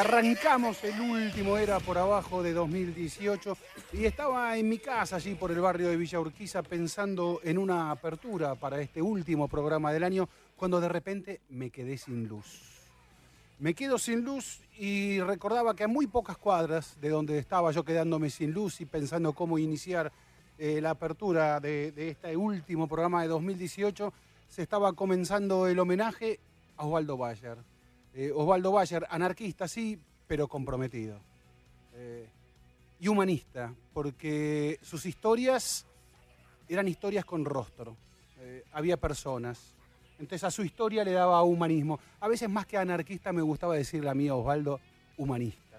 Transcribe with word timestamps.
Arrancamos 0.00 0.82
el 0.82 0.98
último 0.98 1.58
Era 1.58 1.78
por 1.78 1.98
Abajo 1.98 2.42
de 2.42 2.54
2018 2.54 3.54
y 3.92 4.06
estaba 4.06 4.56
en 4.56 4.66
mi 4.66 4.78
casa 4.78 5.16
allí 5.16 5.34
por 5.34 5.50
el 5.50 5.60
barrio 5.60 5.88
de 5.88 5.96
Villa 5.98 6.18
Urquiza 6.18 6.62
pensando 6.62 7.38
en 7.44 7.58
una 7.58 7.90
apertura 7.90 8.54
para 8.54 8.80
este 8.80 9.02
último 9.02 9.46
programa 9.46 9.92
del 9.92 10.04
año 10.04 10.26
cuando 10.56 10.80
de 10.80 10.88
repente 10.88 11.42
me 11.50 11.68
quedé 11.68 11.98
sin 11.98 12.26
luz. 12.26 12.62
Me 13.58 13.74
quedo 13.74 13.98
sin 13.98 14.24
luz 14.24 14.62
y 14.78 15.20
recordaba 15.20 15.76
que 15.76 15.84
a 15.84 15.88
muy 15.88 16.06
pocas 16.06 16.38
cuadras 16.38 16.98
de 17.02 17.10
donde 17.10 17.36
estaba 17.36 17.70
yo 17.70 17.84
quedándome 17.84 18.30
sin 18.30 18.52
luz 18.52 18.80
y 18.80 18.86
pensando 18.86 19.34
cómo 19.34 19.58
iniciar 19.58 20.10
eh, 20.56 20.80
la 20.80 20.90
apertura 20.90 21.60
de, 21.60 21.92
de 21.92 22.08
este 22.08 22.38
último 22.38 22.88
programa 22.88 23.20
de 23.20 23.28
2018, 23.28 24.14
se 24.48 24.62
estaba 24.62 24.94
comenzando 24.94 25.66
el 25.66 25.78
homenaje 25.78 26.40
a 26.78 26.86
Osvaldo 26.86 27.18
Bayer. 27.18 27.58
Eh, 28.14 28.32
Osvaldo 28.34 28.72
Bayer, 28.72 29.06
anarquista, 29.08 29.68
sí, 29.68 29.98
pero 30.26 30.48
comprometido. 30.48 31.18
Eh, 31.94 32.28
y 33.00 33.08
humanista, 33.08 33.72
porque 33.92 34.78
sus 34.82 35.06
historias 35.06 35.86
eran 36.68 36.88
historias 36.88 37.24
con 37.24 37.44
rostro. 37.44 37.96
Eh, 38.40 38.64
había 38.72 38.96
personas. 38.96 39.74
Entonces 40.18 40.44
a 40.44 40.50
su 40.50 40.62
historia 40.62 41.02
le 41.04 41.12
daba 41.12 41.42
humanismo. 41.42 41.98
A 42.20 42.28
veces 42.28 42.48
más 42.48 42.66
que 42.66 42.76
anarquista 42.76 43.32
me 43.32 43.42
gustaba 43.42 43.74
decirle 43.74 44.10
a 44.10 44.14
mí, 44.14 44.28
Osvaldo, 44.28 44.80
humanista. 45.16 45.78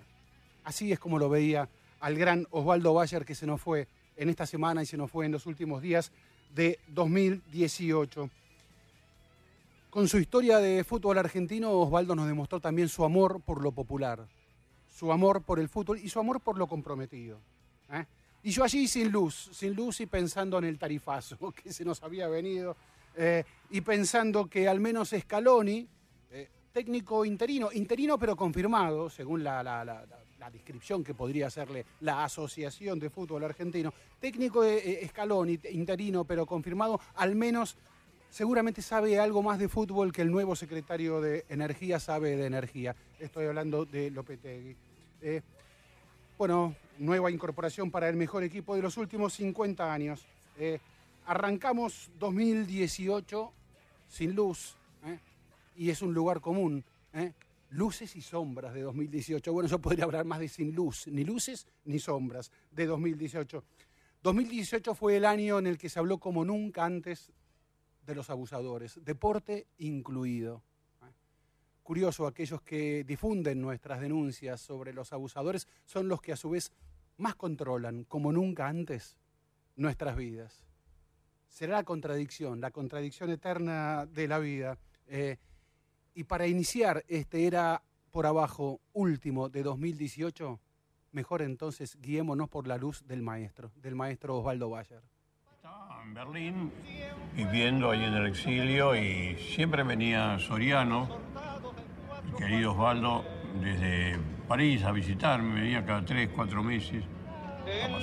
Así 0.63 0.91
es 0.91 0.99
como 0.99 1.19
lo 1.19 1.29
veía 1.29 1.69
al 1.99 2.17
gran 2.17 2.47
Osvaldo 2.49 2.93
Bayer 2.93 3.23
que 3.23 3.35
se 3.35 3.45
nos 3.45 3.61
fue 3.61 3.87
en 4.17 4.29
esta 4.29 4.45
semana 4.45 4.81
y 4.81 4.85
se 4.85 4.97
nos 4.97 5.11
fue 5.11 5.25
en 5.25 5.31
los 5.31 5.45
últimos 5.45 5.81
días 5.81 6.11
de 6.53 6.79
2018. 6.87 8.29
Con 9.91 10.07
su 10.07 10.19
historia 10.19 10.59
de 10.59 10.85
fútbol 10.85 11.17
argentino, 11.17 11.69
Osvaldo 11.73 12.15
nos 12.15 12.25
demostró 12.25 12.61
también 12.61 12.87
su 12.87 13.03
amor 13.03 13.41
por 13.41 13.61
lo 13.61 13.73
popular, 13.73 14.25
su 14.89 15.11
amor 15.11 15.43
por 15.43 15.59
el 15.59 15.67
fútbol 15.67 15.99
y 15.99 16.07
su 16.07 16.17
amor 16.17 16.39
por 16.39 16.57
lo 16.57 16.65
comprometido. 16.65 17.41
¿eh? 17.91 18.05
Y 18.43 18.51
yo 18.51 18.63
allí 18.63 18.87
sin 18.87 19.11
luz, 19.11 19.49
sin 19.51 19.73
luz 19.73 19.99
y 19.99 20.05
pensando 20.05 20.57
en 20.59 20.63
el 20.63 20.79
tarifazo 20.79 21.51
que 21.63 21.73
se 21.73 21.83
nos 21.83 22.01
había 22.03 22.29
venido, 22.29 22.77
eh, 23.17 23.43
y 23.71 23.81
pensando 23.81 24.47
que 24.47 24.65
al 24.65 24.79
menos 24.79 25.09
Scaloni, 25.09 25.85
eh, 26.31 26.47
técnico 26.71 27.25
interino, 27.25 27.69
interino 27.73 28.17
pero 28.17 28.37
confirmado, 28.37 29.09
según 29.09 29.43
la, 29.43 30.05
descripción 30.53 31.03
que 31.03 31.13
podría 31.13 31.47
hacerle 31.47 31.85
la 31.99 32.23
Asociación 32.23 32.97
de 32.97 33.09
Fútbol 33.09 33.43
Argentino, 33.43 33.93
técnico 34.21 34.61
de 34.61 35.05
Scaloni, 35.09 35.59
interino 35.69 36.23
pero 36.23 36.45
confirmado, 36.45 36.99
al 37.15 37.35
menos 37.35 37.75
seguramente 38.31 38.81
sabe 38.81 39.19
algo 39.19 39.43
más 39.43 39.59
de 39.59 39.67
fútbol 39.67 40.11
que 40.11 40.21
el 40.21 40.31
nuevo 40.31 40.55
secretario 40.55 41.21
de 41.21 41.45
Energía 41.49 41.99
sabe 41.99 42.35
de 42.37 42.45
energía. 42.45 42.95
Estoy 43.19 43.45
hablando 43.45 43.85
de 43.85 44.09
Lopetegui. 44.09 44.75
Eh, 45.21 45.41
bueno, 46.37 46.73
nueva 46.97 47.29
incorporación 47.29 47.91
para 47.91 48.09
el 48.09 48.15
mejor 48.15 48.43
equipo 48.43 48.75
de 48.75 48.81
los 48.81 48.97
últimos 48.97 49.33
50 49.33 49.93
años. 49.93 50.25
Eh, 50.57 50.79
arrancamos 51.25 52.09
2018 52.19 53.51
sin 54.07 54.33
luz 54.33 54.75
eh, 55.05 55.19
y 55.75 55.89
es 55.89 56.01
un 56.01 56.13
lugar 56.13 56.39
común. 56.41 56.83
eh, 57.13 57.33
Luces 57.71 58.17
y 58.17 58.21
sombras 58.21 58.73
de 58.73 58.81
2018. 58.81 59.53
Bueno, 59.53 59.69
yo 59.69 59.79
podría 59.79 60.03
hablar 60.03 60.25
más 60.25 60.39
de 60.39 60.49
sin 60.49 60.75
luz, 60.75 61.07
ni 61.07 61.23
luces 61.23 61.67
ni 61.85 61.99
sombras 61.99 62.51
de 62.69 62.85
2018. 62.85 63.63
2018 64.21 64.93
fue 64.93 65.15
el 65.15 65.23
año 65.23 65.57
en 65.57 65.67
el 65.67 65.77
que 65.77 65.87
se 65.87 65.97
habló 65.97 66.17
como 66.17 66.43
nunca 66.43 66.83
antes 66.83 67.31
de 68.05 68.15
los 68.15 68.29
abusadores, 68.29 68.99
deporte 69.03 69.67
incluido. 69.77 70.63
Curioso, 71.83 72.27
aquellos 72.27 72.61
que 72.61 73.03
difunden 73.03 73.59
nuestras 73.59 73.99
denuncias 73.99 74.61
sobre 74.61 74.93
los 74.93 75.11
abusadores 75.13 75.67
son 75.83 76.07
los 76.07 76.21
que 76.21 76.31
a 76.31 76.37
su 76.37 76.51
vez 76.51 76.71
más 77.17 77.35
controlan, 77.35 78.03
como 78.05 78.31
nunca 78.31 78.67
antes, 78.67 79.17
nuestras 79.75 80.15
vidas. 80.15 80.63
Será 81.49 81.73
la 81.73 81.83
contradicción, 81.83 82.61
la 82.61 82.71
contradicción 82.71 83.29
eterna 83.29 84.05
de 84.05 84.27
la 84.27 84.39
vida. 84.39 84.77
Eh, 85.07 85.37
y 86.13 86.23
para 86.23 86.47
iniciar 86.47 87.03
este 87.07 87.45
era 87.45 87.83
por 88.11 88.25
abajo 88.25 88.79
último 88.93 89.49
de 89.49 89.63
2018, 89.63 90.59
mejor 91.11 91.41
entonces 91.41 91.97
guiémonos 92.01 92.49
por 92.49 92.67
la 92.67 92.77
luz 92.77 93.05
del 93.05 93.21
maestro, 93.21 93.71
del 93.75 93.95
maestro 93.95 94.37
Osvaldo 94.37 94.69
Bayer. 94.69 95.01
En 96.03 96.13
Berlín 96.13 96.71
viviendo 97.35 97.91
ahí 97.91 98.03
en 98.03 98.13
el 98.13 98.27
exilio 98.27 98.95
y 98.95 99.35
siempre 99.35 99.83
venía 99.83 100.39
Soriano, 100.39 101.07
querido 102.37 102.71
Osvaldo, 102.71 103.23
desde 103.61 104.17
París 104.47 104.83
a 104.83 104.91
visitarme, 104.91 105.61
venía 105.61 105.85
cada 105.85 106.03
tres, 106.03 106.29
cuatro 106.35 106.63
meses 106.63 107.03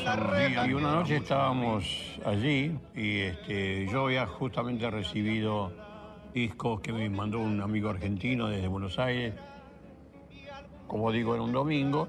a. 0.07 0.67
Y 0.67 0.75
una 0.75 0.93
noche 0.93 1.17
estábamos 1.17 2.21
allí 2.25 2.79
y 2.95 3.19
este, 3.21 3.87
yo 3.91 4.05
había 4.05 4.27
justamente 4.27 4.89
recibido 4.91 5.73
discos 6.33 6.81
que 6.81 6.93
me 6.93 7.09
mandó 7.11 7.41
un 7.41 7.61
amigo 7.61 7.91
argentino 7.91 8.49
desde 8.49 8.69
Buenos 8.69 8.99
Aires, 8.99 9.35
como 10.87 11.11
digo, 11.11 11.35
era 11.35 11.43
un 11.43 11.53
domingo, 11.53 12.09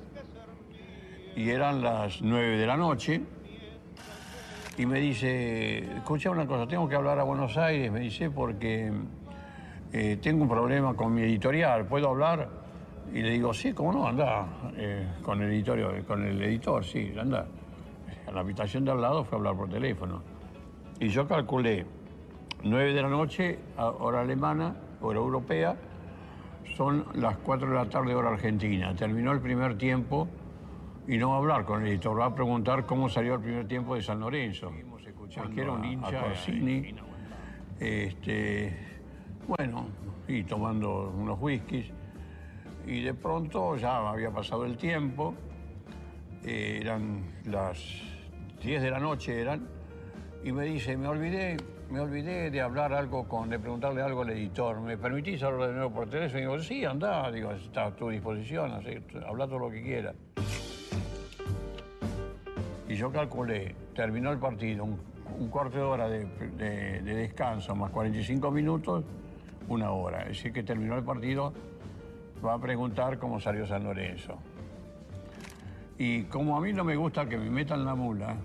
y 1.36 1.50
eran 1.50 1.82
las 1.82 2.22
nueve 2.22 2.58
de 2.58 2.68
la 2.68 2.78
noche 2.78 3.22
y 4.80 4.86
me 4.86 5.02
dice, 5.02 5.80
escucha 5.98 6.32
una 6.32 6.48
cosa, 6.48 6.66
tengo 6.66 6.88
que 6.88 6.96
hablar 6.96 7.20
a 7.20 7.24
Buenos 7.24 7.58
Aires, 7.58 7.92
me 7.92 8.00
dice, 8.00 8.30
porque 8.30 8.90
eh, 9.92 10.18
tengo 10.22 10.44
un 10.44 10.50
problema 10.50 10.94
con 10.94 11.14
mi 11.14 11.22
editorial, 11.22 11.86
¿puedo 11.86 12.08
hablar? 12.08 12.48
Y 13.14 13.22
le 13.22 13.32
digo, 13.32 13.54
sí, 13.54 13.74
cómo 13.74 13.92
no, 13.92 14.08
anda, 14.08 14.48
eh, 14.78 15.06
con, 15.22 15.42
el 15.42 15.50
editorio, 15.50 15.92
con 16.08 16.26
el 16.26 16.42
editor, 16.42 16.86
sí, 16.86 17.14
anda. 17.20 17.46
A 18.26 18.32
la 18.32 18.40
habitación 18.40 18.86
de 18.86 18.92
al 18.92 19.02
lado 19.02 19.26
fue 19.26 19.36
a 19.36 19.40
hablar 19.40 19.58
por 19.58 19.68
teléfono. 19.68 20.24
Y 20.98 21.10
yo 21.10 21.28
calculé, 21.28 21.86
9 22.64 22.94
de 22.94 23.02
la 23.02 23.10
noche, 23.10 23.60
hora 23.78 24.22
alemana, 24.22 24.78
hora 25.02 25.20
europea, 25.20 25.76
son 26.78 27.06
las 27.16 27.36
4 27.36 27.68
de 27.68 27.75
la 27.75 27.90
tarde, 27.90 28.16
hora 28.16 28.30
argentina. 28.30 28.96
Terminó 28.96 29.34
el 29.34 29.42
primer 29.42 29.78
tiempo 29.78 30.30
y 31.10 31.18
no 31.18 31.30
va 31.30 31.36
a 31.36 31.40
hablar 31.40 31.66
con 31.66 31.82
el 31.82 31.88
editor, 31.88 32.20
va 32.20 32.26
a 32.26 32.36
preguntar 32.36 32.86
cómo 32.86 33.10
salió 33.10 33.34
el 33.34 33.42
primer 33.42 33.68
tiempo 33.68 33.96
de 33.96 34.04
San 34.04 34.20
Lorenzo. 34.20 34.72
Porque 35.36 35.62
era 35.62 35.72
un 35.72 35.84
hincha 35.84 36.30
de 36.30 36.36
cine. 36.36 36.96
Este, 37.80 38.78
bueno, 39.48 39.88
y 40.28 40.44
tomando 40.44 41.12
unos 41.18 41.42
whiskies. 41.42 41.88
Y 42.86 43.02
de 43.02 43.16
pronto 43.16 43.76
ya 43.76 44.08
había 44.08 44.30
pasado 44.30 44.66
el 44.66 44.78
tiempo, 44.78 45.34
eh, 46.44 46.78
eran 46.80 47.24
las 47.46 47.80
10 48.62 48.80
de 48.80 48.92
la 48.92 49.00
noche 49.00 49.42
eran, 49.42 49.68
y 50.44 50.52
me 50.52 50.66
dice, 50.66 50.96
me 50.96 51.08
olvidé, 51.08 51.58
me 51.90 52.02
olvidé 52.02 52.52
de 52.52 52.62
hablar 52.62 52.94
algo 52.94 53.28
con, 53.28 53.50
de 53.50 53.58
preguntarle 53.58 54.04
algo 54.04 54.22
al 54.22 54.30
editor. 54.30 54.80
¿Me 54.80 54.96
permitís 54.96 55.42
hablar 55.42 55.70
de 55.70 55.74
nuevo 55.74 55.92
por 55.92 56.08
teléfono? 56.08 56.38
Y 56.38 56.42
digo, 56.44 56.60
sí, 56.60 56.86
anda, 56.86 57.32
digo, 57.32 57.52
está 57.52 57.86
a 57.86 57.96
tu 57.96 58.10
disposición, 58.10 58.74
así, 58.74 59.04
habla 59.28 59.48
todo 59.48 59.58
lo 59.58 59.72
que 59.72 59.82
quieras. 59.82 60.16
Yo 63.00 63.10
calculé, 63.13 63.74
terminó 63.96 64.30
el 64.30 64.40
partido, 64.40 64.84
un, 64.84 65.00
un 65.40 65.48
cuarto 65.48 65.78
de 65.78 65.84
hora 65.84 66.10
de- 66.10 66.25
de 67.01 67.13
descanso 67.16 67.74
más 67.74 67.92
45 67.92 68.51
minutos, 68.51 69.06
una 69.69 69.92
hora. 69.92 70.24
Es 70.24 70.28
decir, 70.30 70.51
que 70.51 70.63
terminó 70.63 70.98
el 70.98 71.04
partido 71.06 71.54
va 72.46 72.56
a 72.56 72.60
preguntar 72.60 73.18
cómo 73.18 73.40
salió 73.40 73.66
San 73.66 73.86
Lorenzo. 73.86 74.38
Y 75.98 76.24
como 76.24 76.57
a 76.57 76.60
mí 76.60 76.74
no 76.74 76.84
me 76.84 76.98
gusta 76.98 77.25
que 77.30 77.38
me 77.38 77.50
metan 77.50 77.86
la 77.86 77.96
mula, 77.96 78.36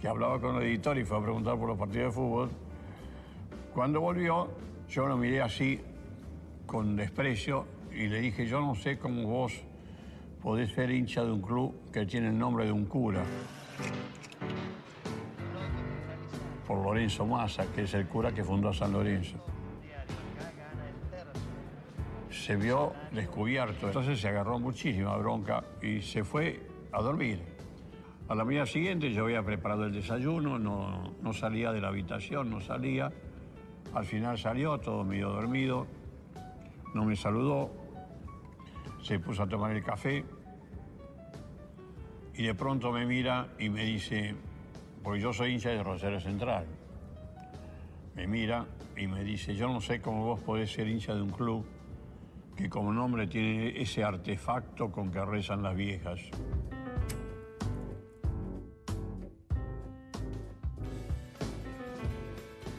que 0.00 0.08
hablaba 0.08 0.40
con 0.40 0.56
el 0.56 0.62
editor 0.64 0.98
y 0.98 1.04
fue 1.04 1.18
a 1.18 1.22
preguntar 1.22 1.56
por 1.56 1.68
los 1.68 1.78
partidos 1.78 2.06
de 2.06 2.10
fútbol, 2.12 2.50
cuando 3.72 4.00
volvió 4.00 4.48
yo 4.88 5.06
lo 5.06 5.16
miré 5.16 5.42
así 5.42 5.80
con 6.66 6.96
desprecio 6.96 7.66
y 7.94 8.08
le 8.08 8.18
dije, 8.20 8.46
yo 8.48 8.60
no 8.60 8.74
sé 8.74 8.98
cómo 8.98 9.22
vos 9.28 9.52
podés 10.42 10.72
ser 10.72 10.90
hincha 10.90 11.24
de 11.24 11.30
un 11.30 11.40
club 11.40 11.72
que 11.92 12.04
tiene 12.04 12.28
el 12.30 12.38
nombre 12.38 12.64
de 12.64 12.72
un 12.72 12.86
cura. 12.86 13.22
Por 16.66 16.78
Lorenzo 16.84 17.24
Massa, 17.26 17.66
que 17.72 17.82
es 17.82 17.94
el 17.94 18.06
cura 18.06 18.32
que 18.32 18.42
fundó 18.42 18.72
San 18.72 18.92
Lorenzo. 18.92 19.36
Se 22.30 22.56
vio 22.56 22.92
descubierto, 23.12 23.86
entonces 23.86 24.20
se 24.20 24.28
agarró 24.28 24.58
muchísima 24.58 25.16
bronca 25.16 25.64
y 25.82 26.00
se 26.02 26.24
fue 26.24 26.60
a 26.92 27.02
dormir. 27.02 27.42
A 28.28 28.34
la 28.34 28.44
mañana 28.44 28.66
siguiente 28.66 29.12
yo 29.12 29.24
había 29.24 29.42
preparado 29.42 29.84
el 29.84 29.92
desayuno, 29.92 30.58
no, 30.58 31.14
no 31.22 31.32
salía 31.32 31.72
de 31.72 31.80
la 31.80 31.88
habitación, 31.88 32.50
no 32.50 32.60
salía. 32.60 33.12
Al 33.94 34.04
final 34.04 34.36
salió, 34.38 34.78
todo 34.78 35.04
medio 35.04 35.30
dormido, 35.30 35.86
no 36.94 37.04
me 37.04 37.14
saludó, 37.14 37.70
se 39.02 39.20
puso 39.20 39.44
a 39.44 39.48
tomar 39.48 39.72
el 39.72 39.82
café 39.84 40.24
y 42.36 42.42
de 42.42 42.54
pronto 42.54 42.92
me 42.92 43.06
mira 43.06 43.48
y 43.58 43.70
me 43.70 43.84
dice, 43.84 44.34
porque 45.02 45.20
yo 45.20 45.32
soy 45.32 45.54
hincha 45.54 45.70
de 45.70 45.82
Rosario 45.82 46.20
Central, 46.20 46.66
me 48.14 48.26
mira 48.26 48.66
y 48.96 49.06
me 49.06 49.24
dice, 49.24 49.54
yo 49.54 49.68
no 49.68 49.80
sé 49.80 50.00
cómo 50.00 50.24
vos 50.24 50.40
podés 50.40 50.70
ser 50.70 50.86
hincha 50.88 51.14
de 51.14 51.22
un 51.22 51.30
club 51.30 51.64
que 52.54 52.68
como 52.68 52.92
nombre 52.92 53.26
tiene 53.26 53.80
ese 53.80 54.04
artefacto 54.04 54.90
con 54.90 55.10
que 55.10 55.24
rezan 55.24 55.62
las 55.62 55.76
viejas. 55.76 56.20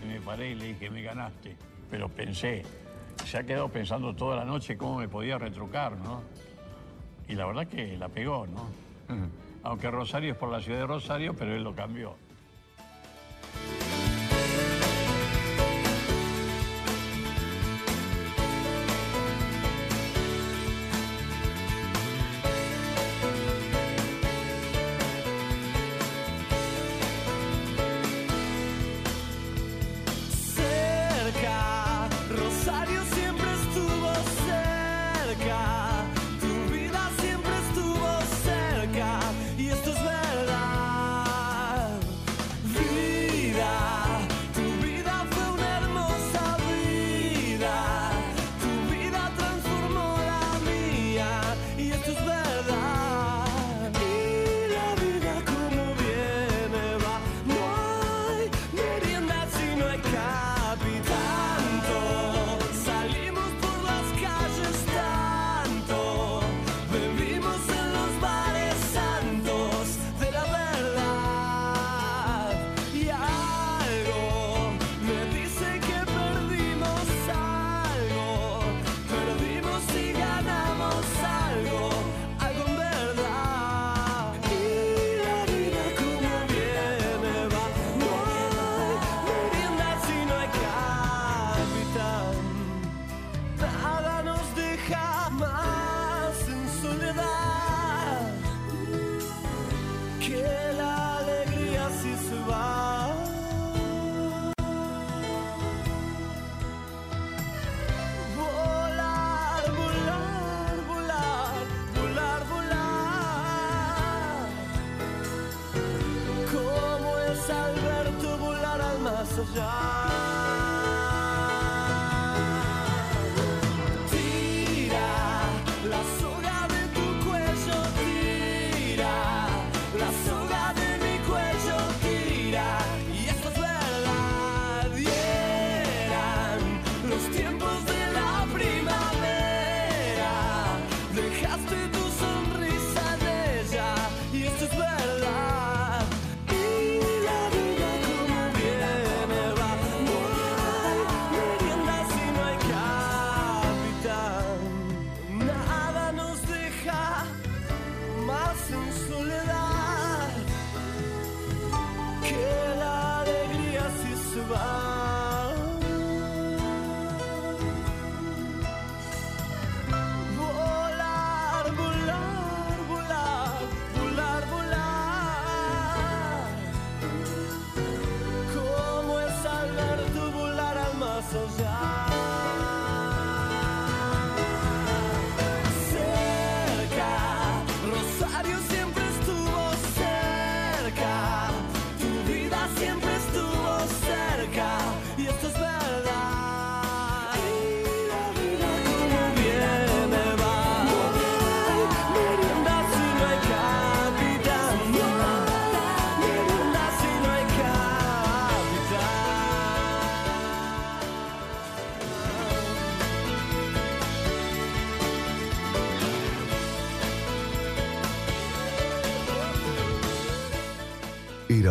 me 0.07 0.21
paré 0.21 0.51
y 0.51 0.55
le 0.55 0.65
dije, 0.67 0.89
me 0.89 1.01
ganaste. 1.01 1.55
Pero 1.89 2.09
pensé, 2.09 2.63
se 3.25 3.37
ha 3.37 3.43
quedado 3.43 3.69
pensando 3.69 4.15
toda 4.15 4.37
la 4.37 4.45
noche 4.45 4.77
cómo 4.77 4.99
me 4.99 5.07
podía 5.07 5.37
retrucar, 5.37 5.97
¿no? 5.97 6.23
Y 7.27 7.35
la 7.35 7.45
verdad 7.45 7.67
que 7.67 7.97
la 7.97 8.07
pegó, 8.07 8.47
¿no? 8.47 8.67
Aunque 9.67 9.91
Rosario 9.91 10.31
es 10.31 10.37
por 10.37 10.49
la 10.49 10.61
ciudad 10.61 10.79
de 10.79 10.87
Rosario, 10.87 11.35
pero 11.37 11.53
él 11.53 11.61
lo 11.61 11.75
cambió. 11.75 12.15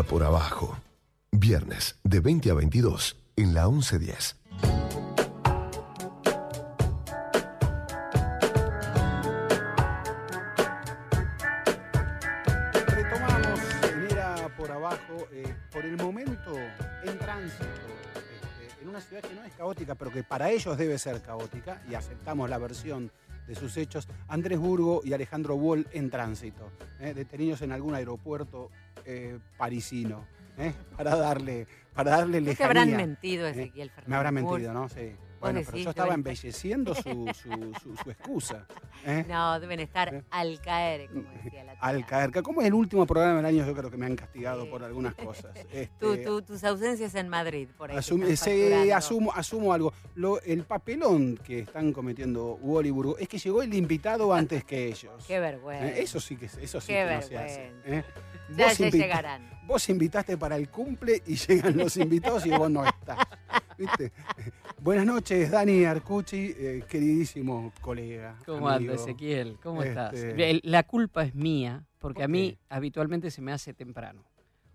por 0.07 0.23
abajo. 0.23 0.77
Viernes 1.33 1.99
de 2.05 2.21
20 2.21 2.51
a 2.51 2.55
22 2.55 3.17
en 3.37 3.55
la 3.55 3.69
1110. 3.69 4.37
Retomamos 12.87 13.61
en 13.85 14.57
por 14.57 14.71
abajo, 14.71 15.29
eh, 15.33 15.55
por 15.73 15.85
el 15.85 15.97
momento 15.97 16.55
en 17.05 17.19
tránsito, 17.19 17.65
este, 17.65 18.83
en 18.83 18.89
una 18.89 19.01
ciudad 19.01 19.23
que 19.23 19.35
no 19.35 19.45
es 19.45 19.53
caótica, 19.55 19.95
pero 19.95 20.13
que 20.13 20.23
para 20.23 20.51
ellos 20.51 20.79
debe 20.79 20.99
ser 20.99 21.21
caótica, 21.21 21.83
y 21.91 21.95
aceptamos 21.95 22.49
la 22.49 22.59
versión 22.59 23.11
de 23.47 23.55
sus 23.55 23.77
hechos, 23.77 24.09
Andrés 24.29 24.59
Burgo 24.59 25.03
y 25.05 25.13
Alejandro 25.13 25.55
Wall 25.55 25.87
en 25.93 26.11
tránsito, 26.11 26.71
eh, 27.01 27.13
detenidos 27.15 27.63
en 27.63 27.73
algún 27.73 27.95
aeropuerto 27.95 28.71
eh, 29.07 29.39
parisino, 29.57 30.27
¿eh? 30.59 30.73
para 30.97 31.17
darle, 31.17 31.67
para 31.95 32.11
darle 32.13 32.41
¿No 32.41 32.45
te 32.47 32.51
lejanía. 32.51 32.67
habrán 32.83 32.97
mentido, 32.97 33.47
¿eh? 33.47 33.51
Ezequiel 33.51 33.91
Fernández? 33.91 34.09
Me 34.09 34.17
habrán 34.17 34.35
mentido, 34.35 34.73
¿no? 34.73 34.89
Sí. 34.89 35.13
Bueno, 35.39 35.61
pero 35.67 35.77
yo 35.79 35.91
estaba 35.91 36.15
embelleciendo 36.15 36.95
su, 36.95 37.03
su, 37.35 37.73
su- 37.83 37.95
su 38.03 38.11
excusa. 38.11 38.67
¿eh? 39.05 39.23
No, 39.29 39.61
deben 39.61 39.81
estar 39.81 40.13
¿Eh? 40.13 40.23
al 40.31 40.59
caer, 40.63 41.09
como 41.11 41.23
decía 41.45 41.63
la 41.63 41.73
tía. 41.73 41.81
Al 41.83 42.07
caer. 42.07 42.31
que 42.31 42.43
Como 42.43 42.63
es 42.63 42.67
el 42.69 42.75
último 42.75 43.07
programa 43.07 43.37
del 43.37 43.45
año, 43.47 43.67
yo 43.67 43.75
creo 43.77 43.91
que 43.91 43.99
me 43.99 44.07
han 44.07 44.17
castigado 44.17 44.65
Sí. 44.65 44.71
por 44.71 44.83
algunas 44.83 45.15
cosas. 45.15 45.55
Este, 45.71 45.89
tu- 46.25 46.41
tus 46.43 46.65
ausencias 46.65 47.15
en 47.15 47.29
Madrid, 47.29 47.69
por 47.77 47.91
ahí. 47.91 47.97
Asum- 47.99 48.25
asumo, 48.95 49.31
asumo 49.35 49.73
algo. 49.75 49.93
Lo- 50.15 50.41
el 50.41 50.65
papelón 50.65 51.37
que 51.37 51.61
están 51.61 51.93
cometiendo 51.93 52.55
Wall 52.63 52.87
y 52.87 52.91
Burgo 52.91 53.19
es 53.19 53.29
que 53.29 53.39
llegó 53.39 53.63
el 53.63 53.73
invitado 53.75 54.33
antes 54.33 54.65
que 54.65 54.87
ellos. 54.87 55.23
Qué 55.29 55.39
vergüenza. 55.39 55.87
Eh, 55.87 56.03
Eso 56.03 56.19
sí 56.19 56.37
que, 56.37 56.47
eso 56.47 56.81
sí 56.81 56.87
Qué 56.89 57.05
que 57.09 57.15
no 57.15 57.23
se 57.23 57.39
hace. 57.39 57.73
Ya, 58.57 58.67
Vos 58.69 58.79
ya 58.79 58.85
invita- 58.87 59.05
llegarán. 59.05 59.51
Vos 59.67 59.89
invitaste 59.89 60.37
para 60.39 60.57
el 60.57 60.69
cumple 60.69 61.23
y 61.27 61.35
llegan 61.49 61.77
los 61.77 61.97
invitados 61.97 62.47
y 62.47 62.51
vos 62.51 62.71
no 62.71 62.85
estás. 62.87 63.19
¿Viste? 63.77 64.13
Buenas 64.81 65.07
noches, 65.07 65.51
Dani 65.51 65.85
Arcucci, 65.85 66.55
eh, 66.57 66.85
queridísimo 66.89 67.73
colega. 67.81 68.37
¿Cómo 68.47 68.69
amigo. 68.69 68.93
anda, 68.93 69.03
Ezequiel? 69.03 69.59
¿Cómo 69.63 69.83
estás? 69.83 70.15
Este- 70.15 70.51
El- 70.51 70.61
La 70.65 70.83
culpa 70.85 71.25
es 71.25 71.35
mía, 71.35 71.85
porque 71.99 72.19
¿Por 72.19 72.25
a 72.25 72.29
mí 72.29 72.57
habitualmente 72.69 73.31
se 73.31 73.43
me 73.43 73.53
hace 73.53 73.75
temprano. 73.75 74.25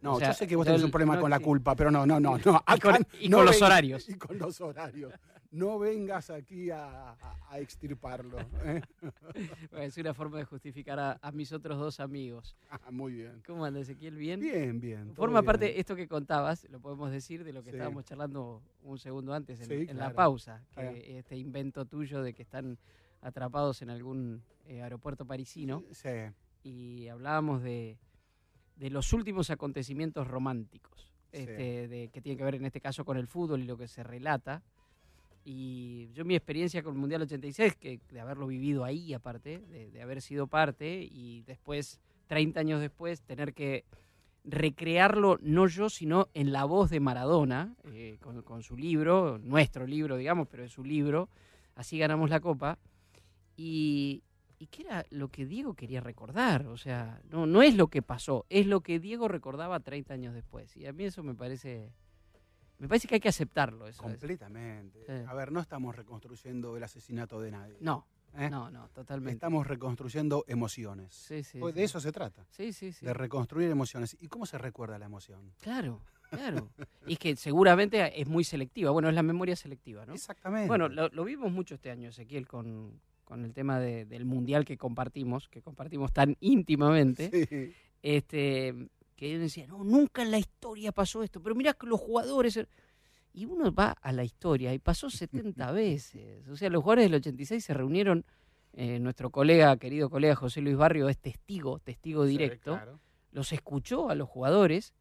No, 0.01 0.13
O 0.15 0.19
sea, 0.19 0.29
yo 0.29 0.33
sé 0.33 0.47
que 0.47 0.55
vos 0.55 0.65
tenés 0.65 0.81
el- 0.81 0.85
un 0.85 0.91
problema 0.91 1.15
no, 1.15 1.21
con 1.21 1.29
la 1.29 1.39
culpa, 1.39 1.75
pero 1.75 1.91
no, 1.91 2.05
no, 2.07 2.19
no, 2.19 2.37
no. 2.37 2.63
Y 2.75 2.79
con- 2.79 2.95
acá 2.95 3.07
y 3.21 3.29
no 3.29 3.37
con 3.37 3.45
los 3.45 3.61
horarios. 3.61 4.09
Y 4.09 4.15
con 4.15 4.37
los 4.37 4.59
horarios. 4.59 5.13
No 5.51 5.77
vengas 5.79 6.29
aquí 6.29 6.69
a, 6.71 7.11
a- 7.11 7.37
a 7.49 7.59
extirparlo. 7.59 8.39
¿eh? 8.63 8.81
Bueno, 9.71 9.85
Es 9.85 9.97
una 9.97 10.13
forma 10.13 10.37
de 10.37 10.45
justificar 10.45 10.97
a, 10.99 11.19
a 11.21 11.31
mis 11.33 11.51
otros 11.51 11.77
dos 11.77 11.99
amigos. 11.99 12.55
Ah, 12.69 12.79
muy 12.91 13.13
bien. 13.13 13.41
¿Cómo 13.45 13.65
anda, 13.65 13.81
Ezequiel? 13.81 14.15
¿Bien? 14.15 14.39
Bien, 14.39 14.79
bien. 14.79 15.13
Forma 15.13 15.41
bien. 15.41 15.45
parte, 15.45 15.79
esto 15.79 15.95
que 15.95 16.07
contabas, 16.07 16.69
lo 16.69 16.79
podemos 16.79 17.11
decir 17.11 17.43
de 17.43 17.51
lo 17.51 17.63
que 17.63 17.71
Sí. 17.71 17.75
estábamos 17.75 18.05
charlando 18.05 18.61
un 18.83 18.97
segundo 18.97 19.33
antes 19.33 19.59
en, 19.61 19.67
Sí, 19.67 19.87
en 19.89 19.97
la 19.97 20.13
pausa, 20.13 20.63
que 20.69 20.73
Claro. 20.81 20.97
este 20.97 21.35
invento 21.37 21.85
tuyo 21.85 22.21
de 22.21 22.33
que 22.33 22.43
están 22.43 22.77
atrapados 23.21 23.81
en 23.81 23.89
algún 23.89 24.41
eh, 24.65 24.81
aeropuerto 24.81 25.25
parisino 25.25 25.83
Sí. 25.91 26.09
y 26.63 27.07
hablábamos 27.09 27.61
de, 27.61 27.97
de 28.77 28.89
los 28.89 29.11
últimos 29.11 29.49
acontecimientos 29.49 30.27
románticos, 30.27 31.11
este, 31.33 31.87
de, 31.89 32.09
que 32.09 32.21
tiene 32.21 32.37
que 32.37 32.43
ver 32.45 32.55
en 32.55 32.65
este 32.65 32.79
caso 32.79 33.03
con 33.03 33.17
el 33.17 33.27
fútbol 33.27 33.61
y 33.61 33.65
lo 33.65 33.77
que 33.77 33.87
se 33.89 34.01
relata. 34.03 34.63
Y 35.43 36.09
yo 36.13 36.23
mi 36.23 36.35
experiencia 36.35 36.83
con 36.83 36.93
el 36.93 36.99
Mundial 36.99 37.23
86, 37.23 37.75
que 37.75 37.99
de 38.09 38.19
haberlo 38.19 38.47
vivido 38.47 38.83
ahí 38.83 39.13
aparte, 39.13 39.59
de, 39.59 39.89
de 39.89 40.01
haber 40.01 40.21
sido 40.21 40.47
parte 40.47 41.07
y 41.09 41.41
después, 41.41 41.99
30 42.27 42.59
años 42.59 42.79
después, 42.81 43.21
tener 43.21 43.53
que 43.53 43.85
recrearlo, 44.43 45.37
no 45.41 45.67
yo, 45.67 45.89
sino 45.89 46.29
en 46.33 46.51
la 46.51 46.65
voz 46.65 46.89
de 46.89 46.99
Maradona, 46.99 47.75
eh, 47.85 48.17
con, 48.21 48.41
con 48.41 48.63
su 48.63 48.75
libro, 48.75 49.37
nuestro 49.39 49.85
libro, 49.85 50.17
digamos, 50.17 50.47
pero 50.47 50.63
es 50.63 50.71
su 50.71 50.83
libro, 50.83 51.29
así 51.75 51.97
ganamos 51.97 52.29
la 52.29 52.39
copa. 52.39 52.79
Y, 53.55 54.23
y 54.57 54.67
que 54.67 54.83
era 54.83 55.05
lo 55.09 55.29
que 55.29 55.45
Diego 55.45 55.73
quería 55.73 56.01
recordar, 56.01 56.67
o 56.67 56.77
sea, 56.77 57.21
no, 57.29 57.45
no 57.45 57.61
es 57.61 57.75
lo 57.75 57.87
que 57.87 58.01
pasó, 58.01 58.45
es 58.49 58.65
lo 58.65 58.81
que 58.81 58.99
Diego 58.99 59.27
recordaba 59.27 59.79
30 59.79 60.13
años 60.13 60.33
después. 60.33 60.75
Y 60.77 60.85
a 60.85 60.93
mí 60.93 61.03
eso 61.03 61.23
me 61.23 61.35
parece, 61.35 61.91
me 62.81 62.87
parece 62.87 63.07
que 63.07 63.15
hay 63.15 63.21
que 63.21 63.29
aceptarlo. 63.29 63.87
Eso. 63.87 64.01
Completamente. 64.03 65.03
Sí. 65.05 65.11
A 65.27 65.33
ver, 65.33 65.51
no 65.51 65.59
estamos 65.59 65.95
reconstruyendo 65.95 66.75
el 66.75 66.83
asesinato 66.83 67.39
de 67.39 67.51
nadie. 67.51 67.77
No, 67.79 68.07
¿eh? 68.37 68.49
no, 68.49 68.69
no, 68.71 68.89
totalmente. 68.89 69.33
Estamos 69.33 69.67
reconstruyendo 69.67 70.43
emociones. 70.47 71.13
Sí, 71.13 71.43
sí, 71.43 71.59
Pues 71.59 71.73
sí. 71.73 71.79
de 71.79 71.85
eso 71.85 71.99
se 71.99 72.11
trata, 72.11 72.45
Sí, 72.49 72.73
sí, 72.73 72.91
sí. 72.91 73.05
de 73.05 73.13
reconstruir 73.13 73.69
emociones. 73.69 74.17
¿Y 74.19 74.27
cómo 74.27 74.45
se 74.45 74.57
recuerda 74.57 74.97
la 74.97 75.05
emoción? 75.05 75.53
Claro, 75.61 76.01
claro. 76.29 76.71
y 77.05 77.13
es 77.13 77.19
que 77.19 77.35
seguramente 77.35 78.19
es 78.19 78.27
muy 78.27 78.43
selectiva. 78.43 78.91
Bueno, 78.91 79.09
es 79.09 79.15
la 79.15 79.23
memoria 79.23 79.55
selectiva, 79.55 80.05
¿no? 80.05 80.13
Exactamente. 80.13 80.67
Bueno, 80.67 80.89
lo, 80.89 81.07
lo 81.09 81.23
vimos 81.23 81.51
mucho 81.51 81.75
este 81.75 81.91
año, 81.91 82.09
Ezequiel, 82.09 82.47
con, 82.47 82.99
con 83.23 83.45
el 83.45 83.53
tema 83.53 83.79
de- 83.79 84.05
del 84.05 84.25
mundial 84.25 84.65
que 84.65 84.75
compartimos, 84.77 85.47
que 85.49 85.61
compartimos 85.61 86.11
tan 86.11 86.35
íntimamente. 86.39 87.29
Sí. 87.47 87.73
este, 88.01 88.89
que 89.21 89.27
ellos 89.27 89.41
decían, 89.41 89.69
no, 89.69 89.83
nunca 89.83 90.23
en 90.23 90.31
la 90.31 90.39
historia 90.39 90.91
pasó 90.91 91.21
esto, 91.21 91.43
pero 91.43 91.53
mirá 91.53 91.73
que 91.75 91.85
los 91.85 91.99
jugadores... 91.99 92.57
er-". 92.57 92.67
Y 93.33 93.45
uno 93.45 93.71
va 93.71 93.91
a 94.01 94.11
la 94.11 94.23
historia 94.23 94.73
y 94.73 94.79
pasó 94.79 95.11
70 95.11 95.71
veces. 95.73 96.47
O 96.49 96.55
sea, 96.57 96.71
los 96.71 96.81
jugadores 96.81 97.05
del 97.05 97.13
86 97.19 97.63
se 97.63 97.73
reunieron, 97.75 98.25
eh, 98.73 98.97
nuestro 98.99 99.29
colega, 99.29 99.77
querido 99.77 100.09
colega 100.09 100.35
José 100.35 100.61
Luis 100.61 100.75
Barrio, 100.75 101.07
es 101.07 101.19
testigo, 101.19 101.77
testigo 101.77 102.25
Sí, 102.25 102.31
directo, 102.31 102.71
claro. 102.73 102.99
los 103.31 103.51
escuchó 103.53 104.09
a 104.09 104.15
los 104.15 104.27
jugadores, 104.27 104.95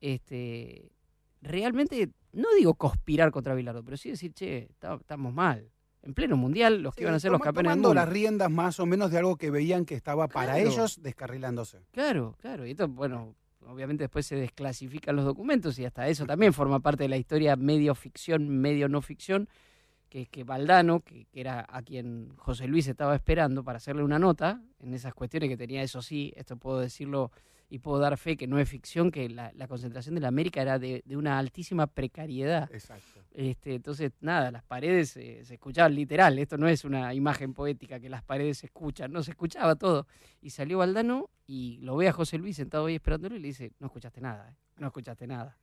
este, 0.00 0.90
realmente, 1.40 2.10
no 2.32 2.48
digo 2.56 2.74
conspirar 2.74 3.30
contra 3.30 3.54
Bilardo, 3.54 3.84
pero 3.84 3.96
sí 3.96 4.10
decir, 4.10 4.32
che, 4.32 4.68
estamos 4.72 5.32
mal. 5.32 5.70
En 6.02 6.12
pleno 6.14 6.36
mundial, 6.36 6.82
los 6.82 6.94
que 6.94 7.02
iban 7.04 7.14
a 7.14 7.20
ser 7.20 7.30
los 7.30 7.40
campeones 7.40 7.68
del 7.70 7.82
tomando 7.82 7.88
mundo. 7.90 8.00
las 8.00 8.08
riendas 8.08 8.50
más 8.50 8.80
o 8.80 8.86
menos 8.86 9.10
de 9.12 9.18
algo 9.18 9.36
que 9.36 9.50
veían 9.52 9.84
que 9.84 9.94
estaba 9.94 10.26
para 10.28 10.58
ellos 10.58 11.00
descarrilándose. 11.00 11.82
Claro, 11.92 12.36
claro. 12.40 12.66
Y 12.66 12.70
esto, 12.72 12.88
bueno, 12.88 13.36
obviamente 13.66 14.04
después 14.04 14.26
se 14.26 14.36
desclasifican 14.36 15.16
los 15.16 15.24
documentos 15.24 15.78
y 15.78 15.84
hasta 15.84 16.08
eso 16.08 16.26
también 16.26 16.52
forma 16.52 16.80
parte 16.80 17.04
de 17.04 17.08
la 17.08 17.16
historia 17.16 17.56
medio 17.56 17.94
ficción, 17.94 18.48
medio 18.48 18.88
no 18.88 19.02
ficción, 19.02 19.48
que 20.08 20.26
que 20.26 20.44
Valdano, 20.44 21.00
que, 21.00 21.26
que 21.26 21.40
era 21.40 21.66
a 21.68 21.82
quien 21.82 22.32
José 22.36 22.66
Luis 22.66 22.88
estaba 22.88 23.14
esperando 23.14 23.62
para 23.62 23.76
hacerle 23.76 24.02
una 24.02 24.18
nota 24.18 24.60
en 24.80 24.94
esas 24.94 25.14
cuestiones 25.14 25.48
que 25.48 25.56
tenía, 25.56 25.82
eso 25.82 26.02
sí, 26.02 26.32
esto 26.36 26.56
puedo 26.56 26.80
decirlo 26.80 27.30
y 27.70 27.78
puedo 27.78 27.98
dar 28.00 28.18
fe 28.18 28.36
que 28.36 28.46
no 28.48 28.58
es 28.58 28.68
ficción, 28.68 29.10
que 29.10 29.28
la, 29.28 29.52
la 29.54 29.68
concentración 29.68 30.16
de 30.16 30.20
la 30.20 30.28
América 30.28 30.60
era 30.60 30.78
de, 30.78 31.02
de 31.06 31.16
una 31.16 31.38
altísima 31.38 31.86
precariedad. 31.86 32.68
Exacto. 32.72 33.20
Este, 33.32 33.76
entonces, 33.76 34.10
nada, 34.20 34.50
las 34.50 34.64
paredes 34.64 35.16
eh, 35.16 35.44
se 35.44 35.54
escuchaban 35.54 35.94
literal. 35.94 36.38
Esto 36.38 36.58
no 36.58 36.66
es 36.68 36.84
una 36.84 37.14
imagen 37.14 37.54
poética 37.54 38.00
que 38.00 38.08
las 38.10 38.24
paredes 38.24 38.58
se 38.58 38.66
escuchan, 38.66 39.12
no 39.12 39.22
se 39.22 39.30
escuchaba 39.30 39.76
todo. 39.76 40.06
Y 40.42 40.50
salió 40.50 40.78
Valdano 40.78 41.30
y 41.46 41.78
lo 41.78 41.96
ve 41.96 42.08
a 42.08 42.12
José 42.12 42.38
Luis 42.38 42.56
sentado 42.56 42.86
ahí 42.86 42.96
esperándolo 42.96 43.36
y 43.36 43.38
le 43.38 43.46
dice: 43.48 43.70
No 43.78 43.86
escuchaste 43.86 44.20
nada, 44.20 44.50
eh, 44.50 44.56
no 44.78 44.88
escuchaste 44.88 45.26
nada. 45.28 45.56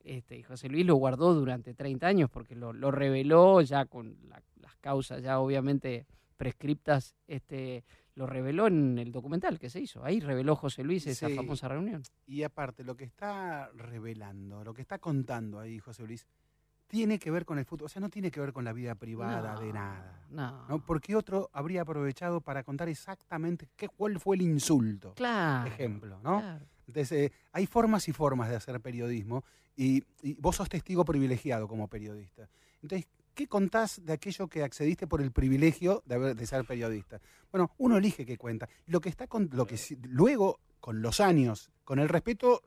Este, 0.00 0.36
y 0.36 0.42
José 0.42 0.68
Luis 0.68 0.84
lo 0.84 0.96
guardó 0.96 1.32
durante 1.34 1.72
30 1.72 2.06
años 2.06 2.28
porque 2.30 2.54
lo, 2.56 2.72
lo 2.72 2.90
reveló 2.90 3.60
ya 3.62 3.86
con 3.86 4.18
la- 4.28 4.42
las 4.60 4.76
causas 4.76 5.22
ya 5.22 5.38
obviamente 5.38 6.04
prescriptas. 6.36 7.14
Este, 7.26 7.84
lo 8.16 8.26
reveló 8.26 8.66
en 8.68 8.98
el 8.98 9.10
documental 9.10 9.58
que 9.58 9.68
se 9.70 9.80
hizo. 9.80 10.04
Ahí 10.04 10.20
reveló 10.20 10.54
José 10.56 10.84
Luis 10.84 11.06
esa 11.06 11.28
Sí. 11.28 11.34
famosa 11.34 11.66
reunión. 11.68 12.02
Y 12.26 12.42
aparte, 12.44 12.84
lo 12.84 12.96
que 12.96 13.04
está 13.04 13.70
revelando, 13.74 14.62
lo 14.62 14.72
que 14.74 14.82
está 14.82 14.98
contando 14.98 15.58
ahí 15.58 15.78
José 15.78 16.04
Luis, 16.06 16.26
tiene 16.86 17.18
que 17.18 17.30
ver 17.30 17.44
con 17.44 17.58
el 17.58 17.64
fútbol. 17.64 17.86
O 17.86 17.88
sea, 17.88 18.00
no 18.00 18.08
tiene 18.10 18.30
que 18.30 18.38
ver 18.40 18.52
con 18.52 18.64
la 18.64 18.72
vida 18.72 18.94
privada 18.94 19.58
de 19.58 19.72
nada. 19.72 20.26
No. 20.30 20.64
¿no? 20.68 20.78
Porque 20.84 21.16
otro 21.16 21.50
habría 21.52 21.82
aprovechado 21.82 22.40
para 22.40 22.62
contar 22.62 22.88
exactamente 22.88 23.68
qué, 23.74 23.88
cuál 23.88 24.20
fue 24.20 24.36
el 24.36 24.42
insulto. 24.42 25.14
Claro. 25.14 25.66
Ejemplo, 25.68 26.20
¿no? 26.22 26.38
claro. 26.40 26.64
Entonces, 26.86 27.12
eh, 27.12 27.32
hay 27.52 27.66
formas 27.66 28.06
y 28.08 28.12
formas 28.12 28.48
de 28.50 28.56
hacer 28.56 28.78
periodismo 28.80 29.42
y, 29.74 30.04
y 30.22 30.34
vos 30.34 30.54
sos 30.56 30.68
testigo 30.68 31.04
privilegiado 31.04 31.66
como 31.66 31.88
periodista. 31.88 32.48
Entonces, 32.82 33.08
¿qué 33.34 33.46
contás 33.46 34.04
de 34.04 34.12
aquello 34.12 34.48
que 34.48 34.62
accediste 34.62 35.06
por 35.06 35.20
el 35.20 35.32
privilegio 35.32 36.02
de, 36.06 36.14
haber- 36.14 36.36
de 36.36 36.46
ser 36.46 36.64
periodista? 36.64 37.20
Bueno, 37.52 37.70
uno 37.78 37.96
elige 37.98 38.24
qué 38.24 38.36
cuenta. 38.38 38.68
Lo 38.86 39.00
que 39.00 39.08
está 39.08 39.26
con, 39.26 39.50
lo 39.52 39.66
que 39.66 39.78
luego, 40.08 40.60
con 40.80 41.02
los 41.02 41.20
años, 41.20 41.70
con 41.84 41.98
el 41.98 42.08
respeto, 42.08 42.62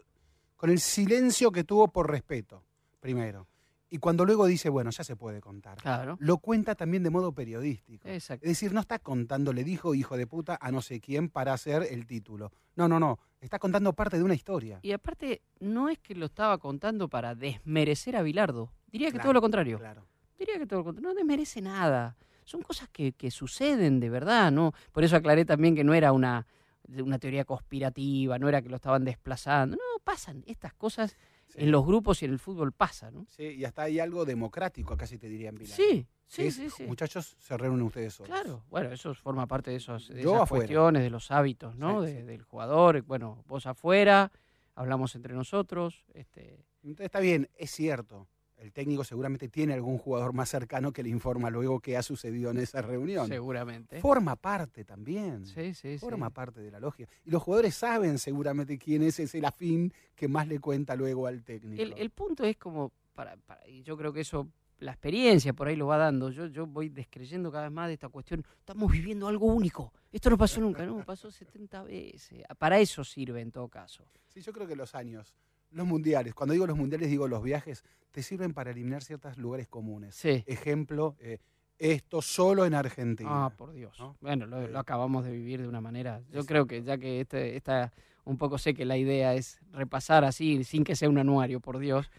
con 0.56 0.70
el 0.70 0.80
silencio 0.80 1.52
que 1.52 1.64
tuvo 1.64 1.88
por 1.90 2.10
respeto, 2.12 2.64
primero. 3.00 3.48
Y 3.90 4.00
cuando 4.00 4.26
luego 4.26 4.46
dice, 4.48 4.68
bueno, 4.68 4.90
ya 4.92 5.06
se 5.06 5.16
puede 5.16 5.40
contar. 5.40 5.78
Claro. 5.78 6.18
Lo 6.20 6.40
cuenta 6.40 6.76
también 6.76 7.04
de 7.04 7.10
modo 7.10 7.32
periodístico. 7.32 8.06
Exacto. 8.10 8.44
Es 8.46 8.50
decir, 8.52 8.74
no 8.74 8.82
está 8.82 9.00
contando, 9.00 9.54
le 9.54 9.64
dijo 9.64 9.96
hijo 9.96 10.18
de 10.18 10.28
puta 10.28 10.58
a 10.60 10.72
no 10.72 10.82
sé 10.82 11.00
quién 11.00 11.30
para 11.30 11.54
hacer 11.54 11.88
el 11.90 12.06
título. 12.06 12.52
No, 12.76 12.90
no, 12.90 13.00
no. 13.00 13.18
Está 13.40 13.60
contando 13.60 13.94
parte 13.94 14.18
de 14.18 14.24
una 14.24 14.34
historia. 14.34 14.80
Y 14.82 14.92
aparte, 14.92 15.42
no 15.62 15.88
es 15.88 16.00
que 16.00 16.16
lo 16.16 16.26
estaba 16.26 16.58
contando 16.58 17.08
para 17.08 17.34
desmerecer 17.34 18.18
a 18.18 18.24
Bilardo. 18.24 18.74
Diría 18.88 19.08
que 19.08 19.14
Claro, 19.14 19.24
todo 19.28 19.34
lo 19.34 19.42
contrario. 19.42 19.78
Claro. 19.80 20.06
Diría 20.38 20.58
que 20.58 20.66
todo 20.68 20.80
lo 20.80 20.86
contrario. 20.86 21.10
No 21.10 21.16
desmerece 21.16 21.62
nada. 21.62 22.16
Son 22.44 22.62
cosas 22.62 22.88
que, 22.90 23.12
que 23.14 23.30
suceden 23.32 24.00
de 24.00 24.10
verdad, 24.10 24.52
¿no? 24.52 24.74
Por 24.92 25.04
eso 25.04 25.16
aclaré 25.16 25.44
también 25.46 25.76
que 25.76 25.84
no 25.84 25.94
era 25.94 26.12
una, 26.14 26.48
una 26.88 27.20
teoría 27.20 27.44
conspirativa, 27.46 28.40
no 28.40 28.48
era 28.48 28.62
que 28.62 28.70
lo 28.70 28.76
estaban 28.78 29.04
desplazando. 29.04 29.76
No, 29.76 30.00
pasan. 30.04 30.44
Estas 30.48 30.74
cosas 30.74 31.16
Sí. 31.50 31.60
en 31.62 31.72
los 31.72 31.86
grupos 31.86 32.22
y 32.22 32.26
en 32.26 32.32
el 32.34 32.40
fútbol 32.40 32.74
pasan, 32.74 33.14
¿no? 33.14 33.26
Sí, 33.30 33.44
y 33.44 33.64
hasta 33.64 33.84
hay 33.84 34.00
algo 34.02 34.26
democrático, 34.26 34.98
sí 35.06 35.18
te 35.18 35.30
dirían 35.30 35.56
Pilar. 35.56 35.78
Sí, 35.78 36.06
sí, 36.26 36.48
es, 36.48 36.56
sí, 36.56 36.70
sí. 36.70 36.84
Muchachos, 36.84 37.38
se 37.40 37.56
reúnen 37.56 37.84
ustedes 37.84 38.16
solos. 38.16 38.30
Claro, 38.38 38.66
bueno, 38.70 38.92
eso 38.92 39.14
forma 39.14 39.48
parte 39.48 39.72
de, 39.72 39.78
esos, 39.78 40.10
de 40.10 40.24
Yo 40.24 40.32
esas 40.32 40.42
afuera. 40.44 40.64
cuestiones, 40.66 41.04
de 41.04 41.10
los 41.10 41.32
hábitos, 41.32 41.78
¿no? 41.78 42.06
Sí, 42.06 42.12
De-. 42.12 42.24
Del 42.26 42.42
jugador, 42.44 43.02
bueno, 43.04 43.46
vos 43.48 43.66
afuera, 43.66 44.30
hablamos 44.76 45.16
entre 45.16 45.34
nosotros, 45.34 46.04
este, 46.14 46.66
Entonces 46.84 47.06
está 47.06 47.22
bien, 47.22 47.50
es 47.56 47.72
cierto. 47.72 48.28
El 48.58 48.72
técnico 48.74 49.04
seguramente 49.04 49.50
tiene 49.50 49.74
algún 49.74 49.98
jugador 49.98 50.34
más 50.34 50.50
cercano 50.50 50.92
que 50.92 51.04
le 51.04 51.10
informa 51.10 51.50
luego 51.50 51.80
qué 51.80 51.96
ha 51.98 52.04
sucedido 52.04 52.52
en 52.52 52.58
esa 52.58 52.82
reunión. 52.82 53.28
Seguramente. 53.28 54.00
Forma 54.02 54.36
parte 54.36 54.84
también. 54.84 55.46
Sí, 55.46 55.74
sí, 55.74 55.98
Forma 56.00 56.28
sí. 56.28 56.34
parte 56.34 56.62
de 56.62 56.72
la 56.72 56.80
lógica. 56.80 57.10
Y 57.26 57.30
los 57.32 57.44
jugadores 57.44 57.76
saben 57.76 58.18
seguramente 58.18 58.78
quién 58.78 59.04
es 59.04 59.20
ese 59.20 59.46
afín 59.46 59.94
que 60.16 60.28
más 60.28 60.48
le 60.48 60.60
cuenta 60.60 60.96
luego 60.96 61.28
al 61.28 61.44
técnico. 61.44 61.82
El, 61.82 61.94
el 61.98 62.10
punto 62.10 62.44
es 62.44 62.58
como, 62.58 62.92
para, 63.14 63.38
para- 63.38 63.68
y 63.68 63.84
yo 63.84 63.96
creo 63.96 64.12
que 64.12 64.22
eso, 64.22 64.48
la 64.80 64.92
experiencia 64.92 65.54
por 65.54 65.68
ahí 65.68 65.76
lo 65.76 65.88
va 65.88 65.98
dando. 65.98 66.30
Yo, 66.32 66.48
yo 66.48 66.66
voy 66.66 66.90
descreyendo 66.90 67.52
cada 67.52 67.66
vez 67.66 67.72
más 67.72 67.88
de 67.88 67.94
esta 67.94 68.10
cuestión. 68.10 68.44
Estamos 68.60 68.92
viviendo 68.92 69.28
algo 69.28 69.46
único. 69.48 69.94
Esto 70.12 70.30
no 70.32 70.38
pasó 70.38 70.62
nunca, 70.62 70.86
no, 70.86 71.06
pasó 71.06 71.30
70 71.30 71.84
veces. 71.84 72.44
Para 72.58 72.80
eso 72.80 73.04
sirve 73.04 73.42
en 73.42 73.52
todo 73.52 73.68
caso. 73.68 74.04
Sí, 74.28 74.42
yo 74.42 74.52
creo 74.52 74.66
que 74.68 74.76
los 74.76 74.96
años, 74.96 75.36
los 75.72 75.86
mundiales, 75.88 76.34
cuando 76.34 76.54
digo 76.54 76.66
los 76.68 76.78
mundiales 76.78 77.10
digo 77.10 77.28
los 77.28 77.44
viajes, 77.44 77.84
te 78.12 78.24
sirven 78.24 78.54
para 78.54 78.72
eliminar 78.72 79.04
ciertos 79.04 79.38
lugares 79.38 79.68
comunes. 79.68 80.16
Sí. 80.16 80.44
Ejemplo, 80.48 81.16
eh, 81.20 81.40
esto 81.78 82.22
solo 82.22 82.66
en 82.66 82.74
Argentina. 82.74 83.30
Ah, 83.46 83.50
por 83.56 83.72
Dios. 83.74 84.00
¿no? 84.00 84.16
Bueno, 84.22 84.46
lo, 84.48 84.62
Eh, 84.62 84.68
lo 84.70 84.80
acabamos 84.80 85.24
de 85.26 85.32
vivir 85.32 85.62
de 85.62 85.68
una 85.68 85.82
manera. 85.82 86.20
Yo 86.22 86.40
exacto. 86.42 86.46
creo 86.48 86.68
que 86.68 86.84
ya 86.84 86.98
que 86.98 87.22
este, 87.22 87.56
esta, 87.56 87.94
un 88.26 88.38
poco 88.38 88.58
sé 88.58 88.74
que 88.74 88.86
la 88.86 88.98
idea 88.98 89.36
es 89.36 89.60
repasar 89.72 90.24
así, 90.24 90.64
sin 90.64 90.84
que 90.84 90.96
sea 90.96 91.10
un 91.10 91.18
anuario, 91.20 91.60
por 91.60 91.78
Dios, 91.78 92.10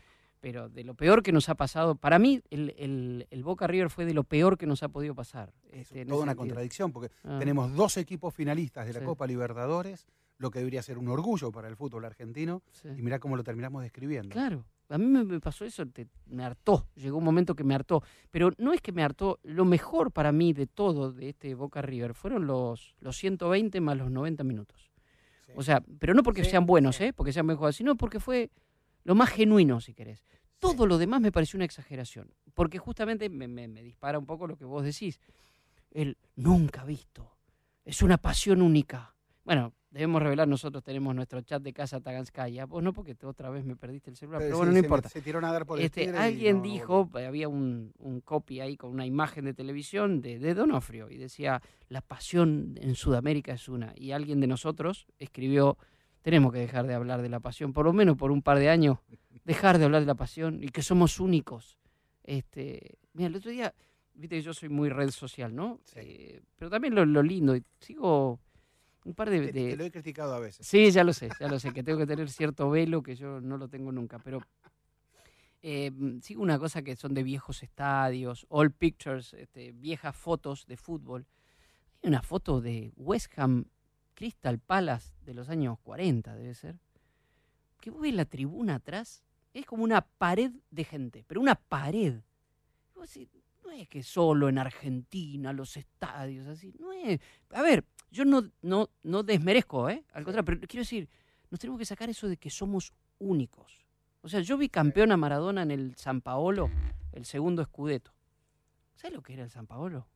pero 0.40 0.68
de 0.68 0.84
lo 0.84 0.94
peor 0.94 1.24
que 1.24 1.32
nos 1.32 1.48
ha 1.48 1.56
pasado, 1.56 1.96
para 1.96 2.20
mí 2.20 2.40
el, 2.50 2.72
el- 2.78 3.26
el 3.30 3.42
Boca 3.42 3.66
River 3.66 3.90
fue 3.90 4.04
de 4.04 4.14
lo 4.14 4.22
peor 4.22 4.56
que 4.56 4.66
nos 4.66 4.84
ha 4.84 4.88
podido 4.88 5.16
pasar. 5.16 5.52
Es 5.72 5.88
este, 5.90 6.06
toda 6.06 6.22
una 6.22 6.32
sentido. 6.32 6.46
contradicción, 6.46 6.92
porque 6.92 7.12
Ah. 7.24 7.38
tenemos 7.40 7.74
dos 7.74 7.96
equipos 7.96 8.32
finalistas 8.32 8.86
de 8.86 8.92
la 8.92 9.00
Sí. 9.00 9.04
Copa 9.06 9.26
Libertadores, 9.26 10.06
lo 10.38 10.50
que 10.50 10.58
debería 10.60 10.82
ser 10.82 10.98
un 10.98 11.08
orgullo 11.08 11.50
para 11.52 11.68
el 11.68 11.76
fútbol 11.76 12.04
argentino, 12.04 12.62
Sí. 12.72 12.88
y 12.96 13.02
mirá 13.02 13.18
cómo 13.18 13.36
lo 13.36 13.42
terminamos 13.44 13.82
describiendo. 13.82 14.30
Claro, 14.30 14.64
a 14.88 14.96
mí 14.98 15.04
me, 15.06 15.40
pasó 15.40 15.64
eso, 15.64 15.84
te- 15.86 16.06
me 16.26 16.44
hartó, 16.44 16.86
llegó 16.94 17.18
un 17.18 17.24
momento 17.24 17.54
que 17.56 17.64
me 17.64 17.74
hartó, 17.74 18.02
pero 18.30 18.50
no 18.58 18.72
es 18.72 18.80
que 18.80 18.92
me 18.92 19.02
hartó, 19.02 19.40
lo 19.42 19.64
mejor 19.64 20.12
para 20.12 20.30
mí 20.32 20.52
de 20.52 20.66
todo 20.66 21.12
de 21.12 21.30
este 21.30 21.54
Boca 21.54 21.82
River 21.82 22.14
fueron 22.14 22.46
los, 22.46 22.94
los 23.00 23.16
120 23.16 23.80
más 23.80 23.96
los 23.96 24.10
90 24.10 24.44
minutos. 24.44 24.90
Sí. 25.44 25.52
O 25.56 25.62
sea, 25.62 25.82
pero 25.98 26.14
no 26.14 26.22
porque 26.22 26.44
Sí, 26.44 26.50
sean 26.50 26.66
buenos, 26.66 26.96
sí. 26.96 27.04
¿eh? 27.04 27.12
porque 27.12 27.32
sean 27.32 27.46
mejores, 27.46 27.74
sino 27.76 27.96
porque 27.96 28.20
fue 28.20 28.50
lo 29.04 29.14
más 29.14 29.30
genuino, 29.30 29.80
si 29.80 29.92
querés. 29.94 30.24
Todo 30.60 30.86
lo 30.86 30.98
demás 30.98 31.20
me 31.20 31.32
pareció 31.32 31.56
una 31.56 31.64
exageración, 31.64 32.32
porque 32.54 32.78
justamente 32.78 33.28
me, 33.28 33.48
me- 33.48 33.66
me 33.68 33.82
dispara 33.82 34.18
un 34.18 34.26
poco 34.26 34.46
lo 34.46 34.56
que 34.56 34.64
vos 34.64 34.84
decís. 34.84 35.18
El 35.90 36.16
nunca 36.36 36.84
visto, 36.84 37.36
es 37.84 38.02
una 38.02 38.18
pasión 38.18 38.60
única. 38.62 39.14
Bueno, 39.44 39.72
debemos 39.90 40.22
revelar, 40.22 40.46
nosotros 40.46 40.82
tenemos 40.84 41.14
nuestro 41.14 41.40
chat 41.40 41.62
de 41.62 41.72
casa 41.72 42.00
Taganskaya, 42.00 42.66
vos 42.66 42.82
no 42.82 42.92
porque 42.92 43.14
te- 43.14 43.26
otra 43.26 43.48
vez 43.50 43.64
me 43.64 43.74
perdiste 43.76 44.10
el 44.10 44.16
celular, 44.16 44.40
pero 44.42 44.56
bueno, 44.58 44.72
no 44.72 44.78
se 44.78 44.84
importa. 44.84 45.08
Se 45.08 45.22
tiró 45.22 45.38
a 45.38 45.50
dar 45.52 45.64
por 45.64 45.78
el 45.78 45.86
Este, 45.86 46.04
y 46.04 46.08
alguien 46.08 46.56
no- 46.58 46.62
no 46.64 46.70
dijo, 46.72 47.04
volvió. 47.06 47.28
había 47.28 47.48
un, 47.48 47.92
un 47.98 48.20
copy 48.20 48.60
ahí 48.60 48.76
con 48.76 48.90
una 48.90 49.06
imagen 49.06 49.44
de 49.46 49.54
televisión 49.54 50.20
de, 50.20 50.38
de 50.38 50.54
Donofrio 50.54 51.10
y 51.10 51.16
decía, 51.16 51.62
la 51.88 52.00
pasión 52.02 52.74
en 52.80 52.94
Sudamérica 52.94 53.52
es 53.54 53.68
una. 53.68 53.92
Y 53.96 54.12
alguien 54.12 54.40
de 54.40 54.46
nosotros 54.46 55.06
escribió, 55.18 55.78
tenemos 56.22 56.52
que 56.52 56.58
dejar 56.58 56.86
de 56.86 56.94
hablar 56.94 57.22
de 57.22 57.28
la 57.30 57.40
pasión, 57.40 57.72
por 57.72 57.86
lo 57.86 57.92
menos 57.94 58.16
por 58.16 58.30
un 58.30 58.42
par 58.42 58.58
de 58.58 58.68
años, 58.68 58.98
dejar 59.44 59.78
de 59.78 59.86
hablar 59.86 60.02
de 60.02 60.06
la 60.06 60.14
pasión 60.16 60.62
y 60.62 60.68
que 60.68 60.82
somos 60.82 61.18
únicos. 61.20 61.78
Este, 62.24 62.98
mira, 63.14 63.28
el 63.28 63.36
otro 63.36 63.50
día, 63.50 63.74
viste 64.12 64.36
que 64.36 64.42
yo 64.42 64.52
soy 64.52 64.68
muy 64.68 64.90
red 64.90 65.10
social, 65.10 65.54
¿no? 65.54 65.80
Sí. 65.84 66.00
Eh, 66.00 66.40
pero 66.56 66.70
también 66.70 66.94
lo, 66.94 67.06
lo 67.06 67.22
lindo, 67.22 67.56
y 67.56 67.64
sigo 67.80 68.38
un 69.08 69.14
par 69.14 69.30
de... 69.30 69.50
Te, 69.52 69.74
lo 69.74 69.84
he 69.84 69.90
criticado 69.90 70.34
a 70.34 70.38
veces. 70.38 70.66
Sí, 70.66 70.90
ya 70.90 71.02
lo 71.02 71.14
sé, 71.14 71.30
ya 71.40 71.48
lo 71.48 71.58
sé, 71.58 71.72
que 71.72 71.82
tengo 71.82 71.98
que 71.98 72.06
tener 72.06 72.28
cierto 72.28 72.68
velo 72.68 73.02
que 73.02 73.16
yo 73.16 73.40
no 73.40 73.56
lo 73.56 73.68
tengo 73.68 73.90
nunca, 73.90 74.18
pero 74.18 74.42
eh, 75.62 75.90
sigo 76.20 76.42
una 76.42 76.58
cosa 76.58 76.82
que 76.82 76.94
son 76.94 77.14
de 77.14 77.22
viejos 77.22 77.62
estadios, 77.62 78.44
old 78.50 78.74
pictures, 78.74 79.32
este, 79.32 79.72
viejas 79.72 80.14
fotos 80.14 80.66
de 80.66 80.76
fútbol. 80.76 81.26
Hay 82.02 82.08
una 82.10 82.22
foto 82.22 82.60
de 82.60 82.92
West 82.96 83.32
Ham 83.38 83.64
Crystal 84.12 84.58
Palace 84.58 85.14
de 85.24 85.32
los 85.32 85.48
años 85.48 85.78
40, 85.84 86.36
debe 86.36 86.54
ser, 86.54 86.76
que 87.80 87.90
vos 87.90 88.02
ves 88.02 88.14
la 88.14 88.26
tribuna 88.26 88.74
atrás, 88.74 89.24
es 89.54 89.64
como 89.64 89.84
una 89.84 90.02
pared 90.02 90.52
de 90.70 90.84
gente, 90.84 91.24
pero 91.26 91.40
una 91.40 91.54
pared. 91.54 92.20
Y 92.94 92.98
vos 92.98 93.10
decís, 93.10 93.30
no 93.64 93.70
es 93.70 93.88
que 93.88 94.02
solo 94.02 94.50
en 94.50 94.58
Argentina 94.58 95.54
los 95.54 95.78
estadios 95.78 96.46
así, 96.46 96.74
no 96.78 96.92
es. 96.92 97.20
A 97.52 97.62
ver, 97.62 97.86
yo 98.10 98.24
no, 98.24 98.50
no, 98.62 98.90
no 99.02 99.22
desmerezco, 99.22 99.88
¿eh? 99.88 100.04
Al 100.12 100.24
contrario, 100.24 100.44
pero 100.44 100.66
quiero 100.66 100.82
decir, 100.82 101.08
nos 101.50 101.60
tenemos 101.60 101.78
que 101.78 101.84
sacar 101.84 102.08
eso 102.08 102.28
de 102.28 102.36
que 102.36 102.50
somos 102.50 102.92
únicos. 103.18 103.86
O 104.22 104.28
sea, 104.28 104.40
yo 104.40 104.58
vi 104.58 104.68
campeón 104.68 105.12
a 105.12 105.16
Maradona 105.16 105.62
en 105.62 105.70
el 105.70 105.96
San 105.96 106.20
Paolo, 106.20 106.70
el 107.12 107.24
segundo 107.24 107.62
escudeto. 107.62 108.12
¿Sabes 108.94 109.16
lo 109.16 109.22
que 109.22 109.34
era 109.34 109.44
el 109.44 109.50
San 109.50 109.66
Paolo? 109.66 110.06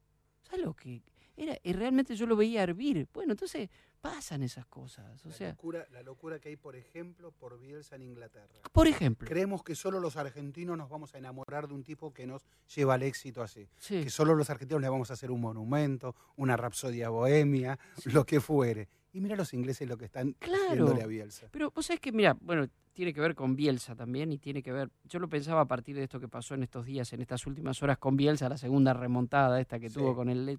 ¿Sabes 0.42 0.64
lo 0.64 0.74
que 0.74 1.02
era? 1.36 1.56
Y 1.62 1.72
realmente 1.72 2.14
yo 2.16 2.26
lo 2.26 2.36
veía 2.36 2.62
hervir. 2.62 3.08
Bueno, 3.12 3.32
entonces 3.32 3.68
pasan 4.00 4.42
esas 4.42 4.66
cosas. 4.66 5.24
O 5.24 5.28
la, 5.28 5.34
sea, 5.34 5.48
locura, 5.50 5.86
la 5.92 6.02
locura 6.02 6.38
que 6.40 6.48
hay, 6.48 6.56
por 6.56 6.74
ejemplo, 6.76 7.30
por 7.32 7.58
Bielsa 7.58 7.96
en 7.96 8.02
Inglaterra. 8.02 8.60
por 8.72 8.86
ejemplo. 8.88 9.28
Creemos 9.28 9.62
que 9.62 9.74
solo 9.74 10.00
los 10.00 10.16
argentinos 10.16 10.76
nos 10.76 10.88
vamos 10.88 11.14
a 11.14 11.18
enamorar 11.18 11.68
de 11.68 11.74
un 11.74 11.84
tipo 11.84 12.12
que 12.12 12.26
nos 12.26 12.44
lleva 12.74 12.94
al 12.94 13.02
éxito 13.02 13.42
así. 13.42 13.68
Sí. 13.78 14.02
Que 14.04 14.10
solo 14.10 14.34
los 14.34 14.50
argentinos 14.50 14.80
le 14.82 14.88
vamos 14.88 15.10
a 15.10 15.14
hacer 15.14 15.30
un 15.30 15.40
monumento, 15.40 16.14
una 16.36 16.56
rapsodia 16.56 17.08
bohemia, 17.10 17.78
lo 18.06 18.24
que 18.24 18.40
fuere. 18.40 18.88
Y 19.14 19.20
mira 19.20 19.36
los 19.36 19.52
ingleses 19.52 19.86
lo 19.88 19.96
que 19.98 20.06
están 20.06 20.32
Claro. 20.38 20.88
a 21.00 21.06
Bielsa. 21.06 21.46
Pero 21.50 21.70
vos 21.70 21.84
sabés 21.86 22.00
que, 22.00 22.12
mira, 22.12 22.34
bueno, 22.40 22.66
tiene 22.94 23.12
que 23.12 23.20
ver 23.20 23.34
con 23.34 23.54
Bielsa 23.56 23.94
también 23.94 24.32
y 24.32 24.38
tiene 24.38 24.62
que 24.62 24.72
ver, 24.72 24.90
yo 25.04 25.18
lo 25.18 25.28
pensaba 25.28 25.60
a 25.60 25.66
partir 25.66 25.94
de 25.96 26.02
esto 26.04 26.18
que 26.18 26.28
pasó 26.28 26.54
en 26.54 26.62
estos 26.62 26.86
días, 26.86 27.12
en 27.12 27.20
estas 27.20 27.46
últimas 27.46 27.82
horas 27.82 27.98
con 27.98 28.16
Bielsa, 28.16 28.48
la 28.48 28.56
segunda 28.58 28.94
remontada 28.94 29.60
esta 29.60 29.78
que 29.78 29.88
Sí. 29.90 29.94
tuvo 29.94 30.14
con 30.16 30.28
el. 30.30 30.58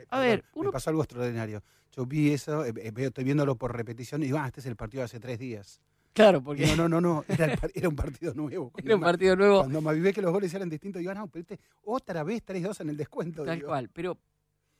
Me- 0.00 0.06
A 0.16 0.20
ver, 0.20 0.44
me 0.54 0.60
uno- 0.60 0.70
pasó 0.72 0.90
algo 0.90 1.02
extraordinario. 1.02 1.62
Yo 1.92 2.06
vi 2.06 2.30
eso, 2.32 2.64
eh, 2.64 2.72
eh, 2.76 2.92
estoy 2.96 3.24
viéndolo 3.24 3.56
por 3.56 3.74
repetición 3.76 4.22
y 4.22 4.26
digo, 4.26 4.38
ah, 4.38 4.46
este 4.46 4.60
es 4.60 4.66
el 4.66 4.76
partido 4.76 5.00
de 5.00 5.06
hace 5.06 5.18
tres 5.20 5.38
días. 5.38 5.80
Claro, 6.12 6.42
porque 6.42 6.66
no, 6.66 6.76
no, 6.76 6.88
no, 6.88 7.00
no, 7.00 7.24
era, 7.74 7.88
un 7.88 7.96
partido 7.96 8.34
nuevo. 8.34 8.72
era 8.76 8.94
un 8.96 9.00
partido 9.00 9.36
nuevo, 9.36 9.58
Cuando 9.60 9.80
me 9.80 9.90
avivé 9.90 10.12
que 10.12 10.22
los 10.22 10.32
goles 10.32 10.52
eran 10.54 10.68
distintos, 10.68 11.00
digo, 11.00 11.10
ah, 11.12 11.14
no, 11.14 11.28
pero 11.28 11.40
este, 11.42 11.60
otra 11.82 12.22
vez 12.24 12.42
3-2 12.44 12.80
en 12.80 12.90
el 12.90 12.96
descuento. 12.96 13.44
tal 13.44 13.56
digo. 13.56 13.68
cual. 13.68 13.88
Pero 13.90 14.18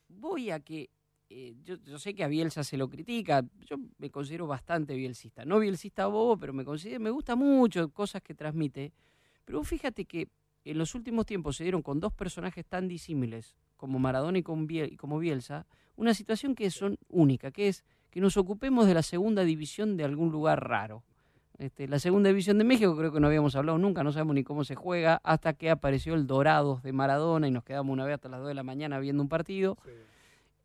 voy 0.09 0.51
a 0.51 0.59
que, 0.59 0.89
eh, 1.29 1.55
yo, 1.63 1.75
yo 1.77 1.97
sé 1.99 2.13
que 2.13 2.23
a 2.23 2.27
Bielsa 2.27 2.63
se 2.63 2.75
lo 2.77 2.89
critica, 2.89 3.43
yo 3.65 3.77
me 3.97 4.09
considero 4.09 4.45
bastante 4.47 4.93
bielcista. 4.95 5.45
No 5.45 5.59
bielcista 5.59 6.07
bobo, 6.07 6.37
pero 6.37 6.51
me 6.53 6.65
considero, 6.65 6.99
me 6.99 7.09
gusta 7.11 7.35
mucho 7.35 7.89
cosas 7.89 8.21
que 8.21 8.33
transmite. 8.33 8.91
Pero 9.45 9.63
fíjate 9.63 10.05
que 10.05 10.27
en 10.65 10.77
los 10.77 10.95
últimos 10.95 11.25
tiempos 11.25 11.57
se 11.57 11.63
dieron 11.63 11.81
con 11.81 11.99
dos 11.99 12.13
personajes 12.13 12.65
tan 12.65 12.87
disímiles 12.87 13.55
como 13.77 13.97
Maradona 13.99 14.37
y, 14.37 14.43
con 14.43 14.67
Biel- 14.67 14.91
y 14.91 14.97
como 14.97 15.17
Bielsa, 15.19 15.65
una 15.95 16.13
situación 16.13 16.55
que 16.55 16.69
son 16.69 16.97
única, 17.09 17.51
que 17.51 17.67
es 17.67 17.83
que 18.09 18.21
nos 18.21 18.37
ocupemos 18.37 18.85
de 18.87 18.93
la 18.93 19.01
segunda 19.03 19.43
división 19.43 19.97
de 19.97 20.03
algún 20.03 20.31
lugar 20.31 20.67
raro. 20.67 21.03
Este, 21.57 21.87
la 21.87 21.99
segunda 21.99 22.29
división 22.29 22.57
de 22.57 22.63
México 22.63 22.95
creo 22.97 23.11
que 23.11 23.19
no 23.19 23.27
habíamos 23.27 23.55
hablado 23.55 23.77
nunca, 23.77 24.03
no 24.03 24.11
sabemos 24.11 24.35
ni 24.35 24.43
cómo 24.43 24.63
se 24.63 24.75
juega, 24.75 25.21
hasta 25.23 25.53
que 25.53 25.69
apareció 25.69 26.13
el 26.15 26.25
Dorados 26.27 26.81
de 26.83 26.91
Maradona 26.91 27.47
y 27.47 27.51
nos 27.51 27.63
quedamos 27.63 27.93
una 27.93 28.03
vez 28.05 28.15
hasta 28.15 28.29
las 28.29 28.39
2 28.39 28.49
de 28.49 28.53
la 28.55 28.63
mañana 28.63 28.99
viendo 28.99 29.21
un 29.23 29.29
partido. 29.29 29.77
Sí. 29.85 29.91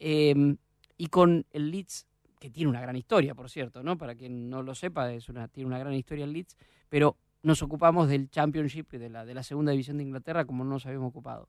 Eh, 0.01 0.57
y 0.99 1.07
con 1.09 1.45
el 1.53 1.71
Leeds, 1.71 2.07
que 2.39 2.51
tiene 2.51 2.71
una 2.71 2.81
gran 2.81 2.97
historia, 2.97 3.35
por 3.35 3.51
cierto, 3.51 3.83
¿no? 3.83 3.97
Para 3.99 4.15
quien 4.15 4.49
no 4.51 4.63
lo 4.63 4.75
sepa, 4.75 5.13
es 5.13 5.29
una, 5.29 5.49
tiene 5.49 5.67
una 5.69 5.79
gran 5.79 5.93
historia 5.95 6.25
el 6.25 6.33
Leeds, 6.33 6.57
pero 6.89 7.17
nos 7.47 7.63
ocupamos 7.63 8.09
del 8.09 8.29
Championship 8.29 8.95
y 8.95 8.99
de 8.99 9.09
la, 9.09 9.25
de 9.25 9.33
la 9.33 9.45
segunda 9.45 9.71
división 9.71 9.99
de 9.99 10.03
Inglaterra 10.03 10.45
como 10.45 10.65
no 10.65 10.71
nos 10.71 10.87
habíamos 10.87 11.11
ocupado. 11.11 11.49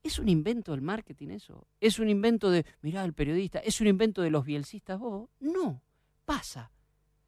¿Es 0.00 0.20
un 0.20 0.28
invento 0.28 0.70
del 0.70 0.82
marketing 0.82 1.30
eso? 1.30 1.66
¿Es 1.80 1.98
un 1.98 2.08
invento 2.08 2.48
de, 2.48 2.64
mirá, 2.80 3.04
el 3.04 3.12
periodista, 3.12 3.58
es 3.58 3.80
un 3.80 3.88
invento 3.88 4.22
de 4.22 4.30
los 4.30 4.44
bielcistas 4.44 5.00
bobos? 5.00 5.30
No, 5.40 5.82
pasa. 6.24 6.70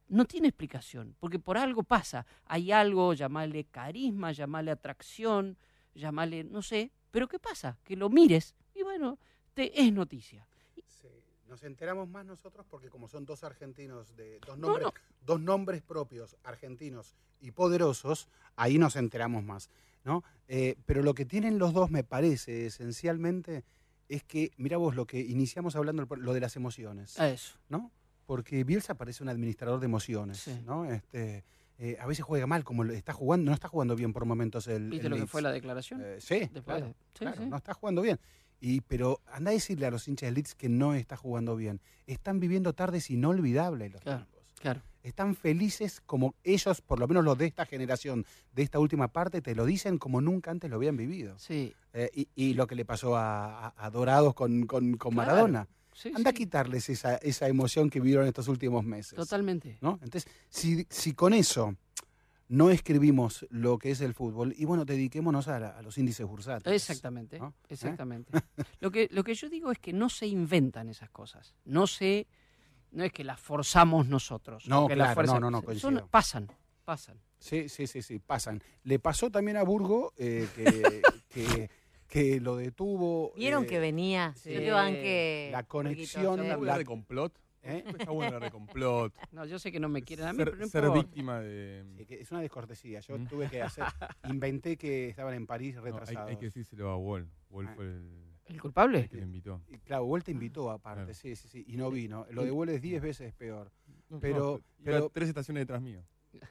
No 0.07 0.23
tiene 0.23 0.47
explicación, 0.47 1.17
porque 1.19 1.39
por 1.39 1.57
algo 1.57 1.83
pasa. 1.83 2.25
Hay 2.45 2.71
algo, 2.71 3.13
llamarle 3.13 3.65
carisma, 3.65 4.31
llamarle 4.31 4.71
atracción, 4.71 5.57
llamarle, 5.93 6.45
no 6.45 6.61
sé, 6.61 6.93
pero 7.11 7.27
¿qué 7.27 7.37
pasa? 7.37 7.77
Que 7.83 7.97
lo 7.97 8.09
mires 8.09 8.55
y 8.73 8.83
bueno, 8.83 9.19
te 9.53 9.81
es 9.81 9.91
noticia. 9.91 10.47
Nos 11.55 11.63
enteramos 11.63 12.09
más 12.09 12.25
nosotros 12.25 12.65
porque 12.69 12.89
como 12.89 13.07
son 13.07 13.25
dos 13.25 13.45
argentinos 13.45 14.13
de 14.17 14.41
dos 14.45 14.57
No, 14.57 14.67
nombres, 14.67 14.87
no. 14.87 14.93
dos 15.25 15.39
nombres 15.39 15.81
propios 15.81 16.35
argentinos 16.43 17.15
y 17.39 17.51
poderosos, 17.51 18.27
ahí 18.57 18.77
nos 18.77 18.97
enteramos 18.97 19.41
más, 19.41 19.69
¿no? 20.03 20.21
Eh, 20.49 20.75
pero 20.85 21.01
lo 21.01 21.13
que 21.13 21.23
tienen 21.23 21.57
los 21.57 21.71
dos, 21.73 21.89
me 21.89 22.03
parece, 22.03 22.65
esencialmente, 22.65 23.63
es 24.09 24.25
que, 24.25 24.51
mira 24.57 24.75
vos, 24.75 24.97
lo 24.97 25.07
que 25.07 25.21
iniciamos 25.21 25.77
hablando, 25.77 26.05
lo 26.17 26.33
de 26.33 26.41
las 26.41 26.57
emociones, 26.57 27.17
A 27.21 27.29
eso. 27.29 27.57
¿no? 27.69 27.89
Porque 28.25 28.65
Bielsa 28.65 28.95
parece 28.95 29.23
un 29.23 29.29
administrador 29.29 29.79
de 29.79 29.85
emociones, 29.85 30.39
Sí. 30.39 30.61
¿no? 30.65 30.83
Este, 30.91 31.45
eh, 31.77 31.95
a 32.01 32.05
veces 32.05 32.25
juega 32.25 32.47
mal, 32.47 32.65
como 32.65 32.83
está 32.83 33.13
jugando, 33.13 33.49
no 33.51 33.53
está 33.53 33.69
jugando 33.69 33.95
bien 33.95 34.11
por 34.11 34.25
momentos 34.25 34.67
el. 34.67 34.89
¿Viste 34.89 35.07
el 35.07 35.11
lo 35.11 35.17
que 35.19 35.25
fue 35.27 35.41
la 35.41 35.53
declaración? 35.53 36.01
Eh, 36.03 36.17
sí, 36.19 36.39
Después 36.39 36.63
claro, 36.65 36.87
de- 36.87 36.91
sí, 37.13 37.19
claro, 37.19 37.37
sí. 37.43 37.49
no 37.49 37.55
está 37.55 37.73
jugando 37.73 38.01
bien. 38.01 38.19
Y, 38.67 38.81
pero 38.81 39.21
anda 39.27 39.51
a 39.51 39.53
decirle 39.53 39.85
a 39.85 39.91
los 39.91 40.07
hinchas 40.07 40.25
del 40.27 40.33
Leeds 40.35 40.55
que 40.55 40.69
no 40.69 40.95
está 40.95 41.15
jugando 41.15 41.55
bien. 41.55 41.81
Están 42.07 42.39
viviendo 42.39 42.73
tardes 42.73 43.11
inolvidables 43.11 43.93
los 43.93 44.01
Claro. 44.01 44.25
Claro. 44.59 44.81
Están 45.03 45.35
felices 45.35 46.01
como 46.03 46.33
ellos, 46.43 46.81
por 46.81 46.99
lo 46.99 47.07
menos 47.07 47.23
los 47.23 47.37
de 47.37 47.45
esta 47.45 47.67
generación, 47.67 48.25
de 48.53 48.63
esta 48.63 48.79
última 48.79 49.07
parte, 49.09 49.39
te 49.43 49.53
lo 49.53 49.65
dicen 49.65 49.99
como 49.99 50.19
nunca 50.19 50.49
antes 50.49 50.67
lo 50.71 50.77
habían 50.77 50.97
vivido. 50.97 51.37
Sí. 51.37 51.75
Eh, 51.93 52.09
y, 52.15 52.27
y 52.33 52.53
lo 52.55 52.65
que 52.65 52.73
le 52.73 52.85
pasó 52.85 53.15
a, 53.15 53.67
a- 53.67 53.73
a 53.77 53.89
Dorados 53.91 54.33
con, 54.33 54.65
con- 54.65 54.97
con 54.97 55.13
Claro. 55.13 55.31
Maradona. 55.31 55.67
sí, 55.93 56.11
Anda 56.15 56.31
a 56.31 56.33
quitarles 56.33 56.89
esa, 56.89 57.17
esa 57.17 57.47
emoción 57.47 57.91
que 57.91 57.99
vivieron 57.99 58.25
estos 58.25 58.47
últimos 58.47 58.83
meses. 58.83 59.13
Totalmente. 59.15 59.77
¿no? 59.81 59.99
Entonces, 60.01 60.25
si, 60.49 60.87
si 60.89 61.13
con 61.13 61.33
eso 61.33 61.75
no 62.47 62.69
escribimos 62.69 63.45
lo 63.49 63.77
que 63.79 63.91
es 63.91 64.01
el 64.01 64.13
fútbol, 64.13 64.53
y 64.57 64.65
bueno, 64.65 64.85
dediquémonos 64.85 65.47
a, 65.47 65.59
la- 65.59 65.69
a 65.69 65.81
los 65.81 65.97
índices 65.97 66.25
bursátiles. 66.27 66.81
Exactamente, 66.81 67.39
¿no? 67.39 67.47
¿Eh? 67.49 67.65
exactamente. 67.69 68.31
Lo, 68.79 68.91
que, 68.91 69.07
lo 69.11 69.23
que 69.23 69.33
yo 69.33 69.49
digo 69.49 69.71
es 69.71 69.79
que 69.79 69.93
no 69.93 70.09
se 70.09 70.27
inventan 70.27 70.89
esas 70.89 71.09
cosas. 71.09 71.55
No 71.65 71.87
se, 71.87 72.27
no 72.91 73.03
es 73.03 73.11
que 73.11 73.23
las 73.23 73.39
forzamos 73.39 74.07
nosotros. 74.07 74.67
No, 74.67 74.85
o 74.85 74.87
que 74.87 74.95
las 74.95 75.07
claro, 75.13 75.15
fuerzan- 75.15 75.41
no, 75.41 75.49
no, 75.51 75.61
no, 75.61 75.79
son- 75.79 76.07
pasan, 76.11 76.51
pasan. 76.83 77.19
Sí, 77.39 77.67
sí, 77.69 77.87
sí, 77.87 78.01
sí, 78.01 78.19
pasan. 78.19 78.61
Le 78.83 78.99
pasó 78.99 79.29
también 79.31 79.57
a 79.57 79.63
Burgo 79.63 80.13
eh, 80.17 80.47
que, 80.55 81.01
que, 81.29 81.69
que 82.07 82.39
lo 82.39 82.55
detuvo. 82.57 83.33
¿Vieron 83.35 83.63
eh, 83.63 83.67
que 83.67 83.79
venía? 83.79 84.33
sí. 84.37 84.53
Yo 84.53 84.59
te 84.59 84.71
banqué. 84.71 85.49
La 85.51 85.63
conexión, 85.63 86.39
sí. 86.41 86.47
la- 86.47 86.53
hablar 86.53 86.77
de 86.77 86.85
complot? 86.85 87.33
¿Eh? 87.65 87.83
Está 88.09 88.11
bueno 88.11 88.27
hablar 88.35 88.43
de 88.43 88.51
complot. 88.51 89.13
No, 89.31 89.45
yo 89.45 89.59
sé 89.59 89.71
que 89.71 89.79
no 89.79 89.89
me 89.89 90.01
quieren 90.01 90.27
a 90.27 90.31
mí, 90.33 90.37
ser, 90.37 90.45
pero 90.51 90.57
no 90.57 90.67
ser 90.67 90.83
importa. 90.85 91.01
víctima 91.03 91.39
de... 91.39 91.83
Sí, 91.97 92.05
que 92.05 92.21
es 92.21 92.31
una 92.31 92.41
descortesía. 92.41 92.99
Yo 93.01 93.17
Mm. 93.17 93.27
tuve 93.27 93.49
que 93.49 93.61
hacer, 93.61 93.83
inventé 94.29 94.77
que 94.77 95.09
estaban 95.09 95.33
en 95.33 95.45
París 95.47 95.75
No, 95.75 95.81
hay, 95.83 95.91
retrasados. 95.91 96.29
hay 96.29 96.37
que 96.37 96.45
decírselo 96.45 96.89
a 96.89 96.97
Wall. 96.97 97.27
Wall 97.49 97.67
Ah. 97.67 97.73
fue 97.75 97.85
el, 97.85 98.25
¿El 98.45 98.55
el 98.55 98.61
culpable? 98.61 99.09
que 99.09 99.17
le 99.17 99.23
invitó. 99.23 99.61
Y 99.67 99.79
claro, 99.79 100.05
Vuelta 100.05 100.29
invitó 100.31 100.69
aparte, 100.69 101.01
Claro. 101.05 101.13
sí, 101.15 101.35
sí, 101.35 101.47
sí, 101.47 101.65
y 101.67 101.77
no 101.77 101.89
vino. 101.89 102.27
Lo 102.31 102.43
de 102.43 102.51
Vuelta 102.51 102.75
es 102.75 102.81
10 102.81 103.01
veces 103.01 103.33
peor. 103.33 103.71
No, 104.09 104.19
Pero- 104.19 104.61
pero- 104.83 105.09
tres 105.09 105.29
estaciones 105.29 105.61
detrás 105.61 105.81
mío. 105.81 106.03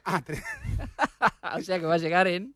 Ah, 0.03 0.21
tres- 0.25 0.43
o 1.57 1.61
sea 1.61 1.79
que 1.79 1.85
va 1.85 1.93
a 1.93 1.97
llegar 1.99 2.27
en 2.27 2.55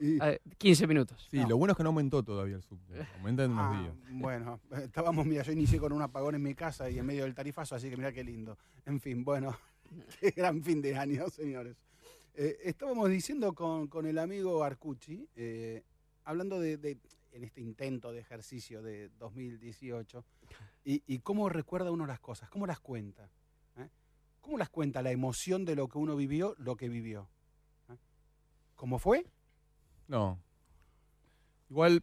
y- 0.00 0.18
eh, 0.22 0.40
15 0.58 0.86
minutos. 0.86 1.26
Sí, 1.30 1.38
No. 1.38 1.48
lo 1.50 1.56
bueno 1.56 1.72
es 1.72 1.76
que 1.76 1.82
no 1.82 1.88
aumentó 1.90 2.22
todavía 2.22 2.56
el 2.56 2.62
subte. 2.62 3.06
Aumenta 3.16 3.44
en 3.44 3.52
unos 3.52 3.76
Ah, 3.76 3.80
días. 3.80 3.94
bueno, 4.20 4.60
eh, 4.70 4.74
estábamos, 4.84 5.26
mira, 5.26 5.42
yo 5.42 5.52
inicié 5.52 5.78
con 5.78 5.92
un 5.92 6.02
apagón 6.02 6.34
en 6.34 6.42
mi 6.42 6.54
casa 6.54 6.88
y 6.90 6.98
en 6.98 7.06
medio 7.06 7.24
del 7.24 7.34
tarifazo, 7.34 7.74
así 7.74 7.88
que 7.90 7.96
mira 7.96 8.12
qué 8.12 8.24
lindo. 8.24 8.56
En 8.86 9.00
fin, 9.00 9.24
bueno, 9.24 9.56
qué 10.20 10.30
gran 10.30 10.62
fin 10.62 10.80
de 10.82 10.96
año, 10.96 11.28
señores. 11.28 11.76
Eh, 12.34 12.58
estábamos 12.64 13.08
diciendo 13.10 13.52
con, 13.54 13.88
con 13.88 14.06
el 14.06 14.18
amigo 14.18 14.62
Arcucci, 14.62 15.28
eh, 15.36 15.82
hablando 16.24 16.60
de, 16.60 16.76
de- 16.76 16.98
en 17.32 17.44
este 17.44 17.60
intento 17.60 18.12
de 18.12 18.20
ejercicio 18.20 18.82
de 18.82 19.08
2018, 19.18 20.24
y, 20.84 21.02
y 21.06 21.18
cómo 21.20 21.48
recuerda 21.48 21.90
uno 21.90 22.06
las 22.06 22.18
cosas, 22.20 22.48
cómo 22.50 22.66
las 22.66 22.80
cuenta. 22.80 23.30
¿eh? 23.76 23.88
¿Cómo 24.40 24.58
las 24.58 24.68
cuenta 24.70 25.02
la 25.02 25.10
emoción 25.12 25.64
de 25.64 25.76
lo 25.76 25.86
que 25.88 25.98
uno 25.98 26.16
vivió, 26.16 26.54
lo 26.58 26.76
que 26.76 26.88
vivió? 26.88 27.28
¿eh? 27.88 27.96
¿Cómo 28.74 28.98
fue? 28.98 29.26
No. 30.10 30.38
Igual, 31.70 32.02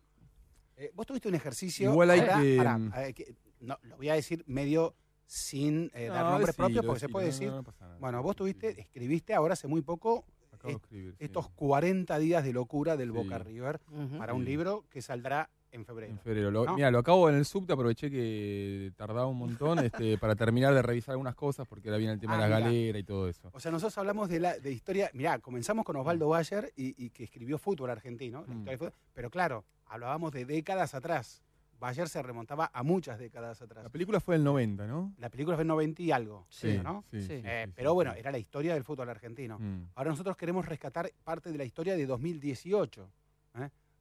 Eh, 0.80 0.92
vos 0.94 1.08
tuviste 1.08 1.28
un 1.28 1.34
ejercicio. 1.34 1.90
Igual 1.92 2.12
hay 2.12 2.20
ahora, 2.20 2.40
que- 2.40 2.56
pará, 2.58 3.08
eh, 3.08 3.14
que- 3.16 3.36
no, 3.62 3.80
lo 3.82 3.98
voy 3.98 4.10
a 4.10 4.14
decir 4.14 4.44
medio 4.46 4.94
sin 5.26 5.90
eh, 5.96 6.06
dar 6.06 6.24
No, 6.24 6.30
nombres 6.34 6.56
decilo, 6.56 6.66
propios, 6.68 6.86
porque 6.86 7.00
se 7.00 7.06
decilo, 7.08 7.12
puede 7.14 7.26
no, 7.26 7.64
decir. 7.64 8.00
bueno, 8.00 8.22
vos 8.22 8.34
Sí, 8.34 8.38
tuviste, 8.38 8.76
sí. 8.76 8.82
escribiste 8.82 9.34
ahora 9.34 9.54
hace 9.54 9.68
muy 9.68 9.82
poco 9.82 10.24
est- 10.64 10.66
escribir, 10.76 11.16
sí. 11.18 11.26
estos 11.26 11.50
40 11.50 12.20
días 12.20 12.44
de 12.44 12.54
locura 12.54 12.96
del 12.96 13.10
Sí. 13.10 13.16
Boca 13.18 13.40
River 13.40 13.82
Ujú. 13.92 14.20
para 14.20 14.36
un 14.36 14.44
Sí. 14.44 14.50
libro 14.52 14.86
que 14.92 15.02
saldrá 15.02 15.50
en 15.72 15.86
febrero. 15.86 16.12
En 16.12 16.20
febrero. 16.20 16.52
Lo- 16.52 16.66
¿no? 16.66 16.76
Mira, 16.76 16.90
lo 16.92 17.00
acabo 17.00 17.30
en 17.30 17.36
el 17.36 17.46
subte, 17.46 17.74
aproveché 17.74 18.10
que 18.12 18.92
tardaba 18.96 19.28
un 19.28 19.38
montón 19.38 19.80
este, 19.80 20.18
para 20.20 20.36
terminar 20.36 20.74
de 20.74 20.82
revisar 20.82 21.14
algunas 21.14 21.36
cosas, 21.36 21.68
porque 21.68 21.90
ahora 21.90 21.98
viene 21.98 22.14
el 22.14 22.20
tema 22.20 22.34
Ah, 22.34 22.44
de 22.44 22.50
la 22.50 22.60
galera 22.60 22.98
y 23.00 23.04
todo 23.04 23.28
eso. 23.28 23.50
O 23.54 23.60
sea, 23.60 23.72
nosotros 23.72 23.98
hablamos 23.98 24.30
de 24.30 24.40
la 24.40 24.58
de 24.60 24.72
historia. 24.72 25.10
Mirá, 25.14 25.40
comenzamos 25.40 25.86
con 25.86 25.96
Osvaldo 25.98 26.30
Bayer 26.30 26.72
y, 26.76 27.06
y 27.06 27.10
que 27.10 27.24
escribió 27.26 27.58
fútbol 27.58 27.90
argentino, 27.90 28.44
Mm. 28.48 28.64
del 28.64 28.78
fútbol, 28.78 28.94
pero 29.14 29.30
claro, 29.30 29.66
hablábamos 29.86 30.32
de 30.32 30.46
décadas 30.46 30.94
atrás. 30.96 31.44
Bayer 31.80 32.10
se 32.10 32.24
remontaba 32.24 32.72
a 32.74 32.82
muchas 32.82 33.20
décadas 33.20 33.62
atrás. 33.62 33.84
La 33.84 33.92
película 33.92 34.20
fue 34.20 34.34
del 34.34 34.44
90, 34.44 34.88
¿no? 34.88 35.14
La 35.20 35.30
película 35.30 35.56
fue 35.56 35.62
en 35.62 35.68
90 35.68 36.02
y 36.02 36.12
algo, 36.12 36.48
Sí, 36.50 36.80
¿no? 36.84 37.04
sí, 37.12 37.18
Eh, 37.30 37.64
sí, 37.68 37.72
pero 37.76 37.94
bueno, 37.94 38.14
era 38.14 38.32
la 38.32 38.40
historia 38.40 38.74
del 38.74 38.84
fútbol 38.84 39.10
argentino. 39.10 39.60
Mm. 39.60 39.90
Ahora 39.94 40.10
nosotros 40.10 40.36
queremos 40.38 40.66
rescatar 40.66 41.12
parte 41.24 41.52
de 41.52 41.58
la 41.60 41.66
historia 41.66 41.96
de 41.96 42.08
2018, 42.08 43.04
¿eh? 43.04 43.27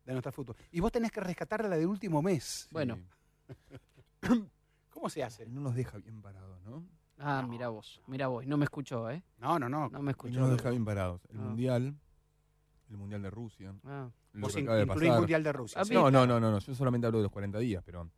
De 0.07 0.12
nuestro 0.12 0.33
fútbol. 0.33 0.57
Y 0.73 0.81
vos 0.81 0.90
tenés 0.92 1.11
que 1.11 1.21
rescatar 1.21 1.62
la 1.69 1.77
del 1.77 1.87
último 1.87 2.23
mes. 2.23 2.69
Bueno. 2.71 2.99
¿Cómo 4.90 5.11
se 5.11 5.23
hace? 5.23 5.47
No 5.47 5.61
nos 5.61 5.75
deja 5.75 5.99
bien 5.99 6.23
parados, 6.23 6.61
¿no? 6.64 6.85
Ah, 7.19 7.40
No. 7.42 7.49
mira 7.49 7.69
vos, 7.69 8.01
mira 8.07 8.29
vos. 8.29 8.45
Y 8.45 8.47
no 8.47 8.57
me 8.57 8.64
escuchó, 8.64 9.11
¿eh? 9.11 9.23
No, 9.38 9.59
no, 9.59 9.69
no. 9.69 9.88
No 9.88 10.01
me 10.03 10.11
Y 10.11 10.12
escuchó. 10.12 10.40
no 10.40 10.49
nos 10.49 10.57
deja 10.57 10.71
bien 10.71 10.85
parados. 10.85 11.21
El 11.31 11.38
Ah. 11.38 11.42
Mundial, 11.42 11.95
el 12.90 12.97
Mundial 12.97 13.23
de 13.23 13.31
Rusia, 13.31 13.75
Ah, 13.85 14.09
Vos 14.35 14.57
in- 14.57 14.66
de 14.66 14.83
incluís 14.83 15.11
el. 15.11 15.19
Mundial 15.19 15.42
de 15.42 15.53
Rusia. 15.53 15.81
Ah, 15.81 15.85
sí. 15.85 15.95
No, 15.95 16.11
no, 16.11 16.27
no, 16.27 16.38
no, 16.40 16.51
no, 16.51 16.59
yo 16.59 16.75
solamente 16.75 17.07
hablo 17.07 17.19
de 17.19 17.25
los 17.25 17.33
40 17.33 17.59
días, 17.59 17.83
pero 17.85 18.11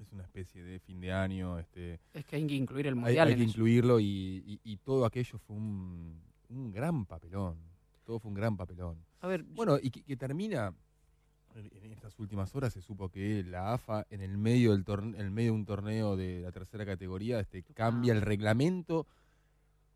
es 0.00 0.12
una 0.12 0.22
especie 0.24 0.62
de 0.62 0.78
fin 0.80 1.00
de 1.00 1.12
año, 1.12 1.58
este, 1.58 1.98
es 2.12 2.24
que 2.26 2.36
hay 2.36 2.46
que 2.46 2.54
incluir 2.54 2.86
el 2.86 2.94
hay, 2.94 3.00
mundial 3.00 3.28
hay 3.28 3.32
en 3.34 3.38
que 3.38 3.44
eso. 3.44 3.50
incluirlo 3.52 3.98
y, 4.00 4.04
y- 4.46 4.60
y 4.64 4.76
todo 4.78 5.06
aquello 5.06 5.38
fue 5.38 5.56
un, 5.56 6.20
un 6.50 6.72
gran 6.72 7.06
papelón. 7.06 7.58
Todo 8.04 8.20
fue 8.20 8.28
un 8.28 8.34
gran 8.34 8.56
papelón. 8.56 9.02
A 9.20 9.26
ver, 9.26 9.42
Bueno, 9.42 9.78
y 9.82 9.90
que, 9.90 10.02
que 10.02 10.16
termina, 10.16 10.72
en, 11.56 11.92
estas 11.92 12.18
últimas 12.18 12.54
horas 12.54 12.72
se 12.72 12.80
supo 12.82 13.08
que 13.08 13.42
la 13.44 13.72
AFA 13.72 14.06
en 14.10 14.20
el 14.20 14.36
medio 14.38 14.72
del 14.72 14.84
torne- 14.84 15.14
en 15.14 15.20
el 15.22 15.30
medio 15.30 15.52
de 15.52 15.58
un 15.58 15.64
torneo 15.66 16.16
de 16.16 16.40
la 16.42 16.52
tercera 16.52 16.84
categoría 16.84 17.40
este, 17.40 17.62
cambia 17.62 18.12
el 18.12 18.20
reglamento 18.22 19.06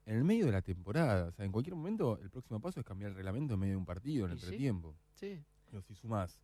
en 0.06 0.16
el 0.16 0.24
medio 0.24 0.46
de 0.46 0.52
la 0.52 0.62
temporada. 0.62 1.26
O 1.28 1.32
sea, 1.32 1.44
en 1.44 1.52
cualquier 1.52 1.76
momento 1.76 2.18
el 2.22 2.30
próximo 2.30 2.60
paso 2.60 2.80
es 2.80 2.86
cambiar 2.86 3.10
el 3.10 3.16
reglamento 3.16 3.54
en 3.54 3.60
medio 3.60 3.72
de 3.74 3.78
un 3.78 3.84
partido, 3.86 4.26
en 4.26 4.32
el 4.32 4.38
sí. 4.38 4.46
entretiempo. 4.46 4.94
sí. 5.14 5.40
Pero 5.70 5.82
si 5.82 5.94
sumás 5.94 6.42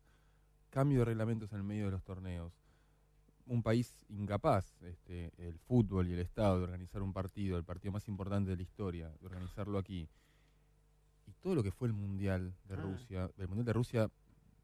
cambio 0.69 0.99
de 0.99 1.05
reglamentos 1.05 1.51
en 1.51 1.57
el 1.57 1.63
medio 1.63 1.85
de 1.85 1.91
los 1.91 2.03
torneos, 2.03 2.53
un 3.45 3.61
país 3.63 4.05
incapaz, 4.09 4.81
este, 4.83 5.31
el 5.37 5.57
fútbol 5.59 6.07
y 6.07 6.13
el 6.13 6.19
Estado, 6.19 6.57
de 6.59 6.63
organizar 6.63 7.01
un 7.01 7.11
partido, 7.11 7.57
el 7.57 7.63
partido 7.65 7.91
más 7.91 8.07
importante 8.07 8.51
de 8.51 8.55
la 8.57 8.61
historia, 8.61 9.09
de 9.19 9.25
organizarlo 9.25 9.77
aquí, 9.79 10.07
y 11.25 11.31
todo 11.41 11.55
lo 11.55 11.63
que 11.63 11.71
fue 11.71 11.87
el 11.89 11.93
Mundial 11.93 12.53
de 12.69 12.75
Ah. 12.75 12.77
Rusia, 12.81 13.29
del 13.37 13.47
Mundial 13.47 13.65
de 13.65 13.73
Rusia, 13.73 14.09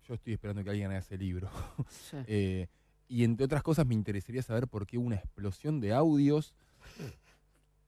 yo 0.08 0.14
estoy 0.16 0.34
esperando 0.34 0.64
que 0.64 0.70
alguien 0.70 0.90
haga 0.90 1.00
ese 1.00 1.18
libro. 1.18 1.50
sí. 1.90 2.18
Eh, 2.28 2.68
y 3.08 3.24
entre 3.24 3.46
otras 3.46 3.62
cosas 3.64 3.86
me 3.86 3.94
interesaría 3.94 4.42
saber 4.42 4.68
por 4.68 4.88
qué 4.88 4.98
hubo 4.98 5.06
una 5.08 5.18
explosión 5.18 5.80
de 5.80 5.94
audios 5.94 6.54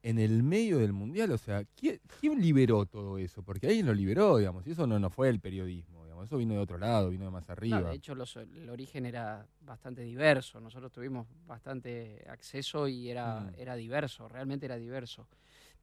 en 0.02 0.18
el 0.18 0.42
medio 0.42 0.78
del 0.78 0.92
mundial. 0.92 1.32
O 1.32 1.38
sea, 1.38 1.64
¿quién, 1.74 2.00
quién 2.20 2.40
liberó 2.40 2.86
todo 2.86 3.18
eso? 3.18 3.42
Porque 3.42 3.66
alguien 3.66 3.86
lo 3.86 3.94
liberó, 3.94 4.36
digamos, 4.38 4.66
y 4.66 4.70
eso 4.72 4.86
no, 4.86 4.98
no 4.98 5.10
fue 5.10 5.28
el 5.28 5.40
periodismo, 5.40 6.04
digamos, 6.04 6.26
eso 6.26 6.36
vino 6.36 6.54
de 6.54 6.60
otro 6.60 6.78
lado, 6.78 7.10
vino 7.10 7.24
de 7.24 7.30
más 7.30 7.46
No, 7.48 7.52
arriba. 7.52 7.90
de 7.90 7.96
hecho, 7.96 8.14
los- 8.14 8.36
el 8.36 8.70
origen 8.70 9.06
era 9.06 9.46
bastante 9.62 10.02
diverso. 10.02 10.60
Nosotros 10.60 10.92
tuvimos 10.92 11.26
bastante 11.46 12.24
acceso 12.28 12.86
y 12.86 13.10
era, 13.10 13.40
Mm. 13.40 13.50
era 13.58 13.74
diverso, 13.74 14.28
realmente 14.28 14.66
era 14.66 14.76
diverso. 14.76 15.26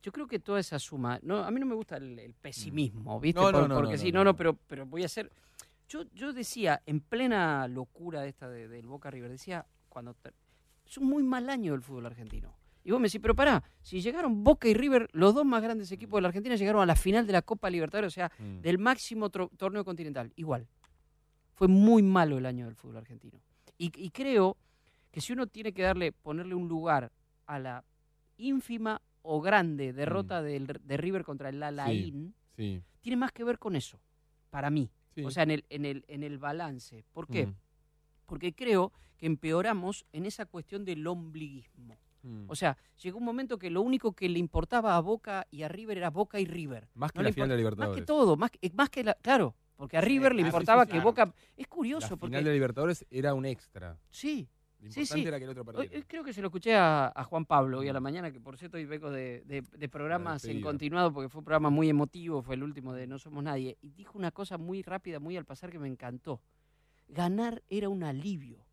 Yo 0.02 0.12
creo 0.12 0.28
que 0.28 0.40
toda 0.40 0.60
esa 0.60 0.80
suma, 0.80 1.20
no, 1.24 1.44
a 1.44 1.52
mí 1.52 1.60
no 1.60 1.66
me 1.66 1.76
gusta 1.76 1.98
el, 1.98 2.18
el 2.20 2.34
pesimismo, 2.34 3.20
¿viste? 3.20 3.40
Mm. 3.40 3.44
No, 3.44 3.52
no, 3.52 3.60
Por- 3.60 3.70
no, 3.70 3.76
porque 3.76 3.94
no, 3.94 3.98
sí, 3.98 4.12
no, 4.12 4.20
no, 4.20 4.24
no, 4.26 4.32
no. 4.32 4.38
pero, 4.38 4.58
pero 4.68 4.86
voy 4.86 5.04
a 5.04 5.06
hacer. 5.08 5.30
Yo, 5.94 6.06
yo 6.16 6.34
decía, 6.34 6.82
en 6.88 7.02
plena 7.02 7.68
locura 7.68 8.26
esta 8.26 8.50
de- 8.50 8.68
del 8.68 8.88
Boca 8.88 9.12
River, 9.12 9.30
decía, 9.30 9.64
cuando 9.90 10.16
es 10.88 10.98
un 10.98 11.08
muy 11.08 11.22
mal 11.22 11.48
año 11.52 11.74
del 11.74 11.84
fútbol 11.84 12.08
argentino. 12.08 12.52
Y 12.84 12.90
vos 12.90 13.00
me 13.00 13.08
decís, 13.10 13.22
pero 13.22 13.36
pará, 13.36 13.64
si 13.84 14.02
llegaron 14.02 14.44
Boca 14.44 14.68
y 14.68 14.74
River, 14.74 15.08
los 15.14 15.36
dos 15.36 15.46
más 15.46 15.62
grandes 15.62 15.92
equipos 15.92 16.18
de 16.18 16.24
la 16.24 16.30
Argentina, 16.30 16.56
llegaron 16.56 16.82
a 16.82 16.88
la 16.88 16.96
final 16.96 17.28
de 17.28 17.34
la 17.34 17.44
Copa 17.44 17.70
Libertadores, 17.70 18.08
o 18.12 18.16
sea, 18.16 18.32
Mm. 18.40 18.62
del 18.62 18.80
máximo 18.80 19.30
torneo 19.30 19.86
continental. 19.86 20.34
Igual. 20.36 20.68
Fue 21.54 21.68
muy 21.68 22.02
malo 22.02 22.40
el 22.40 22.48
año 22.48 22.66
del 22.66 22.76
fútbol 22.76 22.98
argentino. 22.98 23.40
Y, 23.78 23.92
y 23.96 24.10
creo 24.10 24.58
que 25.12 25.22
si 25.22 25.32
uno 25.34 25.46
tiene 25.46 25.74
que 25.74 25.84
darle, 25.84 26.12
ponerle 26.12 26.56
un 26.56 26.68
lugar 26.68 27.12
a 27.46 27.60
la 27.60 27.86
ínfima 28.38 29.00
o 29.22 29.42
grande 29.42 29.94
derrota 29.94 30.42
del, 30.42 30.66
de 30.66 30.98
River 30.98 31.24
contra 31.24 31.50
el 31.50 31.62
Alain, 31.62 32.34
Sí, 32.58 32.82
tiene 33.02 33.16
más 33.18 33.32
que 33.32 33.44
ver 33.44 33.60
con 33.60 33.76
eso, 33.76 34.00
para 34.50 34.72
mí. 34.72 34.90
Sí. 35.16 35.24
O 35.24 35.32
sea, 35.32 35.44
en 35.44 35.52
el, 35.52 35.66
en 35.70 35.86
el, 35.86 36.04
en 36.08 36.24
el 36.24 36.38
balance. 36.38 37.04
¿Por 37.14 37.28
qué? 37.28 37.48
Mm, 37.48 37.56
Porque 38.26 38.54
creo 38.54 38.92
que 39.18 39.26
empeoramos 39.28 40.06
en 40.12 40.26
esa 40.26 40.46
cuestión 40.46 40.86
del 40.86 41.06
ombliguismo. 41.08 41.98
mm. 42.24 42.46
O 42.50 42.56
sea, 42.56 42.78
llegó 43.02 43.18
un 43.20 43.26
momento 43.26 43.58
que 43.58 43.70
lo 43.70 43.82
único 43.82 44.14
que 44.14 44.28
le 44.30 44.40
importaba 44.40 44.96
a 44.96 45.00
Boca 45.02 45.46
y 45.52 45.64
a 45.64 45.68
River 45.68 45.98
era 45.98 46.10
Boca 46.10 46.40
y 46.40 46.46
River. 46.46 46.90
más 46.96 47.12
que 47.12 47.20
no 47.20 47.24
la 47.24 47.32
final 47.34 47.50
de 47.50 47.56
Más 47.56 47.60
Libertadores. 47.60 48.02
que 48.02 48.06
todo, 48.06 48.36
más 48.38 48.52
que, 48.52 48.72
más 48.74 48.90
que 48.90 49.04
la, 49.04 49.14
claro, 49.16 49.56
porque 49.76 49.98
a 49.98 50.02
River 50.02 50.34
le 50.36 50.42
sí, 50.42 50.48
importaba 50.48 50.84
sí, 50.84 50.88
que 50.88 50.92
claro. 50.94 51.04
Boca 51.10 51.34
es 51.58 51.68
La 51.68 51.70
curioso 51.70 52.18
porque 52.18 52.32
final 52.32 52.44
de 52.46 52.54
Libertadores 52.54 53.06
era 53.10 53.34
un 53.34 53.46
extra. 53.46 53.98
sí, 54.10 54.48
Lo 54.84 54.92
Sí, 54.92 55.00
importante 55.02 55.22
sí. 55.24 55.28
era 55.28 55.38
que 55.38 55.44
el 55.46 55.50
otro 55.52 55.66
perdiera. 55.66 55.96
hoy 55.98 56.04
creo 56.04 56.24
que 56.24 56.34
se 56.34 56.42
lo 56.42 56.48
escuché 56.48 56.76
a, 56.76 57.12
a 57.16 57.24
Juan 57.24 57.46
Pablo 57.46 57.80
hoy 57.80 57.88
a 57.88 57.94
la 57.94 58.00
mañana, 58.02 58.32
que 58.32 58.40
por 58.42 58.58
cierto 58.58 58.78
hoy 58.78 58.86
vengo 58.86 59.10
de, 59.12 59.42
de- 59.46 59.62
de 59.62 59.90
programas 59.90 60.44
en 60.46 60.60
continuado 60.62 61.14
porque 61.14 61.30
fue 61.30 61.40
un 61.40 61.46
programa 61.46 61.70
muy 61.70 61.90
emotivo, 61.90 62.42
fue 62.42 62.56
el 62.56 62.64
último 62.64 62.94
de 62.94 63.08
No 63.08 63.18
Somos 63.18 63.44
Nadie, 63.44 63.78
y 63.82 63.92
dijo 63.92 64.18
una 64.18 64.32
cosa 64.32 64.58
muy 64.58 64.82
rápida, 64.82 65.20
muy 65.20 65.38
al 65.38 65.46
pasar 65.46 65.72
que 65.72 65.80
me 65.80 65.88
encantó. 65.88 66.42
Ganar 67.08 67.62
era 67.70 67.90
un 67.90 68.04
alivio. 68.04 68.66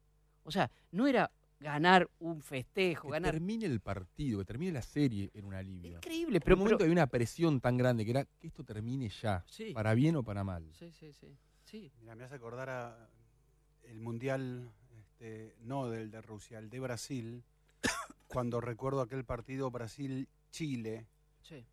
O 0.45 0.51
sea, 0.51 0.71
no 0.93 1.07
era 1.07 1.31
ganar 1.61 2.09
un 2.21 2.41
festejo, 2.41 3.09
Que 3.09 3.13
ganar... 3.13 3.33
termine 3.33 3.67
el 3.67 3.81
partido, 3.81 4.39
que 4.39 4.45
termine 4.47 4.73
la 4.73 4.83
serie 4.83 5.31
en 5.35 5.45
un 5.45 5.55
alivio. 5.55 5.97
Increíble, 5.99 6.41
Pero 6.41 6.45
pero... 6.45 6.55
en 6.55 6.59
un 6.59 6.65
momento 6.65 6.79
pero- 6.79 6.89
hay 6.89 6.93
una 6.93 7.07
presión 7.07 7.61
tan 7.61 7.77
grande 7.77 8.05
que 8.05 8.11
era 8.13 8.25
que 8.25 8.47
esto 8.47 8.65
termine 8.65 9.09
ya, 9.11 9.45
Sí. 9.47 9.73
para 9.75 9.93
bien 9.95 10.17
o 10.17 10.23
para 10.23 10.43
mal. 10.43 10.67
Sí, 10.73 10.91
sí, 10.91 11.13
sí. 11.13 11.37
sí. 11.65 11.93
Mira, 12.01 12.15
me 12.15 12.25
hace 12.25 12.35
acordar 12.37 12.71
a 12.71 13.09
el 13.85 14.01
mundial, 14.01 14.71
este, 15.21 15.55
no 15.61 15.89
del 15.89 16.11
de 16.11 16.23
Rusia, 16.23 16.59
el 16.59 16.71
de 16.71 16.81
Brasil, 16.81 17.43
cuando 18.27 18.61
recuerdo 18.61 19.03
aquel 19.03 19.25
partido 19.25 19.71
Brasil-Chile, 19.71 21.07
sí. 21.43 21.65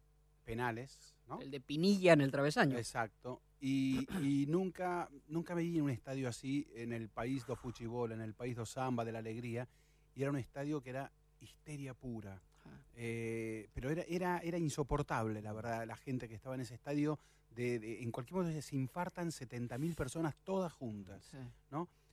penales, 0.43 1.15
¿no? 1.27 1.39
El 1.41 1.49
de 1.51 1.62
Pinilla 1.62 2.13
en 2.13 2.21
el 2.21 2.31
travesaño. 2.31 2.77
Exacto. 2.77 3.41
Y, 3.60 4.05
y 4.21 4.45
nunca, 4.47 5.10
nunca 5.29 5.55
me 5.55 5.62
vi 5.63 5.77
en 5.77 5.83
un 5.86 5.89
estadio 5.89 6.27
así, 6.27 6.67
en 6.75 6.91
el 6.93 7.10
país 7.10 7.45
do 7.45 7.55
futebol, 7.55 8.12
en 8.12 8.21
el 8.21 8.33
país 8.33 8.55
do 8.55 8.65
samba, 8.65 9.03
de 9.05 9.12
la 9.13 9.19
alegría. 9.19 9.67
Y 10.13 10.21
era 10.23 10.31
un 10.31 10.38
estadio 10.38 10.81
que 10.81 10.89
era 10.91 11.12
histeria 11.39 11.93
pura. 11.93 12.33
Ajá. 12.33 12.81
Eh, 12.95 13.69
pero 13.73 13.89
era, 13.89 14.03
era, 14.07 14.39
era 14.39 14.57
insoportable, 14.57 15.41
la 15.41 15.53
verdad, 15.53 15.88
la 15.88 15.95
gente 15.95 16.27
que 16.27 16.36
estaba 16.36 16.55
en 16.55 16.62
ese 16.62 16.75
estadio. 16.75 17.17
De, 17.49 17.79
de- 17.79 18.03
en 18.03 18.12
cualquier 18.12 18.38
momento 18.39 18.62
se 18.62 18.75
infartan 18.75 19.29
70.000 19.29 19.95
personas 19.95 20.36
todas 20.43 20.71
juntas. 20.73 21.23
Sí. 21.31 21.38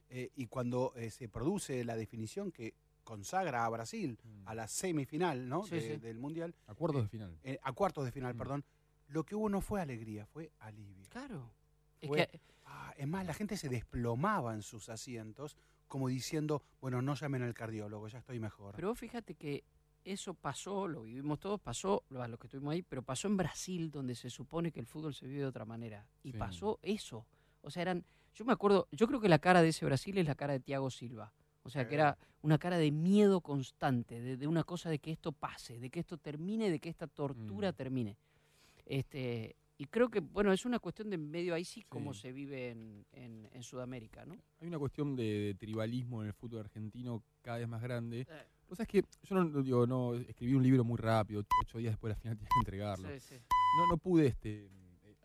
Eh, 0.08 0.30
y 0.36 0.46
cuando 0.46 0.92
eh, 0.96 1.10
se 1.10 1.28
produce 1.28 1.84
la 1.84 1.96
definición 1.96 2.52
que 2.52 2.74
consagra 3.02 3.64
a 3.64 3.68
Brasil 3.68 4.18
Mm. 4.22 4.48
a 4.48 4.54
la 4.54 4.68
semifinal 4.68 5.48
¿no? 5.48 5.64
Sí, 5.64 5.74
de- 5.76 5.80
sí. 5.80 5.96
del 5.96 6.18
Mundial, 6.18 6.54
Acuerdos 6.66 7.00
Eh, 7.00 7.02
de 7.04 7.08
final. 7.08 7.38
eh, 7.42 7.58
a 7.62 7.72
cuartos 7.72 8.04
de 8.04 8.12
final, 8.12 8.34
Mm. 8.34 8.38
perdón, 8.38 8.64
lo 9.08 9.24
que 9.24 9.34
hubo 9.34 9.48
no 9.48 9.60
fue 9.60 9.80
alegría, 9.80 10.24
fue 10.26 10.50
alivio. 10.60 11.06
Claro. 11.10 11.52
Es 12.00 12.08
Fue- 12.08 12.28
que 12.28 12.40
Ah, 12.66 12.94
es 12.96 13.06
más, 13.06 13.26
la 13.26 13.34
gente 13.34 13.58
se 13.58 13.68
desplomaba 13.68 14.54
en 14.54 14.62
sus 14.62 14.88
asientos 14.88 15.56
como 15.86 16.08
diciendo, 16.08 16.62
bueno, 16.80 17.02
no 17.02 17.14
llamen 17.14 17.42
al 17.42 17.52
cardiólogo, 17.54 18.08
ya 18.08 18.18
estoy 18.18 18.40
mejor. 18.40 18.74
Pero 18.74 18.88
vos 18.88 18.98
fíjate 18.98 19.34
que 19.34 19.64
eso 20.02 20.32
pasó, 20.34 20.88
lo 20.88 21.02
vivimos 21.02 21.38
todos, 21.40 21.60
pasó, 21.60 22.04
a 22.18 22.26
los 22.26 22.38
que 22.40 22.46
estuvimos 22.46 22.72
ahí, 22.72 22.82
pero 22.82 23.02
pasó 23.02 23.28
en 23.28 23.36
Brasil, 23.36 23.90
donde 23.90 24.14
se 24.14 24.30
supone 24.30 24.72
que 24.72 24.80
el 24.80 24.86
fútbol 24.86 25.14
se 25.14 25.26
vive 25.26 25.40
de 25.40 25.46
otra 25.46 25.66
manera. 25.66 26.06
Y 26.22 26.32
Sí. 26.32 26.38
pasó 26.38 26.78
eso. 26.82 27.26
O 27.60 27.70
sea, 27.70 27.82
eran. 27.82 28.04
Yo 28.34 28.44
me 28.44 28.52
acuerdo, 28.52 28.88
yo 28.92 29.06
creo 29.06 29.20
que 29.20 29.28
la 29.28 29.38
cara 29.38 29.62
de 29.62 29.68
ese 29.68 29.84
Brasil 29.84 30.16
es 30.18 30.26
la 30.26 30.34
cara 30.34 30.52
de 30.54 30.60
Thiago 30.60 30.90
Silva. 30.90 31.32
O 31.62 31.70
sea, 31.70 31.88
que 31.88 31.94
era 31.94 32.18
una 32.42 32.58
cara 32.58 32.76
de 32.76 32.90
miedo 32.90 33.40
constante, 33.40 34.20
de, 34.20 34.36
de 34.36 34.46
una 34.46 34.64
cosa 34.64 34.90
de 34.90 34.98
que 34.98 35.10
esto 35.12 35.32
pase, 35.32 35.78
de 35.78 35.88
que 35.88 36.00
esto 36.00 36.18
termine, 36.18 36.68
de 36.70 36.78
que 36.78 36.90
esta 36.90 37.06
tortura 37.06 37.70
Mm. 37.72 37.74
termine. 37.74 38.18
Este, 38.84 39.56
y 39.78 39.86
creo 39.86 40.10
que, 40.10 40.20
bueno, 40.20 40.52
es 40.52 40.64
una 40.66 40.78
cuestión 40.78 41.08
de 41.10 41.16
medio 41.18 41.54
ahí 41.54 41.64
sí 41.64 41.82
como 41.88 42.12
se 42.12 42.32
vive 42.32 42.70
en, 42.70 43.06
en- 43.12 43.48
en 43.52 43.62
Sudamérica, 43.62 44.24
¿no? 44.26 44.36
Hay 44.60 44.68
una 44.68 44.78
cuestión 44.78 45.16
de, 45.16 45.24
de 45.24 45.54
tribalismo 45.54 46.20
en 46.22 46.28
el 46.28 46.34
fútbol 46.34 46.60
argentino 46.60 47.22
cada 47.42 47.58
vez 47.58 47.68
más 47.68 47.82
grande. 47.82 48.20
Eh. 48.28 48.46
Vos 48.68 48.76
sabés 48.76 48.88
que 48.88 49.04
yo 49.22 49.34
no, 49.42 49.62
digo, 49.62 49.86
no, 49.86 50.14
escribí 50.14 50.54
un 50.54 50.62
libro 50.62 50.84
muy 50.84 50.96
rápido, 50.98 51.42
ocho- 51.62 51.78
días 51.78 51.92
después 51.92 52.10
de 52.10 52.14
la 52.16 52.20
final 52.20 52.36
tenía 52.36 52.48
que 52.50 52.58
entregarlo. 52.60 53.08
Sí, 53.08 53.20
sí. 53.20 53.34
No, 53.78 53.86
no 53.90 53.96
pude 53.96 54.26
este, 54.26 54.68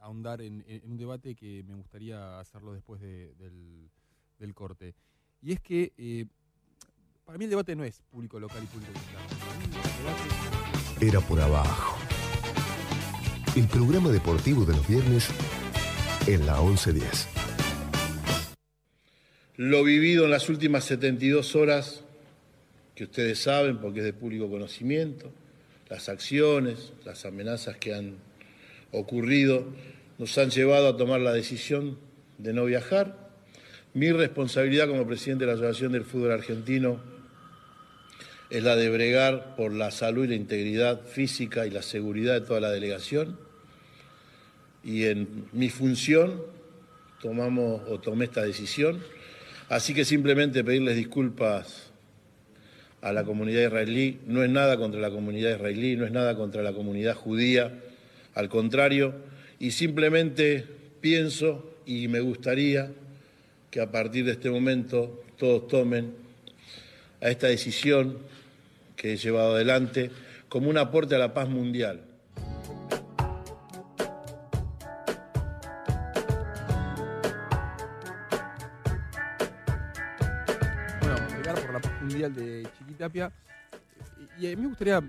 ahondar 0.01 0.41
en, 0.41 0.63
en- 0.67 0.81
un 0.89 0.97
debate 0.97 1.35
que 1.35 1.63
me 1.67 1.75
gustaría 1.75 2.39
hacerlo 2.39 2.73
después 2.73 3.01
de- 3.01 3.33
del, 3.35 3.89
del 4.39 4.53
corte. 4.53 4.95
Y 5.41 5.51
es 5.53 5.59
que 5.62 5.93
eh, 5.97 6.25
para 7.25 7.38
mí 7.38 7.45
el 7.45 7.49
debate 7.51 7.75
no 7.75 7.83
es 7.83 8.01
público 8.09 8.39
local 8.39 8.62
y 8.63 8.67
público 8.67 8.91
visitante. 8.93 9.35
Para 9.35 9.57
mí 9.57 9.65
el 9.65 9.71
debate 9.71 11.05
Era 11.07 11.21
por 11.21 11.39
abajo. 11.39 11.97
El 13.55 13.67
programa 13.67 14.09
deportivo 14.12 14.63
de 14.65 14.75
los 14.75 14.88
viernes 14.88 15.27
en 16.27 16.45
la 16.45 16.62
1110. 16.62 17.27
Lo 19.57 19.83
vivido 19.83 20.25
en 20.25 20.31
las 20.31 20.47
últimas 20.49 20.85
72 20.85 21.55
horas, 21.55 22.03
que 22.95 23.03
ustedes 23.05 23.39
saben 23.39 23.79
porque 23.79 23.99
es 23.99 24.05
de 24.05 24.13
público 24.13 24.49
conocimiento, 24.49 25.31
las 25.89 26.07
acciones, 26.07 26.93
las 27.03 27.25
amenazas 27.25 27.75
que 27.77 27.93
han 27.93 28.17
ocurrido, 28.91 29.65
nos 30.17 30.38
han 30.38 30.49
llevado 30.49 30.89
a 30.89 30.97
tomar 30.97 31.21
la 31.21 31.34
decisión 31.34 31.97
de 32.38 32.54
no 32.54 32.65
viajar. 32.65 33.30
Mi 33.93 34.12
responsabilidad 34.12 34.88
como 34.88 35.08
presidente 35.08 35.45
de 35.45 35.52
la 35.52 35.58
Asociación 35.58 35.91
del 35.91 36.06
Fútbol 36.06 36.32
Argentino 36.32 36.99
es 38.49 38.63
la 38.63 38.75
de 38.75 38.89
bregar 38.89 39.56
por 39.56 39.73
la 39.73 39.91
salud 39.91 40.25
y 40.25 40.30
la 40.30 40.36
integridad 40.36 41.02
física 41.02 41.67
y 41.67 41.69
la 41.69 41.82
seguridad 41.82 42.34
de 42.34 42.41
toda 42.41 42.60
la 42.60 42.71
delegación. 42.71 43.38
Y 44.84 45.06
en 45.06 45.45
mi 45.52 45.69
función 45.69 46.41
tomamos 47.21 47.82
o 47.88 47.99
tomé 47.99 48.25
esta 48.25 48.43
decisión. 48.43 49.04
Así 49.67 49.93
que 49.93 50.04
simplemente 50.04 50.63
pedirles 50.63 50.95
disculpas 50.95 51.91
a 53.02 53.13
la 53.13 53.23
comunidad 53.23 53.62
israelí. 53.62 54.19
No 54.25 54.43
es 54.43 54.49
nada 54.49 54.78
contra 54.78 54.99
la 54.99 55.12
comunidad 55.12 55.56
israelí, 55.56 55.95
no 55.95 56.06
es 56.06 56.12
nada 56.12 56.36
contra 56.36 56.63
la 56.63 56.73
comunidad 56.73 57.15
judía, 57.15 57.71
al 58.39 58.47
contrario. 58.47 59.13
Y 59.60 59.71
simplemente 59.71 60.65
pienso 61.02 61.75
y 61.86 62.08
me 62.08 62.21
gustaría 62.21 62.91
que 63.69 63.82
a 63.82 63.91
partir 63.91 64.25
de 64.25 64.32
este 64.32 64.49
momento 64.49 65.23
todos 65.38 65.67
tomen 65.67 66.13
a 67.21 67.30
esta 67.30 67.47
decisión 67.47 68.17
que 68.95 69.13
he 69.13 69.17
llevado 69.17 69.56
adelante 69.56 70.10
como 70.47 70.69
un 70.69 70.78
aporte 70.78 71.15
a 71.15 71.17
la 71.17 71.34
paz 71.34 71.49
mundial. 71.49 72.02
bueno, 81.02 81.62
por 81.62 81.73
la 81.73 81.80
paz 81.82 82.02
mundial 82.02 82.34
de 82.34 82.67
Chiquitapia. 82.78 83.32
Y 84.39 84.47
a 84.47 84.56
mí 84.56 84.62
me 84.62 84.67
gustaría, 84.69 85.04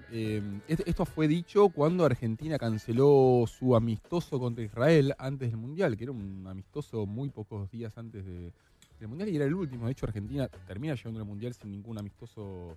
est- 0.66 0.82
esto 0.86 1.04
fue 1.04 1.28
dicho 1.28 1.68
cuando 1.68 2.04
Argentina 2.04 2.58
canceló 2.58 3.44
su 3.46 3.76
amistoso 3.76 4.40
contra 4.40 4.64
Israel 4.64 5.14
antes 5.18 5.50
del 5.50 5.56
Mundial, 5.58 5.96
que 5.96 6.04
era 6.04 6.12
un 6.12 6.46
amistoso 6.48 7.06
muy 7.06 7.28
pocos 7.30 7.70
días 7.70 7.96
antes 7.96 8.24
de- 8.26 8.52
del 8.98 9.08
Mundial 9.08 9.28
y 9.28 9.36
era 9.36 9.44
el 9.44 9.54
último. 9.54 9.86
De 9.86 9.92
hecho, 9.92 10.06
Argentina 10.06 10.48
termina 10.66 10.94
llegando 10.94 11.20
al 11.20 11.26
Mundial 11.26 11.54
sin 11.54 11.70
ningún 11.70 11.96
amistoso 11.98 12.76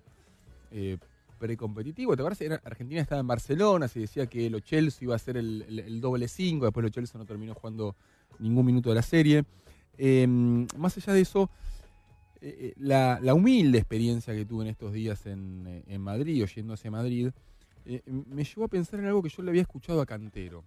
eh, 0.70 0.96
precompetitivo. 1.38 2.16
¿Te? 2.16 2.44
Era- 2.44 2.60
Argentina 2.64 3.00
estaba 3.00 3.20
en 3.20 3.26
Barcelona, 3.26 3.88
se 3.88 4.00
decía 4.00 4.26
que 4.26 4.48
lo 4.48 4.60
Chelsea 4.60 5.04
iba 5.06 5.14
a 5.14 5.18
ser 5.18 5.36
el, 5.36 6.00
doble 6.00 6.28
5, 6.28 6.64
después 6.66 6.82
lo 6.82 6.88
Chelsea 6.90 7.18
no 7.18 7.24
terminó 7.26 7.54
jugando 7.54 7.94
ningún 8.38 8.66
minuto 8.66 8.88
de 8.90 8.94
la 8.94 9.02
serie. 9.02 9.44
Eh, 9.98 10.26
más 10.26 10.96
allá 10.96 11.12
de 11.12 11.20
eso, 11.20 11.50
eh, 12.46 12.74
la, 12.76 13.32
humilde 13.32 13.78
experiencia 13.78 14.34
que 14.34 14.44
tuve 14.44 14.64
en 14.64 14.70
estos 14.70 14.92
días 14.92 15.24
en, 15.24 15.82
eh, 15.86 15.98
Madrid, 15.98 16.44
o 16.44 16.46
yendo 16.46 16.74
hacia 16.74 16.90
Madrid, 16.90 17.30
eh, 17.86 18.02
me 18.06 18.44
llevó 18.44 18.64
a 18.64 18.68
pensar 18.68 19.00
en 19.00 19.06
algo 19.06 19.22
que 19.22 19.30
yo 19.30 19.42
le 19.42 19.48
había 19.48 19.62
escuchado 19.62 20.02
a 20.02 20.06
Cantero, 20.06 20.62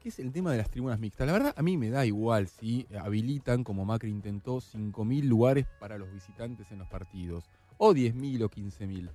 que 0.00 0.10
es 0.10 0.20
el 0.20 0.30
tema 0.30 0.52
de 0.52 0.58
las 0.58 0.70
tribunas 0.70 1.00
mixtas. 1.00 1.26
La 1.26 1.32
verdad, 1.32 1.54
a 1.56 1.62
mí 1.62 1.76
me 1.76 1.90
da 1.90 2.06
igual 2.06 2.46
si 2.46 2.86
habilitan, 3.00 3.64
como 3.64 3.84
Macri 3.84 4.10
intentó, 4.10 4.58
5.000 4.58 5.24
lugares 5.24 5.66
para 5.80 5.98
los 5.98 6.12
visitantes 6.12 6.70
en 6.70 6.78
los 6.78 6.88
partidos, 6.88 7.42
o 7.78 7.92
10.000 7.92 8.44
o 8.44 8.48
15.000. 8.48 9.00
Yo 9.02 9.10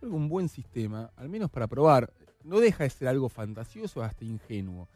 creo 0.00 0.10
que 0.10 0.16
un 0.16 0.28
buen 0.28 0.48
sistema, 0.48 1.12
al 1.16 1.28
menos 1.28 1.48
para 1.48 1.68
probar, 1.68 2.12
no 2.42 2.58
deja 2.58 2.82
de 2.82 2.90
ser 2.90 3.06
algo 3.06 3.28
fantasioso 3.28 4.02
hasta 4.02 4.24
ingenuo. 4.24 4.88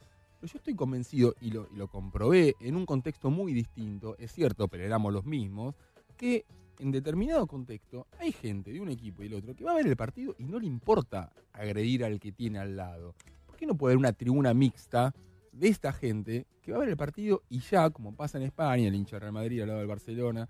Pero 0.42 0.54
yo 0.54 0.58
estoy 0.58 0.74
convencido, 0.74 1.36
y 1.40 1.52
lo, 1.52 1.86
comprobé 1.86 2.56
en 2.58 2.74
un 2.74 2.84
contexto 2.84 3.30
muy 3.30 3.52
distinto, 3.52 4.16
es 4.18 4.32
cierto, 4.32 4.66
pero 4.66 4.82
éramos 4.82 5.12
los 5.12 5.24
mismos, 5.24 5.76
que 6.16 6.44
en 6.80 6.90
determinado 6.90 7.46
contexto 7.46 8.08
hay 8.18 8.32
gente 8.32 8.72
de 8.72 8.80
un 8.80 8.88
equipo 8.88 9.22
y 9.22 9.26
el 9.26 9.34
otro 9.34 9.54
que 9.54 9.62
va 9.62 9.70
a 9.70 9.76
ver 9.76 9.86
el 9.86 9.94
partido 9.94 10.34
y 10.40 10.42
no 10.42 10.58
le 10.58 10.66
importa 10.66 11.30
agredir 11.52 12.04
al 12.04 12.18
que 12.18 12.32
tiene 12.32 12.58
al 12.58 12.74
lado. 12.74 13.14
¿Por 13.46 13.56
qué 13.56 13.66
no 13.66 13.76
puede 13.76 13.92
haber 13.92 13.98
una 13.98 14.14
tribuna 14.14 14.52
mixta 14.52 15.14
de 15.52 15.68
esta 15.68 15.92
gente 15.92 16.48
que 16.60 16.72
va 16.72 16.78
a 16.78 16.80
ver 16.80 16.88
el 16.88 16.96
partido 16.96 17.44
y 17.48 17.60
ya, 17.60 17.90
como 17.90 18.12
pasa 18.16 18.38
en 18.38 18.42
España, 18.42 18.88
el 18.88 18.96
hincha 18.96 19.14
del 19.14 19.20
Real 19.20 19.34
Madrid 19.34 19.60
al 19.60 19.68
lado 19.68 19.78
del 19.78 19.88
Barcelona 19.88 20.48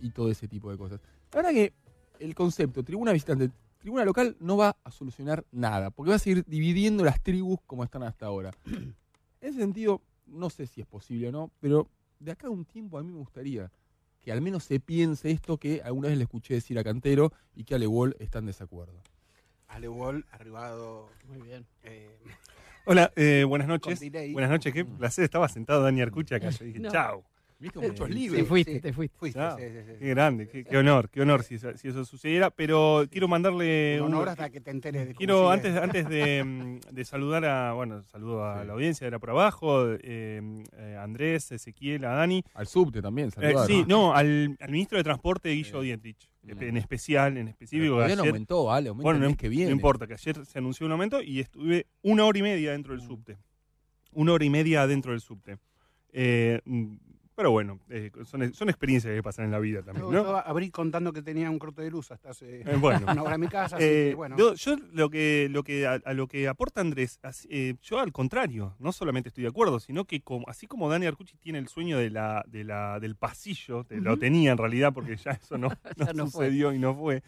y 0.00 0.10
todo 0.10 0.28
ese 0.28 0.48
tipo 0.48 0.72
de 0.72 0.76
cosas? 0.76 1.00
La 1.30 1.36
verdad 1.36 1.52
que 1.52 1.72
el 2.18 2.34
concepto 2.34 2.82
tribuna 2.82 3.12
visitante, 3.12 3.52
tribuna 3.78 4.04
local 4.04 4.36
no 4.40 4.56
va 4.56 4.76
a 4.82 4.90
solucionar 4.90 5.44
nada, 5.52 5.92
porque 5.92 6.10
va 6.10 6.16
a 6.16 6.18
seguir 6.18 6.44
dividiendo 6.48 7.04
las 7.04 7.22
tribus 7.22 7.60
como 7.68 7.84
están 7.84 8.02
hasta 8.02 8.26
ahora. 8.26 8.50
En 9.40 9.50
ese 9.50 9.58
sentido, 9.60 10.02
no 10.26 10.50
sé 10.50 10.66
si 10.66 10.80
es 10.80 10.86
posible 10.86 11.28
o 11.28 11.32
no, 11.32 11.50
pero 11.60 11.88
de 12.18 12.32
acá 12.32 12.48
a 12.48 12.50
un 12.50 12.64
tiempo 12.64 12.98
a 12.98 13.02
mí 13.02 13.10
me 13.10 13.18
gustaría 13.18 13.70
que 14.20 14.32
al 14.32 14.42
menos 14.42 14.64
se 14.64 14.80
piense 14.80 15.30
esto 15.30 15.56
que 15.56 15.80
alguna 15.82 16.08
vez 16.08 16.18
le 16.18 16.24
escuché 16.24 16.54
decir 16.54 16.78
a 16.78 16.84
Cantero 16.84 17.32
y 17.54 17.64
que 17.64 17.74
Ale 17.74 17.86
Wall 17.86 18.16
está 18.18 18.38
en 18.40 18.46
desacuerdo. 18.46 19.00
Ale 19.68 19.88
Wall, 19.88 20.26
arribado 20.32 21.08
Muy 21.26 21.40
bien. 21.40 21.66
eh, 21.84 22.18
Hola, 22.84 23.12
eh, 23.16 23.44
buenas 23.48 23.68
noches. 23.68 24.00
Buenas 24.32 24.50
noches, 24.50 24.72
qué 24.74 24.84
placer. 24.84 25.24
Estaba 25.24 25.48
sentado 25.48 25.82
Dani 25.82 26.02
Arcucha 26.02 26.36
acá. 26.36 26.50
Yo 26.50 26.64
dije, 26.64 26.80
No. 26.80 26.90
chao. 26.90 27.24
Viste 27.60 27.78
muchos 27.78 28.08
Te 28.08 28.14
libros. 28.14 28.48
fuiste, 28.48 28.80
te 28.80 28.92
fuiste. 28.94 29.18
Fuiste, 29.18 29.38
Ah, 29.38 29.54
sí, 29.58 29.64
sí, 29.68 29.78
sí. 29.86 29.92
Qué 29.98 30.08
grande, 30.08 30.48
qué, 30.48 30.64
qué 30.64 30.76
honor, 30.78 31.10
qué 31.10 31.20
honor 31.20 31.42
si, 31.42 31.56
eso- 31.56 31.76
si 31.76 31.88
eso 31.88 32.06
sucediera. 32.06 32.48
Pero 32.50 33.04
quiero 33.10 33.28
mandarle 33.28 33.98
Un 34.00 34.06
un- 34.08 34.14
honor 34.14 34.30
hasta 34.30 34.48
que 34.48 34.62
te 34.62 34.70
enteres 34.70 35.02
de 35.02 35.06
cómo 35.08 35.18
Quiero, 35.18 35.50
antes, 35.50 35.76
antes 35.76 36.08
de, 36.08 36.42
mm, 36.42 36.80
de 36.90 37.04
saludar 37.04 37.44
a, 37.44 37.74
bueno, 37.74 38.02
saludo 38.04 38.44
a 38.46 38.62
Sí. 38.62 38.66
la 38.66 38.72
audiencia, 38.72 39.06
era 39.06 39.18
por 39.18 39.28
abajo, 39.30 39.92
eh, 39.92 40.40
eh, 40.78 40.96
Andrés, 40.98 41.52
Ezequiel, 41.52 42.06
a 42.06 42.12
Dani. 42.14 42.42
Al 42.54 42.66
subte 42.66 43.02
también, 43.02 43.28
Eh, 43.28 43.32
saludar. 43.32 43.66
sí, 43.66 43.84
no, 43.86 44.14
al, 44.14 44.56
al 44.58 44.70
ministro 44.70 44.96
de 44.96 45.04
Transporte, 45.04 45.50
Guillo. 45.50 45.82
Dietrich, 45.82 46.30
Mm. 46.42 46.62
en 46.62 46.76
especial, 46.78 47.36
en 47.36 47.48
específico. 47.48 47.96
Todavía 47.96 48.16
no 48.16 48.22
ayer- 48.22 48.30
aumentó, 48.32 48.64
vale, 48.64 48.88
aumenta 48.88 49.02
bueno, 49.04 49.16
el 49.18 49.22
no, 49.24 49.28
mes 49.28 49.36
que 49.36 49.48
viene. 49.50 49.66
no 49.66 49.76
importa, 49.76 50.06
que 50.06 50.14
ayer 50.14 50.46
se 50.46 50.58
anunció 50.58 50.86
un 50.86 50.92
aumento 50.92 51.20
y 51.20 51.40
estuve 51.40 51.86
una 52.00 52.24
hora 52.24 52.38
y 52.38 52.42
media 52.42 52.72
dentro 52.72 52.94
del 52.96 53.02
subte. 53.06 53.36
Una 54.12 54.32
hora 54.32 54.44
y 54.46 54.50
media 54.50 54.86
dentro 54.86 55.12
del 55.12 55.20
subte. 55.20 55.58
Eh, 56.12 56.60
mm, 56.64 56.94
pero 57.40 57.52
bueno, 57.52 57.80
eh, 57.88 58.10
son, 58.26 58.52
son 58.52 58.68
experiencias 58.68 59.14
que 59.14 59.22
pasan 59.22 59.46
en 59.46 59.50
la 59.50 59.58
vida 59.58 59.82
también, 59.82 60.04
Yo, 60.04 60.12
¿no? 60.12 60.22
yo 60.24 60.36
abrí 60.46 60.70
contando 60.70 61.10
que 61.10 61.22
tenía 61.22 61.48
un 61.48 61.58
corte 61.58 61.80
de 61.80 61.90
luz 61.90 62.10
hasta 62.10 62.28
hace 62.30 62.60
Eh, 62.60 62.76
bueno. 62.78 63.06
una 63.10 63.22
hora 63.22 63.36
en 63.36 63.40
mi 63.40 63.48
casa, 63.48 63.76
así 63.76 63.84
Eh, 63.86 64.06
que 64.10 64.14
bueno. 64.14 64.36
yo, 64.36 64.52
yo 64.52 64.76
lo 64.92 65.08
que, 65.08 65.48
lo 65.50 65.62
que 65.62 65.86
a, 65.86 65.94
a 66.04 66.12
lo 66.12 66.28
que 66.28 66.48
aporta 66.48 66.82
Andrés, 66.82 67.18
así- 67.22 67.48
eh, 67.50 67.76
yo 67.80 67.98
al 67.98 68.12
contrario, 68.12 68.76
no 68.78 68.92
solamente 68.92 69.30
estoy 69.30 69.44
de 69.44 69.48
acuerdo, 69.48 69.80
sino 69.80 70.04
que 70.04 70.20
como, 70.20 70.46
así 70.50 70.66
como 70.66 70.90
Dani 70.90 71.06
Arcucci 71.06 71.38
tiene 71.38 71.58
el 71.58 71.68
sueño 71.68 71.96
de 71.96 72.10
la, 72.10 72.44
de 72.46 72.62
la, 72.64 73.00
del 73.00 73.16
pasillo, 73.16 73.84
te- 73.84 74.02
lo 74.02 74.10
Ujú. 74.12 74.20
tenía 74.20 74.52
en 74.52 74.58
realidad 74.58 74.92
porque 74.92 75.16
ya 75.16 75.30
eso 75.30 75.56
no, 75.56 75.68
no 76.14 76.26
fue. 76.26 76.46
sucedió 76.48 76.74
y 76.74 76.78
no 76.78 76.94
fue. 76.94 77.22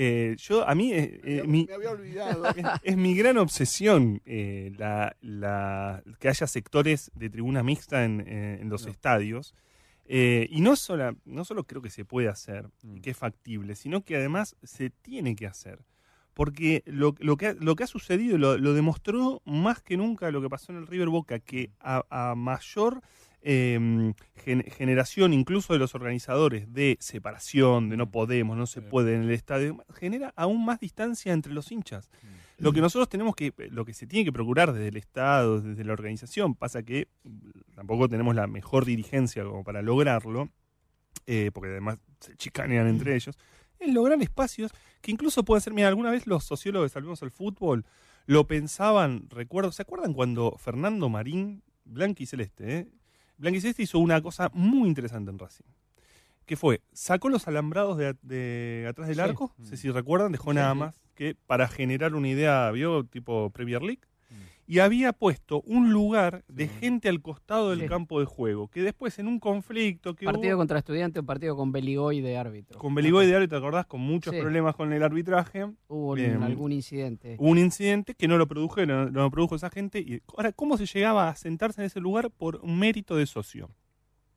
Eh, 0.00 0.36
yo 0.38 0.66
a 0.68 0.74
mí 0.76 0.92
eh, 0.92 1.20
eh, 1.24 1.42
me, 1.42 1.48
mi- 1.48 1.66
me 1.66 1.74
había 1.74 1.90
olvidado. 1.90 2.44
es, 2.56 2.64
es 2.84 2.96
mi 2.96 3.14
gran 3.16 3.36
obsesión 3.38 4.22
eh, 4.26 4.70
la, 4.78 5.16
la- 5.20 6.02
que 6.20 6.28
haya 6.28 6.46
sectores 6.46 7.10
de 7.16 7.28
tribuna 7.30 7.62
mixta 7.64 8.04
en, 8.04 8.20
eh, 8.26 8.58
en 8.60 8.68
los 8.68 8.84
No. 8.84 8.92
estadios. 8.92 9.54
Eh, 10.10 10.46
y 10.50 10.60
no, 10.62 10.76
sola, 10.76 11.14
no 11.24 11.44
solo 11.44 11.64
creo 11.64 11.82
que 11.82 11.90
se 11.90 12.04
puede 12.04 12.28
hacer 12.28 12.70
y 12.82 12.86
Mm. 12.86 13.00
que 13.02 13.10
es 13.10 13.16
factible, 13.16 13.74
sino 13.74 14.04
que 14.04 14.16
además 14.16 14.56
se 14.62 14.90
tiene 14.90 15.34
que 15.36 15.46
hacer. 15.46 15.80
Porque 16.32 16.82
lo, 16.86 17.16
lo 17.18 17.36
que, 17.36 17.48
ha, 17.48 17.52
lo 17.54 17.74
que 17.74 17.82
ha 17.82 17.88
sucedido 17.88 18.38
lo, 18.38 18.56
lo 18.56 18.72
demostró 18.72 19.42
más 19.44 19.82
que 19.82 19.96
nunca 19.96 20.30
lo 20.30 20.40
que 20.40 20.48
pasó 20.48 20.70
en 20.70 20.78
el 20.78 20.86
River 20.86 21.08
Boca, 21.08 21.40
que 21.40 21.72
a, 21.80 22.04
a 22.08 22.34
mayor 22.36 23.00
eh, 23.42 24.12
gen- 24.44 24.64
generación, 24.64 25.32
incluso 25.32 25.72
de 25.72 25.78
los 25.78 25.94
organizadores, 25.94 26.72
de 26.72 26.96
separación, 27.00 27.88
de 27.88 27.96
no 27.96 28.06
Mm. 28.06 28.10
podemos, 28.10 28.56
no 28.56 28.66
se 28.66 28.82
puede 28.82 29.14
en 29.14 29.22
el 29.22 29.30
estadio, 29.30 29.84
genera 29.94 30.32
aún 30.36 30.64
más 30.64 30.80
distancia 30.80 31.32
entre 31.32 31.52
los 31.52 31.70
hinchas. 31.70 32.10
Mm. 32.22 32.64
Lo 32.64 32.72
que 32.72 32.80
nosotros 32.80 33.08
tenemos 33.08 33.36
que, 33.36 33.52
lo 33.70 33.84
que 33.84 33.94
se 33.94 34.06
tiene 34.06 34.24
que 34.24 34.32
procurar 34.32 34.72
desde 34.72 34.88
el 34.88 34.96
Estado, 34.96 35.60
desde 35.60 35.84
la 35.84 35.92
organización, 35.92 36.54
pasa 36.56 36.82
que 36.82 37.06
tampoco 37.74 38.08
tenemos 38.08 38.34
la 38.34 38.46
mejor 38.48 38.84
dirigencia 38.84 39.44
como 39.44 39.62
para 39.62 39.82
lograrlo, 39.82 40.48
eh, 41.26 41.50
porque 41.54 41.70
además 41.70 41.98
se 42.20 42.34
chicanean 42.36 42.88
entre 42.88 43.14
ellos, 43.14 43.36
es 43.78 43.94
lograr 43.94 44.20
espacios 44.20 44.72
que 45.00 45.12
incluso 45.12 45.44
pueden 45.44 45.60
ser, 45.60 45.72
mira, 45.72 45.86
alguna 45.86 46.10
vez 46.10 46.26
los 46.26 46.42
sociólogos 46.42 46.90
Salvemos 46.90 47.22
al 47.22 47.30
Fútbol 47.30 47.84
lo 48.26 48.46
pensaban, 48.48 49.28
recuerdo, 49.30 49.70
¿se 49.70 49.82
acuerdan 49.82 50.12
cuando 50.12 50.56
Fernando 50.58 51.08
Marín, 51.08 51.62
Blanqui 51.84 52.26
Celeste, 52.26 52.78
eh? 52.78 52.88
Blanqui 53.38 53.60
Celeste 53.60 53.82
hizo 53.82 53.98
una 53.98 54.20
cosa 54.20 54.50
muy 54.52 54.88
interesante 54.88 55.30
en 55.30 55.38
Racing? 55.38 55.64
que 56.46 56.56
fue, 56.56 56.80
sacó 56.92 57.28
los 57.28 57.46
alambrados 57.46 57.98
de, 57.98 58.14
de 58.22 58.86
atrás 58.88 59.06
del 59.08 59.16
Sí. 59.16 59.20
arco, 59.22 59.52
no 59.58 59.66
sé 59.66 59.76
si 59.76 59.90
recuerdan, 59.90 60.32
dejó 60.32 60.52
Sí, 60.52 60.56
nada 60.56 60.72
más 60.74 61.02
que 61.14 61.34
para 61.46 61.68
generar 61.68 62.14
una 62.14 62.28
idea, 62.28 62.70
vio, 62.70 63.04
tipo 63.04 63.50
Premier 63.50 63.82
League, 63.82 64.00
Mm. 64.00 64.17
Y 64.70 64.80
había 64.80 65.14
puesto 65.14 65.62
un 65.62 65.92
lugar 65.92 66.44
de 66.46 66.68
Sí. 66.68 66.74
gente 66.78 67.08
al 67.08 67.22
costado 67.22 67.70
del 67.70 67.80
Sí. 67.80 67.86
campo 67.88 68.20
de 68.20 68.26
juego, 68.26 68.68
que 68.68 68.82
después 68.82 69.18
en 69.18 69.26
un 69.26 69.40
conflicto 69.40 70.14
que 70.14 70.26
Partido 70.26 70.54
hubo 70.56 70.60
contra 70.60 70.78
estudiante 70.78 71.20
o 71.20 71.24
partido 71.24 71.56
con 71.56 71.72
Beligoy 71.72 72.20
de 72.20 72.36
árbitro. 72.36 72.78
con 72.78 72.94
Beligoy 72.94 73.26
de 73.26 73.34
árbitro, 73.34 73.56
¿te 73.58 73.64
acordás? 73.66 73.86
Con 73.86 74.02
muchos 74.02 74.34
Sí. 74.34 74.40
problemas 74.40 74.76
con 74.76 74.92
el 74.92 75.02
arbitraje, 75.02 75.64
Hubo 75.88 76.10
un- 76.10 76.16
Bien. 76.16 76.42
algún 76.42 76.70
incidente. 76.72 77.36
hubo 77.38 77.48
un 77.48 77.56
incidente 77.58 78.14
que 78.14 78.28
no 78.28 78.36
lo 78.36 78.46
produjo, 78.46 78.84
no, 78.84 79.06
no 79.10 79.22
lo 79.22 79.30
produjo 79.30 79.56
esa 79.56 79.70
gente. 79.70 80.00
Y 80.00 80.20
ahora, 80.36 80.52
¿cómo 80.52 80.76
se 80.76 80.84
llegaba 80.84 81.30
a 81.30 81.34
sentarse 81.34 81.80
en 81.80 81.86
ese 81.86 82.00
lugar? 82.00 82.30
Por 82.30 82.56
un 82.56 82.78
mérito 82.78 83.16
de 83.16 83.24
socio. 83.26 83.70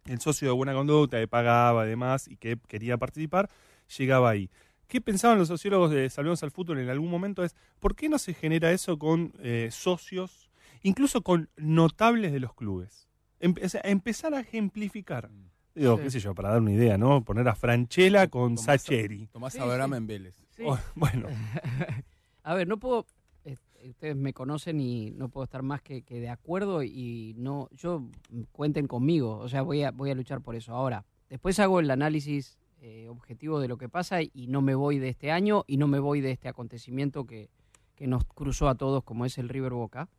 El 0.06 0.20
socio 0.22 0.48
de 0.48 0.54
buena 0.54 0.74
conducta, 0.74 1.20
que 1.20 1.28
pagaba 1.28 1.82
además 1.84 2.28
y 2.30 2.38
que 2.38 2.58
quería 2.70 2.98
participar, 2.98 3.50
llegaba 3.98 4.30
ahí. 4.30 4.50
¿Qué 4.92 5.00
pensaban 5.00 5.40
los 5.40 5.48
sociólogos 5.48 5.90
de 5.90 6.10
Salvemos 6.10 6.44
al 6.44 6.52
Fútbol 6.52 6.80
en 6.80 6.90
algún 6.90 7.10
momento? 7.10 7.46
Es, 7.46 7.56
¿por 7.80 7.96
qué 7.96 8.10
no 8.10 8.20
se 8.20 8.34
genera 8.34 8.74
eso 8.74 9.00
con 9.00 9.32
eh, 9.40 9.70
socios, 9.72 10.50
incluso 10.84 11.22
con 11.22 11.48
notables 11.56 12.34
de 12.34 12.42
los 12.42 12.54
clubes? 12.54 13.08
Empe- 13.40 13.64
o 13.64 13.70
sea, 13.70 13.80
empezar 13.86 14.34
a 14.34 14.42
ejemplificar. 14.42 15.30
Digo, 15.74 15.96
Sí. 15.96 16.04
qué 16.04 16.12
sé 16.12 16.20
yo, 16.20 16.36
para 16.36 16.50
dar 16.50 16.60
una 16.60 16.74
idea, 16.74 16.98
¿no? 16.98 17.24
Poner 17.24 17.48
a 17.48 17.56
Franchella 17.56 18.28
con 18.28 18.56
Tomás- 18.58 18.66
Sacheri. 18.66 19.28
Tomás 19.28 19.56
Abraham 19.56 19.92
sí. 19.92 19.96
en 19.98 20.08
Vélez. 20.08 20.36
Sí. 20.58 20.64
Oh, 20.66 20.78
bueno, 20.96 21.28
A 22.44 22.54
ver, 22.54 22.68
no 22.68 22.78
puedo. 22.78 23.06
eh, 23.46 23.56
ustedes 23.88 24.18
me 24.18 24.34
conocen 24.34 24.82
y 24.82 25.12
no 25.12 25.30
puedo 25.30 25.46
estar 25.46 25.64
más 25.64 25.82
que, 25.82 26.02
que 26.02 26.20
de 26.20 26.28
acuerdo 26.28 26.84
y 26.84 27.34
no. 27.38 27.70
Yo 27.72 28.04
cuenten 28.52 28.88
conmigo, 28.88 29.38
o 29.38 29.48
sea, 29.48 29.62
voy 29.62 29.84
a, 29.84 29.92
voy 29.92 30.12
a 30.12 30.16
luchar 30.16 30.42
por 30.42 30.56
eso. 30.58 30.74
Ahora, 30.76 31.06
después 31.30 31.58
hago 31.62 31.80
el 31.80 31.90
análisis 31.90 32.58
eh, 32.82 33.08
objetivo 33.10 33.60
de 33.60 33.68
lo 33.68 33.78
que 33.78 33.90
pasa 33.90 34.24
y 34.24 34.48
no 34.48 34.62
me 34.62 34.74
voy 34.74 34.98
de 34.98 35.10
este 35.10 35.32
año 35.32 35.64
y 35.68 35.78
no 35.78 35.88
me 35.88 36.00
voy 36.00 36.20
de 36.20 36.32
este 36.32 36.50
acontecimiento 36.50 37.26
que, 37.26 37.50
que 37.96 38.08
nos 38.08 38.26
cruzó 38.26 38.68
a 38.68 38.74
todos, 38.74 39.04
como 39.04 39.26
es 39.26 39.38
el 39.38 39.48
River 39.48 39.74
Boca. 39.74 40.10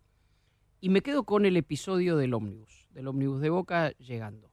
Y 0.80 0.88
me 0.88 1.00
quedo 1.00 1.24
con 1.24 1.44
el 1.44 1.56
episodio 1.56 2.16
del 2.16 2.34
ómnibus, 2.34 2.88
del 2.92 3.08
ómnibus 3.08 3.40
de 3.40 3.50
Boca 3.50 3.90
llegando. 3.98 4.52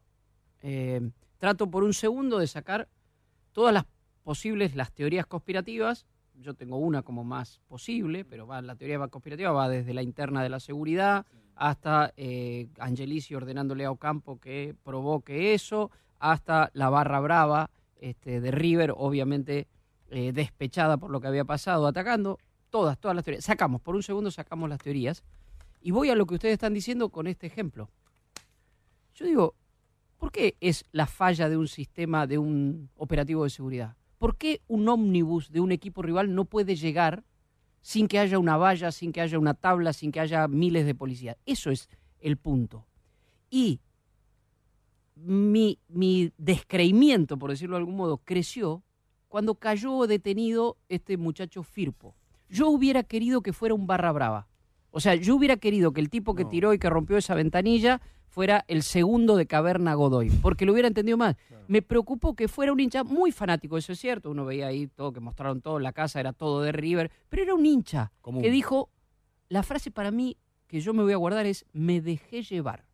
Eh, 0.63 1.11
trato 1.37 1.69
por 1.69 1.83
un 1.83 1.93
segundo 1.93 2.39
de 2.39 2.47
sacar 2.47 2.89
todas 3.51 3.73
las 3.73 3.85
posibles, 4.23 4.75
las 4.75 4.91
teorías 4.91 5.27
conspirativas. 5.27 6.07
Yo 6.33 6.55
tengo 6.55 6.77
una 6.77 7.03
como 7.03 7.23
más 7.23 7.61
posible, 7.67 8.25
pero 8.25 8.47
va, 8.47 8.63
la 8.63 8.75
teoría 8.75 8.97
conspirativa 9.09 9.51
va 9.51 9.69
desde 9.69 9.93
la 9.93 10.01
interna 10.01 10.41
de 10.41 10.49
la 10.49 10.59
seguridad 10.59 11.27
hasta 11.55 12.13
eh, 12.17 12.69
Angelici 12.79 13.35
ordenándole 13.35 13.85
a 13.85 13.91
Ocampo 13.91 14.39
que 14.39 14.73
provoque 14.83 15.53
eso, 15.53 15.91
hasta 16.17 16.71
la 16.73 16.89
barra 16.89 17.19
brava 17.19 17.69
este, 17.99 18.41
de 18.41 18.51
River, 18.51 18.93
obviamente 18.95 19.67
eh, 20.09 20.31
despechada 20.31 20.97
por 20.97 21.11
lo 21.11 21.21
que 21.21 21.27
había 21.27 21.45
pasado, 21.45 21.87
atacando. 21.87 22.39
Todas, 22.69 22.99
todas 22.99 23.15
las 23.15 23.25
teorías. 23.25 23.45
Sacamos, 23.45 23.81
por 23.81 23.95
un 23.95 24.03
segundo 24.03 24.31
sacamos 24.31 24.69
las 24.69 24.79
teorías. 24.79 25.23
Y 25.81 25.91
voy 25.91 26.09
a 26.09 26.15
lo 26.15 26.25
que 26.25 26.35
ustedes 26.35 26.53
están 26.53 26.73
diciendo 26.73 27.09
con 27.09 27.27
este 27.27 27.47
ejemplo. 27.47 27.89
Yo 29.15 29.25
digo, 29.25 29.55
¿por 30.17 30.31
qué 30.31 30.55
es 30.59 30.85
la 30.91 31.07
falla 31.07 31.49
de 31.49 31.57
un 31.57 31.67
sistema, 31.67 32.27
de 32.27 32.37
un 32.37 32.89
operativo 32.95 33.43
de 33.43 33.49
seguridad? 33.49 33.95
¿Por 34.17 34.37
qué 34.37 34.61
un 34.67 34.87
ómnibus 34.87 35.51
de 35.51 35.61
un 35.61 35.71
equipo 35.71 36.01
rival 36.01 36.35
no 36.35 36.45
puede 36.45 36.75
llegar 36.75 37.23
sin 37.81 38.07
que 38.07 38.19
haya 38.19 38.37
una 38.37 38.57
valla, 38.57 38.91
sin 38.91 39.11
que 39.11 39.21
haya 39.21 39.39
una 39.39 39.53
tabla, 39.53 39.93
sin 39.93 40.11
que 40.11 40.19
haya 40.19 40.47
miles 40.47 40.85
de 40.85 40.95
policías? 40.95 41.37
Eso 41.45 41.71
es 41.71 41.89
el 42.19 42.37
punto. 42.37 42.85
Y 43.49 43.79
mi, 45.21 45.79
mi 45.87 46.31
descreimiento, 46.37 47.37
por 47.37 47.49
decirlo 47.51 47.75
de 47.75 47.79
algún 47.81 47.95
modo, 47.95 48.17
creció 48.23 48.83
cuando 49.27 49.55
cayó 49.55 50.07
detenido 50.07 50.77
este 50.89 51.17
muchacho 51.17 51.63
Firpo. 51.63 52.15
Yo 52.49 52.69
hubiera 52.69 53.03
querido 53.03 53.41
que 53.41 53.53
fuera 53.53 53.75
un 53.75 53.85
barra 53.85 54.11
brava. 54.11 54.47
O 54.91 54.99
sea, 54.99 55.13
yo 55.15 55.35
hubiera 55.35 55.57
querido 55.57 55.91
que 55.93 56.01
el 56.01 56.09
tipo 56.09 56.33
que 56.33 56.45
No. 56.45 56.49
tiró 56.49 56.73
y 56.73 56.79
que 56.79 56.89
rompió 56.89 57.17
esa 57.17 57.35
ventanilla 57.35 58.01
fuera 58.27 58.65
el 58.67 58.81
segundo 58.81 59.35
de 59.35 59.45
Caverna 59.45 59.93
Godoy, 59.93 60.29
porque 60.29 60.65
lo 60.65 60.71
hubiera 60.73 60.87
entendido 60.87 61.17
más. 61.17 61.35
Me 61.67 61.81
preocupó 61.83 62.35
que 62.35 62.47
fuera 62.47 62.71
un 62.71 62.79
hincha 62.79 63.03
muy 63.03 63.31
fanático, 63.31 63.77
eso 63.77 63.91
es 63.93 63.99
cierto. 63.99 64.31
Uno 64.31 64.45
veía 64.45 64.67
ahí 64.67 64.87
todo, 64.87 65.11
que 65.13 65.19
mostraron 65.19 65.61
todo 65.61 65.77
en 65.77 65.83
la 65.83 65.93
casa, 65.93 66.19
era 66.19 66.33
todo 66.33 66.61
de 66.61 66.71
River, 66.71 67.11
pero 67.29 67.43
era 67.43 67.53
un 67.53 67.65
hincha 67.65 68.11
Común. 68.21 68.41
que 68.41 68.49
dijo, 68.49 68.89
la 69.49 69.61
frase 69.61 69.91
para 69.91 70.09
mí 70.09 70.37
que 70.67 70.81
yo 70.81 70.93
me 70.93 71.03
voy 71.03 71.13
a 71.13 71.17
guardar 71.17 71.45
es, 71.45 71.65
me 71.73 72.01
dejé 72.01 72.41
llevar. 72.43 72.85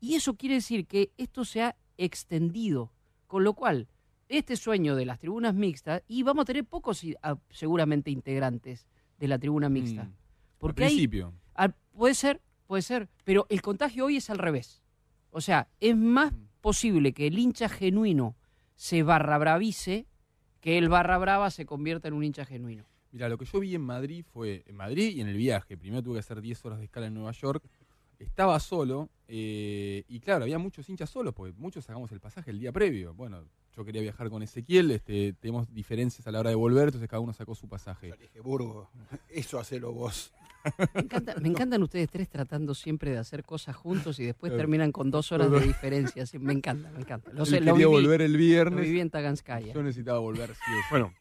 Y 0.00 0.14
eso 0.14 0.34
quiere 0.36 0.56
decir 0.56 0.86
que 0.86 1.10
esto 1.16 1.44
se 1.44 1.62
ha 1.62 1.76
extendido, 1.96 2.92
con 3.26 3.44
lo 3.44 3.54
cual 3.54 3.88
este 4.28 4.56
sueño 4.56 4.96
de 4.96 5.06
las 5.06 5.18
tribunas 5.18 5.54
mixtas, 5.54 6.02
y 6.08 6.22
vamos 6.22 6.42
a 6.42 6.46
tener 6.46 6.64
pocos 6.64 7.04
i- 7.04 7.14
a- 7.22 7.38
seguramente 7.50 8.10
integrantes 8.10 8.86
de 9.18 9.28
la 9.28 9.38
tribuna 9.38 9.68
mixta. 9.68 10.04
Mm. 10.04 10.12
Porque 10.58 10.84
Al 10.84 10.88
principio. 10.90 11.32
puede 11.92 12.14
ser, 12.14 12.40
puede 12.66 12.82
ser, 12.82 13.08
pero 13.24 13.46
el 13.48 13.62
contagio 13.62 14.06
hoy 14.06 14.16
es 14.16 14.28
al 14.30 14.38
revés. 14.38 14.82
O 15.30 15.40
sea, 15.40 15.68
es 15.80 15.96
más 15.96 16.32
Mm. 16.32 16.46
posible 16.60 17.12
que 17.12 17.26
el 17.28 17.38
hincha 17.38 17.68
genuino 17.68 18.34
se 18.74 19.02
barra 19.02 19.38
bravice 19.38 20.06
que 20.60 20.78
el 20.78 20.88
barra 20.88 21.16
brava 21.18 21.50
se 21.50 21.64
convierta 21.64 22.08
en 22.08 22.14
un 22.14 22.24
hincha 22.24 22.44
genuino. 22.44 22.84
Mira, 23.12 23.28
lo 23.28 23.38
que 23.38 23.44
yo 23.44 23.60
vi 23.60 23.74
en 23.76 23.82
Madrid 23.82 24.24
fue, 24.32 24.64
en 24.66 24.74
Madrid 24.76 25.14
y 25.14 25.20
en 25.20 25.28
el 25.28 25.36
viaje, 25.36 25.76
primero 25.76 26.02
tuve 26.02 26.14
que 26.14 26.20
hacer 26.20 26.40
10 26.40 26.64
horas 26.64 26.78
de 26.80 26.86
escala 26.86 27.06
en 27.06 27.14
Nueva 27.14 27.30
York, 27.30 27.62
estaba 28.18 28.58
solo 28.60 29.08
eh, 29.28 30.04
y 30.08 30.20
claro, 30.20 30.44
había 30.44 30.58
muchos 30.58 30.88
hinchas 30.88 31.10
solos, 31.10 31.34
porque 31.34 31.52
muchos 31.58 31.84
sacamos 31.84 32.10
el 32.12 32.20
pasaje 32.20 32.50
el 32.50 32.58
día 32.60 32.72
previo. 32.72 33.12
Bueno, 33.14 33.42
yo 33.76 33.84
quería 33.84 34.00
viajar 34.00 34.30
con 34.30 34.42
Ezequiel, 34.42 34.90
este, 34.90 35.34
tenemos 35.34 35.72
diferencias 35.74 36.26
a 36.26 36.30
la 36.30 36.40
hora 36.40 36.50
de 36.50 36.56
volver, 36.56 36.84
entonces 36.84 37.08
cada 37.08 37.20
uno 37.20 37.32
sacó 37.32 37.54
su 37.54 37.68
pasaje. 37.68 38.08
Yo 38.08 38.16
le 38.16 38.22
dije, 38.22 38.40
Burgo, 38.40 38.88
eso 39.28 39.58
hacelo 39.58 39.92
vos. 39.92 40.32
Me, 40.94 41.02
encanta- 41.02 41.36
me 41.40 41.48
encantan 41.48 41.80
ustedes 41.82 42.08
tres 42.10 42.28
tratando 42.28 42.74
siempre 42.74 43.12
de 43.12 43.18
hacer 43.18 43.44
cosas 43.44 43.76
juntos 43.76 44.18
y 44.18 44.24
después 44.24 44.56
terminan 44.56 44.90
con 44.90 45.10
dos 45.12 45.30
horas 45.30 45.48
de 45.50 45.60
diferencia. 45.60 46.26
sí, 46.26 46.38
me 46.40 46.52
encanta, 46.52 46.90
me 46.90 47.00
encanta. 47.00 47.30
Lo, 47.32 47.42
Él 47.44 47.46
sé, 47.46 47.60
lo 47.60 47.74
quería 47.74 47.86
viví, 47.88 48.02
volver 48.02 48.22
el 48.22 48.32
lo 48.32 48.38
viernes, 48.38 48.84
viví 48.84 49.00
en 49.00 49.10
Taganskaya. 49.10 49.72
yo 49.74 49.82
necesitaba 49.82 50.18
volver. 50.18 50.50
sí. 50.54 50.72
Bueno, 50.90 51.12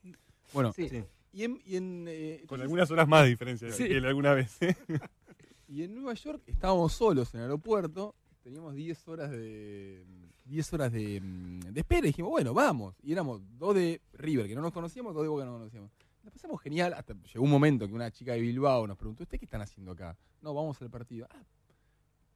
Bueno, 0.53 0.73
Sí. 0.73 0.89
sí, 0.89 1.03
y 1.33 1.43
en, 1.43 1.59
y 1.65 1.75
en, 1.75 2.05
eh, 2.07 2.43
con 2.47 2.59
algunas 2.61 2.89
horas 2.89 3.07
más 3.07 3.23
de 3.23 3.29
diferencia 3.29 3.71
Sí. 3.71 3.87
que 3.87 3.97
alguna 3.97 4.33
vez. 4.33 4.59
¿eh? 4.61 4.75
Y 5.67 5.83
en 5.83 5.95
Nueva 5.95 6.13
York 6.13 6.43
estábamos 6.47 6.93
solos 6.93 7.33
en 7.33 7.39
el 7.39 7.45
aeropuerto, 7.45 8.15
teníamos 8.43 8.75
10 8.75 9.07
horas 9.07 9.31
de 9.31 10.05
10 10.45 10.73
horas 10.73 10.91
de, 10.91 11.19
mm, 11.21 11.59
de 11.73 11.79
espera 11.79 12.01
y 12.05 12.09
dijimos, 12.11 12.29
bueno, 12.31 12.53
vamos. 12.53 12.95
Y 13.01 13.11
éramos 13.11 13.41
dos 13.57 13.73
de 13.75 13.99
River, 14.13 14.47
que 14.47 14.53
no 14.55 14.61
nos 14.61 14.71
conocíamos, 14.71 15.13
dos 15.13 15.23
de 15.23 15.29
Boca 15.29 15.41
que 15.41 15.45
no 15.45 15.51
nos 15.53 15.59
conocíamos. 15.61 15.91
La 16.23 16.31
pasamos 16.31 16.61
genial, 16.61 16.93
hasta 16.93 17.13
llegó 17.33 17.43
un 17.43 17.49
momento 17.51 17.87
que 17.87 17.93
una 17.93 18.11
chica 18.11 18.33
de 18.33 18.41
Bilbao 18.41 18.85
nos 18.87 18.97
preguntó, 18.97 19.23
¿ustedes 19.23 19.39
qué 19.39 19.45
están 19.45 19.61
haciendo 19.61 19.91
acá? 19.91 20.15
No, 20.41 20.53
vamos 20.53 20.79
al 20.81 20.89
partido. 20.91 21.27
"Ah, 21.31 21.43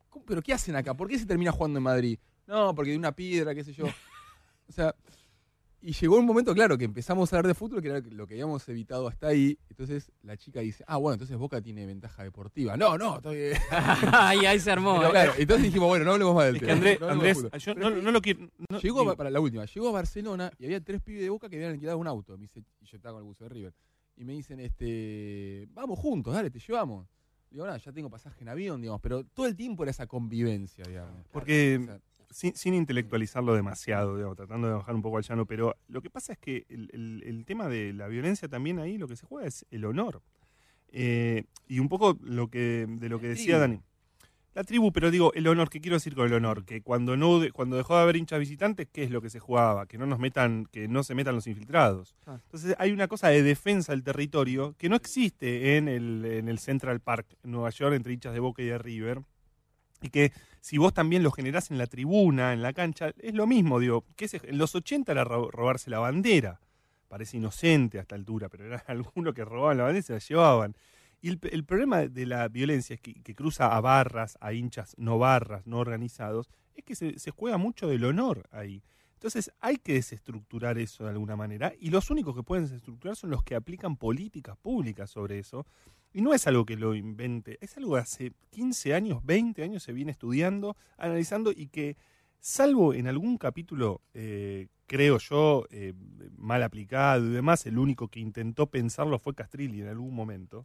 ¿cómo- 0.09 0.25
¿Pero 0.25 0.41
qué 0.41 0.53
hacen 0.53 0.75
acá? 0.75 0.95
¿Por 0.95 1.07
qué 1.07 1.17
se 1.19 1.25
termina 1.25 1.51
jugando 1.51 1.77
en 1.77 1.83
Madrid? 1.83 2.19
No, 2.47 2.73
porque 2.73 2.91
hay 2.91 2.97
una 2.97 3.11
piedra, 3.11 3.53
qué 3.53 3.63
sé 3.63 3.73
yo. 3.73 3.85
O 4.67 4.71
sea, 4.71 4.93
y 5.81 5.93
llegó 5.93 6.17
un 6.17 6.25
momento, 6.25 6.53
claro, 6.53 6.77
que 6.77 6.85
empezamos 6.85 7.31
a 7.31 7.37
hablar 7.37 7.47
de 7.47 7.53
fútbol, 7.53 7.81
que 7.81 7.87
era 7.89 7.99
lo 7.99 8.27
que 8.27 8.33
habíamos 8.33 8.67
evitado 8.69 9.07
hasta 9.07 9.27
ahí. 9.27 9.57
Entonces 9.69 10.11
la 10.23 10.35
chica 10.37 10.59
dice, 10.59 10.83
ah, 10.87 10.97
bueno, 10.97 11.13
entonces 11.13 11.37
Boca 11.37 11.61
tiene 11.61 11.85
ventaja 11.85 12.23
deportiva. 12.23 12.75
No, 12.75 12.97
no, 12.97 13.17
estoy... 13.17 13.51
Ahí 14.11 14.59
se 14.59 14.71
armó. 14.71 14.95
Pero 14.97 15.07
¿eh? 15.07 15.11
claro, 15.11 15.33
entonces 15.37 15.65
dijimos, 15.65 15.87
bueno, 15.87 16.05
no 16.05 16.11
hablemos 16.13 16.35
más 16.35 16.45
del 16.47 16.55
Es 16.55 16.59
que 16.61 16.65
tema. 16.67 16.77
Andrés, 16.77 16.99
no 16.99 17.05
hablemos 17.07 17.23
de 17.23 17.29
Andrés, 17.29 17.61
fútbol. 17.63 17.75
yo 17.81 17.89
no, 17.95 18.01
no 18.01 18.11
lo 18.11 18.21
quiero. 18.21 18.39
no- 18.69 18.79
Llegó, 18.79 19.01
digo, 19.01 19.15
para 19.15 19.29
la 19.29 19.39
última, 19.39 19.65
llegó 19.65 19.89
a 19.89 19.91
Barcelona 19.91 20.51
y 20.59 20.65
había 20.65 20.81
tres 20.83 21.01
pibes 21.01 21.21
de 21.21 21.29
Boca 21.29 21.49
que 21.49 21.55
habían 21.55 21.71
alquilado 21.71 21.97
un 21.97 22.07
auto. 22.07 22.37
Me 22.37 22.43
dice, 22.43 22.59
y 22.81 22.85
yo 22.85 22.97
estaba 22.97 23.13
con 23.13 23.21
el 23.21 23.25
buzo 23.27 23.45
de 23.45 23.49
River. 23.49 23.73
Y 24.17 24.25
me 24.25 24.33
dicen, 24.33 24.59
este, 24.59 25.65
vamos 25.71 25.97
juntos, 25.97 26.33
dale, 26.33 26.49
te 26.51 26.59
llevamos. 26.59 27.07
Digo, 27.49 27.65
nada, 27.65 27.77
ya 27.77 27.91
tengo 27.91 28.09
pasaje 28.09 28.43
en 28.43 28.49
avión, 28.49 28.81
digamos, 28.81 29.01
pero 29.01 29.23
todo 29.23 29.47
el 29.47 29.55
tiempo 29.55 29.83
era 29.83 29.91
esa 29.91 30.05
convivencia, 30.07 30.83
digamos. 30.85 31.25
Porque 31.31 31.79
O 31.81 31.85
sea, 31.85 31.99
sin, 32.29 32.55
sin 32.55 32.73
intelectualizarlo 32.73 33.53
demasiado, 33.53 34.15
digamos, 34.15 34.37
tratando 34.37 34.67
de 34.67 34.73
bajar 34.75 34.95
un 34.95 35.01
poco 35.01 35.17
al 35.17 35.23
llano, 35.23 35.45
pero 35.45 35.75
lo 35.87 36.01
que 36.01 36.09
pasa 36.09 36.33
es 36.33 36.39
que 36.39 36.65
el, 36.69 36.89
el- 36.93 37.23
el 37.25 37.45
tema 37.45 37.67
de 37.67 37.93
la 37.93 38.07
violencia 38.07 38.47
también 38.47 38.79
ahí 38.79 38.97
lo 38.97 39.07
que 39.07 39.15
se 39.15 39.25
juega 39.25 39.47
es 39.47 39.65
el 39.71 39.85
honor. 39.85 40.21
Eh, 40.91 41.43
y 41.67 41.79
un 41.79 41.89
poco 41.89 42.17
lo 42.23 42.47
que, 42.49 42.85
de 42.87 43.09
lo 43.09 43.19
que 43.19 43.27
decía. 43.29 43.59
Dani. 43.59 43.79
La 44.55 44.63
tribu, 44.63 44.91
pero 44.91 45.11
digo, 45.11 45.31
el 45.35 45.47
honor, 45.47 45.69
¿qué 45.69 45.79
quiero 45.79 45.95
decir 45.97 46.15
con 46.15 46.25
el 46.25 46.33
honor? 46.33 46.65
Que 46.65 46.81
cuando 46.81 47.15
no 47.15 47.39
cuando 47.53 47.77
dejó 47.77 47.95
de 47.95 48.01
haber 48.01 48.15
hinchas 48.15 48.39
visitantes, 48.39 48.87
¿qué 48.91 49.03
es 49.03 49.11
lo 49.11 49.21
que 49.21 49.29
se 49.29 49.39
jugaba? 49.39 49.85
Que 49.85 49.99
no 49.99 50.07
nos 50.07 50.17
metan, 50.17 50.65
que 50.71 50.87
no 50.87 51.03
se 51.03 51.13
metan 51.13 51.35
los 51.35 51.45
infiltrados. 51.45 52.15
Entonces 52.45 52.75
hay 52.79 52.91
una 52.91 53.07
cosa 53.07 53.27
de 53.29 53.43
defensa 53.43 53.91
del 53.93 54.03
territorio 54.03 54.73
que 54.79 54.89
no 54.89 54.95
existe 54.95 55.77
en 55.77 55.87
el, 55.87 56.25
en 56.25 56.49
el 56.49 56.57
Central 56.57 56.99
Park 56.99 57.27
en 57.43 57.51
Nueva 57.51 57.69
York 57.69 57.93
entre 57.95 58.11
hinchas 58.11 58.33
de 58.33 58.39
Boca 58.39 58.63
y 58.63 58.65
de 58.65 58.79
River. 58.79 59.21
Y 60.01 60.09
que 60.09 60.31
si 60.61 60.77
vos 60.77 60.93
también 60.93 61.23
lo 61.23 61.31
generás 61.31 61.71
en 61.71 61.77
la 61.77 61.87
tribuna, 61.87 62.53
en 62.53 62.61
la 62.61 62.73
cancha, 62.73 63.11
es 63.19 63.33
lo 63.33 63.47
mismo, 63.47 63.79
digo, 63.79 64.05
que 64.15 64.27
en 64.43 64.57
los 64.57 64.75
80 64.75 65.11
era 65.11 65.23
ro- 65.23 65.51
robarse 65.51 65.89
la 65.89 65.99
bandera. 65.99 66.59
Parece 67.07 67.37
inocente 67.37 67.97
a 67.97 68.01
esta 68.01 68.15
altura, 68.15 68.49
pero 68.49 68.65
eran 68.65 68.81
algunos 68.87 69.33
que 69.33 69.45
robaban 69.45 69.77
la 69.77 69.83
bandera 69.83 69.99
y 69.99 70.03
se 70.03 70.13
la 70.13 70.19
llevaban. 70.19 70.75
Y 71.21 71.29
el, 71.29 71.65
problema 71.65 72.07
de 72.07 72.25
la 72.25 72.47
violencia 72.47 72.93
es 72.93 73.01
que, 73.01 73.21
que 73.21 73.35
cruza 73.35 73.75
a 73.75 73.81
barras, 73.81 74.37
a 74.39 74.53
hinchas 74.53 74.95
no 74.97 75.17
barras, 75.19 75.67
no 75.67 75.79
organizados, 75.79 76.49
es 76.75 76.85
que 76.85 76.95
se, 76.95 77.19
se 77.19 77.31
juega 77.31 77.57
mucho 77.57 77.87
del 77.89 78.05
honor 78.05 78.47
ahí. 78.51 78.83
Entonces 79.15 79.51
hay 79.59 79.75
que 79.77 79.93
desestructurar 79.93 80.77
eso 80.77 81.03
de 81.03 81.09
alguna 81.09 81.35
manera 81.35 81.73
y 81.77 81.89
los 81.89 82.09
únicos 82.09 82.33
que 82.37 82.43
pueden 82.43 82.63
desestructurar 82.63 83.17
son 83.17 83.31
los 83.31 83.43
que 83.43 83.55
aplican 83.55 83.97
políticas 83.97 84.55
públicas 84.57 85.09
sobre 85.09 85.39
eso. 85.39 85.65
Y 86.13 86.21
no 86.21 86.33
es 86.33 86.47
algo 86.47 86.65
que 86.65 86.75
lo 86.75 86.95
invente, 86.95 87.57
es 87.61 87.77
algo 87.77 87.93
que 87.95 87.99
hace 88.01 88.33
15 88.49 88.93
años, 88.93 89.23
20 89.25 89.63
años 89.63 89.83
se 89.83 89.93
viene 89.93 90.11
estudiando, 90.11 90.75
analizando 90.97 91.51
y 91.51 91.67
que, 91.67 91.97
salvo 92.39 92.93
en 92.93 93.07
algún 93.07 93.37
capítulo, 93.37 94.01
eh, 94.13 94.67
creo 94.87 95.19
yo, 95.19 95.65
eh, 95.69 95.93
mal 96.37 96.63
aplicado 96.63 97.25
y 97.25 97.29
demás, 97.29 97.65
el 97.67 97.77
único 97.77 98.07
que 98.07 98.19
intentó 98.19 98.65
pensarlo 98.67 99.19
fue 99.19 99.35
Castrilli 99.35 99.81
en 99.81 99.87
algún 99.89 100.15
momento. 100.15 100.63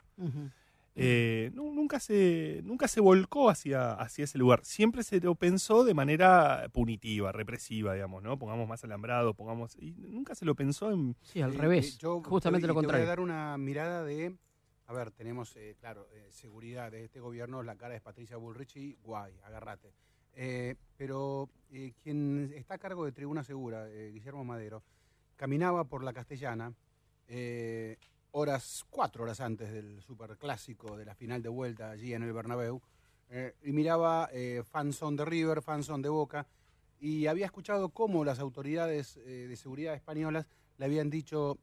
Eh, 0.96 1.50
nu- 1.54 1.74
nunca 1.74 1.98
se 1.98 2.60
nunca 2.64 2.86
se 2.86 3.00
volcó 3.00 3.50
hacia, 3.50 3.94
hacia 3.94 4.22
ese 4.24 4.38
lugar. 4.38 4.60
Siempre 4.64 5.02
se 5.02 5.18
lo 5.20 5.34
pensó 5.34 5.82
de 5.82 5.92
manera 5.92 6.68
punitiva, 6.72 7.32
represiva, 7.32 7.94
digamos, 7.94 8.22
¿no? 8.22 8.38
Pongamos 8.38 8.68
más 8.68 8.84
alambrado, 8.84 9.34
pongamos. 9.34 9.76
Y 9.80 9.90
nunca 9.92 10.36
se 10.36 10.44
lo 10.44 10.54
pensó 10.54 10.92
en. 10.92 11.16
Sí, 11.22 11.42
al 11.42 11.52
Eh, 11.54 11.58
revés. 11.58 11.98
yo 11.98 12.22
justamente 12.22 12.62
te 12.62 12.68
lo 12.68 12.74
voy- 12.74 12.82
Te 12.84 12.86
voy 12.86 12.94
a 12.94 12.98
contrario. 13.00 13.06
dar 13.08 13.18
una 13.20 13.58
mirada 13.58 14.04
de. 14.04 14.36
A 14.86 14.92
ver, 14.92 15.10
tenemos, 15.12 15.56
eh, 15.56 15.76
claro, 15.80 16.08
eh, 16.12 16.28
seguridad 16.30 16.92
de 16.92 17.04
este 17.04 17.18
gobierno. 17.18 17.62
La 17.62 17.76
cara 17.76 17.94
es 17.94 18.02
Patricia 18.02 18.36
Bullrich 18.36 18.76
y 18.76 18.98
guay, 19.02 19.32
agárrate. 19.44 19.94
Eh, 20.34 20.74
pero 20.96 21.48
quien 22.02 22.52
está 22.54 22.74
a 22.74 22.78
cargo 22.78 23.04
de 23.04 23.12
Tribuna 23.12 23.44
Segura, 23.44 23.88
Guillermo 23.88 24.44
Madero, 24.44 24.82
caminaba 25.36 25.84
por 25.84 26.02
la 26.02 26.12
Castellana 26.12 26.72
horas, 28.32 28.84
cuatro 28.90 29.22
horas 29.24 29.40
antes 29.40 29.72
del 29.72 30.02
superclásico 30.02 30.96
de 30.96 31.04
la 31.04 31.14
final 31.14 31.42
de 31.42 31.48
vuelta 31.48 31.90
allí 31.90 32.14
en 32.14 32.22
el 32.22 32.32
Bernabéu 32.32 32.80
y 33.62 33.72
miraba 33.72 34.28
fanzone 34.64 35.16
de 35.16 35.24
River, 35.24 35.62
fanzone 35.62 36.02
de 36.02 36.08
Boca 36.08 36.46
y 37.00 37.26
había 37.26 37.46
escuchado 37.46 37.88
cómo 37.88 38.24
las 38.24 38.38
autoridades 38.38 39.14
de 39.24 39.56
seguridad 39.56 39.94
españolas 39.94 40.46
le 40.78 40.84
habían 40.84 41.10
dicho, 41.10 41.58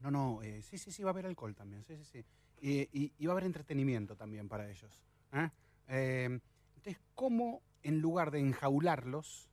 no, 0.00 0.10
no, 0.10 0.40
sí, 0.62 0.78
sí, 0.78 0.90
sí, 0.90 1.02
va 1.02 1.10
a 1.10 1.12
haber 1.12 1.26
alcohol 1.26 1.54
también, 1.54 1.84
sí, 1.84 1.96
sí, 1.96 2.04
sí. 2.04 2.24
Y, 2.64 2.82
y- 2.92 3.12
y 3.18 3.26
va 3.26 3.32
a 3.32 3.34
haber 3.34 3.44
entretenimiento 3.44 4.14
también 4.16 4.48
para 4.48 4.70
ellos. 4.70 5.02
¿eh? 5.32 5.50
Eh, 5.88 6.40
entonces, 6.76 7.02
¿cómo 7.16 7.60
en 7.82 7.98
lugar 8.00 8.30
de 8.30 8.38
enjaularlos, 8.38 9.50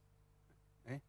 ¿eh? 0.85 1.01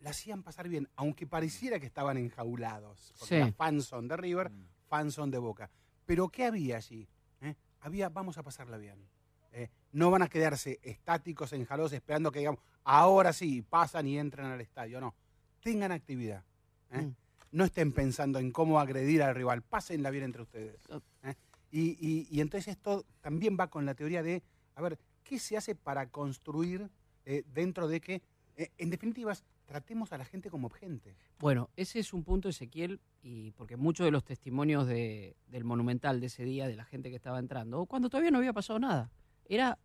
la 0.00 0.10
hacían 0.10 0.44
pasar 0.44 0.68
bien, 0.68 0.88
aunque 0.94 1.26
pareciera 1.26 1.80
que 1.80 1.86
estaban 1.86 2.16
enjaulados? 2.18 3.12
Porque 3.18 3.26
Sí. 3.26 3.34
era 3.34 3.52
fanzone 3.52 4.06
de 4.08 4.16
River, 4.16 4.52
fanzone 4.88 5.32
de 5.32 5.38
Boca. 5.38 5.70
Pero 6.06 6.28
¿qué 6.28 6.44
había 6.44 6.76
allí? 6.76 7.08
¿Eh? 7.40 7.56
Había, 7.80 8.08
vamos 8.10 8.38
a 8.38 8.44
pasarla 8.44 8.76
bien. 8.78 8.98
¿eh? 9.50 9.70
No 9.90 10.12
van 10.12 10.22
a 10.22 10.28
quedarse 10.28 10.78
estáticos, 10.82 11.52
enjalados, 11.52 11.92
esperando 11.92 12.30
que 12.30 12.38
digamos, 12.40 12.60
ahora 12.84 13.32
sí, 13.32 13.60
pasan 13.62 14.06
y 14.06 14.18
entran 14.20 14.52
al 14.52 14.60
estadio. 14.60 15.00
No, 15.00 15.14
tengan 15.60 15.90
actividad. 15.90 16.44
¿eh? 16.90 17.02
Mm. 17.02 17.16
No 17.54 17.64
estén 17.64 17.92
pensando 17.92 18.40
en 18.40 18.50
cómo 18.50 18.80
agredir 18.80 19.22
al 19.22 19.34
rival, 19.36 19.62
pásenla 19.62 20.10
bien 20.10 20.24
entre 20.24 20.42
ustedes. 20.42 20.80
Ah. 20.90 21.00
¿eh? 21.22 21.34
Y, 21.70 21.96
y- 22.00 22.26
y 22.28 22.40
entonces 22.40 22.68
esto 22.76 23.04
también 23.20 23.56
va 23.58 23.68
con 23.70 23.86
la 23.86 23.94
teoría 23.94 24.22
de, 24.24 24.42
a 24.74 24.82
ver, 24.82 24.98
¿qué 25.22 25.38
se 25.38 25.56
hace 25.56 25.76
para 25.76 26.08
construir 26.10 26.90
eh, 27.24 27.44
dentro 27.54 27.86
de 27.86 28.00
que, 28.00 28.22
eh, 28.56 28.70
en 28.76 28.90
definitivas, 28.90 29.44
tratemos 29.66 30.12
a 30.12 30.18
la 30.18 30.24
gente 30.24 30.50
como 30.50 30.68
gente? 30.68 31.14
Bueno, 31.38 31.70
ese 31.76 32.00
es 32.00 32.12
un 32.12 32.24
punto, 32.24 32.48
Ezequiel, 32.48 33.00
y 33.22 33.52
porque 33.52 33.76
muchos 33.76 34.04
de 34.04 34.10
los 34.10 34.24
testimonios 34.24 34.86
de- 34.88 35.36
del 35.46 35.62
monumental 35.64 36.20
de 36.20 36.26
ese 36.26 36.44
día, 36.44 36.66
de 36.66 36.74
la 36.76 36.84
gente 36.84 37.08
que 37.08 37.16
estaba 37.16 37.38
entrando, 37.38 37.86
cuando 37.86 38.08
todavía 38.10 38.32
no 38.32 38.38
había 38.38 38.52
pasado 38.52 38.80
nada, 38.80 39.10
era 39.48 39.78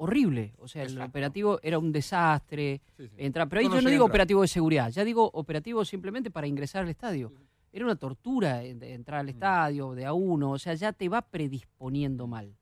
horrible. 0.00 0.54
O 0.58 0.66
sea, 0.66 0.82
el 0.84 1.00
operativo 1.00 1.60
era 1.62 1.78
un 1.78 1.92
desastre. 1.92 2.80
sí, 2.96 3.06
sí. 3.06 3.14
Entrar, 3.18 3.48
pero 3.48 3.60
ahí 3.60 3.66
Yo 3.66 3.74
no 3.74 3.80
yo 3.82 3.90
digo 3.90 4.04
operativo 4.06 4.42
de 4.42 4.48
seguridad, 4.48 4.90
ya 4.90 5.04
digo 5.04 5.30
operativo 5.34 5.84
simplemente 5.84 6.30
para 6.30 6.46
ingresar 6.46 6.82
al 6.84 6.88
estadio. 6.88 7.32
Era 7.72 7.84
una 7.84 7.96
tortura 7.96 8.64
entrar 8.64 9.20
al 9.20 9.26
Mm. 9.26 9.30
estadio 9.30 9.94
de 9.94 10.04
a 10.06 10.12
uno, 10.12 10.52
o 10.52 10.58
sea, 10.58 10.74
ya 10.74 10.92
te 10.92 11.08
va 11.08 11.22
predisponiendo 11.22 12.26
mal. 12.26 12.56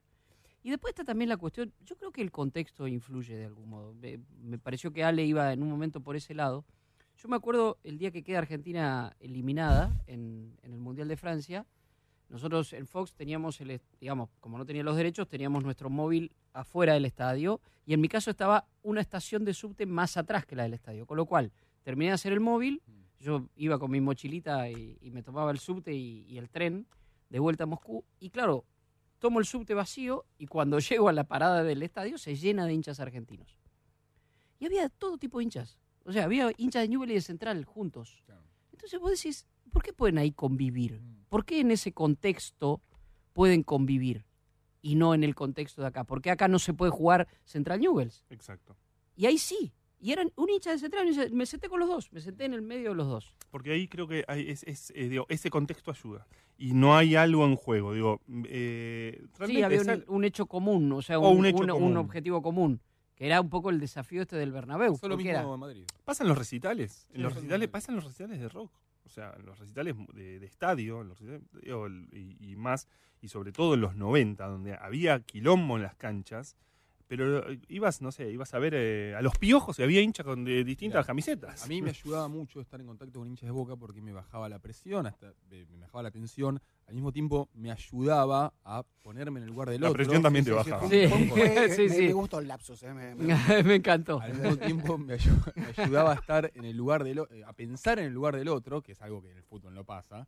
Y 0.63 0.71
después 0.71 0.91
está 0.91 1.05
también 1.05 1.29
la 1.31 1.37
cuestión, 1.37 1.73
yo 1.85 1.97
creo 1.97 2.11
que 2.11 2.21
el 2.21 2.31
contexto 2.31 2.87
influye 2.89 3.37
de 3.37 3.45
algún 3.47 3.71
modo. 3.71 3.95
Me, 3.95 4.19
me 4.43 4.59
pareció 4.59 4.93
que 4.93 5.05
Ale 5.05 5.25
iba 5.25 5.53
en 5.53 5.63
un 5.63 5.71
momento 5.71 6.01
por 6.01 6.17
ese 6.17 6.35
lado. 6.35 6.65
Yo 7.17 7.29
me 7.29 7.37
acuerdo 7.37 7.79
el 7.85 7.97
día 7.99 8.11
que 8.11 8.23
queda 8.23 8.39
Argentina 8.39 9.17
eliminada 9.21 10.03
en, 10.07 10.57
en 10.63 10.73
el 10.73 10.79
Mundial 10.81 11.09
de 11.09 11.17
Francia, 11.17 11.65
nosotros 12.29 12.73
en 12.75 12.87
Fox 12.87 13.15
teníamos, 13.15 13.61
el, 13.61 13.81
digamos, 14.01 14.29
como 14.41 14.59
no 14.59 14.67
tenía 14.67 14.83
los 14.83 14.97
derechos, 14.97 15.29
teníamos 15.29 15.65
nuestro 15.65 15.89
móvil 15.89 16.33
afuera 16.53 16.93
del 16.95 17.07
estadio 17.07 17.61
y 17.87 17.95
en 17.95 18.01
mi 18.01 18.09
caso 18.09 18.31
estaba 18.31 18.67
una 18.83 19.01
estación 19.01 19.45
de 19.45 19.55
subte 19.55 19.87
más 19.87 20.17
atrás 20.17 20.45
que 20.45 20.55
la 20.55 20.65
del 20.65 20.75
estadio, 20.75 21.07
con 21.07 21.17
lo 21.17 21.27
cual 21.27 21.53
terminé 21.83 22.11
de 22.11 22.15
hacer 22.15 22.33
el 22.33 22.41
móvil, 22.41 22.83
yo 23.19 23.49
iba 23.57 23.79
con 23.79 23.91
mi 23.91 24.01
mochilita 24.01 24.71
y, 24.71 24.99
y 25.01 25.11
me 25.11 25.23
tomaba 25.23 25.51
el 25.51 25.59
subte 25.59 25.93
y, 25.93 26.27
y 26.29 26.39
el 26.39 26.51
tren 26.51 26.87
de 27.31 27.39
vuelta 27.39 27.65
a 27.65 27.67
Moscú 27.67 28.05
y 28.21 28.31
claro, 28.31 28.65
tomo 29.19 29.39
el 29.39 29.47
subte 29.47 29.75
vacío 29.75 30.27
y 30.37 30.47
cuando 30.47 30.79
llego 30.81 31.09
a 31.09 31.13
la 31.13 31.25
parada 31.25 31.63
del 31.63 31.83
estadio 31.83 32.19
se 32.19 32.37
llena 32.37 32.67
de 32.67 32.75
hinchas 32.75 33.01
argentinos. 33.01 33.59
Y 34.61 34.67
había 34.67 34.89
todo 34.89 35.19
tipo 35.19 35.39
de 35.39 35.45
hinchas, 35.45 35.79
o 36.05 36.13
sea, 36.13 36.25
había 36.25 36.51
hinchas 36.57 36.83
de 36.83 36.89
Newell 36.89 37.11
y 37.11 37.15
de 37.15 37.21
Central 37.21 37.65
juntos. 37.65 38.23
Entonces 38.73 39.01
vos 39.01 39.11
decís, 39.11 39.47
¿por 39.73 39.83
qué 39.83 39.93
pueden 39.93 40.19
ahí 40.19 40.33
convivir? 40.33 41.01
Mm. 41.29 41.31
¿Por 41.31 41.45
qué 41.45 41.61
en 41.61 41.71
ese 41.71 41.93
contexto 41.93 42.81
pueden 43.33 43.63
convivir? 43.63 44.25
y 44.81 44.95
no 44.95 45.13
en 45.13 45.25
el 45.25 45.35
contexto 45.35 45.83
de 45.83 45.89
acá. 45.89 46.05
Porque 46.05 46.31
acá 46.31 46.47
no 46.47 46.61
se 46.61 46.73
puede 46.73 46.93
jugar 46.93 47.27
Central 47.45 47.81
Newells. 47.81 48.25
Exacto. 48.31 48.77
Y 49.17 49.27
ahí 49.27 49.37
sí. 49.37 49.73
Y 49.99 50.13
eran 50.13 50.33
un 50.37 50.49
hincha 50.49 50.71
de 50.71 50.79
Central, 50.79 51.09
me 51.33 51.47
senté 51.47 51.69
con 51.69 51.81
los 51.81 51.89
dos, 51.89 52.13
me 52.13 52.21
senté 52.21 52.45
en 52.45 52.55
el 52.55 52.63
medio 52.63 52.91
de 52.91 52.95
los 52.95 53.09
dos. 53.09 53.35
Porque 53.51 53.73
ahí 53.73 53.89
creo 53.89 54.07
que 54.07 54.25
hay- 54.29 54.49
es, 54.49 54.63
es, 54.63 54.93
eh, 54.95 55.09
digo, 55.09 55.27
ese 55.29 55.51
contexto 55.51 55.91
ayuda. 55.91 56.29
Y 56.57 56.75
no 56.75 56.97
hay 56.97 57.17
algo 57.17 57.45
en 57.45 57.57
juego. 57.57 57.93
Digo, 57.93 58.21
eh, 58.47 59.21
Sí, 59.47 59.61
había 59.63 59.81
un, 60.07 60.25
hecho 60.25 60.47
común, 60.47 60.91
o 60.93 61.03
sea, 61.03 61.19
O 61.19 61.29
un, 61.31 61.39
un 61.41 61.47
hecho 61.47 61.59
un- 61.65 61.71
un 61.73 61.77
común. 61.79 61.97
objetivo 61.97 62.41
común, 62.41 62.81
que 63.17 63.27
era 63.27 63.41
un 63.41 63.51
poco 63.51 63.71
el 63.71 63.81
desafío 63.81 64.23
este 64.23 64.37
del 64.37 64.53
Bernabéu. 64.53 64.93
Pasó 64.93 65.09
lo 65.09 65.17
mismo 65.17 65.31
era- 65.33 65.43
en 65.43 65.59
Madrid. 65.61 65.85
Pasan 66.05 66.29
los 66.29 66.39
recitales. 66.39 67.09
Sí, 67.11 67.17
en 67.17 67.23
los 67.25 67.35
recitales 67.35 67.69
pasan 67.69 67.97
los 67.97 68.05
recitales 68.05 68.39
de 68.39 68.49
rock. 68.49 68.71
O 69.09 69.11
sea, 69.11 69.35
en 69.39 69.47
los 69.47 69.59
recitales 69.59 69.97
de, 70.13 70.39
de 70.39 70.47
estadio, 70.47 71.03
los 71.03 71.19
recitales, 71.19 71.43
y, 72.13 72.53
y 72.53 72.57
más, 72.57 72.87
y 73.23 73.29
sobre 73.29 73.53
todo 73.53 73.73
en 73.73 73.81
los 73.81 73.97
90, 73.97 74.47
donde 74.47 74.75
había 74.75 75.21
quilombo 75.21 75.77
en 75.77 75.83
las 75.83 75.95
canchas, 75.95 76.57
pero 77.09 77.51
eh, 77.51 77.59
ibas, 77.69 78.01
no 78.03 78.13
sé, 78.13 78.31
ibas 78.31 78.53
a 78.55 78.59
ver 78.59 78.75
eh, 78.77 79.15
a 79.17 79.23
los 79.23 79.37
piojos 79.39 79.79
y 79.79 79.83
había 79.83 80.01
hinchas 80.03 80.25
con 80.27 80.45
de 80.45 80.63
distintas 80.63 80.99
Mirá, 81.01 81.07
camisetas. 81.07 81.65
A 81.65 81.67
mí 81.67 81.83
me 81.83 81.91
ayudaba 81.91 82.29
mucho 82.29 82.61
estar 82.61 82.79
en 82.81 82.87
contacto 82.87 83.19
con 83.19 83.29
hinchas 83.29 83.47
de 83.47 83.51
boca 83.51 83.75
porque 83.77 84.01
me 84.03 84.13
bajaba 84.13 84.49
la 84.49 84.59
presión, 84.59 85.07
hasta 85.07 85.33
me 85.51 85.65
me 85.67 85.79
bajaba 85.79 86.03
la 86.05 86.11
tensión. 86.11 86.61
Al 86.87 86.95
mismo 86.95 87.13
tiempo 87.13 87.49
me 87.55 87.71
ayudaba 87.71 88.55
a 88.65 88.83
ponerme 89.03 89.41
en 89.41 89.45
el 89.45 89.51
lugar 89.51 89.69
del 89.71 89.81
La 89.83 89.89
otro. 89.89 89.97
presión 90.05 90.23
también 90.23 90.45
te 90.45 90.51
Sí, 90.53 90.57
bajaba. 90.57 90.89
Sí. 90.89 91.07
me, 91.37 91.89
sí. 91.89 92.03
me 92.07 92.13
gustó 92.13 92.39
el 92.39 92.49
lapsus. 92.49 92.83
eh, 92.83 92.95
me- 92.95 93.15
me- 93.15 93.35
me 93.65 93.75
encantó. 93.75 94.21
Al 94.21 94.33
mismo 94.35 94.57
tiempo 94.57 94.97
me, 94.99 95.15
ayu- 95.17 95.53
me 95.57 95.67
ayudaba 95.83 96.13
a 96.13 96.15
estar 96.15 96.51
en 96.55 96.65
el 96.65 96.77
lugar 96.77 97.05
del 97.05 97.19
eh, 97.31 97.43
a 97.47 97.53
pensar 97.53 97.99
en 97.99 98.07
el 98.07 98.13
lugar 98.15 98.37
del 98.37 98.49
otro, 98.49 98.83
que 98.83 98.93
es 98.93 99.03
algo 99.03 99.21
que 99.23 99.31
en 99.31 99.37
el 99.37 99.43
fútbol 99.43 99.75
no 99.75 99.85
pasa. 99.85 100.27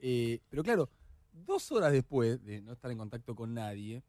Eh, 0.00 0.40
pero 0.48 0.62
claro, 0.62 0.88
dos 1.32 1.70
horas 1.72 1.92
después 1.92 2.42
de 2.44 2.62
no 2.62 2.72
estar 2.72 2.90
en 2.90 2.98
contacto 2.98 3.34
con 3.34 3.52
nadie, 3.54 4.02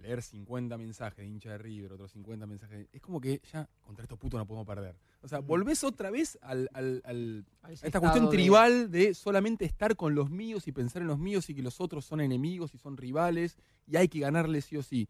leer 0.00 0.22
50 0.22 0.76
mensajes 0.78 1.18
de 1.18 1.26
hincha 1.26 1.50
de 1.50 1.58
River, 1.58 1.92
otros 1.92 2.10
50 2.12 2.46
mensajes, 2.46 2.78
de- 2.78 2.88
es 2.92 3.00
como 3.02 3.20
que 3.20 3.40
ya 3.52 3.68
contra 3.82 4.02
estos 4.04 4.18
putos 4.18 4.38
no 4.38 4.46
podemos 4.46 4.66
perder. 4.66 4.96
O 5.22 5.28
sea, 5.28 5.40
volvés 5.40 5.84
otra 5.84 6.10
vez 6.10 6.38
al, 6.42 6.68
al- 6.72 7.02
al- 7.04 7.44
A 7.62 7.72
esta 7.72 8.00
cuestión 8.00 8.24
de- 8.26 8.30
tribal 8.36 8.90
de 8.90 9.14
solamente 9.14 9.64
estar 9.64 9.94
con 9.96 10.14
los 10.14 10.30
míos 10.30 10.66
y 10.68 10.72
pensar 10.72 11.02
en 11.02 11.08
los 11.08 11.18
míos 11.18 11.48
y 11.50 11.54
que 11.54 11.62
los 11.62 11.80
otros 11.80 12.04
son 12.04 12.20
enemigos 12.20 12.74
y 12.74 12.78
son 12.78 12.96
rivales 12.96 13.56
y 13.86 13.96
hay 13.96 14.08
que 14.08 14.20
ganarles 14.20 14.64
sí 14.64 14.76
o 14.76 14.82
sí. 14.82 15.08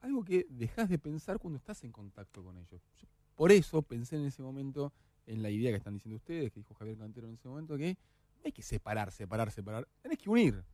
Algo 0.00 0.24
que 0.24 0.46
dejas 0.48 0.88
de 0.88 0.98
pensar 0.98 1.38
cuando 1.38 1.58
estás 1.58 1.82
en 1.84 1.92
contacto 1.92 2.42
con 2.42 2.56
ellos. 2.56 2.80
Yo 3.00 3.06
por 3.34 3.52
eso 3.52 3.82
pensé 3.82 4.16
en 4.16 4.24
ese 4.26 4.42
momento 4.42 4.92
en 5.26 5.42
la 5.42 5.50
idea 5.50 5.70
que 5.70 5.76
están 5.76 5.94
diciendo 5.94 6.16
ustedes, 6.16 6.50
que 6.52 6.60
dijo 6.60 6.74
Javier 6.74 6.96
Cantero 6.96 7.26
en 7.28 7.34
ese 7.34 7.48
momento, 7.48 7.76
que 7.76 7.96
no 8.36 8.42
hay 8.46 8.52
que 8.52 8.62
separar, 8.62 9.10
separar, 9.12 9.50
separar. 9.50 9.86
Tenés 10.00 10.18
que 10.18 10.30
unir. 10.30 10.64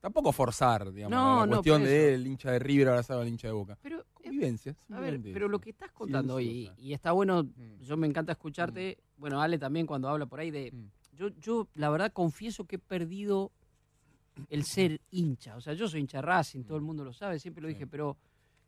Tampoco 0.00 0.32
forzar, 0.32 0.92
digamos, 0.92 1.14
No, 1.16 1.40
la 1.40 1.46
no, 1.46 1.52
cuestión 1.56 1.84
de 1.84 2.14
el 2.14 2.26
hincha 2.26 2.52
de 2.52 2.58
River 2.58 2.88
abrazado 2.88 3.20
al 3.20 3.28
hincha 3.28 3.48
de 3.48 3.52
Boca. 3.52 3.76
Pero, 3.82 4.00
eh, 4.00 4.04
Convivencia. 4.14 4.74
a 4.90 5.00
ver, 5.00 5.20
pero 5.22 5.46
eso. 5.46 5.48
lo 5.48 5.58
que 5.60 5.70
estás 5.70 5.92
contando 5.92 6.36
hoy, 6.36 6.70
y, 6.78 6.92
está 6.94 7.12
bueno, 7.12 7.42
Mm. 7.44 7.80
yo 7.82 7.96
me 7.98 8.06
encanta 8.06 8.32
escucharte, 8.32 8.98
bueno, 9.18 9.40
Ale 9.42 9.58
también 9.58 9.86
cuando 9.86 10.08
habla 10.08 10.26
por 10.26 10.40
ahí 10.40 10.50
de... 10.50 10.72
Mm. 10.72 10.90
Yo, 11.16 11.28
yo 11.38 11.68
la 11.74 11.90
verdad 11.90 12.12
confieso 12.12 12.64
que 12.64 12.76
he 12.76 12.78
perdido 12.78 13.52
el 14.48 14.64
ser 14.64 15.02
hincha. 15.10 15.56
O 15.56 15.60
sea, 15.60 15.74
yo 15.74 15.86
soy 15.86 16.00
hincha 16.00 16.22
Racing, 16.22 16.62
todo 16.64 16.78
el 16.78 16.82
mundo 16.82 17.04
lo 17.04 17.12
sabe, 17.12 17.38
siempre 17.38 17.60
lo 17.60 17.68
Sí. 17.68 17.74
dije, 17.74 17.86
pero, 17.86 18.16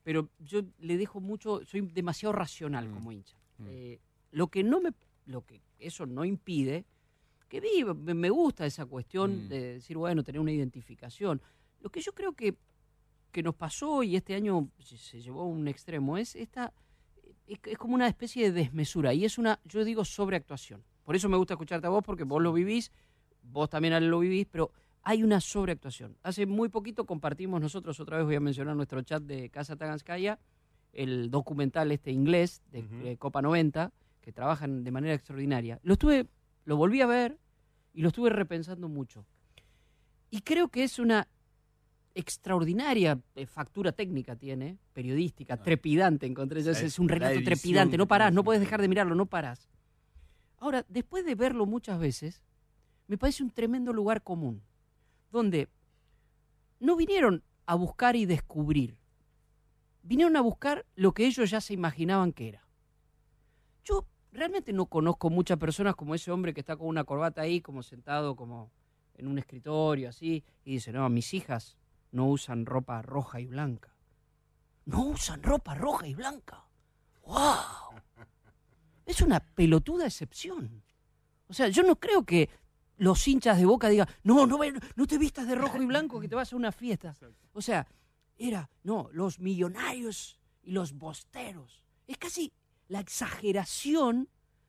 pero 0.03 0.29
yo 0.39 0.61
le 0.81 0.99
dejo 0.99 1.21
mucho, 1.21 1.65
soy 1.65 1.81
demasiado 1.81 2.33
racional 2.35 2.89
Mm. 2.91 2.93
como 2.95 3.11
hincha. 3.11 3.37
Mm. 3.57 3.65
Eh, 3.71 4.01
lo 4.33 4.49
que 4.49 4.63
no 4.63 4.83
me, 4.83 4.91
lo 5.27 5.47
que 5.47 5.63
eso 5.79 6.05
no 6.05 6.27
impide, 6.27 6.85
que 7.53 7.61
vi, 7.61 7.85
me 7.85 8.31
gusta 8.31 8.65
esa 8.65 8.87
cuestión 8.87 9.45
Mm. 9.45 9.49
de 9.49 9.61
decir, 9.75 9.99
bueno, 9.99 10.25
tener 10.25 10.41
una 10.41 10.53
identificación. 10.53 11.43
Lo 11.81 11.91
que 11.91 12.01
yo 12.01 12.15
creo 12.15 12.33
que, 12.33 12.57
que 13.31 13.43
nos 13.43 13.55
pasó 13.55 14.03
y 14.03 14.17
este 14.17 14.35
año 14.35 14.71
se, 14.79 15.21
llevó 15.21 15.43
a 15.43 15.45
un 15.45 15.69
extremo 15.69 16.17
es 16.17 16.35
esta, 16.35 16.73
es, 17.47 17.59
es 17.65 17.77
como 17.77 17.95
una 17.95 18.09
especie 18.09 18.51
de 18.51 18.63
desmesura 18.63 19.13
y 19.13 19.27
es 19.27 19.37
una, 19.37 19.61
yo 19.67 19.85
digo, 19.85 20.03
sobreactuación. 20.03 20.83
Por 21.05 21.15
eso 21.15 21.29
me 21.29 21.37
gusta 21.37 21.53
escucharte 21.53 21.87
a 21.87 21.91
vos, 21.91 22.03
porque 22.03 22.25
vos 22.25 22.41
lo 22.41 22.55
vivís, 22.55 22.91
vos 23.43 23.69
también 23.69 24.09
lo 24.09 24.21
vivís, 24.21 24.47
pero 24.51 24.73
hay 25.03 25.23
una 25.23 25.39
sobreactuación. 25.39 26.17
Hace 26.23 26.47
muy 26.47 26.71
poquito 26.71 27.05
compartimos 27.05 27.61
nosotros, 27.61 28.01
otra 28.01 28.17
vez 28.17 28.25
voy 28.25 28.37
a 28.37 28.41
mencionar 28.41 28.75
nuestro 28.77 29.03
chat 29.03 29.23
de 29.23 29.51
Casa 29.51 29.77
Taganskaya, 29.77 30.39
el 30.95 31.31
documental 31.31 31.93
este 31.93 32.13
inglés 32.13 32.63
de 32.71 33.19
Copa 33.19 33.43
90, 33.43 33.93
que 34.23 34.33
trabajan 34.33 34.85
de 34.85 34.91
manera 34.91 35.13
extraordinaria. 35.13 35.81
Lo 35.83 35.93
estuve, 35.93 36.29
lo 36.65 36.79
volví 36.79 37.03
a 37.03 37.07
ver 37.07 37.42
y 37.95 38.03
lo 38.03 38.09
estuve 38.09 38.31
repensando 38.31 38.89
mucho. 38.89 39.25
Y 40.31 40.41
creo 40.41 40.69
que 40.69 40.85
es 40.85 40.99
una 40.99 41.29
extraordinaria 42.15 43.19
eh, 43.35 43.47
factura 43.47 43.93
técnica 43.93 44.37
tiene, 44.37 44.79
periodística, 44.93 45.55
Ah. 45.55 45.63
trepidante, 45.63 46.27
encontré 46.27 46.63
yo, 46.63 46.73
es 46.73 46.99
un 46.99 47.07
la 47.07 47.15
relato 47.15 47.35
edición 47.35 47.45
trepidante, 47.45 47.97
no 47.97 48.07
parás, 48.07 48.33
no 48.33 48.45
puedes 48.45 48.61
dejar 48.61 48.81
de 48.81 48.89
mirarlo, 48.89 49.15
no 49.15 49.27
parás. 49.27 49.69
Ahora, 50.59 50.85
después 50.89 51.25
de 51.25 51.35
verlo 51.35 51.67
muchas 51.67 51.99
veces, 51.99 52.43
me 53.09 53.19
parece 53.19 53.43
un 53.43 53.51
tremendo 53.51 53.93
lugar 53.93 54.23
común, 54.23 54.63
donde 55.31 55.69
no 56.81 56.97
vinieron 56.97 57.43
a 57.67 57.75
buscar 57.75 58.17
y 58.17 58.27
descubrir, 58.27 58.97
vinieron 60.03 60.37
a 60.37 60.41
buscar 60.41 60.85
lo 60.95 61.13
que 61.13 61.27
ellos 61.27 61.51
ya 61.51 61.61
se 61.61 61.75
imaginaban 61.75 62.33
que 62.33 62.49
era. 62.49 62.62
Realmente 64.33 64.73
no 64.73 64.87
conozco 64.87 65.29
muchas 65.29 65.59
personas 65.59 65.95
como 65.95 66.15
ese 66.15 66.31
hombre 66.31 66.55
que 66.55 66.61
está 66.61 66.77
con 66.77 66.89
una 66.89 67.05
corbata 67.05 67.43
ahí, 67.43 67.61
como 67.61 67.83
sentado 67.83 68.35
como 68.35 68.71
en 69.15 69.29
un 69.29 69.39
escritorio 69.39 70.09
así, 70.09 70.43
y 70.65 70.73
dice, 70.73 70.91
no, 70.91 71.09
mis 71.11 71.35
hijas 71.35 71.77
no 72.13 72.29
usan 72.29 72.65
ropa 72.65 73.03
roja 73.03 73.41
y 73.41 73.47
blanca. 73.47 73.95
No 74.87 75.05
usan 75.05 75.43
ropa 75.43 75.75
roja 75.75 76.07
y 76.07 76.15
blanca. 76.15 76.65
¡Wow! 77.25 78.01
Es 79.05 79.21
una 79.21 79.41
pelotuda 79.41 80.07
excepción. 80.07 80.83
O 81.49 81.53
sea, 81.53 81.69
yo 81.69 81.83
no 81.83 81.97
creo 81.97 82.25
que 82.25 82.49
los 82.97 83.27
hinchas 83.29 83.59
de 83.59 83.67
boca 83.67 83.89
digan, 83.89 84.09
no, 84.23 84.47
no, 84.47 84.59
no 84.97 85.07
te 85.07 85.19
vistas 85.19 85.47
de 85.47 85.55
rojo 85.55 85.81
y 85.83 85.87
blanco 85.87 86.21
que 86.21 86.29
te 86.29 86.35
vas 86.35 86.53
a 86.53 86.57
una 86.57 86.73
fiesta. 86.73 87.15
O 87.53 87.61
sea, 87.61 87.87
era, 88.39 88.71
no, 88.83 89.09
los 89.13 89.39
millonarios 89.39 90.41
y 90.63 90.73
los 90.73 90.93
bosteros. 90.95 91.83
Es 92.07 92.17
casi 92.17 92.53
la 92.93 93.01
exageración 93.01 94.29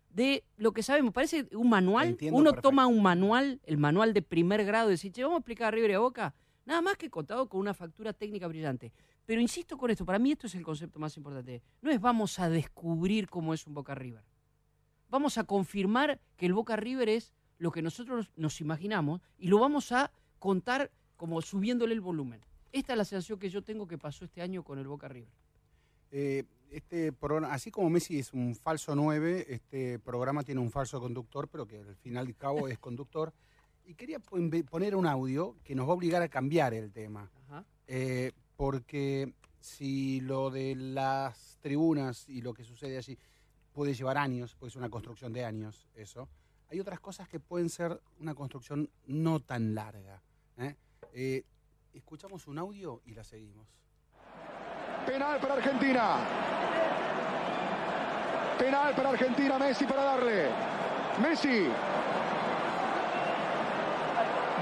de 0.10 0.46
lo 0.56 0.72
que 0.72 0.82
sabemos. 0.82 1.14
Parece 1.14 1.46
un 1.52 1.70
manual. 1.70 2.10
Entiendo 2.10 2.38
Uno 2.38 2.52
perfecto. 2.52 2.70
toma 2.70 2.88
un 2.88 3.02
manual, 3.02 3.60
el 3.64 3.78
manual 3.78 4.14
de 4.14 4.22
primer 4.22 4.64
grado, 4.64 4.90
y 4.90 4.94
dice, 4.94 5.12
che, 5.12 5.24
vamos 5.24 5.36
a 5.36 5.40
explicar 5.40 5.68
a 5.68 5.72
River 5.72 5.92
y 5.92 5.94
a 5.96 6.00
Boca. 6.00 6.34
Nada 6.66 6.82
más 6.82 6.96
que 6.96 7.10
contado 7.10 7.50
con 7.50 7.60
una 7.60 7.74
factura 7.74 8.14
técnica 8.14 8.48
brillante. 8.48 8.94
Pero 9.26 9.42
insisto 9.42 9.78
con 9.78 9.92
esto, 9.92 10.06
para 10.06 10.20
mí 10.20 10.32
esto 10.32 10.48
es 10.48 10.56
el 10.56 10.64
concepto 10.64 11.00
más 11.00 11.18
importante. 11.18 11.62
No 11.82 11.92
es 11.92 12.00
vamos 12.00 12.40
a 12.40 12.50
descubrir 12.50 13.30
cómo 13.30 13.54
es 13.54 13.68
un 13.68 13.74
Boca 13.74 13.94
River. 13.94 14.24
Vamos 15.10 15.38
a 15.38 15.44
confirmar 15.44 16.22
que 16.38 16.46
el 16.46 16.54
Boca 16.54 16.78
River 16.78 17.10
es 17.10 17.34
lo 17.58 17.72
que 17.72 17.82
nosotros 17.82 18.32
nos 18.38 18.62
imaginamos 18.62 19.20
y 19.38 19.50
lo 19.50 19.60
vamos 19.60 19.92
a 19.92 20.12
contar 20.40 20.92
como 21.18 21.42
subiéndole 21.42 21.94
el 21.94 22.02
volumen. 22.02 22.40
Esta 22.72 22.94
es 22.94 22.98
la 22.98 23.06
sensación 23.06 23.38
que 23.38 23.50
yo 23.50 23.62
tengo 23.64 23.86
que 23.86 23.98
pasó 23.98 24.24
este 24.24 24.42
año 24.42 24.64
con 24.64 24.80
el 24.80 24.88
Boca 24.88 25.10
River. 25.10 25.34
Eh, 26.12 26.46
este 26.76 27.12
programa, 27.14 27.54
así 27.54 27.72
como 27.72 27.90
Messi 27.90 28.20
es 28.20 28.34
un 28.34 28.56
falso 28.56 28.96
9, 28.96 29.46
este 29.50 30.00
programa 30.00 30.44
tiene 30.44 30.62
un 30.62 30.72
falso 30.72 31.00
conductor, 31.00 31.48
pero 31.48 31.66
que 31.68 31.80
al 31.80 31.96
final 31.96 32.30
y 32.30 32.34
cabo 32.34 32.68
es 32.68 32.80
conductor. 32.80 33.34
Y 33.86 33.96
quería 33.96 34.20
pon- 34.20 34.50
poner 34.70 34.96
un 34.96 35.06
audio 35.06 35.56
que 35.64 35.76
nos 35.76 35.88
va 35.88 35.92
a 35.92 35.96
obligar 35.96 36.22
a 36.22 36.30
cambiar 36.30 36.74
el 36.74 36.92
tema. 36.92 37.30
Ajá. 37.48 37.66
Eh, 37.88 38.32
porque 38.56 39.34
si 39.60 40.22
lo 40.22 40.50
de 40.52 40.76
las 40.76 41.58
tribunas 41.62 42.28
y 42.30 42.42
lo 42.42 42.54
que 42.54 42.64
sucede 42.64 42.98
allí 42.98 43.18
puede 43.74 43.94
llevar 43.94 44.18
años, 44.18 44.56
porque 44.56 44.70
es 44.70 44.76
una 44.76 44.90
construcción 44.90 45.34
de 45.34 45.44
años 45.46 45.88
eso, 45.96 46.30
hay 46.70 46.80
otras 46.80 47.00
cosas 47.00 47.28
que 47.28 47.40
pueden 47.40 47.70
ser 47.70 48.00
una 48.20 48.34
construcción 48.36 48.90
no 49.06 49.40
tan 49.42 49.76
larga. 49.76 50.22
¿eh? 50.58 50.76
Eh, 51.14 51.44
escuchamos 51.94 52.48
un 52.48 52.58
audio 52.58 53.02
y 53.06 53.14
la 53.14 53.24
seguimos. 53.24 53.68
Penal 55.06 55.40
para 55.40 55.54
Argentina. 55.56 56.18
Penal 58.58 58.94
para 58.94 59.10
Argentina, 59.10 59.60
Messi 59.60 59.86
para 59.86 60.04
darle. 60.04 60.50
Messi. 61.22 61.68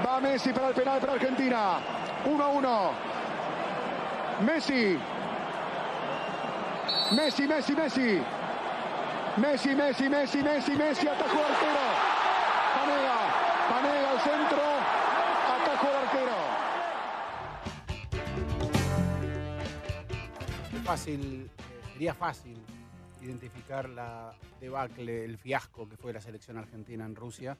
Va 0.04 0.20
Messi 0.20 0.52
para 0.52 0.68
el 0.68 0.74
penal 0.74 1.00
para 1.00 1.12
Argentina. 1.12 1.78
1 2.24 2.44
a 2.44 2.48
1. 2.48 2.92
Messi. 4.46 4.98
Messi, 7.12 7.46
Messi, 7.46 7.74
Messi. 7.74 8.22
Messi, 9.36 9.74
Messi, 9.74 10.08
Messi, 10.08 10.42
Messi, 10.42 10.72
Messi, 10.72 11.08
atajó 11.08 11.40
arquero. 11.40 11.86
Panega, 12.74 13.18
Panega 13.70 14.10
al 14.10 14.20
centro, 14.20 14.62
fácil, 20.92 21.48
eh, 21.58 21.92
sería 21.92 22.14
fácil 22.14 22.56
identificar 23.22 23.88
la 23.88 24.34
debacle, 24.60 25.24
el 25.24 25.38
fiasco 25.38 25.88
que 25.88 25.96
fue 25.96 26.12
la 26.12 26.20
selección 26.20 26.56
argentina 26.58 27.04
en 27.06 27.14
Rusia 27.16 27.56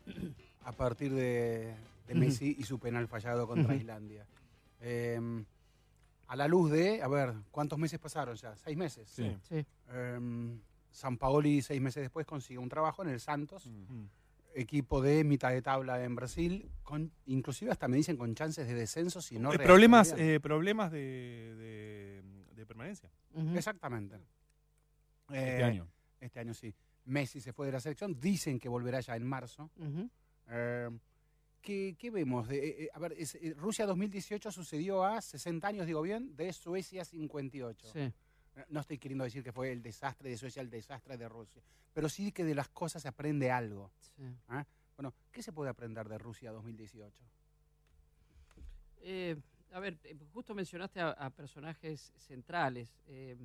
a 0.65 0.73
partir 0.73 1.13
de, 1.15 1.75
de 2.07 2.15
Messi 2.15 2.55
y 2.59 2.65
su 2.65 2.79
penal 2.79 3.09
fallado 3.09 3.47
contra. 3.47 3.75
Islandia. 3.75 4.27
Eh, 4.81 5.19
a 6.29 6.37
la 6.37 6.47
luz 6.49 6.71
de, 6.71 7.03
a 7.03 7.09
ver, 7.09 7.33
¿cuántos 7.51 7.79
meses 7.79 7.99
pasaron 7.99 8.37
ya? 8.37 8.55
¿Seis 8.57 8.77
meses? 8.77 9.09
Sí. 9.09 9.37
Sí. 9.49 9.65
Eh, 9.91 10.59
San 10.91 11.17
Paoli 11.17 11.63
seis 11.63 11.81
meses 11.81 12.03
después 12.03 12.27
consigue 12.27 12.59
un 12.59 12.69
trabajo 12.69 13.03
en 13.03 13.09
el 13.09 13.21
Santos, 13.21 13.67
equipo 14.55 15.01
de 15.01 15.25
mitad 15.25 15.51
de 15.51 15.63
tabla 15.63 16.05
en 16.05 16.15
Brasil, 16.15 16.71
con 16.83 17.11
inclusive 17.25 17.71
hasta 17.71 17.89
me 17.89 17.97
dicen 17.97 18.19
con 18.19 18.35
chances 18.35 18.67
de 18.69 18.75
descenso 18.75 19.23
si 19.23 19.39
no 19.39 19.53
Eh, 19.55 19.59
problemas 19.59 20.15
eh, 20.19 20.39
problemas 20.41 20.93
de, 20.93 21.55
de- 21.57 22.23
de 22.55 22.67
permanencia. 22.67 23.11
Exactamente. 23.57 24.17
Este 25.29 25.59
Eh, 25.61 25.63
año. 25.65 25.89
Este 26.21 26.41
año 26.41 26.55
sí. 26.55 26.75
Messi 27.05 27.41
se 27.41 27.53
fue 27.53 27.67
de 27.67 27.73
la 27.73 27.81
selección, 27.81 28.19
dicen 28.21 28.59
que 28.61 28.69
volverá 28.69 29.01
ya 29.01 29.17
en 29.17 29.27
marzo. 29.27 29.71
Eh, 30.49 30.89
¿qué, 31.61 31.97
qué 31.99 32.11
vemos? 32.11 32.49
Eh, 32.51 32.89
a 32.93 32.99
ver, 32.99 33.13
es- 33.13 33.39
Rusia 33.57 33.87
2018 33.87 34.53
sucedió 34.53 35.05
a 35.05 35.21
60 35.21 35.67
años, 35.69 35.87
digo 35.87 36.03
bien, 36.03 36.37
de 36.37 36.53
Suecia 36.53 37.05
58. 37.05 37.89
Sí. 37.93 38.13
No 38.69 38.81
estoy 38.81 38.99
queriendo 38.99 39.25
decir 39.25 39.43
que 39.43 39.51
fue 39.53 39.73
el 39.73 39.83
desastre 39.83 40.29
de 40.29 40.37
Suecia, 40.37 40.61
el 40.63 40.69
desastre 40.71 41.17
de 41.17 41.27
Rusia, 41.29 41.63
pero 41.95 42.09
sí 42.09 42.31
que 42.33 42.45
de 42.45 42.55
las 42.55 42.69
cosas 42.69 43.03
se 43.03 43.09
aprende 43.09 43.51
algo. 43.51 43.91
sí. 44.17 44.23
¿ah? 44.49 44.65
Bueno, 44.97 45.15
¿qué 45.33 45.43
se 45.43 45.53
puede 45.53 45.71
aprender 45.71 46.07
de 46.09 46.19
Rusia 46.19 46.53
2018? 46.53 47.25
Eh, 49.05 49.37
a 49.73 49.81
ver, 49.81 49.99
eh, 50.05 50.17
justo 50.33 50.55
mencionaste 50.55 51.01
a, 51.01 51.31
personajes 51.31 52.13
centrales. 52.17 53.01
Eh, 53.07 53.37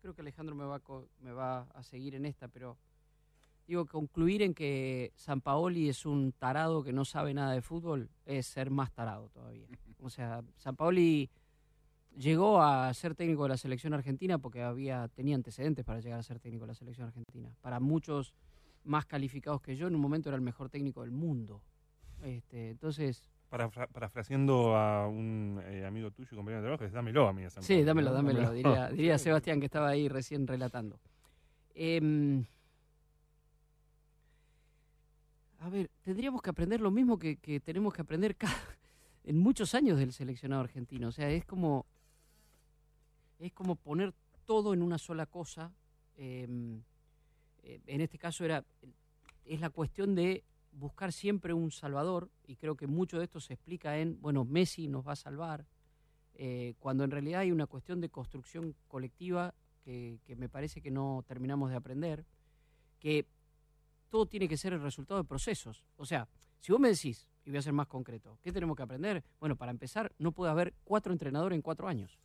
creo 0.00 0.14
que 0.14 0.20
Alejandro 0.22 0.54
me 0.54 0.64
va, 0.64 0.76
a 0.76 0.80
co- 0.80 1.08
me 1.20 1.32
va 1.32 1.62
a 1.74 1.82
seguir 1.82 2.14
en 2.14 2.26
esta, 2.26 2.48
pero 2.48 2.76
digo, 3.66 3.86
concluir 3.86 4.42
en 4.42 4.52
que 4.54 5.12
San 5.16 5.40
Paoli 5.40 5.88
es 5.88 6.04
un 6.04 6.32
tarado 6.32 6.82
que 6.82 6.92
no 6.92 7.04
sabe 7.04 7.32
nada 7.32 7.52
de 7.52 7.62
fútbol 7.62 8.10
es 8.26 8.46
ser 8.46 8.70
más 8.70 8.92
tarado 8.92 9.28
todavía. 9.30 9.66
O 10.00 10.10
sea, 10.10 10.42
San 10.58 10.76
Paoli 10.76 11.30
llegó 12.16 12.60
a 12.62 12.92
ser 12.94 13.14
técnico 13.14 13.44
de 13.44 13.48
la 13.50 13.56
selección 13.56 13.94
argentina 13.94 14.38
porque 14.38 14.62
había 14.62 15.08
tenía 15.08 15.34
antecedentes 15.34 15.84
para 15.84 16.00
llegar 16.00 16.18
a 16.20 16.22
ser 16.22 16.38
técnico 16.40 16.64
de 16.64 16.68
la 16.68 16.74
selección 16.74 17.06
argentina. 17.06 17.50
Para 17.60 17.80
muchos 17.80 18.34
más 18.84 19.06
calificados 19.06 19.62
que 19.62 19.76
yo, 19.76 19.86
en 19.86 19.94
un 19.94 20.00
momento 20.00 20.28
era 20.28 20.36
el 20.36 20.42
mejor 20.42 20.68
técnico 20.68 21.00
del 21.00 21.10
mundo. 21.10 21.62
Este, 22.22 22.70
entonces, 22.70 23.22
Parafra- 23.54 23.86
parafraseando 23.86 24.74
a 24.76 25.06
un 25.06 25.62
eh, 25.66 25.84
amigo 25.86 26.10
tuyo 26.10 26.28
y 26.32 26.34
compañero 26.34 26.60
de 26.60 26.66
trabajo, 26.66 26.84
es 26.86 26.92
dámelo 26.92 27.28
a 27.28 27.32
mí. 27.32 27.48
San 27.50 27.62
Sí, 27.62 27.84
dámelo, 27.84 28.12
dámelo, 28.12 28.50
diría, 28.52 28.88
diría 28.88 29.16
Sebastián 29.18 29.60
que 29.60 29.66
estaba 29.66 29.90
ahí 29.90 30.08
recién 30.08 30.44
relatando. 30.48 30.98
Em, 31.72 32.44
a 35.60 35.68
ver, 35.68 35.88
tendríamos 36.02 36.42
que 36.42 36.50
aprender 36.50 36.80
lo 36.80 36.90
mismo 36.90 37.16
que, 37.16 37.36
que 37.36 37.60
tenemos 37.60 37.94
que 37.94 38.02
aprender 38.02 38.34
cada- 38.36 38.52
en 39.22 39.38
muchos 39.38 39.72
años 39.76 40.00
del 40.00 40.12
seleccionado 40.12 40.62
argentino. 40.62 41.06
O 41.06 41.12
sea, 41.12 41.30
es 41.30 41.44
como, 41.44 41.86
es 43.38 43.52
como 43.52 43.76
poner 43.76 44.12
todo 44.46 44.74
en 44.74 44.82
una 44.82 44.98
sola 44.98 45.26
cosa. 45.26 45.70
Em, 46.16 46.82
eh, 47.62 47.80
en 47.86 48.00
este 48.00 48.18
caso 48.18 48.44
era, 48.44 48.64
es 49.44 49.60
la 49.60 49.70
cuestión 49.70 50.16
de 50.16 50.42
buscar 50.74 51.12
siempre 51.12 51.52
un 51.52 51.70
salvador 51.70 52.30
y 52.46 52.56
creo 52.56 52.76
que 52.76 52.86
mucho 52.86 53.18
de 53.18 53.24
esto 53.24 53.40
se 53.40 53.54
explica 53.54 53.98
en, 53.98 54.20
bueno, 54.20 54.44
Messi 54.44 54.88
nos 54.88 55.06
va 55.06 55.12
a 55.12 55.16
salvar, 55.16 55.66
eh, 56.34 56.74
cuando 56.78 57.04
en 57.04 57.10
realidad 57.10 57.40
hay 57.40 57.52
una 57.52 57.66
cuestión 57.66 58.00
de 58.00 58.08
construcción 58.08 58.74
colectiva 58.88 59.54
que, 59.82 60.20
que 60.24 60.36
me 60.36 60.48
parece 60.48 60.80
que 60.80 60.90
no 60.90 61.24
terminamos 61.26 61.70
de 61.70 61.76
aprender, 61.76 62.24
que 62.98 63.26
todo 64.08 64.26
tiene 64.26 64.48
que 64.48 64.56
ser 64.56 64.72
el 64.72 64.80
resultado 64.80 65.22
de 65.22 65.28
procesos. 65.28 65.84
O 65.96 66.06
sea, 66.06 66.28
si 66.60 66.72
vos 66.72 66.80
me 66.80 66.88
decís, 66.88 67.26
y 67.44 67.50
voy 67.50 67.58
a 67.58 67.62
ser 67.62 67.72
más 67.72 67.86
concreto, 67.86 68.38
¿qué 68.42 68.52
tenemos 68.52 68.76
que 68.76 68.82
aprender? 68.82 69.22
Bueno, 69.38 69.56
para 69.56 69.70
empezar, 69.70 70.12
no 70.18 70.32
puede 70.32 70.50
haber 70.50 70.74
cuatro 70.84 71.12
entrenadores 71.12 71.56
en 71.56 71.62
cuatro 71.62 71.88
años. 71.88 72.18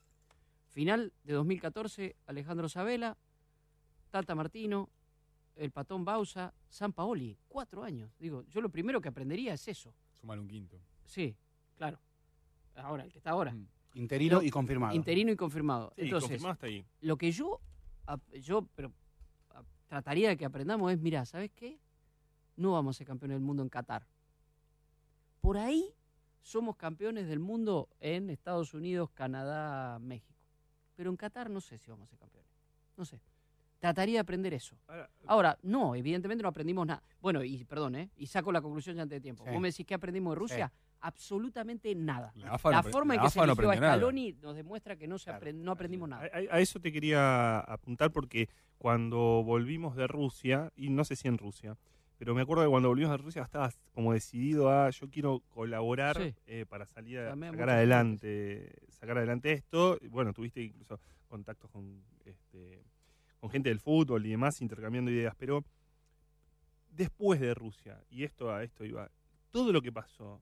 Final 0.68 1.14
de 1.24 1.34
2014, 1.34 2.16
Alejandro 2.26 2.70
Sabela, 2.70 3.18
Tata 4.12 4.36
Martino, 4.36 4.90
el 5.60 5.72
Patón 5.72 6.06
Bausa, 6.06 6.54
San 6.70 6.94
Paoli, 6.94 7.38
cuatro 7.48 7.84
años. 7.84 8.10
Digo, 8.18 8.44
yo 8.48 8.62
lo 8.62 8.70
primero 8.70 9.02
que 9.02 9.10
aprendería 9.10 9.54
es 9.54 9.68
eso. 9.68 9.94
Sumar 10.14 10.40
un 10.40 10.48
quinto. 10.48 10.80
Sí, 11.06 11.36
claro. 11.76 12.00
Ahora, 12.76 13.04
el 13.04 13.12
que 13.12 13.18
está 13.18 13.32
ahora. 13.32 13.52
Mm. 13.52 13.68
Interino 13.96 14.38
No, 14.38 14.44
y 14.44 14.50
confirmado. 14.50 14.96
Interino 14.96 15.32
y 15.32 15.36
confirmado. 15.36 15.92
Sí, 15.96 16.04
Entonces, 16.04 16.42
ahí. 16.62 16.86
lo 17.02 17.18
que 17.18 17.32
yo, 17.32 17.60
yo 18.42 18.68
pero, 18.76 18.94
trataría 19.88 20.30
de 20.30 20.38
que 20.38 20.46
aprendamos 20.46 20.94
es, 20.94 21.00
mira, 21.00 21.26
¿sabes 21.26 21.52
qué? 21.52 21.78
No 22.56 22.74
vamos 22.74 22.96
a 22.96 22.98
ser 23.00 23.08
campeones 23.08 23.36
del 23.36 23.44
mundo 23.44 23.62
en 23.64 23.70
Qatar. 23.70 24.08
Por 25.42 25.58
ahí 25.58 25.94
somos 26.42 26.78
campeones 26.78 27.28
del 27.28 27.40
mundo 27.40 27.90
en 28.00 28.30
Estados 28.30 28.74
Unidos, 28.74 29.10
Canadá, 29.12 30.00
México. 30.00 30.40
Pero 30.96 31.10
en 31.10 31.18
Qatar 31.18 31.50
no 31.50 31.60
sé 31.60 31.78
si 31.78 31.90
vamos 31.92 32.08
a 32.08 32.12
ser 32.12 32.20
campeones. 32.20 32.52
No 32.96 33.04
sé. 33.04 33.20
Trataría 33.80 34.16
de 34.16 34.20
aprender 34.20 34.54
eso. 34.54 34.76
Ahora, 35.26 35.58
no, 35.64 35.96
evidentemente 35.96 36.42
no 36.44 36.50
aprendimos 36.50 36.86
nada. 36.86 37.02
Bueno, 37.22 37.44
y 37.44 37.64
perdón, 37.64 37.96
¿eh? 37.96 38.10
Y 38.18 38.28
saco 38.28 38.52
la 38.52 38.62
conclusión 38.62 38.98
ya 38.98 39.04
antes 39.04 39.16
de 39.18 39.22
tiempo. 39.22 39.46
Sí. 39.46 39.52
Vos 39.52 39.62
me 39.62 39.70
decís 39.70 39.86
que 39.86 39.94
aprendimos 39.94 40.34
de 40.36 40.40
Rusia, 40.40 40.72
absolutamente 41.00 41.94
nada. 41.96 42.34
La 42.36 42.56
AFA 42.56 42.72
La 42.72 42.82
no 42.82 42.90
forma 42.90 43.14
en 43.14 43.22
la 43.22 43.24
que 43.28 43.30
se 43.32 43.40
AFA 43.40 43.48
no 43.48 43.54
eligió 43.54 43.70
a 43.70 43.74
aprendió 43.74 43.82
nada. 43.88 43.94
Scaloni 43.96 44.34
nos 44.42 44.56
demuestra 44.56 44.96
que 44.98 45.08
no, 45.08 45.18
se 45.18 45.26
Claro. 45.32 45.46
apren- 45.46 45.56
no 45.62 45.72
aprendimos 45.72 46.10
nada. 46.10 46.30
A, 46.52 46.60
eso 46.60 46.80
te 46.82 46.92
quería 46.92 47.60
apuntar 47.60 48.12
porque 48.12 48.50
cuando 48.78 49.44
volvimos 49.46 49.96
de 49.96 50.08
Rusia, 50.08 50.72
y 50.76 50.90
no 50.90 51.06
sé 51.06 51.16
si 51.16 51.28
en 51.30 51.38
Rusia, 51.38 51.78
pero 52.18 52.36
me 52.36 52.42
acuerdo 52.42 52.64
que 52.64 52.70
cuando 52.70 52.90
volvimos 52.90 53.12
de 53.12 53.18
Rusia 53.18 53.44
estabas 53.44 53.80
como 53.94 54.12
decidido 54.12 54.70
a 54.70 54.90
yo 54.90 55.10
quiero 55.10 55.40
colaborar 55.52 56.18
Sí. 56.18 56.36
eh, 56.48 56.66
para 56.68 56.86
salir 56.86 57.20
a 57.20 57.34
sacar 57.34 57.70
adelante, 57.70 58.74
sacar 58.90 59.18
adelante 59.20 59.54
esto. 59.54 59.98
Bueno, 60.10 60.34
tuviste 60.34 60.62
incluso 60.62 61.00
contactos 61.30 61.72
con 61.72 62.04
este, 62.26 62.84
con 63.40 63.50
gente 63.50 63.70
del 63.70 63.80
fútbol 63.80 64.26
y 64.26 64.30
demás, 64.32 64.62
intercambiando 64.62 65.12
ideas, 65.12 65.34
pero 65.38 65.64
después 66.92 67.40
de 67.40 67.54
Rusia, 67.54 68.02
y 68.10 68.24
esto 68.24 68.52
a 68.54 68.64
esto 68.64 68.84
iba, 68.86 69.10
todo 69.52 69.72
lo 69.72 69.82
que 69.82 69.92
pasó 69.92 70.42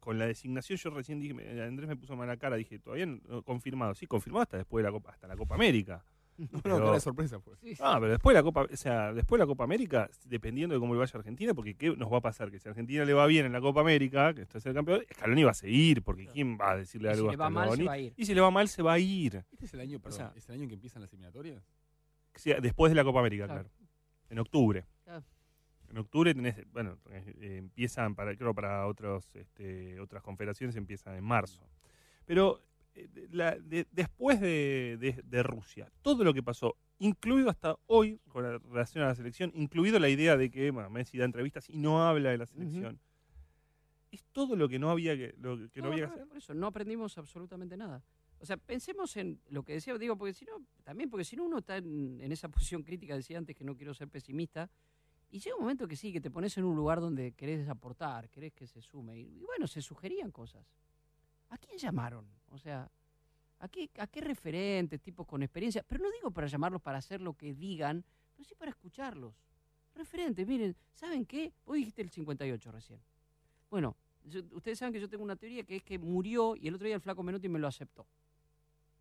con 0.00 0.18
la 0.18 0.26
designación, 0.26 0.78
yo 0.78 0.90
recién 0.90 1.20
dije, 1.20 1.32
Andrés 1.62 1.88
me 1.88 1.96
puso 1.96 2.14
mala 2.16 2.36
cara, 2.36 2.56
dije, 2.56 2.78
todavía 2.78 3.06
no, 3.06 3.20
no, 3.28 3.42
confirmado, 3.42 3.94
sí, 3.94 4.06
confirmado 4.06 4.42
hasta 4.42 4.56
después 4.58 4.82
de 4.82 4.88
la 4.90 4.92
Copa, 4.92 5.10
hasta 5.12 5.26
la 5.26 5.36
Copa 5.36 5.54
América. 5.54 6.04
No, 6.36 6.48
no, 6.52 6.60
Pero- 6.62 6.78
cara 6.80 6.92
de 6.94 7.00
sorpresa. 7.00 7.40
Sí, 7.60 7.76
sí. 7.76 7.80
Ah, 7.80 7.96
pero 8.00 8.10
después 8.10 8.34
de 8.34 8.40
la 8.40 8.42
Copa, 8.42 8.62
o 8.68 8.76
sea, 8.76 9.12
después 9.12 9.38
de 9.38 9.44
la 9.44 9.46
Copa 9.46 9.62
América, 9.62 10.10
dependiendo 10.24 10.74
de 10.74 10.80
cómo 10.80 10.92
le 10.92 10.98
vaya 10.98 11.12
a 11.14 11.18
Argentina, 11.18 11.54
porque 11.54 11.76
qué 11.76 11.96
nos 11.96 12.12
va 12.12 12.16
a 12.18 12.22
pasar, 12.22 12.50
que 12.50 12.58
si 12.58 12.66
a 12.66 12.72
Argentina 12.72 13.04
le 13.04 13.12
va 13.14 13.24
bien 13.28 13.46
en 13.46 13.52
la 13.52 13.60
Copa 13.60 13.82
América, 13.82 14.34
que 14.34 14.42
está 14.42 14.58
es 14.58 14.66
el 14.66 14.74
campeón, 14.74 15.04
Scaloni 15.14 15.44
va 15.44 15.52
a 15.52 15.54
seguir, 15.54 16.02
porque 16.02 16.26
quién 16.26 16.58
va 16.58 16.72
a 16.72 16.76
decirle 16.78 17.08
Y 17.08 17.12
si 17.12 17.18
algo 17.18 17.28
le 17.30 17.34
a 17.34 17.38
va 17.38 17.50
mal, 17.50 17.76
se 17.76 17.84
va 17.84 17.92
a 17.92 17.98
ir. 18.00 18.14
Y 18.16 18.26
si 18.26 18.34
le 18.34 18.40
va 18.40 18.50
mal, 18.50 18.68
se 18.68 18.82
va 18.82 18.92
a 18.94 18.98
ir. 18.98 19.44
¿Este 19.52 19.66
es 19.66 19.74
el 19.74 19.80
año, 19.80 20.00
perdón, 20.00 20.18
sea- 20.18 20.32
¿es 20.34 20.48
el 20.48 20.54
año 20.56 20.62
en 20.64 20.68
que 20.70 20.74
empiezan 20.74 21.02
las 21.02 21.12
eliminatorias? 21.12 21.62
Después 22.60 22.90
de 22.90 22.96
la 22.96 23.04
Copa 23.04 23.20
América, 23.20 23.46
Claro. 23.46 23.62
claro. 23.68 23.74
En 24.30 24.38
octubre. 24.38 24.86
Claro. 25.04 25.24
En 25.90 25.98
octubre 25.98 26.34
tenés, 26.34 26.56
bueno, 26.72 26.98
eh, 27.10 27.56
empiezan 27.58 28.14
para, 28.14 28.34
creo 28.36 28.52
para 28.54 28.86
otros, 28.86 29.34
este, 29.36 30.00
otras 30.00 30.22
confederaciones 30.22 30.74
empiezan 30.76 31.14
en 31.16 31.24
marzo. 31.24 31.68
Pero 32.26 32.60
eh, 32.96 33.08
de- 33.12 33.28
la- 33.30 33.56
de- 33.58 33.86
después 33.92 34.40
de, 34.40 34.96
de- 35.00 35.22
de 35.24 35.42
Rusia, 35.42 35.90
todo 36.02 36.24
lo 36.24 36.32
que 36.34 36.42
pasó, 36.42 36.76
incluido 36.98 37.50
hasta 37.50 37.76
hoy 37.86 38.18
con 38.28 38.42
la 38.44 38.58
relación 38.58 39.04
a 39.04 39.08
la 39.08 39.14
selección, 39.14 39.52
incluido 39.54 39.98
la 39.98 40.08
idea 40.08 40.36
de 40.36 40.50
que 40.50 40.70
bueno, 40.70 40.90
Messi 40.90 41.18
da 41.18 41.24
entrevistas 41.24 41.68
y 41.70 41.76
no 41.76 42.04
habla 42.06 42.30
de 42.30 42.38
la 42.38 42.46
selección, 42.46 42.98
es 44.10 44.24
todo 44.32 44.54
lo 44.56 44.68
que 44.68 44.78
no 44.78 44.90
había 44.90 45.16
que, 45.16 45.34
lo 45.38 45.56
que 45.70 45.80
no, 45.80 45.88
No, 45.88 45.92
había 45.92 46.06
que 46.06 46.12
hacer. 46.14 46.26
por 46.28 46.36
eso 46.38 46.54
no 46.54 46.66
aprendimos 46.68 47.18
absolutamente 47.18 47.76
nada. 47.76 48.02
O 48.44 48.46
sea, 48.46 48.58
pensemos 48.58 49.16
en 49.16 49.40
lo 49.48 49.62
que 49.62 49.72
decía, 49.72 49.96
digo, 49.96 50.18
porque 50.18 50.34
si 50.34 50.44
no, 50.44 50.60
también 50.82 51.08
porque 51.08 51.24
si 51.24 51.34
no 51.34 51.44
uno 51.44 51.60
está 51.60 51.78
en, 51.78 52.20
esa 52.30 52.46
posición 52.50 52.82
crítica, 52.82 53.16
decía 53.16 53.38
antes 53.38 53.56
que 53.56 53.64
no 53.64 53.74
quiero 53.74 53.94
ser 53.94 54.08
pesimista, 54.08 54.68
y 55.30 55.38
llega 55.38 55.56
un 55.56 55.62
momento 55.62 55.88
que 55.88 55.96
sí, 55.96 56.12
que 56.12 56.20
te 56.20 56.30
pones 56.30 56.58
en 56.58 56.64
un 56.64 56.76
lugar 56.76 57.00
donde 57.00 57.32
querés 57.32 57.66
aportar, 57.70 58.28
querés 58.28 58.52
que 58.52 58.66
se 58.66 58.82
sume, 58.82 59.18
y, 59.18 59.42
bueno, 59.46 59.66
se 59.66 59.80
sugerían 59.80 60.30
cosas. 60.30 60.62
¿A 61.48 61.56
quién 61.56 61.78
llamaron? 61.78 62.26
O 62.50 62.58
sea, 62.58 62.86
¿a 63.60 63.68
qué, 63.68 63.88
¿a 63.96 64.06
qué 64.08 64.20
referentes, 64.20 65.00
tipos 65.00 65.26
con 65.26 65.42
experiencia? 65.42 65.82
Pero 65.82 66.04
no 66.04 66.10
digo 66.10 66.30
para 66.30 66.46
llamarlos 66.46 66.82
para 66.82 66.98
hacer 66.98 67.22
lo 67.22 67.32
que 67.32 67.54
digan, 67.54 68.04
pero 68.34 68.44
sí 68.44 68.54
para 68.54 68.72
escucharlos. 68.72 69.32
Referentes, 69.94 70.46
miren, 70.46 70.76
¿saben 70.92 71.24
qué? 71.24 71.50
Vos 71.64 71.76
dijiste 71.76 72.02
el 72.02 72.10
58 72.10 72.72
recién. 72.72 73.00
Bueno, 73.70 73.96
ustedes 74.52 74.78
saben 74.78 74.92
que 74.92 75.00
yo 75.00 75.08
tengo 75.08 75.24
una 75.24 75.36
teoría 75.36 75.64
que 75.64 75.76
es 75.76 75.82
que 75.82 75.98
murió 75.98 76.56
y 76.56 76.68
el 76.68 76.74
otro 76.74 76.84
día 76.84 76.96
el 76.96 77.00
flaco 77.00 77.22
Menotti 77.22 77.48
me 77.48 77.58
lo 77.58 77.68
aceptó. 77.68 78.06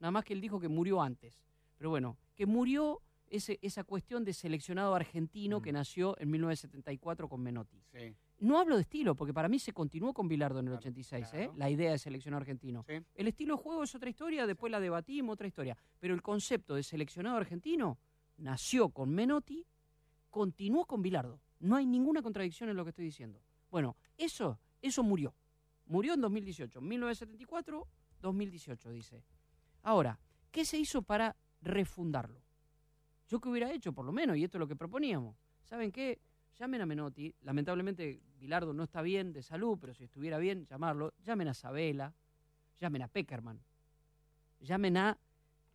Nada 0.03 0.11
más 0.11 0.25
que 0.25 0.33
él 0.33 0.41
dijo 0.41 0.59
que 0.59 0.67
murió 0.67 1.01
antes. 1.01 1.41
Pero 1.77 1.89
bueno, 1.89 2.17
que 2.35 2.45
murió 2.45 3.01
ese, 3.29 3.57
esa 3.61 3.85
cuestión 3.85 4.25
de 4.25 4.33
seleccionado 4.33 4.93
argentino 4.93 5.61
que 5.61 5.71
nació 5.71 6.19
en 6.19 6.29
1974 6.29 7.29
con 7.29 7.41
Menotti. 7.41 7.81
Sí, 7.89 8.13
No 8.41 8.59
hablo 8.59 8.75
de 8.75 8.81
estilo, 8.81 9.15
porque 9.15 9.33
para 9.33 9.47
mí 9.47 9.59
se 9.59 9.71
continuó 9.71 10.13
con 10.13 10.27
Bilardo 10.27 10.59
en 10.59 10.65
el 10.67 10.71
Claro, 10.73 10.79
86, 10.81 11.29
claro. 11.29 11.45
¿eh? 11.45 11.51
la 11.55 11.69
idea 11.69 11.91
de 11.91 11.97
seleccionado 11.99 12.41
argentino. 12.41 12.83
sí. 12.85 12.95
El 13.15 13.29
estilo 13.29 13.55
de 13.55 13.63
juego 13.63 13.81
es 13.83 13.95
otra 13.95 14.09
historia, 14.09 14.45
después 14.45 14.69
la 14.73 14.81
debatimos, 14.81 15.35
otra 15.35 15.47
historia. 15.47 15.77
Pero 16.01 16.13
el 16.13 16.21
concepto 16.21 16.75
de 16.75 16.83
seleccionado 16.83 17.37
argentino 17.37 17.97
nació 18.35 18.89
con 18.89 19.09
Menotti, 19.09 19.65
continuó 20.29 20.85
con 20.85 21.01
Bilardo. 21.01 21.39
No 21.61 21.77
hay 21.77 21.85
ninguna 21.85 22.21
contradicción 22.21 22.69
en 22.69 22.75
lo 22.75 22.83
que 22.83 22.89
estoy 22.89 23.05
diciendo. 23.05 23.39
Bueno, 23.71 23.95
eso, 24.17 24.59
eso 24.81 25.01
murió. 25.01 25.33
Murió 25.85 26.13
en 26.15 26.19
2018. 26.19 26.79
En 26.79 26.87
1974 26.89 27.87
2018, 28.21 28.91
dice. 28.91 29.23
Ahora, 29.83 30.19
¿qué 30.51 30.65
se 30.65 30.77
hizo 30.77 31.01
para 31.01 31.35
refundarlo? 31.61 32.41
Yo 33.27 33.39
que 33.39 33.49
hubiera 33.49 33.71
hecho, 33.71 33.93
por 33.93 34.05
lo 34.05 34.11
menos, 34.11 34.37
y 34.37 34.43
esto 34.43 34.57
es 34.57 34.59
lo 34.59 34.67
que 34.67 34.75
proponíamos. 34.75 35.35
¿Saben 35.63 35.91
qué? 35.91 36.19
Llamen 36.59 36.81
a 36.81 36.85
Menotti. 36.85 37.33
Lamentablemente, 37.41 38.21
Bilardo 38.37 38.73
no 38.73 38.83
está 38.83 39.01
bien 39.01 39.33
de 39.33 39.41
salud, 39.41 39.77
pero 39.79 39.93
si 39.93 40.03
estuviera 40.03 40.37
bien, 40.37 40.65
llamarlo. 40.65 41.13
Llamen 41.23 41.47
a 41.47 41.53
Sabela. 41.53 42.13
Llamen 42.79 43.01
a 43.01 43.07
Peckerman. 43.07 43.59
Llamen 44.59 44.97
a 44.97 45.17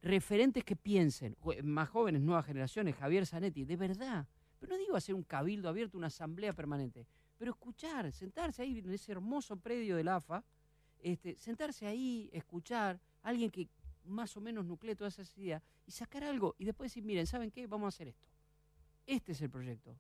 referentes 0.03 0.65
que 0.65 0.77
piensen. 0.77 1.37
Más 1.65 1.89
jóvenes, 1.89 2.23
nuevas 2.23 2.47
generaciones. 2.47 2.95
Javier 2.97 3.27
Zanetti. 3.27 3.65
De 3.65 3.77
verdad. 3.77 4.27
Pero 4.59 4.73
no 4.73 4.79
digo 4.79 4.97
hacer 4.97 5.15
un 5.15 5.23
cabildo 5.23 5.69
abierto, 5.69 5.99
una 5.99 6.09
asamblea 6.09 6.53
permanente. 6.53 7.07
Pero 7.37 7.53
escuchar, 7.53 8.13
sentarse 8.13 8.63
ahí 8.63 8.79
en 8.79 8.93
ese 8.93 9.13
hermoso 9.13 9.57
predio 9.57 9.97
del 9.97 10.09
AFA. 10.09 10.45
Este, 11.01 11.37
sentarse 11.37 11.87
ahí, 11.87 12.31
escuchar. 12.33 13.01
Alguien 13.23 13.51
que 13.51 13.69
más 14.09 14.37
o 14.37 14.41
menos 14.41 14.65
nuclee 14.65 14.95
todas 14.95 15.19
esas 15.19 15.37
ideas 15.39 15.63
y 15.87 15.93
sacar 15.93 16.25
algo 16.25 16.55
y 16.59 16.65
después 16.65 16.91
decir, 16.91 17.05
miren, 17.05 17.27
¿saben 17.27 17.51
qué? 17.51 17.67
Vamos 17.67 17.87
a 17.87 17.89
hacer 17.89 18.09
esto. 18.09 18.27
Este 19.07 19.33
es 19.33 19.43
el 19.43 19.51
proyecto. 19.51 19.97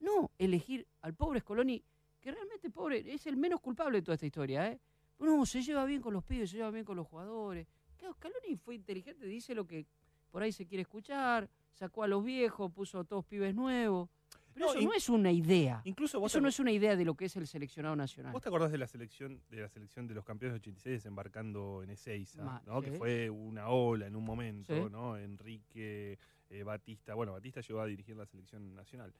No 0.00 0.30
elegir 0.38 0.86
al 1.00 1.14
pobre 1.14 1.40
Scoloni, 1.40 1.82
que 2.20 2.30
realmente 2.30 2.70
pobre, 2.70 3.12
es 3.12 3.26
el 3.26 3.36
menos 3.36 3.60
culpable 3.60 3.98
de 3.98 4.02
toda 4.02 4.14
esta 4.14 4.26
historia, 4.26 4.70
¿eh? 4.70 4.80
No, 5.18 5.46
se 5.46 5.62
lleva 5.62 5.84
bien 5.84 6.02
con 6.02 6.12
los 6.12 6.24
pibes, 6.24 6.50
se 6.50 6.56
lleva 6.56 6.70
bien 6.70 6.84
con 6.84 6.96
los 6.96 7.06
jugadores. 7.06 7.66
Claro, 7.96 8.14
Scaloni 8.14 8.56
fue 8.56 8.74
inteligente, 8.74 9.26
dice 9.26 9.54
lo 9.54 9.66
que 9.66 9.86
por 10.30 10.42
ahí 10.42 10.50
se 10.50 10.66
quiere 10.66 10.82
escuchar, 10.82 11.48
sacó 11.72 12.02
a 12.02 12.08
los 12.08 12.24
viejos, 12.24 12.72
puso 12.72 12.98
a 12.98 13.04
todos 13.04 13.24
pibes 13.24 13.54
nuevos. 13.54 14.08
Pero 14.54 14.66
No, 14.66 14.72
eso 14.72 14.82
no 14.82 14.92
es 14.94 15.08
una 15.08 15.32
idea. 15.32 15.80
Incluso 15.84 16.20
vos 16.20 16.30
Eso 16.32 16.38
te- 16.38 16.42
no 16.42 16.48
es 16.48 16.58
una 16.60 16.72
idea 16.72 16.94
de 16.96 17.04
lo 17.04 17.14
que 17.14 17.24
es 17.26 17.36
el 17.36 17.46
seleccionado 17.46 17.96
nacional. 17.96 18.32
¿Vos 18.32 18.42
te 18.42 18.48
acordás 18.48 18.70
de 18.72 18.78
la 18.78 18.86
selección 18.86 19.40
de 19.50 19.60
la 19.62 19.68
selección 19.68 20.06
de 20.06 20.14
los 20.14 20.24
campeones 20.24 20.54
de 20.54 20.60
86 20.60 20.96
desembarcando 20.98 21.82
en 21.82 21.90
Ezeiza, 21.90 22.42
Ma- 22.44 22.62
¿no? 22.66 22.80
sí. 22.82 22.90
que 22.90 22.96
fue 22.98 23.30
una 23.30 23.68
ola 23.68 24.06
en 24.06 24.16
un 24.16 24.24
momento, 24.24 24.74
Sí. 24.86 24.90
¿no? 24.92 25.16
Enrique, 25.16 26.18
eh, 26.50 26.62
Batista, 26.62 27.14
bueno, 27.14 27.32
Batista 27.32 27.60
llegó 27.60 27.80
a 27.80 27.86
dirigir 27.86 28.16
la 28.16 28.26
selección 28.26 28.74
nacional. 28.74 29.12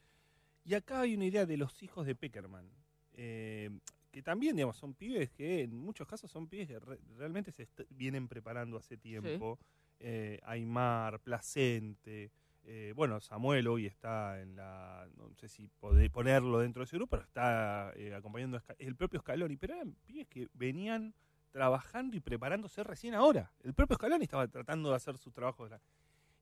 Y 0.65 0.75
acá 0.75 1.01
hay 1.01 1.15
una 1.17 1.25
idea 1.25 1.45
de 1.47 1.57
los 1.57 1.83
hijos 1.83 2.07
de 2.07 2.15
Peckerman, 2.15 2.69
eh, 3.15 3.71
que 4.11 4.23
también, 4.23 4.55
digamos, 4.57 4.77
son 4.77 4.93
pibes 4.95 5.31
que 5.31 5.63
en 5.63 5.75
muchos 5.75 6.07
casos 6.07 6.31
son 6.31 6.47
pibes 6.47 6.69
que 6.69 6.79
re- 6.79 7.01
realmente 7.17 7.51
se 7.51 7.67
vienen 7.91 8.29
preparando 8.29 8.77
hace 8.77 8.97
tiempo. 8.99 9.59
Eh, 9.99 10.39
Aymar, 10.45 11.21
Placente, 11.21 12.31
eh, 12.65 12.93
bueno, 12.95 13.21
Samuel 13.21 13.67
hoy 13.69 13.87
está 13.87 14.41
en 14.41 14.57
la, 14.57 15.09
no 15.17 15.33
sé 15.35 15.49
si 15.49 15.67
podé 15.81 16.09
ponerlo 16.11 16.61
dentro 16.61 16.81
de 16.81 16.85
ese 16.85 16.97
grupo, 16.97 17.11
pero 17.11 17.23
está 17.25 17.93
eh, 17.97 18.15
acompañando 18.15 18.59
a 18.59 18.65
el 18.79 18.95
propio 18.97 19.21
Scaloni, 19.21 19.57
pero 19.57 19.75
eran 19.75 19.95
pibes 20.07 20.29
que 20.29 20.49
venían 20.55 21.15
trabajando 21.51 22.17
y 22.17 22.21
preparándose 22.21 22.83
recién 22.83 23.15
ahora. 23.15 23.53
El 23.63 23.75
propio 23.75 23.97
Scaloni 23.97 24.25
estaba 24.25 24.47
tratando 24.49 24.91
de 24.91 24.97
hacer 24.97 25.19
sus 25.19 25.33
trabajos. 25.33 25.69
de 25.71 25.77
la- 25.77 25.83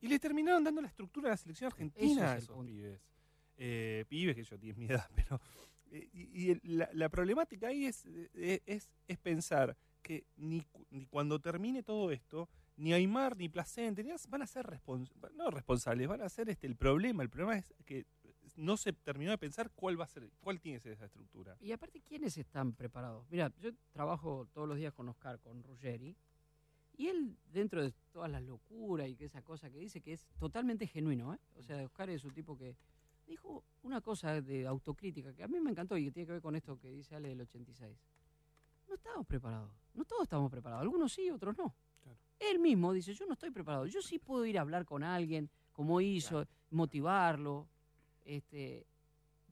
Y 0.01 0.09
le 0.09 0.18
terminaron 0.18 0.62
dando 0.62 0.81
la 0.83 0.89
estructura 0.89 1.29
de 1.29 1.31
la 1.33 1.37
selección 1.37 1.66
argentina 1.68 2.33
a 2.33 2.37
es 2.37 2.45
esos 2.45 2.64
pibes. 2.64 3.01
Eh, 3.57 4.05
pibes 4.09 4.37
que 4.37 4.45
yo 4.45 4.59
tienen 4.59 4.79
mi 4.79 4.87
edad, 4.87 5.09
pero... 5.14 5.41
y 5.91 6.53
y 6.53 6.61
la, 6.62 6.89
la 6.93 7.09
problemática 7.09 7.68
ahí 7.68 7.87
es, 7.87 8.05
es, 8.35 8.89
es 9.09 9.18
pensar 9.18 9.77
que 10.03 10.25
ni, 10.37 10.64
ni 10.91 11.05
cuando 11.07 11.41
termine 11.41 11.83
todo 11.83 12.11
esto, 12.12 12.49
ni 12.81 12.95
Aymar 12.95 13.37
ni 13.37 13.49
Placente 13.49 14.03
ni 14.03 14.11
van 14.28 14.43
a 14.43 14.47
ser 14.47 14.81
no 15.35 15.51
responsables, 15.51 16.09
van 16.09 16.22
a 16.22 16.28
ser 16.28 16.49
este 16.49 16.66
el 16.66 16.76
problema. 16.76 17.22
El 17.22 17.28
problema 17.28 17.59
es 17.59 17.74
que 17.85 18.07
no 18.57 18.76
se 18.76 18.93
terminó 18.93 19.31
de 19.31 19.39
pensar 19.39 19.70
cuál 19.70 20.01
va 20.01 20.05
a 20.05 20.09
ser, 20.09 20.31
cuál 20.41 20.61
tiene 20.61 20.81
ser 20.81 20.93
esa 20.93 21.05
estructura. 21.05 21.57
Y 21.61 21.72
aparte, 21.72 22.01
¿quiénes 22.01 22.37
están 22.39 22.72
preparados? 22.72 23.26
Mira, 23.31 23.53
yo 23.61 23.70
trabajo 23.93 24.49
todos 24.53 24.66
los 24.66 24.78
días 24.78 24.95
con 24.95 25.09
Oscar, 25.09 25.39
con 25.41 25.62
Ruggeri, 25.62 26.16
y 26.97 27.09
él, 27.09 27.37
dentro 27.53 27.83
de 27.83 27.93
todas 28.12 28.31
las 28.31 28.43
locuras 28.43 29.09
y 29.09 29.14
que 29.14 29.26
esa 29.26 29.43
cosa 29.43 29.70
que 29.70 29.78
dice, 29.78 30.01
que 30.01 30.14
es 30.14 30.26
totalmente 30.39 30.87
genuino, 30.87 31.35
¿eh? 31.35 31.39
O 31.57 31.62
sea, 31.62 31.83
Oscar 31.85 32.11
es 32.11 32.24
un 32.24 32.33
tipo 32.33 32.57
que 32.57 32.76
dijo 33.26 33.62
una 33.83 34.01
cosa 34.01 34.41
de 34.41 34.66
autocrítica 34.66 35.35
que 35.35 35.43
a 35.43 35.49
mí 35.49 35.61
me 35.61 35.70
encantó 35.70 35.97
y 35.97 36.05
que 36.05 36.11
tiene 36.11 36.26
que 36.26 36.33
ver 36.33 36.43
con 36.43 36.57
esto 36.57 36.78
que 36.78 36.91
dice 36.91 37.14
Ale 37.14 37.28
del 37.28 37.43
86. 37.43 37.97
No 38.89 38.95
estábamos 38.95 39.26
preparados, 39.26 39.70
no 39.95 40.05
todos 40.05 40.22
estamos 40.22 40.51
preparados, 40.51 40.83
algunos 40.83 41.12
sí, 41.12 41.31
otros 41.31 41.57
no. 41.57 41.74
Él 42.41 42.59
mismo 42.59 42.93
dice, 42.93 43.12
yo 43.14 43.26
no 43.26 43.34
estoy 43.34 43.51
preparado, 43.51 43.86
yo 43.86 44.01
sí 44.03 44.18
puedo 44.18 44.45
ir 44.47 44.59
a 44.59 44.62
hablar 44.62 44.84
con 44.84 45.03
alguien, 45.05 45.49
como 45.72 46.01
hizo, 46.01 46.47
motivarlo, 46.70 47.68
este, 48.24 48.86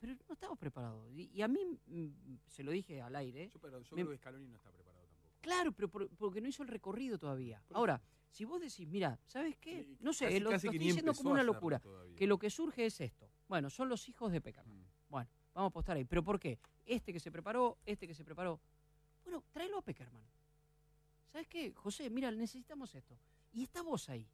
pero 0.01 0.15
no 0.27 0.33
estamos 0.35 0.59
preparados. 0.59 1.09
Y, 1.13 1.31
y 1.33 1.43
a 1.43 1.49
mí, 1.49 1.61
mm, 1.87 2.09
se 2.47 2.63
lo 2.63 2.71
dije 2.71 3.01
al 3.03 3.15
aire, 3.17 3.51
Yo, 3.53 3.59
pero 3.61 3.81
yo 3.81 3.95
Me- 3.97 4.03
creo 4.03 4.13
que 4.13 4.19
Scaloni 4.19 4.49
no 4.49 4.57
está 4.57 4.71
preparado 4.73 5.05
tampoco. 5.07 5.35
Claro, 5.41 5.73
pero 5.73 5.89
por- 5.89 6.09
porque 6.17 6.41
no 6.41 6.49
hizo 6.49 6.63
el 6.63 6.69
recorrido 6.69 7.19
todavía. 7.19 7.63
Ahora, 7.75 8.01
si 8.31 8.45
vos 8.45 8.61
decís, 8.61 8.87
mira, 8.89 9.19
¿sabes 9.27 9.57
qué? 9.59 9.97
No 10.01 10.13
sé, 10.13 10.27
casi- 10.27 10.41
lo, 10.41 10.45
lo 10.45 10.51
casi 10.51 10.69
que 10.69 10.77
estoy 10.77 10.87
diciendo 10.87 11.13
como 11.15 11.31
una 11.33 11.43
locura. 11.43 11.81
Que 12.17 12.27
lo 12.27 12.39
que 12.39 12.51
surge 12.51 12.87
es 12.87 13.01
esto. 13.01 13.31
Bueno, 13.49 13.69
son 13.71 13.89
los 13.89 14.09
hijos 14.09 14.33
de 14.33 14.41
Peckerman. 14.41 14.79
Mm. 14.79 14.85
Bueno, 15.09 15.31
vamos 15.55 15.69
a 15.69 15.71
apostar 15.71 15.97
ahí. 15.97 16.05
¿Pero 16.05 16.23
por 16.25 16.39
qué? 16.41 16.59
Este 16.87 17.13
que 17.13 17.21
se 17.21 17.31
preparó, 17.31 17.79
este 17.87 18.07
que 18.07 18.15
se 18.15 18.25
preparó. 18.25 18.61
Bueno, 19.25 19.43
tráelo 19.53 19.79
a 19.79 19.83
Peckerman. 19.83 20.23
¿Sabes 21.33 21.47
qué? 21.49 21.73
José, 21.73 22.09
mira, 22.11 22.31
necesitamos 22.31 22.95
esto. 22.95 23.19
Y 23.53 23.65
está 23.65 23.83
vos 23.83 24.09
ahí. 24.09 24.27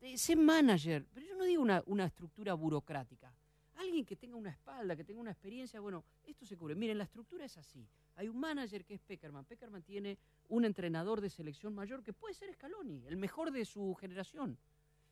Eh, 0.00 0.16
sé 0.16 0.36
manager, 0.36 1.06
pero 1.12 1.26
yo 1.26 1.34
no 1.36 1.44
digo 1.44 1.62
una, 1.62 2.04
estructura 2.04 2.54
burocrática. 2.54 3.32
Alguien 3.76 4.04
que 4.04 4.16
tenga 4.16 4.36
una 4.36 4.50
espalda, 4.50 4.96
que 4.96 5.04
tenga 5.04 5.20
una 5.20 5.30
experiencia, 5.30 5.80
bueno, 5.80 6.04
esto 6.24 6.46
se 6.46 6.56
cubre. 6.56 6.74
Miren, 6.74 6.98
la 6.98 7.04
estructura 7.04 7.44
es 7.44 7.56
así. 7.58 7.86
Hay 8.16 8.28
un 8.28 8.38
manager 8.38 8.84
que 8.84 8.94
es 8.94 9.00
Peckerman. 9.00 9.44
Peckerman 9.44 9.82
tiene 9.82 10.18
un 10.48 10.64
entrenador 10.64 11.20
de 11.20 11.30
selección 11.30 11.74
mayor 11.74 12.02
que 12.02 12.12
puede 12.12 12.34
ser 12.34 12.52
Scaloni, 12.52 13.06
el 13.06 13.16
mejor 13.16 13.52
de 13.52 13.64
su 13.64 13.94
generación. 13.94 14.58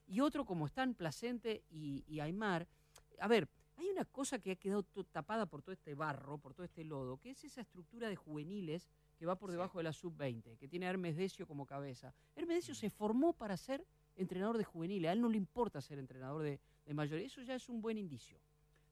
Y 0.07 0.21
otro 0.21 0.45
como 0.45 0.67
están 0.67 0.95
Placente 0.95 1.65
y, 1.69 2.05
y 2.09 2.21
Aymar. 2.21 2.67
A 3.21 3.29
ver, 3.29 3.49
hay 3.77 3.89
una 3.89 4.05
cosa 4.05 4.39
que 4.39 4.53
ha 4.53 4.57
quedado 4.57 4.85
tapada 5.13 5.47
por 5.47 5.63
todo 5.63 5.73
este 5.73 5.95
barro, 5.95 6.39
por 6.39 6.55
todo 6.55 6.65
este 6.65 6.85
lodo, 6.85 7.19
que 7.19 7.31
es 7.31 7.45
esa 7.45 7.61
estructura 7.61 8.09
de 8.09 8.17
juveniles 8.17 8.89
que 9.19 9.27
va 9.27 9.37
por 9.39 9.51
debajo 9.51 9.79
de 9.79 9.85
la 9.85 9.93
sub-20, 9.93 10.57
que 10.59 10.69
tiene 10.69 10.87
a 10.87 10.91
Hermes 10.91 11.17
Decio 11.17 11.47
como 11.47 11.67
cabeza. 11.67 12.15
Hermes 12.35 12.57
Decio 12.59 12.75
se 12.75 12.91
formó 12.91 13.33
para 13.33 13.57
ser 13.57 13.87
entrenador 14.17 14.59
de 14.59 14.65
juveniles, 14.65 15.09
a 15.09 15.13
él 15.13 15.21
no 15.21 15.29
le 15.29 15.37
importa 15.37 15.81
ser 15.81 15.99
entrenador 15.99 16.43
de, 16.43 16.61
de 16.85 16.95
mayor, 16.95 17.19
eso 17.21 17.43
ya 17.43 17.55
es 17.55 17.69
un 17.69 17.81
buen 17.81 17.99
indicio. 17.99 18.41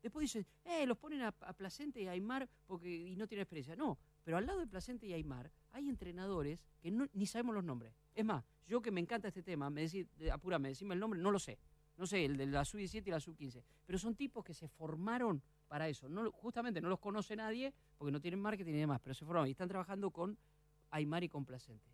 Después 0.02 0.24
dicen, 0.24 0.46
eh, 0.66 0.84
los 0.86 0.98
ponen 0.98 1.22
a, 1.22 1.28
a 1.28 1.52
Placente 1.54 2.02
y 2.02 2.06
a 2.06 2.10
Aymar 2.10 2.46
porque, 2.66 2.94
y 2.94 3.16
no 3.16 3.26
tienen 3.26 3.42
experiencia. 3.42 3.74
No, 3.74 3.96
pero 4.22 4.36
al 4.36 4.44
lado 4.44 4.60
de 4.60 4.66
Placente 4.66 5.06
y 5.06 5.14
Aymar 5.14 5.50
hay 5.72 5.88
entrenadores 5.88 6.60
que 6.82 6.90
no- 6.90 7.08
ni 7.14 7.24
sabemos 7.26 7.54
los 7.54 7.64
nombres. 7.64 7.94
Es 8.14 8.22
más, 8.24 8.44
yo 8.66 8.82
que 8.82 8.90
me 8.90 9.00
encanta 9.00 9.28
este 9.28 9.42
tema, 9.42 9.70
me 9.70 9.86
apúrame, 10.30 10.68
decime 10.68 10.92
el 10.92 11.00
nombre, 11.00 11.18
no 11.20 11.30
lo 11.30 11.38
sé. 11.38 11.58
No 11.96 12.06
sé, 12.06 12.24
el 12.24 12.36
de 12.36 12.46
la 12.46 12.64
sub-17 12.66 13.06
y 13.06 13.10
la 13.10 13.20
sub-15. 13.20 13.62
Pero 13.86 13.98
son 13.98 14.14
tipos 14.14 14.44
que 14.44 14.52
se 14.52 14.68
formaron 14.68 15.40
para 15.74 15.88
eso. 15.88 16.08
No, 16.08 16.30
justamente 16.30 16.80
no 16.80 16.88
los 16.88 17.00
conoce 17.00 17.34
nadie 17.34 17.74
porque 17.98 18.12
no 18.12 18.20
tienen 18.20 18.38
marketing 18.38 18.74
y 18.74 18.78
demás, 18.78 19.00
pero 19.02 19.12
se 19.12 19.24
formaron 19.24 19.48
y 19.48 19.50
están 19.50 19.66
trabajando 19.66 20.08
con 20.12 20.38
Aymar 20.90 21.24
y 21.24 21.28
con 21.28 21.44
Placente. 21.44 21.90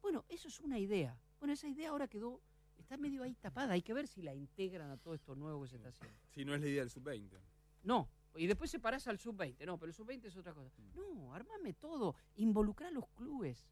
Bueno, 0.00 0.24
eso 0.28 0.48
es 0.48 0.58
una 0.58 0.76
idea. 0.76 1.16
Bueno, 1.38 1.52
esa 1.54 1.68
idea 1.68 1.90
ahora 1.90 2.08
quedó, 2.08 2.42
está 2.76 2.96
medio 2.96 3.22
ahí 3.22 3.36
tapada. 3.36 3.74
Hay 3.74 3.82
que 3.82 3.94
ver 3.94 4.08
si 4.08 4.22
la 4.22 4.34
integran 4.34 4.90
a 4.90 4.96
todo 4.96 5.14
esto 5.14 5.36
nuevo 5.36 5.62
que 5.62 5.68
se 5.68 5.76
está 5.76 5.90
haciendo. 5.90 6.18
Si 6.30 6.44
no 6.44 6.52
es 6.52 6.60
la 6.62 6.66
idea 6.66 6.80
del 6.80 6.90
sub-20. 6.90 7.38
No. 7.84 8.08
Y 8.34 8.48
después 8.48 8.72
separás 8.72 9.06
al 9.06 9.20
sub-20. 9.20 9.64
No, 9.66 9.78
pero 9.78 9.90
el 9.90 9.94
sub-20 9.94 10.24
es 10.24 10.36
otra 10.36 10.52
cosa. 10.52 10.82
No, 10.92 11.32
armame 11.32 11.74
todo. 11.74 12.16
Involucrar 12.34 12.88
a 12.88 12.92
los 12.92 13.06
clubes. 13.10 13.68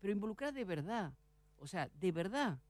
Pero 0.00 0.12
involucrar 0.12 0.52
de 0.52 0.66
verdad. 0.66 1.14
O 1.56 1.66
sea, 1.66 1.88
de 1.88 2.12
verdad. 2.12 2.60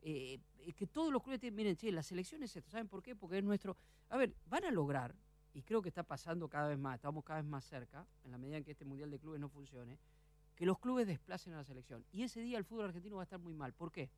Eh, 0.00 0.40
eh, 0.60 0.72
que 0.72 0.86
todos 0.86 1.12
los 1.12 1.22
clubes 1.22 1.40
tienen, 1.40 1.56
miren, 1.56 1.76
che, 1.76 1.92
la 1.92 2.02
selección 2.02 2.42
es 2.42 2.56
esto. 2.56 2.70
¿Saben 2.70 2.88
por 2.88 3.02
qué? 3.02 3.14
Porque 3.14 3.36
es 3.36 3.44
nuestro. 3.44 3.76
A 4.08 4.16
ver, 4.16 4.34
van 4.46 4.64
a 4.64 4.70
lograr, 4.70 5.14
y 5.54 5.62
creo 5.62 5.82
que 5.82 5.88
está 5.88 6.02
pasando 6.02 6.48
cada 6.48 6.68
vez 6.68 6.78
más, 6.78 6.96
estamos 6.96 7.24
cada 7.24 7.40
vez 7.40 7.50
más 7.50 7.64
cerca, 7.64 8.06
en 8.24 8.30
la 8.30 8.38
medida 8.38 8.56
en 8.56 8.64
que 8.64 8.72
este 8.72 8.84
Mundial 8.84 9.10
de 9.10 9.18
Clubes 9.18 9.40
no 9.40 9.48
funcione, 9.48 9.98
que 10.54 10.66
los 10.66 10.78
clubes 10.78 11.06
desplacen 11.06 11.52
a 11.54 11.58
la 11.58 11.64
selección. 11.64 12.04
Y 12.12 12.22
ese 12.22 12.40
día 12.40 12.58
el 12.58 12.64
fútbol 12.64 12.86
argentino 12.86 13.16
va 13.16 13.22
a 13.22 13.24
estar 13.24 13.38
muy 13.38 13.54
mal. 13.54 13.72
¿Por 13.72 13.90
qué? 13.90 14.10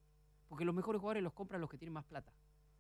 Porque 0.49 0.65
los 0.65 0.75
mejores 0.75 1.01
jugadores 1.01 1.23
los 1.23 1.33
compran 1.33 1.61
los 1.61 1.71
que 1.71 1.79
tienen 1.79 1.95
más 1.95 2.05
plata. 2.05 2.33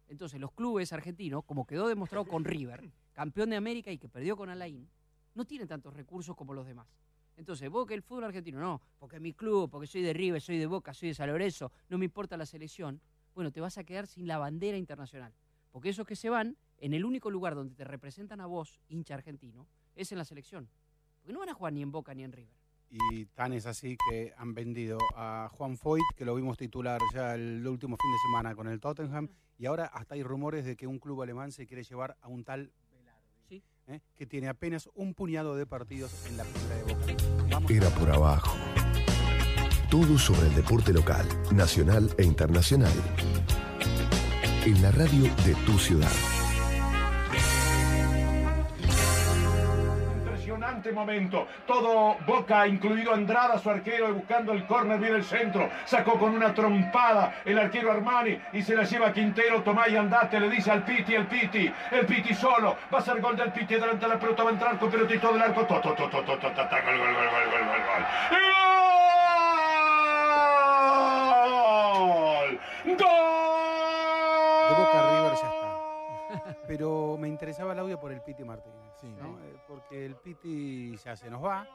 Entonces, 0.09 0.39
los 0.39 0.53
clubes 0.53 0.93
argentinos, 0.93 1.45
como 1.45 1.67
quedó 1.67 1.89
demostrado 1.89 2.27
con 2.27 2.45
River, 2.45 2.91
campeón 3.13 3.51
de 3.51 3.57
América 3.57 3.91
y 3.91 3.99
que 3.99 4.09
perdió 4.09 4.37
con 4.37 4.51
Alain, 4.51 4.87
no 5.35 5.45
tienen 5.45 5.67
tantos 5.67 5.95
recursos 5.95 6.37
como 6.37 6.53
los 6.53 6.67
demás. 6.67 6.87
Entonces, 7.37 7.69
vos 7.69 7.87
que 7.87 7.95
el 7.95 8.03
fútbol 8.03 8.25
argentino, 8.25 8.61
no, 8.61 8.81
porque 8.99 9.19
mi 9.19 9.33
club, 9.33 9.71
porque 9.71 9.87
soy 9.87 10.03
de 10.03 10.13
River, 10.13 10.41
soy 10.41 10.59
de 10.59 10.67
Boca, 10.67 10.95
soy 10.95 11.09
de 11.09 11.15
San 11.15 11.31
no 11.89 11.99
me 11.99 12.05
importa 12.05 12.37
la 12.37 12.47
selección, 12.47 13.01
bueno, 13.35 13.51
te 13.51 13.61
vas 13.61 13.77
a 13.79 13.85
quedar 13.85 14.07
sin 14.07 14.29
la 14.29 14.39
bandera 14.39 14.77
internacional. 14.77 15.33
Porque 15.75 15.89
esos 15.89 16.07
que 16.07 16.15
se 16.15 16.31
van, 16.31 16.57
en 16.79 16.95
el 16.95 17.05
único 17.05 17.31
lugar 17.31 17.57
donde 17.57 17.75
te 17.75 17.83
representan 17.83 18.41
a 18.41 18.47
vos, 18.47 18.79
hincha 18.87 19.15
argentino, 19.15 19.67
es 19.97 20.13
en 20.13 20.19
la 20.19 20.25
selección. 20.25 20.69
Porque 21.19 21.33
no 21.33 21.41
van 21.41 21.49
a 21.49 21.55
jugar 21.55 21.73
ni 21.73 21.83
en 21.83 21.91
Boca 21.91 22.15
ni 22.15 22.23
en 22.23 22.31
River. 22.31 22.55
Y 22.91 23.25
tan 23.25 23.53
es 23.53 23.67
así 23.67 23.97
que 24.09 24.33
han 24.37 24.55
vendido 24.55 24.99
a 25.17 25.51
Juan 25.51 25.77
Foyt, 25.77 26.05
que 26.17 26.25
lo 26.25 26.37
vimos 26.37 26.57
titular 26.57 27.01
ya 27.13 27.35
el 27.35 27.67
último 27.67 27.97
fin 27.97 28.13
de 28.13 28.19
semana 28.29 28.55
con 28.55 28.69
el 28.69 28.79
Tottenham, 28.79 29.29
y 29.59 29.67
ahora 29.67 29.87
hasta 29.87 30.15
hay 30.15 30.23
rumores 30.23 30.65
de 30.65 30.77
que 30.77 30.87
un 30.87 31.01
club 31.01 31.23
alemán 31.23 31.51
se 31.51 31.67
quiere 31.67 31.83
llevar 31.83 32.17
a 32.21 32.29
un 32.29 32.45
tal 32.45 32.71
Sí. 33.49 33.61
¿eh? 33.89 34.01
que 34.15 34.27
tiene 34.27 34.47
apenas 34.47 34.89
un 34.95 35.13
puñado 35.13 35.57
de 35.57 35.67
partidos 35.67 36.25
en 36.29 36.37
la 36.37 36.45
primera 36.45 36.77
de 36.77 36.83
Boca. 36.95 37.49
Vamos 37.51 37.71
Era 37.73 37.91
por 37.91 38.13
abajo. 38.13 38.57
Todo 39.91 40.19
sobre 40.19 40.47
el 40.47 40.55
deporte 40.55 40.93
local, 40.93 41.27
nacional 41.53 42.15
e 42.17 42.23
internacional. 42.23 42.93
En 44.67 44.81
la 44.83 44.91
radio 44.93 45.25
de 45.45 45.55
tu 45.67 45.79
ciudad. 45.79 46.09
Impresionante 50.17 50.91
momento. 50.91 51.47
Todo 51.67 52.17
Boca, 52.27 52.67
incluido 52.67 53.13
Andrada, 53.13 53.59
su 53.59 53.69
arquero, 53.69 54.15
buscando 54.15 54.53
el 54.53 54.67
córner, 54.67 54.99
viene 54.99 55.17
el 55.17 55.25
centro. 55.25 55.69
Sacó 55.85 56.19
con 56.19 56.35
una 56.35 56.55
trompada 56.55 57.43
el 57.45 57.59
arquero 57.59 57.93
Armani 57.93 58.39
y 58.55 58.63
se 58.63 58.75
la 58.75 58.85
lleva 58.85 59.13
Quintero. 59.13 59.63
Tomá 59.63 59.87
y 59.89 59.97
andate, 59.97 60.41
le 60.41 60.49
dice 60.49 60.71
al 60.71 60.83
Piti, 60.83 61.15
el 61.15 61.27
Piti. 61.27 61.71
El 61.91 62.07
Piti 62.07 62.33
solo. 62.33 62.79
Va 62.93 63.01
a 63.01 63.03
ser 63.03 63.21
gol 63.21 63.37
del 63.37 63.53
Piti. 63.53 63.75
Delante 63.75 64.07
de 64.07 64.15
la 64.15 64.19
pelota 64.19 64.45
va 64.45 64.51
a 64.51 64.53
entrar 64.55 64.79
con 64.79 64.91
pelotito 64.91 65.31
del 65.31 65.43
arco. 65.43 65.67
Gol, 65.67 65.83
gol, 65.83 65.93
gol, 65.93 66.07
gol, 66.07 66.31
gol, 66.31 66.49
gol. 67.85 68.03
¡Gol! 72.87 72.99
¡Gol! 72.99 73.25
De 74.65 74.75
Boca 74.75 74.99
a 74.99 75.03
River 75.11 75.35
ya 75.35 75.49
está. 75.49 76.54
Pero 76.67 77.17
me 77.19 77.29
interesaba 77.29 77.73
el 77.73 77.79
audio 77.79 78.01
por 78.01 78.13
el 78.13 78.21
Piti 78.23 78.43
Martínez. 78.45 78.81
¿no? 79.21 79.39
Eh, 79.45 79.57
Porque 79.69 80.07
el 80.07 80.17
Piti 80.17 80.97
ya 80.97 81.15
se 81.17 81.29
nos 81.29 81.43
va. 81.45 81.67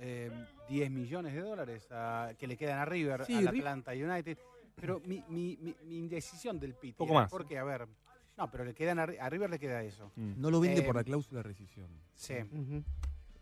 eh, 0.00 0.30
10 0.68 0.90
millones 0.90 1.32
de 1.34 1.40
dólares 1.40 1.88
a- 1.90 2.32
que 2.38 2.46
le 2.46 2.56
quedan 2.56 2.78
a 2.78 2.84
River, 2.84 3.24
Sí, 3.24 3.34
al 3.34 3.46
Ri- 3.48 3.58
Atlanta 3.58 3.92
United. 3.92 4.38
Pero 4.74 5.00
mi, 5.00 5.24
mi- 5.28 5.56
mi- 5.60 5.76
mi 5.84 5.98
indecisión 5.98 6.60
del 6.60 6.74
Piti. 6.74 6.92
Poco 6.98 7.14
más. 7.14 7.30
Porque, 7.30 7.58
a 7.58 7.64
ver. 7.64 7.88
No, 8.36 8.50
pero 8.50 8.64
le 8.64 8.74
quedan 8.74 8.98
a, 8.98 9.04
a 9.04 9.30
River 9.30 9.48
le 9.48 9.58
queda 9.58 9.82
eso. 9.82 10.12
No 10.16 10.50
lo 10.50 10.60
vende 10.60 10.82
Eh, 10.82 10.84
por 10.84 10.94
la 10.96 11.02
cláusula 11.04 11.38
de 11.38 11.44
rescisión. 11.44 11.88
Sí. 12.14 12.34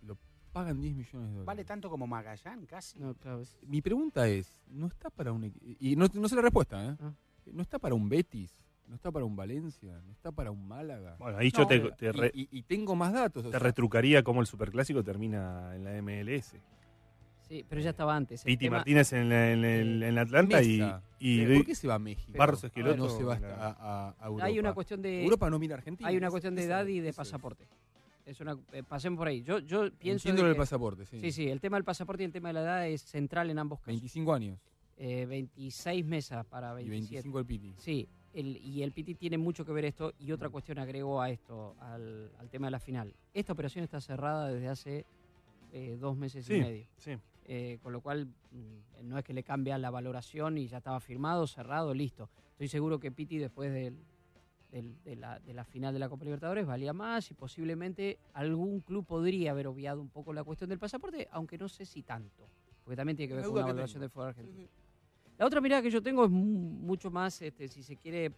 Lo 0.02 0.16
pagan 0.52 0.80
10 0.80 0.94
millones 0.94 1.12
de 1.12 1.32
dólares. 1.32 1.44
Vale 1.46 1.64
tanto 1.64 1.90
como 1.90 2.06
Magallán, 2.06 2.64
casi. 2.66 3.00
No, 3.00 3.14
claro, 3.14 3.40
es- 3.40 3.58
Mi 3.66 3.82
pregunta 3.82 4.28
es, 4.28 4.62
¿no 4.68 4.86
está 4.86 5.10
para 5.10 5.32
un... 5.32 5.52
Y 5.80 5.96
no, 5.96 6.06
no 6.14 6.28
sé 6.28 6.36
la 6.36 6.42
respuesta, 6.42 6.84
¿eh? 6.84 6.96
Ah. 7.00 7.12
¿No 7.46 7.62
está 7.62 7.78
para 7.80 7.94
un 7.96 8.08
Betis? 8.08 8.52
¿No 8.86 8.94
está 8.96 9.10
para 9.10 9.24
un 9.24 9.34
Valencia? 9.34 10.00
¿No 10.06 10.12
está 10.12 10.30
para 10.30 10.50
un 10.50 10.66
Málaga? 10.68 11.16
Bueno, 11.18 11.38
ahí 11.38 11.50
yo 11.50 11.66
te, 11.66 11.80
te 11.92 12.12
re- 12.12 12.30
y, 12.34 12.42
y- 12.42 12.48
y 12.58 12.62
tengo 12.62 12.94
más 12.94 13.12
datos. 13.12 13.44
o 13.44 13.48
te 13.48 13.52
sea, 13.52 13.58
retrucaría 13.58 14.22
cómo 14.22 14.40
el 14.40 14.46
superclásico 14.46 15.02
termina 15.02 15.74
en 15.74 15.84
la 15.84 15.92
MLS. 16.02 16.54
Sí, 17.48 17.64
pero 17.68 17.80
ya 17.80 17.90
estaba 17.90 18.14
antes. 18.16 18.40
El 18.42 18.46
Piti 18.52 18.66
tema- 18.66 18.78
Martínez 18.78 19.12
en, 19.12 19.28
la- 19.28 19.52
en 19.52 19.64
el- 19.64 20.02
en 20.02 20.18
Atlanta 20.18 20.62
y, 20.62 20.80
y 21.18 21.46
¿Por 21.56 21.66
qué 21.66 21.74
se 21.74 21.88
va 21.88 21.94
a 21.94 21.98
México? 21.98 22.32
Barros 22.38 22.62
Ah, 22.64 22.66
Esqueloto. 22.68 22.96
no 22.96 23.08
se 23.10 23.22
va 23.24 23.34
a, 23.34 23.68
a- 23.68 24.14
a 24.18 24.26
Europa. 24.26 24.44
Hay 24.46 24.58
una 24.58 24.72
cuestión 24.74 25.02
de 25.02 25.24
Europa 25.24 25.50
no 25.50 25.58
mira 25.58 25.74
a 25.74 25.78
Argentina. 25.78 26.08
Hay 26.08 26.16
una 26.16 26.30
cuestión 26.30 26.54
de 26.54 26.64
edad 26.64 26.86
y 26.86 27.00
de 27.00 27.12
pasaporte. 27.12 27.66
Es 28.26 28.40
una 28.40 28.56
eh, 28.72 28.82
pasemos 28.82 29.18
por 29.18 29.28
ahí. 29.28 29.42
Yo 29.42 29.58
yo 29.58 29.90
pienso 29.98 30.28
Entiendo 30.28 30.50
que- 30.52 30.58
pasaporte, 30.58 31.04
sí. 31.04 31.20
Sí, 31.20 31.32
sí, 31.32 31.48
el 31.48 31.60
tema 31.60 31.76
del 31.76 31.84
pasaporte 31.84 32.22
y 32.22 32.26
el 32.26 32.32
tema 32.32 32.48
de 32.48 32.54
la 32.54 32.60
edad 32.62 32.86
es 32.88 33.02
central 33.02 33.50
en 33.50 33.58
ambos 33.58 33.78
casos. 33.80 33.88
25 33.88 34.32
años. 34.32 34.58
Eh, 34.96 35.26
26 35.26 36.04
mesas 36.06 36.46
para 36.46 36.70
Y 36.80 36.88
27. 36.88 37.14
25 37.28 37.38
el 37.40 37.46
Piti. 37.46 37.74
Sí, 37.76 38.08
el- 38.34 38.56
y 38.58 38.82
el 38.82 38.92
Piti 38.92 39.14
tiene 39.14 39.38
mucho 39.38 39.64
que 39.64 39.72
ver 39.72 39.84
esto. 39.84 40.12
Y 40.18 40.32
otra 40.32 40.50
cuestión 40.50 40.78
agrego 40.78 41.20
a 41.22 41.30
esto, 41.30 41.74
al, 41.80 42.30
al 42.38 42.50
tema 42.50 42.66
de 42.66 42.72
la 42.72 42.80
final. 42.80 43.14
Esta 43.32 43.52
operación 43.52 43.84
está 43.84 44.00
cerrada 44.00 44.48
desde 44.48 44.68
hace 44.68 45.06
eh, 45.72 45.96
dos 45.98 46.16
meses 46.16 46.44
Sí, 46.46 46.54
y 46.54 46.60
medio. 46.60 46.86
sí. 46.98 47.12
Eh, 47.46 47.78
con 47.82 47.92
lo 47.92 48.00
cual, 48.00 48.26
mm, 48.50 49.08
no 49.08 49.18
es 49.18 49.24
que 49.24 49.34
le 49.34 49.42
cambia 49.42 49.76
la 49.78 49.90
valoración 49.90 50.56
y 50.58 50.66
ya 50.66 50.78
estaba 50.78 51.00
firmado, 51.00 51.46
cerrado, 51.46 51.92
listo. 51.94 52.28
Estoy 52.52 52.68
seguro 52.68 52.98
que 53.00 53.10
Piti 53.12 53.38
después 53.38 53.72
del, 53.72 53.98
del- 54.70 55.02
de, 55.04 55.16
la, 55.16 55.38
de 55.40 55.52
la 55.54 55.64
final 55.64 55.92
de 55.92 55.98
la 56.00 56.08
Copa 56.08 56.24
Libertadores 56.24 56.64
valía 56.66 56.92
más 56.92 57.30
y 57.30 57.34
posiblemente 57.34 58.18
algún 58.32 58.80
club 58.80 59.04
podría 59.04 59.50
haber 59.50 59.66
obviado 59.66 60.00
un 60.00 60.08
poco 60.08 60.32
la 60.32 60.42
cuestión 60.44 60.70
del 60.70 60.78
pasaporte, 60.78 61.28
aunque 61.32 61.58
no 61.58 61.68
sé 61.68 61.84
si 61.84 62.02
tanto. 62.02 62.48
Porque 62.84 62.96
también 62.96 63.16
tiene 63.16 63.28
que 63.30 63.34
ver 63.36 63.44
con 63.46 63.56
la 63.58 63.66
valoración 63.66 63.94
tengo. 63.94 64.00
del 64.02 64.10
fútbol 64.10 64.28
argentino. 64.28 64.68
La 65.38 65.46
otra 65.46 65.60
mirada 65.60 65.82
que 65.82 65.90
yo 65.90 66.02
tengo 66.02 66.24
es 66.24 66.30
mu- 66.30 66.44
mucho 66.70 67.10
más, 67.10 67.40
este, 67.42 67.68
si 67.68 67.82
se 67.82 67.96
quiere, 67.96 68.32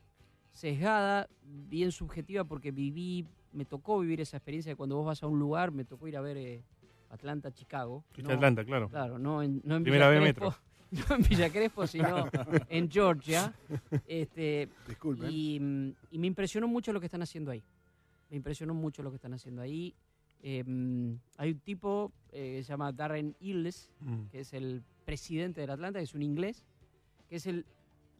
sesgada, 0.52 1.28
bien 1.42 1.92
subjetiva, 1.92 2.44
porque 2.44 2.70
viví, 2.70 3.26
me 3.52 3.64
tocó 3.64 3.98
vivir 4.00 4.20
esa 4.20 4.36
experiencia 4.38 4.72
de 4.72 4.76
cuando 4.76 4.96
vos 4.96 5.06
vas 5.06 5.22
a 5.22 5.26
un 5.26 5.38
lugar, 5.38 5.70
me 5.72 5.84
tocó 5.84 6.08
ir 6.08 6.16
a 6.16 6.20
ver 6.20 6.36
eh, 6.38 6.62
Atlanta, 7.10 7.52
Chicago. 7.52 8.04
Atlanta, 8.28 8.64
claro. 8.64 8.88
Claro, 8.88 9.18
no 9.18 9.42
en, 9.42 9.60
no 9.64 9.76
en 9.76 9.82
Primera 9.82 10.08
Villa 10.10 10.20
vez 10.22 10.34
Crespo, 10.34 10.54
metro. 10.90 11.08
no 11.10 11.16
en 11.16 11.22
Villa 11.28 11.50
Crespo, 11.50 11.86
sino 11.86 12.26
en 12.70 12.90
Georgia. 12.90 13.52
Este, 14.06 14.68
Disculpen. 14.88 15.30
y, 15.30 15.60
mm, 15.60 15.92
y 16.12 16.18
me 16.18 16.26
impresionó 16.26 16.66
mucho 16.68 16.92
lo 16.92 17.00
que 17.00 17.06
están 17.06 17.22
haciendo 17.22 17.50
ahí. 17.50 17.62
Me 18.30 18.36
impresionó 18.36 18.72
mucho 18.74 19.02
lo 19.02 19.10
que 19.10 19.16
están 19.16 19.34
haciendo 19.34 19.60
ahí. 19.62 19.94
Eh, 20.42 20.64
mm, 20.66 21.14
hay 21.36 21.50
un 21.52 21.60
tipo 21.60 22.12
eh, 22.32 22.56
que 22.58 22.62
se 22.64 22.68
llama 22.70 22.92
Darren 22.92 23.36
Illes, 23.40 23.92
Mm. 24.00 24.26
que 24.30 24.40
es 24.40 24.52
el 24.54 24.82
presidente 25.04 25.60
del 25.60 25.70
Atlanta, 25.70 25.98
que 25.98 26.04
es 26.04 26.14
un 26.14 26.22
inglés, 26.22 26.64
que 27.28 27.36
es 27.36 27.46
el, 27.46 27.64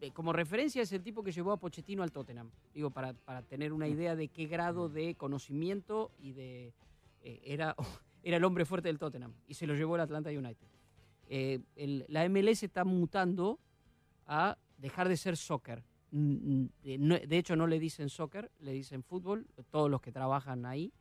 eh, 0.01 0.11
como 0.13 0.33
referencia, 0.33 0.83
es 0.83 0.93
el 0.93 1.03
tipo 1.03 1.23
que 1.23 1.33
llevó 1.33 1.53
a 1.53 1.57
Pochettino 1.59 2.03
al 2.03 2.13
Tottenham. 2.13 2.51
Digo, 2.75 2.91
para, 2.91 3.13
para 3.15 3.43
tener 3.43 3.73
una 3.73 3.89
idea 3.89 4.15
de 4.17 4.29
qué 4.29 4.47
grado 4.47 4.89
de 4.89 5.15
conocimiento 5.15 6.11
y 6.21 6.33
de... 6.33 6.73
eh, 7.23 7.41
era, 7.45 7.75
era 8.23 8.37
el 8.37 8.45
hombre 8.45 8.65
fuerte 8.65 8.89
del 8.89 8.99
Tottenham 8.99 9.33
y 9.49 9.55
se 9.55 9.67
lo 9.67 9.75
llevó 9.75 9.95
el 9.97 10.03
Atlanta 10.03 10.31
United. 10.31 10.67
Eh, 11.29 11.61
el- 11.77 12.05
la 12.09 12.29
MLS 12.29 12.63
está 12.63 12.85
mutando 12.85 13.59
a 14.27 14.57
dejar 14.79 15.09
de 15.09 15.17
ser 15.17 15.37
soccer. 15.37 15.83
Mm, 16.13 16.67
De, 16.83 17.39
hecho, 17.39 17.57
no 17.57 17.67
le 17.67 17.79
dicen 17.81 18.09
soccer, 18.09 18.51
le 18.61 18.73
dicen 18.73 19.03
fútbol, 19.03 19.47
todos 19.71 19.91
los 19.91 20.01
que 20.01 20.13
trabajan 20.13 20.67
ahí. 20.67 20.93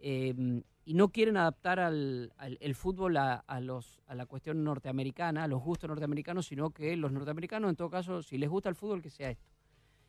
Eh, 0.00 0.62
y 0.84 0.94
no 0.94 1.08
quieren 1.08 1.36
adaptar 1.36 1.80
al, 1.80 2.32
al- 2.36 2.58
el 2.60 2.74
fútbol 2.74 3.16
a, 3.16 3.42
los, 3.60 4.00
a 4.06 4.14
la 4.14 4.26
cuestión 4.26 4.62
norteamericana, 4.64 5.44
a 5.44 5.48
los 5.48 5.62
gustos 5.62 5.88
norteamericanos, 5.88 6.46
sino 6.46 6.70
que 6.70 6.96
los 6.96 7.10
norteamericanos, 7.12 7.70
en 7.70 7.76
todo 7.76 7.88
caso, 7.90 8.22
si 8.22 8.36
les 8.38 8.50
gusta 8.50 8.68
el 8.68 8.74
fútbol, 8.74 9.00
que 9.02 9.10
sea 9.10 9.30
esto. 9.30 9.48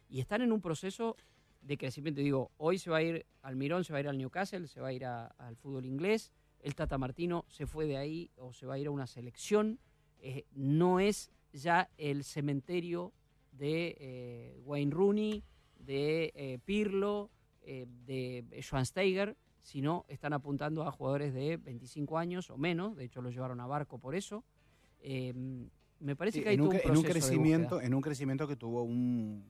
Y 0.10 0.20
están 0.20 0.42
en 0.42 0.52
un 0.52 0.62
proceso 0.62 1.16
de 1.62 1.78
crecimiento. 1.78 2.22
Digo, 2.22 2.52
hoy 2.58 2.78
se 2.78 2.90
va 2.90 2.98
a 2.98 3.02
ir 3.04 3.26
al 3.42 3.56
Mirón, 3.56 3.84
se 3.84 3.94
va 3.94 3.98
a 3.98 4.02
ir 4.02 4.08
al 4.10 4.18
Newcastle, 4.18 4.68
se 4.68 4.82
va 4.82 4.90
a 4.90 4.94
ir 4.94 5.06
a- 5.06 5.28
al 5.38 5.56
fútbol 5.56 5.86
inglés. 5.86 6.32
El 6.60 6.76
Tata 6.76 6.98
Martino 6.98 7.46
se 7.48 7.66
fue 7.68 7.86
de 7.88 7.98
ahí 7.98 8.30
o 8.38 8.52
se 8.54 8.66
va 8.66 8.76
a 8.76 8.78
ir 8.80 8.88
a 8.88 8.92
una 8.92 9.08
selección. 9.08 9.80
Eh, 10.20 10.46
no 10.54 11.00
es 11.00 11.32
ya 11.54 11.90
el 11.98 12.24
cementerio 12.24 13.14
de 13.52 13.96
eh, 14.00 14.58
Wayne 14.66 14.92
Rooney, 14.92 15.44
de 15.80 16.34
eh, 16.36 16.60
Pirlo, 16.66 17.30
eh, 17.62 17.86
de 18.06 18.44
Schwansteiger, 18.62 19.38
sino 19.66 20.06
están 20.10 20.32
apuntando 20.34 20.84
a 20.88 20.92
jugadores 20.92 21.34
de 21.34 21.58
25 21.58 22.20
años 22.20 22.52
o 22.52 22.58
menos. 22.58 22.96
De 22.96 23.06
hecho, 23.06 23.20
lo 23.24 23.32
llevaron 23.32 23.60
a 23.60 23.66
barco 23.66 23.98
por 23.98 24.14
eso. 24.14 24.44
Eh, 25.00 25.34
me 26.00 26.16
parece 26.16 26.38
Sí, 26.38 26.44
que 26.44 26.50
hay 26.50 26.56
en, 26.56 26.62
un, 26.62 26.68
todo 26.70 26.76
un 26.78 26.82
cre- 26.82 26.84
en 26.86 26.90
un 26.98 27.02
proceso 27.04 27.08
de 27.08 27.20
crecimiento, 27.32 27.82
en 27.82 27.94
un 27.96 28.02
crecimiento 28.02 28.48
que 28.48 28.56
tuvo 28.56 28.84
un- 28.84 29.44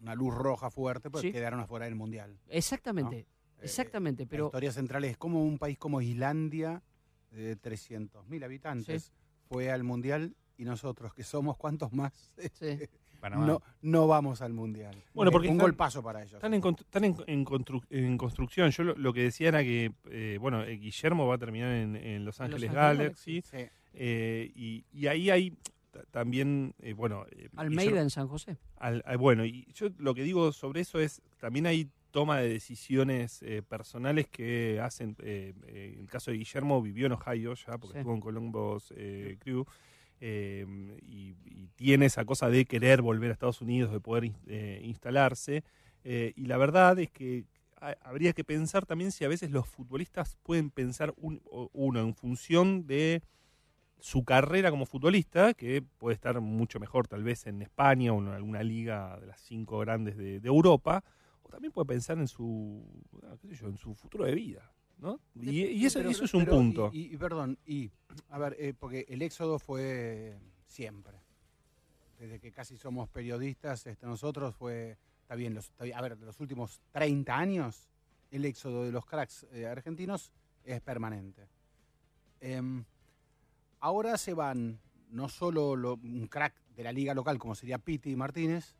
una 0.00 0.14
luz 0.14 0.34
roja 0.34 0.70
fuerte 0.70 1.10
porque 1.10 1.28
Sí. 1.28 1.32
quedaron 1.32 1.60
afuera 1.60 1.84
del 1.84 1.96
mundial. 1.96 2.38
Exactamente, 2.48 3.26
¿no? 3.58 3.62
exactamente. 3.64 4.24
La 4.24 4.28
pero 4.30 4.46
historia 4.46 4.72
central 4.72 5.04
es 5.04 5.18
como 5.18 5.44
un 5.44 5.58
país 5.58 5.76
como 5.76 6.00
Islandia, 6.00 6.82
de 7.30 7.56
300.000 7.56 8.42
habitantes, 8.42 9.12
fue 9.50 9.70
al 9.70 9.84
mundial 9.84 10.34
y 10.56 10.64
nosotros, 10.64 11.12
que 11.12 11.24
somos 11.24 11.58
cuántos 11.58 11.92
más, 11.92 12.32
Panamá. 13.20 13.46
no, 13.46 13.62
no 13.82 14.06
vamos 14.06 14.40
al 14.42 14.52
mundial. 14.52 14.94
Bueno, 15.14 15.30
Es 15.30 15.32
porque 15.32 15.48
un 15.48 15.54
están- 15.54 15.64
golpazo 15.66 16.02
para 16.02 16.22
ellos. 16.22 16.34
Están 16.34 16.54
en, 16.54 16.62
constru- 16.62 16.80
están 16.84 17.04
en, 17.04 17.16
en 17.26 17.44
constru- 17.44 17.84
en 17.90 18.16
construcción. 18.18 18.70
Yo 18.70 18.84
lo, 18.84 18.94
lo 18.96 19.12
que 19.12 19.22
decía 19.22 19.48
era 19.48 19.62
que, 19.62 19.92
eh, 20.10 20.38
bueno, 20.40 20.62
eh, 20.62 20.76
Guillermo 20.76 21.26
va 21.26 21.34
a 21.34 21.38
terminar 21.38 21.72
en, 21.72 21.96
en 21.96 22.24
Los 22.24 22.40
Ángeles 22.40 22.72
Galaxy. 22.72 23.42
Sí. 23.42 23.56
eh, 23.94 24.52
y, 24.54 24.84
y 24.92 25.06
ahí 25.08 25.30
hay 25.30 25.56
ta- 25.90 26.04
también, 26.10 26.74
eh, 26.80 26.92
bueno... 26.92 27.24
eh, 27.32 27.48
Almeida 27.56 27.82
Guillermo- 27.90 28.00
en 28.02 28.10
San 28.10 28.28
José. 28.28 28.56
al- 28.76 29.02
al- 29.06 29.18
bueno, 29.18 29.44
y 29.44 29.66
yo 29.74 29.88
lo 29.98 30.14
que 30.14 30.22
digo 30.22 30.52
sobre 30.52 30.82
eso 30.82 31.00
es, 31.00 31.20
también 31.40 31.66
hay 31.66 31.88
toma 32.10 32.38
de 32.38 32.48
decisiones 32.48 33.42
eh, 33.42 33.62
personales 33.62 34.28
que 34.28 34.80
hacen, 34.80 35.14
eh, 35.20 35.52
eh, 35.66 35.92
en 35.94 36.00
el 36.00 36.08
caso 36.08 36.30
de 36.30 36.38
Guillermo 36.38 36.80
vivió 36.80 37.06
en 37.06 37.12
Ohio 37.12 37.54
ya, 37.54 37.76
porque 37.76 37.94
Sí. 37.94 37.98
estuvo 37.98 38.14
en 38.14 38.20
Columbus 38.20 38.92
eh, 38.96 39.36
Crew, 39.40 39.66
eh, 40.20 40.66
y, 41.02 41.34
tiene 41.76 42.06
esa 42.06 42.24
cosa 42.24 42.48
de 42.48 42.64
querer 42.64 43.02
volver 43.02 43.30
a 43.30 43.34
Estados 43.34 43.60
Unidos, 43.60 43.92
de 43.92 44.00
poder 44.00 44.32
eh, 44.48 44.80
instalarse, 44.82 45.62
eh, 46.02 46.32
y 46.34 46.46
la 46.46 46.56
verdad 46.56 46.98
es 46.98 47.08
que 47.08 47.44
ha- 47.80 47.94
habría 48.02 48.32
que 48.32 48.42
pensar 48.42 48.84
también 48.84 49.12
si 49.12 49.24
a 49.24 49.28
veces 49.28 49.52
los 49.52 49.68
futbolistas 49.68 50.36
pueden 50.42 50.70
pensar 50.70 51.14
uno 51.16 52.00
en 52.00 52.14
función 52.16 52.88
de 52.88 53.22
su 54.00 54.24
carrera 54.24 54.70
como 54.70 54.86
futbolista, 54.86 55.54
que 55.54 55.82
puede 55.82 56.14
estar 56.14 56.40
mucho 56.40 56.80
mejor 56.80 57.08
tal 57.08 57.22
vez 57.22 57.46
en 57.46 57.62
España 57.62 58.12
o 58.12 58.20
en 58.20 58.28
alguna 58.28 58.62
liga 58.62 59.18
de 59.20 59.26
las 59.26 59.40
cinco 59.40 59.78
grandes 59.78 60.16
de, 60.16 60.40
de 60.40 60.48
Europa, 60.48 61.04
o 61.42 61.48
también 61.48 61.72
puede 61.72 61.86
pensar 61.86 62.18
en 62.18 62.28
su, 62.28 62.84
qué 63.40 63.48
sé 63.48 63.54
yo, 63.54 63.68
en 63.68 63.76
su 63.78 63.94
futuro 63.94 64.24
de 64.24 64.34
vida. 64.34 64.72
¿No? 64.98 65.20
Y, 65.34 65.64
y 65.66 65.86
eso, 65.86 65.98
Pero- 66.00 66.10
eso 66.10 66.24
es 66.24 66.34
un 66.34 66.44
pero- 66.44 66.56
punto. 66.56 66.90
Y, 66.92 67.16
perdón, 67.16 67.58
y 67.66 67.90
a 68.30 68.38
ver, 68.38 68.56
eh, 68.58 68.74
porque 68.78 69.06
el 69.08 69.22
éxodo 69.22 69.58
fue 69.58 70.36
siempre. 70.66 71.18
Desde 72.18 72.40
que 72.40 72.50
casi 72.50 72.76
somos 72.76 73.08
periodistas, 73.08 73.86
este, 73.86 74.04
nosotros 74.06 74.54
fue, 74.56 74.96
está 75.22 75.34
bien, 75.36 75.54
los, 75.54 75.66
está 75.66 75.84
bien, 75.84 75.96
a 75.96 76.00
ver, 76.00 76.18
los 76.18 76.40
últimos 76.40 76.80
30 76.92 77.36
años, 77.36 77.88
el 78.30 78.44
éxodo 78.44 78.84
de 78.84 78.92
los 78.92 79.06
cracks 79.06 79.46
eh, 79.52 79.66
argentinos 79.66 80.32
es 80.64 80.80
permanente. 80.80 81.46
Em, 82.40 82.84
ahora 83.80 84.18
se 84.18 84.34
van 84.34 84.80
no 85.10 85.28
solo 85.28 85.76
lo- 85.76 85.94
un 85.94 86.26
crack 86.26 86.54
de 86.76 86.82
la 86.84 86.92
liga 86.92 87.14
local 87.14 87.38
como 87.38 87.54
sería 87.54 87.78
Piti 87.78 88.10
y 88.10 88.16
Martínez, 88.16 88.74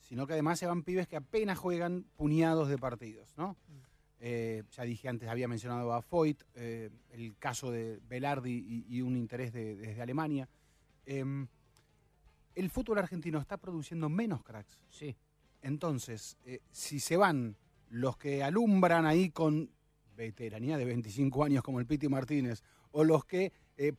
sino 0.00 0.26
que 0.26 0.34
además 0.34 0.58
se 0.58 0.66
van 0.66 0.82
pibes 0.84 1.08
que 1.08 1.16
apenas 1.16 1.58
juegan 1.58 2.04
puñados 2.16 2.68
de 2.68 2.78
partidos, 2.78 3.34
¿no? 3.36 3.56
Eh, 4.18 4.62
ya 4.72 4.84
dije 4.84 5.08
antes, 5.08 5.28
había 5.28 5.46
mencionado 5.48 5.92
a 5.92 6.00
Foyt, 6.02 6.42
eh, 6.54 6.90
el 7.10 7.36
caso 7.36 7.70
de 7.70 8.00
Velardi 8.08 8.84
y, 8.88 8.96
y 8.96 9.02
un 9.02 9.16
interés 9.16 9.52
de- 9.52 9.76
desde 9.76 10.00
Alemania. 10.02 10.48
Em, 11.04 11.46
el 12.54 12.70
fútbol 12.70 12.98
argentino 12.98 13.38
está 13.38 13.58
produciendo 13.58 14.08
menos 14.08 14.42
cracks. 14.42 14.78
Sí. 14.88 15.16
Entonces, 15.62 16.38
eh, 16.44 16.60
si 16.70 17.00
se 17.00 17.16
van 17.16 17.56
los 17.90 18.16
que 18.16 18.42
alumbran 18.42 19.04
ahí 19.04 19.30
con 19.30 19.70
veteranía 20.16 20.78
de 20.78 20.86
25 20.86 21.44
años 21.44 21.62
como 21.62 21.78
el 21.80 21.86
Piti 21.86 22.08
Martínez, 22.08 22.62
o 22.92 23.04
los 23.04 23.24
que 23.26 23.52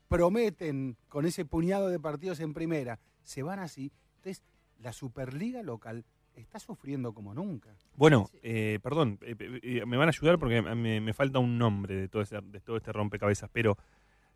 prometen 0.07 0.97
con 1.07 1.27
ese 1.27 1.45
puñado 1.45 1.89
de 1.89 1.99
partidos 1.99 2.39
en 2.39 2.53
primera, 2.55 2.99
se 3.23 3.43
van 3.43 3.59
así, 3.59 3.91
entonces 4.15 4.43
la 4.79 4.91
Superliga 4.91 5.61
local 5.61 6.03
está 6.37 6.59
sufriendo 6.59 7.13
como 7.13 7.33
nunca. 7.33 7.75
Bueno, 7.95 8.29
eh, 8.43 8.79
perdón, 8.81 9.19
eh, 9.21 9.35
eh, 9.63 9.85
me 9.85 9.97
van 9.97 10.07
a 10.07 10.11
ayudar 10.11 10.37
porque 10.39 10.61
me, 10.61 11.01
me 11.01 11.13
falta 11.13 11.39
un 11.39 11.57
nombre 11.57 11.95
de 11.95 12.07
todo, 12.07 12.21
ese- 12.21 12.41
de 12.41 12.59
todo 12.61 12.77
este 12.77 12.91
rompecabezas, 12.91 13.49
pero 13.51 13.77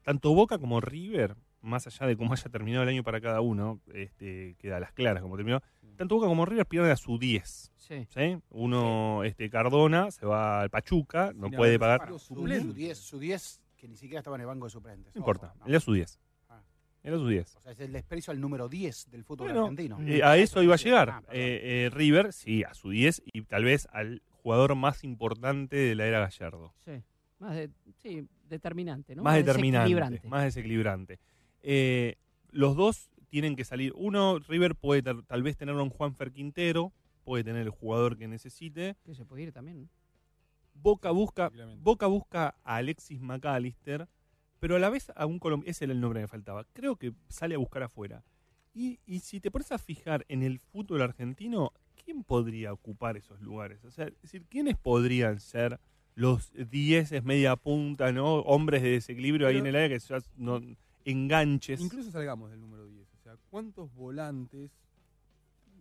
tanto 0.04 0.34
Boca 0.34 0.58
como 0.58 0.82
River, 0.82 1.36
más 1.62 1.86
allá 1.88 2.08
de 2.08 2.18
cómo 2.18 2.34
haya 2.34 2.50
terminado 2.50 2.84
el 2.84 2.90
año 2.90 3.04
para 3.04 3.22
cada 3.22 3.42
uno, 3.42 3.80
este, 3.94 4.56
queda 4.58 4.78
a 4.78 4.80
las 4.80 4.92
claras 4.94 5.22
como 5.22 5.36
terminó, 5.38 5.62
tanto 5.96 6.16
Boca 6.16 6.28
como 6.28 6.46
River 6.46 6.66
pierden 6.66 6.92
a 6.92 6.96
su 6.96 7.20
10. 7.20 7.72
Sí. 7.78 8.08
¿sí? 8.10 8.38
Uno, 8.50 9.24
este 9.24 9.50
Cardona, 9.50 10.10
se 10.12 10.26
va 10.26 10.62
al 10.62 10.70
Pachuca, 10.70 11.32
no 11.36 11.52
puede 11.52 11.78
pagar. 11.78 12.08
Su, 12.18 12.36
su 12.36 12.74
10, 12.74 12.98
su 12.98 13.20
10, 13.20 13.62
que 13.78 13.88
ni 13.88 13.96
siquiera 13.98 14.20
estaba 14.20 14.38
en 14.38 14.42
el 14.42 14.48
banco 14.48 14.66
de 14.66 14.72
suplentes. 14.72 15.14
No 15.16 15.20
importa, 15.20 15.54
no. 15.60 15.68
era 15.68 15.80
su 15.80 15.94
10. 15.94 16.20
Era 17.04 17.18
su 17.18 17.28
10. 17.28 17.56
O 17.58 17.62
sea, 17.62 17.72
es 17.72 17.80
el 17.80 17.92
desprecio 17.94 18.32
al 18.32 18.40
número 18.40 18.70
10 18.70 19.10
del 19.10 19.24
fútbol 19.24 19.48
Bueno, 19.48 19.62
argentino. 19.64 20.00
eh, 20.02 20.22
a 20.24 20.38
eso 20.38 20.62
iba 20.62 20.76
a 20.76 20.78
llegar. 20.78 21.10
Ah. 21.10 21.24
Eh, 21.32 21.86
eh, 21.88 21.90
River, 21.92 22.32
sí, 22.32 22.64
a 22.64 22.74
su 22.74 22.90
10 22.92 23.24
y 23.26 23.42
tal 23.44 23.64
vez 23.64 23.88
al 23.92 24.22
jugador 24.30 24.76
más 24.76 25.04
importante 25.04 25.76
de 25.78 25.96
la 25.96 26.06
era 26.06 26.20
Gallardo. 26.20 26.74
Sí. 26.86 27.02
Más 27.40 27.56
de- 27.56 27.72
sí, 28.04 28.28
determinante, 28.48 29.16
¿no? 29.16 29.24
Más 29.24 29.36
determinante, 29.36 29.90
desequilibrante. 29.90 30.28
más 30.28 30.44
desequilibrante. 30.44 31.20
Eh, 31.64 32.16
los 32.52 32.76
dos 32.76 33.10
tienen 33.30 33.56
que 33.56 33.64
salir. 33.64 33.94
Uno, 33.96 34.38
River 34.40 34.76
puede 34.76 35.02
tal, 35.02 35.26
tal 35.26 35.42
vez 35.42 35.58
tener 35.58 35.74
a 35.76 35.82
un 35.82 35.90
Juanfer 35.90 36.32
Quintero, 36.32 36.92
puede 37.24 37.44
tener 37.44 37.62
el 37.64 37.70
jugador 37.72 38.18
que 38.18 38.28
necesite. 38.28 38.96
Que 39.06 39.16
se 39.16 39.26
puede 39.26 39.44
ir 39.44 39.52
también. 39.52 39.82
¿no? 39.84 39.90
Boca 40.74 41.12
busca, 41.12 41.52
Boca 41.80 42.08
busca 42.08 42.56
a 42.64 42.76
Alexis 42.76 43.20
McAllister, 43.22 44.08
pero 44.62 44.76
a 44.76 44.80
la 44.80 44.92
vez 44.92 45.12
a 45.16 45.26
un 45.26 45.40
colombiano, 45.40 45.72
ese 45.72 45.86
era 45.86 45.94
el 45.94 46.00
nombre 46.00 46.20
que 46.20 46.26
me 46.26 46.28
faltaba. 46.28 46.66
Creo 46.72 46.96
que 46.96 47.14
sale 47.30 47.56
a 47.56 47.58
buscar 47.58 47.82
afuera. 47.82 48.24
Y, 48.76 49.00
y 49.08 49.20
si 49.20 49.42
te 49.42 49.50
pones 49.50 49.72
a 49.72 49.80
fijar 49.80 50.24
en 50.30 50.44
el 50.44 50.60
fútbol 50.60 51.02
argentino, 51.02 51.74
¿quién 52.06 52.24
podría 52.24 52.72
ocupar 52.72 53.18
esos 53.18 53.42
lugares? 53.42 53.84
O 53.84 53.90
sea, 53.90 54.06
es 54.06 54.22
decir, 54.22 54.46
¿quiénes 54.48 54.78
podrían 54.78 55.40
ser 55.40 55.80
los 56.14 56.54
10 56.54 57.24
media 57.24 57.56
punta, 57.56 58.12
¿no? 58.12 58.36
Hombres 58.42 58.84
de 58.84 58.92
desequilibrio 58.92 59.48
ahí 59.48 59.58
en 59.58 59.66
el 59.66 59.76
área 59.76 59.90
que 59.90 60.00
ya 60.00 60.20
no, 60.38 60.62
enganches. 61.04 61.82
Incluso 61.82 62.12
salgamos 62.12 62.52
del 62.52 62.62
número 62.62 62.86
10. 62.86 63.08
O 63.16 63.24
sea, 63.24 63.38
¿cuántos 63.50 63.92
volantes, 63.96 64.72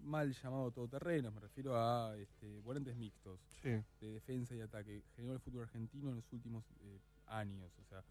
mal 0.03 0.33
llamado 0.33 0.71
todoterrenos, 0.71 1.35
me 1.35 1.41
refiero 1.41 1.77
a 1.77 2.17
este, 2.17 2.61
volantes 2.61 2.97
mixtos, 2.97 3.39
Sí. 3.63 3.69
de 4.01 4.11
defensa 4.13 4.55
y 4.57 4.63
ataque, 4.63 5.03
generó 5.15 5.35
el 5.35 5.41
fútbol 5.41 5.65
argentino 5.65 6.09
en 6.09 6.17
los 6.17 6.33
últimos 6.33 6.65
eh, 6.81 6.99
años? 7.27 7.71
O 7.79 7.85
sea, 7.85 8.03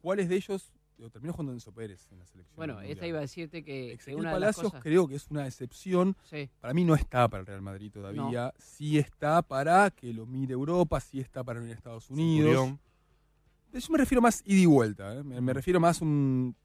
¿cuáles 0.00 0.28
de 0.28 0.36
ellos 0.36 0.72
terminó 1.12 1.32
jugando 1.32 1.52
Enzo 1.52 1.72
Pérez 1.72 2.10
en 2.10 2.18
la 2.18 2.26
selección? 2.26 2.56
Bueno, 2.56 2.74
mundial? 2.74 2.92
esta 2.92 3.06
iba 3.06 3.18
a 3.18 3.20
decirte 3.22 3.64
que, 3.64 3.72
que 3.72 3.92
Ezequiel 3.92 4.16
una 4.20 4.34
de 4.34 4.40
las 4.40 4.56
Palacios 4.56 4.72
cosas... 4.72 4.82
creo 4.82 5.06
que 5.06 5.14
es 5.14 5.30
una 5.30 5.46
excepción. 5.46 6.16
Sí. 6.28 6.50
Para 6.60 6.74
mí 6.74 6.84
no 6.84 6.94
está 6.94 7.28
para 7.28 7.40
el 7.40 7.46
Real 7.46 7.62
Madrid 7.62 7.92
todavía. 7.92 8.52
Sí 8.58 8.98
está 8.98 9.42
para 9.42 9.90
que 9.90 10.12
lo 10.12 10.26
mire 10.26 10.54
Europa, 10.54 10.98
sí 11.00 11.20
está 11.20 11.44
para 11.44 11.60
venir 11.60 11.74
a 11.74 11.76
Estados 11.76 12.10
Unidos. 12.10 12.50
Centurión. 12.50 12.80
Yo 13.72 13.92
me 13.92 13.98
refiero 13.98 14.22
más 14.22 14.42
ida 14.44 14.62
y 14.62 14.66
vuelta. 14.66 15.14
¿eh? 15.14 15.22
Me, 15.22 15.40
me 15.40 15.52
refiero 15.52 15.78
más 15.78 16.00
un. 16.00 16.56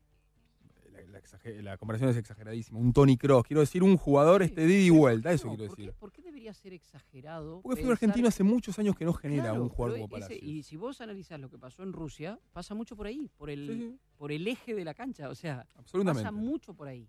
La, 1.61 1.77
comparación 1.77 2.09
es 2.09 2.17
exageradísima. 2.17 2.79
Un 2.79 2.93
Tony 2.93 3.17
Cross. 3.17 3.45
Quiero 3.47 3.61
decir, 3.61 3.83
un 3.83 3.97
jugador 3.97 4.43
este 4.43 4.65
de 4.65 4.73
ida 4.73 4.85
y 4.85 4.89
vuelta. 4.89 5.31
Eso 5.31 5.47
No, 5.47 5.55
quiero 5.55 5.67
¿por 5.69 5.75
qué- 5.77 5.81
decir. 5.83 5.99
¿Por 5.99 6.11
qué 6.11 6.21
debería 6.21 6.53
ser 6.53 6.73
exagerado? 6.73 7.61
Porque 7.61 7.79
el 7.79 7.85
fútbol 7.85 7.93
argentino 7.93 8.27
hace 8.27 8.43
muchos 8.43 8.77
años 8.79 8.95
que 8.95 9.05
no 9.05 9.13
genera 9.13 9.43
Claro, 9.49 9.63
un 9.63 9.69
jugador 9.69 9.99
como 9.99 10.17
ese- 10.17 10.27
Palacios. 10.27 10.43
y 10.49 10.63
si 10.63 10.75
vos 10.77 11.01
analizás 11.01 11.39
lo 11.39 11.49
que 11.49 11.57
pasó 11.57 11.83
en 11.83 11.93
Rusia, 11.93 12.39
pasa 12.53 12.73
mucho 12.75 12.95
por 12.95 13.07
ahí, 13.07 13.29
por 13.37 13.49
el, 13.49 13.67
Sí, 13.67 13.79
sí. 13.91 13.99
por 14.17 14.31
el 14.31 14.47
eje 14.47 14.73
de 14.75 14.85
la 14.85 14.93
cancha. 14.93 15.29
O 15.29 15.35
sea, 15.35 15.65
pasa 16.05 16.31
mucho 16.31 16.73
por 16.73 16.87
ahí. 16.87 17.07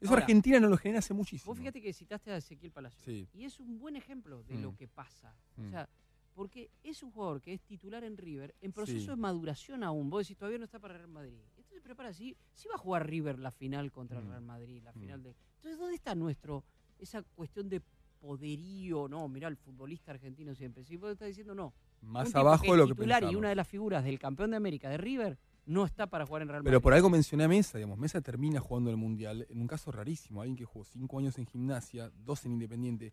Eso 0.00 0.10
Ahora, 0.10 0.22
Argentina 0.22 0.60
no 0.60 0.68
lo 0.68 0.76
genera 0.76 0.98
hace 0.98 1.14
muchísimo. 1.14 1.50
Vos 1.52 1.58
fíjate 1.58 1.80
que 1.80 1.92
citaste 1.92 2.30
a 2.30 2.36
Ezequiel 2.36 2.72
Palacios. 2.72 3.28
Y 3.32 3.44
es 3.44 3.58
un 3.60 3.78
buen 3.78 3.96
ejemplo 3.96 4.42
de 4.42 4.54
Mm. 4.56 4.62
lo 4.62 4.76
que 4.76 4.86
pasa. 4.88 5.34
O 5.56 5.62
Mm. 5.62 5.70
sea, 5.70 5.88
porque 6.34 6.68
es 6.82 7.02
un 7.02 7.10
jugador 7.12 7.40
que 7.40 7.54
es 7.54 7.62
titular 7.62 8.02
en 8.04 8.16
River, 8.18 8.54
en 8.60 8.72
proceso 8.72 8.98
Sí. 9.00 9.06
de 9.06 9.16
maduración 9.16 9.82
aún. 9.84 10.10
Vos 10.10 10.24
decís, 10.24 10.36
todavía 10.36 10.58
no 10.58 10.64
está 10.64 10.78
para 10.80 10.94
Real 10.98 11.08
Madrid. 11.08 11.38
Entonces 11.74 11.82
prepara 11.88 12.10
así. 12.10 12.36
Sí 12.52 12.68
va 12.68 12.76
a 12.76 12.78
jugar 12.78 13.04
River 13.08 13.36
la 13.40 13.50
final 13.50 13.90
contra 13.90 14.20
el 14.20 14.24
Mm. 14.26 14.28
Real 14.28 14.42
Madrid, 14.42 14.80
la 14.84 14.92
Mm. 14.92 15.00
final 15.00 15.22
de. 15.24 15.34
Entonces, 15.56 15.78
¿dónde 15.80 15.96
está 15.96 16.14
nuestro, 16.14 16.62
esa 17.00 17.22
cuestión 17.34 17.68
de 17.68 17.82
poderío? 18.20 19.08
No, 19.08 19.28
mirá, 19.28 19.48
el 19.48 19.56
futbolista 19.56 20.12
argentino 20.12 20.54
siempre. 20.54 20.84
Si 20.84 20.96
vos 20.96 21.10
estás 21.12 21.28
diciendo 21.28 21.52
no. 21.54 21.74
Más 22.00 22.32
abajo 22.34 22.70
de 22.72 22.76
lo 22.78 22.86
que 22.86 22.94
titular 22.94 23.18
y 23.22 23.26
pensamos. 23.26 23.38
una 23.40 23.48
de 23.48 23.54
las 23.56 23.66
figuras 23.66 24.04
del 24.04 24.18
campeón 24.20 24.50
de 24.52 24.56
América 24.56 24.88
de 24.88 24.98
River 24.98 25.36
no 25.66 25.84
está 25.84 26.06
para 26.06 26.26
jugar 26.26 26.42
en 26.42 26.48
Real 26.48 26.60
Madrid. 26.60 26.70
Pero 26.70 26.80
por 26.80 26.92
algo 26.94 27.10
mencioné 27.10 27.44
a 27.44 27.48
Mesa, 27.48 27.78
digamos, 27.78 27.98
Mesa 27.98 28.20
termina 28.20 28.60
jugando 28.60 28.90
el 28.90 28.96
Mundial 28.96 29.46
en 29.48 29.60
un 29.60 29.66
caso 29.66 29.90
rarísimo, 29.90 30.42
alguien 30.42 30.56
que 30.56 30.64
jugó 30.66 30.84
cinco 30.84 31.18
años 31.18 31.36
en 31.38 31.46
gimnasia, 31.46 32.10
dos 32.24 32.44
en 32.44 32.52
Independiente, 32.52 33.12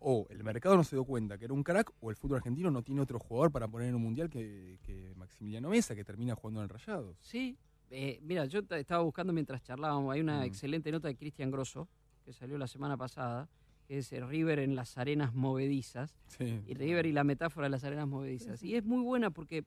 o 0.00 0.26
el 0.28 0.42
mercado 0.44 0.76
no 0.76 0.82
se 0.84 0.96
dio 0.96 1.04
cuenta 1.04 1.38
que 1.38 1.44
era 1.44 1.54
un 1.54 1.62
crack, 1.62 1.92
o 2.00 2.10
el 2.10 2.16
fútbol 2.16 2.38
argentino 2.38 2.70
no 2.72 2.82
tiene 2.82 3.00
otro 3.00 3.20
jugador 3.20 3.52
para 3.52 3.68
poner 3.68 3.88
en 3.88 3.94
un 3.94 4.02
Mundial 4.02 4.28
que, 4.28 4.80
que 4.82 5.14
Maximiliano 5.14 5.70
Mesa, 5.70 5.94
que 5.94 6.04
termina 6.04 6.34
jugando 6.34 6.58
en 6.60 6.64
el 6.64 6.68
Rayados. 6.70 7.16
Sí, 7.22 7.56
eh, 7.92 8.18
mira, 8.22 8.46
yo 8.46 8.60
estaba 8.70 9.02
buscando 9.02 9.32
mientras 9.32 9.62
charlábamos, 9.62 10.12
hay 10.14 10.20
una 10.20 10.40
Mm. 10.40 10.44
excelente 10.44 10.90
nota 10.90 11.08
de 11.08 11.16
Cristian 11.16 11.50
Grosso, 11.50 11.88
que 12.24 12.32
salió 12.32 12.56
la 12.58 12.66
semana 12.66 12.96
pasada, 12.96 13.48
que 13.86 13.98
es 13.98 14.12
eh, 14.12 14.20
River 14.24 14.58
en 14.60 14.74
las 14.74 14.96
arenas 14.98 15.34
movedizas, 15.34 16.16
Sí. 16.28 16.60
y 16.66 16.74
River 16.74 17.06
y 17.06 17.12
la 17.12 17.24
metáfora 17.24 17.66
de 17.66 17.70
las 17.70 17.84
arenas 17.84 18.08
movedizas. 18.08 18.62
Y 18.62 18.74
es 18.76 18.84
muy 18.84 19.02
buena 19.02 19.30
porque 19.30 19.64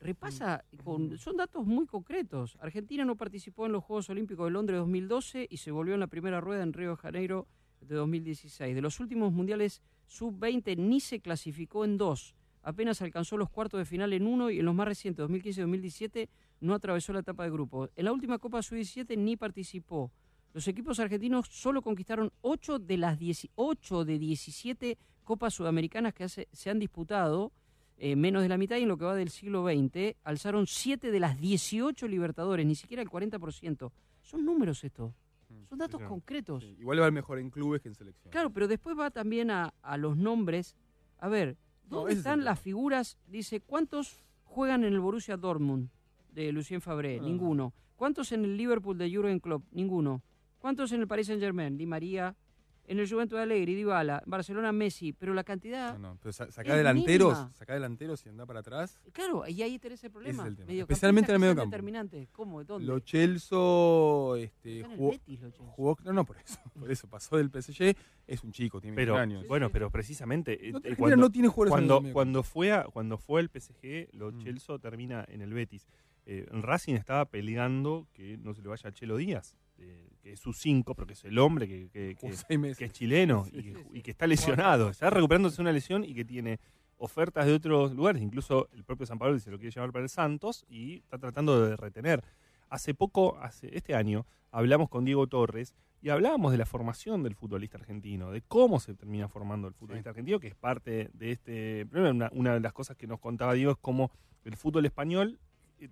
repasa, 0.00 0.64
con, 0.84 1.16
son 1.18 1.36
datos 1.36 1.66
muy 1.66 1.86
concretos. 1.86 2.56
Argentina 2.60 3.04
no 3.04 3.16
participó 3.16 3.66
en 3.66 3.72
los 3.72 3.82
Juegos 3.84 4.10
Olímpicos 4.10 4.46
de 4.46 4.50
Londres 4.50 4.78
2012 4.78 5.46
y 5.50 5.56
se 5.56 5.70
volvió 5.70 5.94
en 5.94 6.00
la 6.00 6.06
primera 6.08 6.40
rueda 6.40 6.62
en 6.62 6.72
Río 6.74 6.90
de 6.90 6.96
Janeiro 6.96 7.46
de 7.80 7.94
2016. 7.94 8.74
De 8.74 8.82
los 8.82 9.00
últimos 9.00 9.32
mundiales 9.32 9.82
sub-20 10.06 10.76
ni 10.76 11.00
se 11.00 11.20
clasificó 11.20 11.84
en 11.84 11.96
dos. 11.96 12.34
Apenas 12.62 13.00
alcanzó 13.02 13.36
los 13.36 13.50
cuartos 13.50 13.78
de 13.78 13.84
final 13.84 14.12
en 14.12 14.26
uno 14.26 14.50
y 14.50 14.58
en 14.60 14.64
los 14.66 14.74
más 14.74 14.86
recientes, 14.88 15.18
2015 15.22 15.60
y 15.60 15.62
2017, 15.62 16.28
no 16.64 16.74
atravesó 16.74 17.12
la 17.12 17.20
etapa 17.20 17.44
de 17.44 17.50
grupo. 17.50 17.88
En 17.96 18.04
la 18.06 18.12
última 18.12 18.38
Copa 18.38 18.62
Sub-17 18.62 19.16
ni 19.18 19.36
participó. 19.36 20.10
Los 20.52 20.66
equipos 20.68 20.98
argentinos 21.00 21.46
solo 21.50 21.82
conquistaron 21.82 22.32
8 22.42 22.78
de 22.78 22.96
las 22.96 23.18
18 23.18 24.04
de 24.04 24.18
17 24.18 24.98
Copas 25.24 25.54
Sudamericanas 25.54 26.14
que 26.14 26.24
hace- 26.24 26.48
se 26.52 26.70
han 26.70 26.78
disputado, 26.78 27.52
eh, 27.96 28.14
menos 28.16 28.42
de 28.42 28.48
la 28.48 28.56
mitad 28.58 28.76
y 28.76 28.82
en 28.82 28.88
lo 28.88 28.96
que 28.98 29.04
va 29.04 29.14
del 29.14 29.30
siglo 29.30 29.64
XX, 29.64 30.16
alzaron 30.24 30.66
7 30.66 31.10
de 31.10 31.20
las 31.20 31.38
18 31.40 32.06
Libertadores, 32.08 32.64
ni 32.66 32.74
siquiera 32.74 33.02
el 33.02 33.08
40%. 33.10 33.92
Son 34.22 34.44
números 34.44 34.84
estos, 34.84 35.12
son 35.68 35.78
datos 35.78 36.00
sí. 36.00 36.06
concretos. 36.06 36.62
Sí, 36.62 36.76
Igual 36.78 37.02
va 37.02 37.10
mejor 37.10 37.38
en 37.38 37.50
clubes 37.50 37.80
que 37.82 37.88
en 37.88 37.94
selección. 37.94 38.30
Claro, 38.32 38.50
pero 38.50 38.68
después 38.68 38.98
va 38.98 39.10
también 39.10 39.50
a, 39.50 39.74
a 39.82 39.96
los 39.96 40.16
nombres. 40.16 40.76
A 41.18 41.28
ver, 41.28 41.56
¿dónde 41.84 42.14
están 42.14 42.44
las 42.44 42.58
figuras? 42.60 43.18
Dice, 43.26 43.60
¿cuántos 43.60 44.24
juegan 44.44 44.84
en 44.84 44.92
el 44.92 45.00
Borussia 45.00 45.36
Dortmund 45.36 45.88
de 46.34 46.52
Lucien 46.52 46.80
Fabré? 46.80 47.18
Ah. 47.20 47.22
Ninguno. 47.24 47.72
¿Cuántos 47.96 48.32
en 48.32 48.44
el 48.44 48.56
Liverpool 48.56 48.98
de 48.98 49.14
Jurgen 49.14 49.38
Klopp? 49.40 49.64
Ninguno. 49.70 50.22
¿Cuántos 50.58 50.92
en 50.92 51.00
el 51.00 51.06
Paris 51.08 51.28
Saint-Germain? 51.28 51.76
Di 51.78 51.86
María. 51.86 52.34
En 52.86 52.98
el 52.98 53.08
Juventus 53.08 53.38
de 53.38 53.42
Alegre, 53.44 53.74
Dybala. 53.74 54.22
Barcelona, 54.26 54.70
Messi. 54.70 55.14
Pero 55.14 55.32
la 55.32 55.42
cantidad... 55.42 55.94
No, 55.96 56.10
no, 56.10 56.18
pero 56.20 56.34
sa- 56.34 56.50
sacá 56.50 56.72
Es 56.72 56.76
delanteros, 56.76 57.32
mínima. 57.32 57.52
sacá 57.54 57.72
delanteros 57.72 58.26
y 58.26 58.28
anda 58.28 58.44
para 58.44 58.60
atrás. 58.60 59.00
Claro, 59.12 59.48
y 59.48 59.62
ahí 59.62 59.78
tenés 59.78 60.04
el 60.04 60.10
problema. 60.10 60.42
es 60.42 60.48
el 60.50 60.56
tema. 60.56 60.66
Mediocampistas 60.66 60.96
Especialmente 60.96 61.32
en 61.32 61.36
el 61.36 61.40
que 61.40 61.44
sean 61.46 61.54
mediocampo. 61.54 61.70
determinantes. 61.70 62.28
¿Cómo? 62.30 62.62
¿Dónde? 62.64 62.86
Lo 62.86 62.98
Chelso 63.00 64.36
este, 64.36 64.82
jugó, 64.84 65.10
Betis, 65.12 65.40
Lo 65.40 65.50
Celso. 65.50 65.64
jugó- 65.64 65.96
no, 66.04 66.12
no, 66.12 66.24
por 66.24 66.36
eso, 66.38 66.58
por 66.78 66.90
eso 66.90 67.08
pasó 67.08 67.36
del 67.38 67.50
PSG, 67.50 67.96
es 68.26 68.42
un 68.44 68.52
chico, 68.52 68.80
tiene 68.80 68.96
21 68.96 68.96
Pero, 68.96 69.16
años. 69.16 69.48
bueno, 69.48 69.70
pero 69.70 69.90
precisamente 69.90 70.68
eh, 70.68 70.72
No, 70.72 70.80
eh, 70.84 70.94
cuando, 70.96 71.16
no 71.16 71.30
tiene 71.30 71.48
jugadores 71.48 71.78
en 71.78 71.84
el 71.84 71.88
cuando, 71.88 72.00
medio 72.02 72.12
cuando 72.14 72.42
fue 72.42 72.72
a, 72.72 72.84
cuando 72.84 73.16
fue 73.18 73.40
al 73.40 73.48
PSG, 73.48 74.08
lo 74.12 74.30
Mm. 74.32 74.38
Chelsea 74.42 74.78
termina 74.78 75.24
en 75.28 75.40
el 75.42 75.52
Betis. 75.54 75.86
Eh, 76.26 76.46
Racing 76.50 76.94
estaba 76.94 77.26
peleando 77.26 78.06
que 78.12 78.38
no 78.38 78.54
se 78.54 78.62
le 78.62 78.68
vaya 78.68 78.88
a 78.88 78.92
Chelo 78.92 79.16
Díaz, 79.16 79.56
eh, 79.78 80.08
que 80.22 80.32
es 80.32 80.40
su 80.40 80.52
5, 80.52 80.94
pero 80.94 81.06
que 81.06 81.12
es 81.12 81.24
el 81.24 81.38
hombre 81.38 81.68
que, 81.68 82.16
es 82.22 82.92
chileno 82.92 83.44
Sí, 83.44 83.50
y, 83.52 83.62
que, 83.62 83.74
sí, 83.74 83.86
y 83.92 83.96
sí. 83.96 84.02
que 84.02 84.10
está 84.10 84.26
lesionado. 84.26 84.88
Está 84.88 85.10
recuperándose 85.10 85.60
una 85.60 85.72
lesión 85.72 86.04
y 86.04 86.14
que 86.14 86.24
tiene 86.24 86.60
ofertas 86.96 87.46
de 87.46 87.52
otros 87.52 87.94
lugares. 87.94 88.22
Incluso 88.22 88.68
el 88.72 88.84
propio 88.84 89.06
San 89.06 89.18
Pablo 89.18 89.38
se 89.38 89.50
lo 89.50 89.58
quiere 89.58 89.74
llevar 89.74 89.92
para 89.92 90.04
el 90.04 90.08
Santos 90.08 90.64
y 90.68 90.98
está 90.98 91.18
tratando 91.18 91.60
de 91.66 91.76
retener. 91.76 92.24
hace 92.70 92.94
poco, 92.94 93.36
hace 93.38 93.76
este 93.76 93.94
año, 93.94 94.26
hablamos 94.50 94.88
con 94.88 95.04
Diego 95.04 95.26
Torres 95.26 95.74
y 96.00 96.08
hablábamos 96.08 96.52
de 96.52 96.58
la 96.58 96.66
formación 96.66 97.22
del 97.22 97.34
futbolista 97.34 97.78
argentino, 97.78 98.30
de 98.30 98.42
cómo 98.42 98.80
se 98.80 98.94
termina 98.94 99.28
formando 99.28 99.68
el 99.68 99.74
futbolista 99.74 100.10
argentino, 100.10 100.40
que 100.40 100.48
es 100.48 100.54
parte 100.54 101.10
de 101.12 101.32
este. 101.32 101.86
Primero, 101.86 102.10
una, 102.10 102.30
una 102.32 102.54
de 102.54 102.60
las 102.60 102.72
cosas 102.72 102.96
que 102.96 103.06
nos 103.06 103.20
contaba 103.20 103.54
Diego 103.54 103.72
es 103.72 103.78
cómo 103.80 104.10
el 104.44 104.56
fútbol 104.56 104.86
español, 104.86 105.38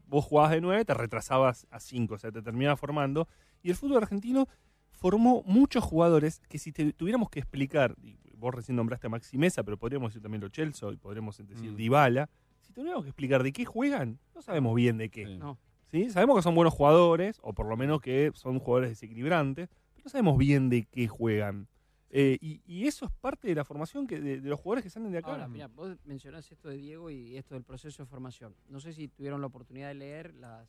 vos 0.07 0.25
jugabas 0.25 0.53
de 0.53 0.61
9, 0.61 0.85
te 0.85 0.95
retrasabas 0.95 1.67
a 1.71 1.81
5, 1.81 2.15
o 2.15 2.19
sea, 2.19 2.33
te 2.33 2.43
terminaba 2.43 2.77
formando. 2.77 3.29
Y 3.63 3.71
el 3.71 3.77
fútbol 3.77 3.99
argentino 3.99 4.49
formó 4.91 5.43
muchos 5.47 5.85
jugadores 5.85 6.41
que 6.49 6.59
si 6.59 6.73
te 6.73 6.93
tuviéramos 6.93 7.31
que 7.31 7.41
explicar, 7.41 7.97
y 8.03 8.17
vos 8.37 8.55
recién 8.55 8.77
nombraste 8.77 9.07
a 9.07 9.11
Maxi 9.11 9.39
Mesa, 9.39 9.63
pero 9.63 9.77
podríamos 9.77 10.11
decir 10.11 10.23
también 10.23 10.41
lo 10.41 10.49
Chelsea 10.49 10.91
y 10.91 10.97
podríamos 10.97 11.37
decir 11.37 11.73
Mm. 11.73 11.77
Dybala, 11.77 12.31
si 12.61 12.73
tuviéramos 12.73 13.05
que 13.05 13.11
explicar 13.11 13.43
de 13.43 13.53
qué 13.53 13.65
juegan, 13.65 14.19
no 14.35 14.43
sabemos 14.43 14.75
bien 14.75 14.99
de 14.99 15.09
qué. 15.09 15.27
Sí. 15.27 15.37
No. 15.39 15.59
¿sí? 15.91 16.11
Sabemos 16.11 16.37
que 16.37 16.43
son 16.43 16.55
buenos 16.55 16.75
jugadores, 16.75 17.39
o 17.43 17.53
por 17.53 17.67
lo 17.67 17.77
menos 17.77 18.01
que 18.01 18.33
son 18.35 18.59
jugadores 18.59 18.91
desequilibrantes, 18.91 19.69
pero 19.95 20.05
no 20.05 20.11
sabemos 20.11 20.39
bien 20.39 20.69
de 20.69 20.85
qué 20.85 21.07
juegan. 21.09 21.69
Eh, 22.15 22.37
y, 22.43 22.61
y 22.67 22.87
eso 22.87 23.07
es 23.07 23.11
parte 23.11 23.49
de 23.49 23.55
la 23.55 23.65
formación 23.65 24.07
que 24.07 24.21
de, 24.21 24.41
de 24.43 24.49
los 24.49 24.61
jugadores 24.61 24.85
que 24.85 24.91
salen 24.91 25.11
de 25.11 25.19
acá. 25.19 25.31
Ahora, 25.31 25.49
mira, 25.49 25.69
vos 25.69 25.97
mencionás 26.05 26.53
esto 26.53 26.69
de 26.69 26.77
Diego 26.77 27.11
y 27.11 27.39
esto 27.39 27.55
del 27.55 27.65
proceso 27.65 28.03
de 28.03 28.07
formación. 28.07 28.55
No 28.69 28.81
sé 28.81 28.93
si 28.93 29.09
tuvieron 29.09 29.41
la 29.41 29.47
oportunidad 29.47 29.89
de 29.89 29.95
leer 29.95 30.35
las 30.35 30.69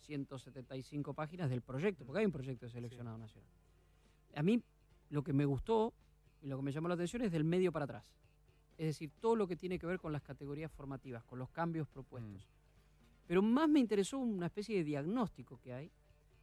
175 0.00 1.12
páginas 1.12 1.50
del 1.50 1.60
proyecto, 1.60 2.06
porque 2.06 2.20
hay 2.20 2.26
un 2.26 2.32
proyecto 2.32 2.64
de 2.64 2.72
seleccionado 2.72 3.18
nacional. 3.18 3.50
A 4.34 4.42
mí 4.42 4.62
lo 5.10 5.22
que 5.22 5.34
me 5.34 5.44
gustó 5.44 5.92
y 6.40 6.46
lo 6.46 6.56
que 6.56 6.62
me 6.62 6.72
llamó 6.72 6.88
la 6.88 6.94
atención 6.94 7.20
es 7.20 7.32
del 7.32 7.44
medio 7.44 7.70
para 7.70 7.84
atrás. 7.84 8.10
Es 8.78 8.86
decir, 8.86 9.10
todo 9.20 9.36
lo 9.36 9.46
que 9.46 9.56
tiene 9.56 9.78
que 9.78 9.86
ver 9.86 9.98
con 9.98 10.12
las 10.12 10.22
categorías 10.22 10.72
formativas, 10.72 11.22
con 11.24 11.38
los 11.38 11.50
cambios 11.50 11.86
propuestos. 11.86 12.48
Pero 13.26 13.42
más 13.42 13.68
me 13.68 13.80
interesó 13.80 14.16
una 14.16 14.46
especie 14.46 14.78
de 14.78 14.84
diagnóstico 14.84 15.60
que 15.60 15.74
hay, 15.74 15.90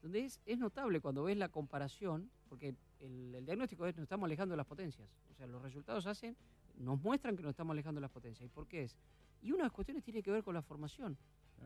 donde 0.04 0.26
es, 0.26 0.40
es 0.46 0.60
notable 0.60 1.00
cuando 1.00 1.24
ves 1.24 1.38
la 1.38 1.50
comparación, 1.50 2.30
porque 2.48 2.76
el, 3.00 3.36
el 3.36 3.46
diagnóstico 3.46 3.86
es 3.86 3.96
nos 3.96 4.04
estamos 4.04 4.26
alejando 4.26 4.54
de 4.54 4.58
las 4.58 4.66
potencias. 4.66 5.10
O 5.32 5.34
sea, 5.34 5.48
los 5.48 5.62
resultados 5.62 6.06
hacen, 6.08 6.36
nos 6.78 7.02
muestran 7.02 7.36
que 7.36 7.44
nos 7.44 7.52
estamos 7.52 7.74
alejando 7.74 8.00
de 8.00 8.04
las 8.04 8.12
potencias. 8.12 8.46
¿Y 8.46 8.50
por 8.50 8.68
qué 8.68 8.84
es? 8.84 8.96
Y 9.42 9.52
una 9.52 9.60
de 9.60 9.64
las 9.64 9.72
cuestiones 9.72 10.04
tiene 10.04 10.24
que 10.24 10.32
ver 10.32 10.44
con 10.44 10.56
la 10.56 10.62
formación. 10.62 11.18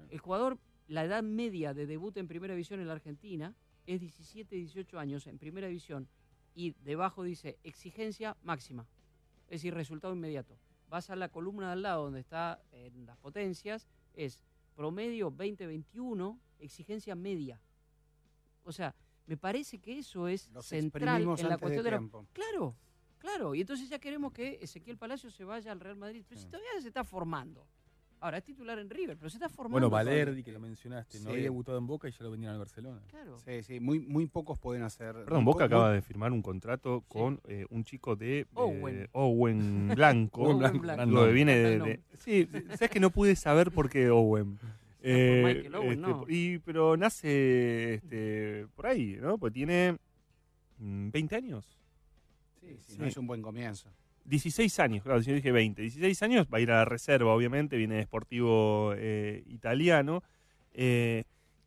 El 0.09 0.19
jugador, 0.19 0.57
la 0.87 1.03
edad 1.03 1.23
media 1.23 1.73
de 1.73 1.85
debut 1.85 2.15
en 2.17 2.27
primera 2.27 2.53
división 2.53 2.79
en 2.79 2.87
la 2.87 2.93
Argentina 2.93 3.53
es 3.85 4.01
17, 4.01 4.55
18 4.55 4.99
años 4.99 5.27
en 5.27 5.37
primera 5.37 5.67
división 5.67 6.07
y 6.55 6.75
debajo 6.83 7.23
dice 7.23 7.57
exigencia 7.63 8.35
máxima, 8.43 8.85
es 9.45 9.61
decir, 9.61 9.73
resultado 9.73 10.13
inmediato. 10.13 10.57
Vas 10.89 11.09
a 11.09 11.15
la 11.15 11.29
columna 11.29 11.67
de 11.67 11.73
al 11.73 11.81
lado 11.83 12.03
donde 12.03 12.19
está 12.19 12.61
en 12.71 13.05
las 13.05 13.17
potencias, 13.17 13.87
es 14.13 14.43
promedio 14.75 15.31
20-21, 15.31 16.39
exigencia 16.59 17.15
media. 17.15 17.61
O 18.63 18.71
sea, 18.71 18.95
me 19.29 19.37
parece 19.37 19.77
que 19.77 19.99
eso 19.99 20.27
es 20.27 20.49
Los 20.51 20.65
central 20.65 21.21
en 21.21 21.27
la 21.27 21.31
antes 21.33 21.49
de 21.49 21.57
cuestión 21.59 21.83
de 21.85 21.91
la. 21.91 22.03
Claro, 22.33 22.75
claro. 23.19 23.53
Y 23.53 23.61
entonces 23.61 23.87
ya 23.87 23.99
queremos 23.99 24.33
que 24.33 24.57
Ezequiel 24.59 24.97
Palacio 24.97 25.29
se 25.29 25.43
vaya 25.43 25.71
al 25.71 25.79
Real 25.79 25.95
Madrid. 25.95 26.23
Pero 26.27 26.41
si 26.41 26.47
todavía 26.47 26.69
se 26.81 26.87
está 26.87 27.03
formando. 27.03 27.65
Ahora 28.21 28.39
es 28.39 28.43
titular 28.43 28.77
en 28.79 28.89
River, 28.89 29.15
pero 29.17 29.29
se 29.29 29.37
está 29.37 29.47
formando. 29.47 29.75
Bueno, 29.75 29.89
todavía. 29.89 30.11
Valerdi, 30.11 30.43
que 30.43 30.51
lo 30.51 30.59
mencionaste, 30.59 31.21
no 31.21 31.29
había 31.29 31.43
debutado 31.43 31.77
en 31.77 31.87
Boca 31.87 32.09
y 32.09 32.11
ya 32.11 32.17
lo 32.23 32.31
vendieron 32.31 32.55
al 32.55 32.59
Barcelona. 32.59 32.99
Claro. 33.07 33.37
Sí, 33.45 33.63
sí, 33.63 33.79
muy, 33.79 33.99
muy 33.99 34.25
pocos 34.25 34.59
pueden 34.59 34.83
hacer. 34.83 35.13
Perdón, 35.23 35.45
Boca 35.45 35.63
acaba 35.65 35.85
muy- 35.87 35.95
de 35.95 36.01
firmar 36.01 36.33
un 36.33 36.41
contrato 36.41 37.01
con 37.07 37.39
eh, 37.45 37.65
un 37.69 37.85
chico 37.85 38.17
de 38.17 38.39
eh, 38.39 38.45
Owen. 38.55 39.07
Owen 39.13 39.87
Blanco. 39.95 40.41
Owen 40.41 40.81
Blanco, 40.81 41.05
Lo 41.05 41.31
viene 41.31 41.55
de- 41.55 42.01
Sí, 42.17 42.45
sabes 42.71 42.89
que 42.89 42.99
no 42.99 43.09
pude 43.09 43.37
saber 43.37 43.71
por 43.71 43.89
qué 43.89 44.09
Owen. 44.09 44.59
Eh, 45.01 45.41
Michael 45.45 45.75
Owen, 45.75 45.91
este, 45.91 46.01
no. 46.01 46.25
y, 46.27 46.59
pero 46.59 46.97
nace 46.97 47.95
este, 47.95 48.67
por 48.75 48.87
ahí, 48.87 49.17
¿no? 49.21 49.37
Pues 49.37 49.53
tiene 49.53 49.97
mm, 50.77 51.09
20 51.11 51.35
años. 51.35 51.77
Sí, 52.59 52.77
sí, 52.85 52.97
no 52.97 53.05
es 53.05 53.17
un 53.17 53.27
buen 53.27 53.41
comienzo. 53.41 53.89
16 54.25 54.79
años, 54.79 55.03
claro, 55.03 55.21
yo 55.21 55.33
dije 55.33 55.51
20. 55.51 55.81
16 55.81 56.23
años, 56.23 56.47
va 56.53 56.59
a 56.59 56.61
ir 56.61 56.71
a 56.71 56.77
la 56.77 56.85
reserva, 56.85 57.33
obviamente, 57.33 57.77
viene 57.77 57.95
de 57.95 58.03
Sportivo 58.03 58.93
eh, 58.95 59.43
Italiano. 59.47 60.23
Eh, 60.73 61.23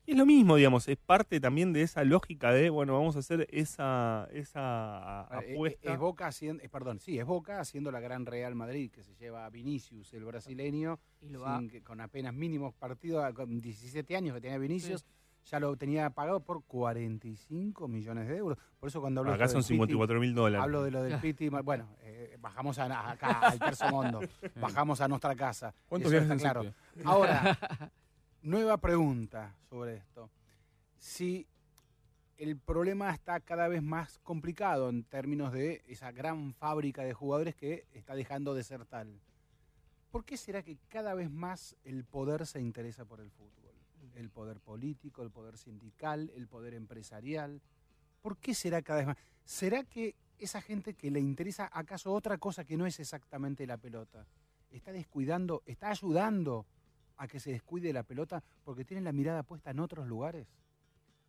y 0.07 0.13
es 0.13 0.17
lo 0.19 0.27
mismo, 0.27 0.57
digamos, 0.57 0.89
es 0.89 0.97
parte 0.97 1.41
también 1.41 1.73
de 1.73 1.83
esa 1.83 2.05
lógica 2.05 2.53
de, 2.53 2.71
bueno, 2.71 2.93
vamos 2.95 3.17
a 3.17 3.21
hacer 3.21 3.47
esa, 3.51 4.29
esa 4.33 5.29
eh, 5.31 5.53
apuesta. 5.53 5.93
Es 5.93 5.99
Boca 5.99 6.27
haciendo, 6.27 6.63
eh, 6.63 6.69
perdón, 6.69 6.99
sí, 6.99 7.19
es 7.19 7.25
Boca 7.25 7.61
haciendo 7.61 7.91
la 7.93 8.01
gran 8.01 8.27
Real 8.27 8.55
Madrid, 8.55 8.91
que 8.91 9.03
se 9.03 9.15
lleva 9.15 9.47
a 9.47 9.51
Vinicius, 9.51 10.13
el 10.15 10.25
brasileño, 10.25 10.99
Y 11.21 11.29
lo 11.29 11.41
va- 11.41 11.59
sin 11.59 11.69
que- 11.71 11.83
con 11.83 12.01
apenas 12.01 12.35
mínimos 12.35 12.75
partidos, 12.75 13.25
ah, 13.25 13.33
con 13.33 13.61
17 13.61 14.17
años 14.17 14.35
que 14.35 14.41
tenía 14.41 14.59
Vinicius, 14.59 15.05
ya 15.45 15.59
lo 15.59 15.77
tenía 15.77 16.09
pagado 16.11 16.41
por 16.41 16.63
45 16.65 17.89
millones 17.89 18.29
de 18.29 18.37
euros. 18.37 18.59
Por 18.79 18.89
eso 18.89 19.01
cuando 19.01 19.21
hablo 19.21 19.33
Acá 19.33 19.49
son 19.49 19.57
del 19.57 19.63
Piti, 19.65 19.75
54 19.75 20.21
mil 20.21 20.35
dólares. 20.35 20.63
Hablo 20.63 20.83
de 20.85 20.91
lo 20.91 21.03
del 21.03 21.19
Piti, 21.21 21.49
bueno, 21.49 21.89
eh, 22.03 22.37
bajamos 22.41 22.79
a, 22.79 23.11
acá 23.11 23.41
al 23.41 23.59
tercer 23.59 23.91
mundo, 23.91 24.21
bajamos 24.57 25.01
a 25.01 25.09
nuestra 25.09 25.35
casa. 25.35 25.75
¿Cuántos 25.89 26.13
Eso 26.13 26.25
viajes 26.25 26.43
claro. 26.43 26.73
Ahora, 27.05 27.59
nueva 28.43 28.77
pregunta 28.77 29.55
sobre 29.69 29.97
esto. 29.97 30.31
Si 30.99 31.47
el 32.39 32.57
problema 32.57 33.13
está 33.13 33.39
cada 33.41 33.69
vez 33.69 33.83
más 33.83 34.19
complicado 34.21 34.89
en 34.89 35.05
términos 35.05 35.53
de 35.53 35.83
esa 35.87 36.11
gran 36.11 36.53
fábrica 36.55 37.03
de 37.03 37.15
jugadores 37.15 37.55
que 37.55 37.87
está 37.93 38.15
dejando 38.15 38.55
de 38.55 38.65
ser 38.65 38.85
tal, 38.85 39.21
¿por 40.11 40.25
qué 40.25 40.37
será 40.37 40.63
que 40.63 40.77
cada 40.89 41.15
vez 41.15 41.31
más 41.31 41.77
el 41.85 42.05
poder 42.05 42.47
se 42.47 42.61
interesa 42.61 43.05
por 43.05 43.21
el 43.21 43.31
fútbol? 43.31 43.73
El 44.17 44.31
poder 44.31 44.61
político, 44.61 45.23
el 45.23 45.31
poder 45.31 45.57
sindical, 45.57 46.31
el 46.35 46.49
poder 46.49 46.75
empresarial. 46.75 47.61
¿Por 48.21 48.37
qué 48.37 48.55
será 48.55 48.83
cada 48.83 48.99
vez 48.99 49.07
más? 49.09 49.17
¿Será 49.45 49.85
que 49.85 50.15
esa 50.39 50.61
gente 50.61 50.95
que 50.95 51.11
le 51.11 51.21
interesa 51.21 51.71
acaso 51.73 52.13
otra 52.13 52.39
cosa 52.39 52.65
que 52.65 52.77
no 52.77 52.87
es 52.87 52.99
exactamente 52.99 53.67
la 53.67 53.77
pelota 53.77 54.27
está 54.77 54.93
descuidando, 54.93 55.63
está 55.67 55.91
ayudando 55.91 56.67
a 57.17 57.29
que 57.29 57.41
se 57.41 57.51
descuide 57.51 57.93
la 57.93 58.03
pelota 58.03 58.43
porque 58.65 58.85
tienen 58.85 59.05
la 59.05 59.13
mirada 59.13 59.43
puesta 59.43 59.71
en 59.71 59.81
otros 59.81 60.07
lugares 60.07 60.47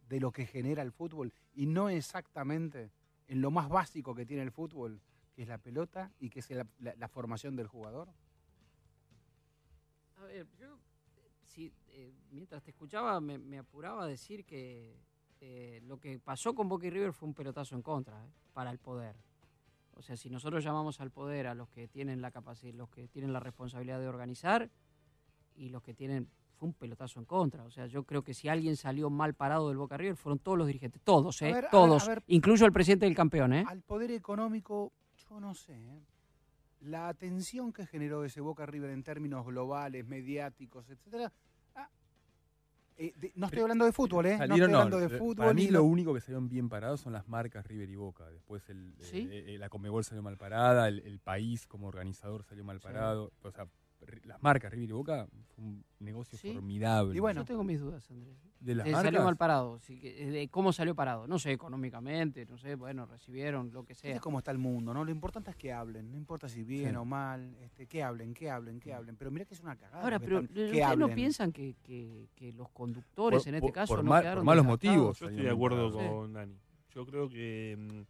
de 0.09 0.19
lo 0.19 0.31
que 0.31 0.45
genera 0.45 0.81
el 0.81 0.91
fútbol 0.91 1.33
y 1.53 1.65
no 1.65 1.89
exactamente 1.89 2.91
en 3.27 3.41
lo 3.41 3.51
más 3.51 3.69
básico 3.69 4.13
que 4.13 4.25
tiene 4.25 4.43
el 4.43 4.51
fútbol, 4.51 5.01
que 5.35 5.43
es 5.43 5.47
la 5.47 5.57
pelota 5.57 6.11
y 6.19 6.29
que 6.29 6.39
es 6.39 6.49
la, 6.79 7.07
formación 7.07 7.55
del 7.55 7.67
jugador? 7.67 8.09
A 10.17 10.25
ver, 10.25 10.47
yo, 10.59 10.77
sí, 11.45 11.73
eh, 11.87 12.13
mientras 12.31 12.61
te 12.63 12.71
escuchaba, 12.71 13.19
me, 13.19 13.57
apuraba 13.57 14.03
a 14.03 14.07
decir 14.07 14.45
que 14.45 14.95
eh, 15.41 15.81
lo 15.85 15.99
que 15.99 16.19
pasó 16.19 16.53
con 16.53 16.69
Boca 16.69 16.89
River 16.89 17.13
fue 17.13 17.27
un 17.27 17.33
pelotazo 17.33 17.75
en 17.75 17.81
contra, 17.81 18.23
eh, 18.23 18.29
para 18.53 18.71
el 18.71 18.77
poder. 18.77 19.15
O 19.95 20.01
sea, 20.01 20.17
si 20.17 20.29
nosotros 20.29 20.63
llamamos 20.63 20.99
al 21.01 21.11
poder 21.11 21.47
a 21.47 21.53
los 21.53 21.69
que 21.69 21.87
tienen 21.87 22.21
la 22.21 22.31
capacidad, 22.31 22.73
los 22.73 22.89
que 22.89 23.07
tienen 23.07 23.33
la 23.33 23.39
responsabilidad 23.39 23.99
de 23.99 24.07
organizar 24.07 24.69
y 25.55 25.69
los 25.69 25.81
que 25.83 25.93
tienen 25.93 26.27
fue 26.57 26.67
un 26.67 26.73
pelotazo 26.73 27.19
en 27.19 27.25
contra. 27.25 27.63
O 27.63 27.71
sea, 27.71 27.87
yo 27.87 28.03
creo 28.03 28.23
que 28.23 28.33
si 28.33 28.47
alguien 28.47 28.75
salió 28.77 29.09
mal 29.09 29.33
parado 29.33 29.67
del 29.69 29.77
Boca 29.77 29.97
River 29.97 30.15
fueron 30.15 30.39
todos 30.39 30.57
los 30.57 30.67
dirigentes, 30.67 31.01
todos, 31.03 31.41
A 31.41 31.47
eh, 31.49 31.53
ver, 31.53 31.57
a 31.57 31.61
ver, 31.63 31.71
todos, 31.71 32.03
a 32.03 32.09
ver. 32.09 32.23
incluso 32.27 32.65
el 32.65 32.71
presidente 32.71 33.05
del 33.05 33.15
campeón, 33.15 33.53
eh. 33.53 33.63
Al 33.67 33.81
poder 33.81 34.11
económico, 34.11 34.93
yo 35.29 35.39
no 35.39 35.53
sé. 35.55 35.73
¿eh? 35.73 36.01
La 36.81 37.07
atención 37.07 37.71
que 37.73 37.85
generó 37.85 38.23
ese 38.25 38.41
Boca 38.41 38.65
River 38.65 38.91
en 38.91 39.03
términos 39.03 39.45
globales, 39.45 40.05
mediáticos, 40.05 40.89
etcétera. 40.89 41.31
ah, 41.75 41.89
eh, 42.97 43.13
de- 43.17 43.31
no 43.35 43.47
estoy 43.47 43.61
hablando 43.61 43.85
de 43.85 43.91
fútbol, 43.91 44.25
¿eh? 44.27 44.37
Salieron, 44.37 44.49
no 44.49 44.55
estoy 44.65 44.73
hablando 44.75 44.97
no, 44.99 45.09
de 45.09 45.15
eh, 45.15 45.19
fútbol. 45.19 45.35
Para 45.35 45.53
mí 45.53 45.67
lo 45.69 45.83
único 45.83 46.13
que 46.13 46.21
salieron 46.21 46.47
bien 46.49 46.69
parados 46.69 47.01
son 47.01 47.13
las 47.13 47.27
marcas 47.27 47.65
River 47.65 47.89
y 47.89 47.95
Boca. 47.95 48.29
Después 48.29 48.69
el, 48.69 48.93
eh, 48.99 49.03
¿Sí? 49.03 49.27
eh, 49.31 49.57
la 49.57 49.69
Conmebol 49.69 50.03
salió 50.03 50.21
mal 50.21 50.37
parada, 50.37 50.87
el, 50.89 50.99
el 50.99 51.19
país 51.19 51.65
como 51.67 51.87
organizador 51.87 52.43
salió 52.43 52.63
mal 52.63 52.77
Sí. 52.79 52.83
parado. 52.83 53.31
O 53.41 53.51
sea, 53.51 53.65
las 54.25 54.41
marcas 54.41 54.71
River 54.71 54.89
y 54.89 54.93
Boca 54.93 55.27
fue 55.55 55.63
un 55.65 55.83
negocio 55.99 56.37
Sí. 56.37 56.53
formidable. 56.53 57.15
Y 57.15 57.19
bueno, 57.19 57.41
yo 57.41 57.45
tengo 57.45 57.63
mis 57.63 57.79
dudas, 57.79 58.09
Andrés. 58.09 58.35
de 58.59 58.75
las 58.75 58.87
Eh, 58.87 58.91
marcas, 58.91 59.05
salió 59.11 59.23
mal 59.25 59.35
parado, 59.35 59.77
sí, 59.79 59.99
que- 59.99 60.23
eh, 60.23 60.31
de 60.31 60.47
cómo 60.47 60.71
salió 60.71 60.95
parado. 60.95 61.27
No 61.27 61.37
sé, 61.37 61.51
económicamente, 61.51 62.45
no 62.45 62.57
sé, 62.57 62.75
bueno, 62.75 63.05
recibieron 63.05 63.71
lo 63.73 63.83
que 63.83 63.93
sea. 63.93 64.19
cómo 64.21 64.37
está 64.39 64.51
el 64.51 64.57
mundo, 64.57 64.93
¿no? 64.93 65.03
Lo 65.03 65.11
importante 65.11 65.51
es 65.51 65.57
que 65.57 65.73
hablen, 65.73 66.09
no 66.11 66.17
importa 66.17 66.47
si 66.47 66.63
bien 66.63 66.91
Sí. 66.91 66.95
o 66.95 67.03
mal, 67.03 67.55
este, 67.61 67.87
que 67.87 68.01
hablen, 68.03 68.33
que 68.33 68.49
hablen, 68.49 68.79
que 68.79 68.93
hablen. 68.93 69.15
Pero 69.17 69.31
mira 69.31 69.43
que 69.45 69.53
es 69.53 69.59
una 69.59 69.75
cagada. 69.75 70.01
Ahora, 70.01 70.17
pero 70.19 70.39
están- 70.39 70.57
¿ustedes 70.63 70.97
no 70.97 71.09
piensan 71.09 71.51
que, 71.51 71.75
que- 71.83 72.29
que 72.35 72.53
los 72.53 72.69
conductores 72.69 73.39
Por- 73.43 73.49
en 73.49 73.55
este 73.55 73.67
por- 73.67 73.73
caso 73.73 73.95
por 73.95 74.03
no 74.03 74.09
mal- 74.09 74.19
por 74.19 74.23
quedaron 74.23 74.45
malos 74.45 74.65
motivos. 74.65 75.19
Yo 75.19 75.27
estoy 75.27 75.43
de 75.43 75.49
acuerdo 75.51 75.91
con 75.91 76.31
Dani. 76.33 76.57
Yo 76.95 77.05
creo 77.05 77.27
que 77.27 77.75
mm, 77.77 78.01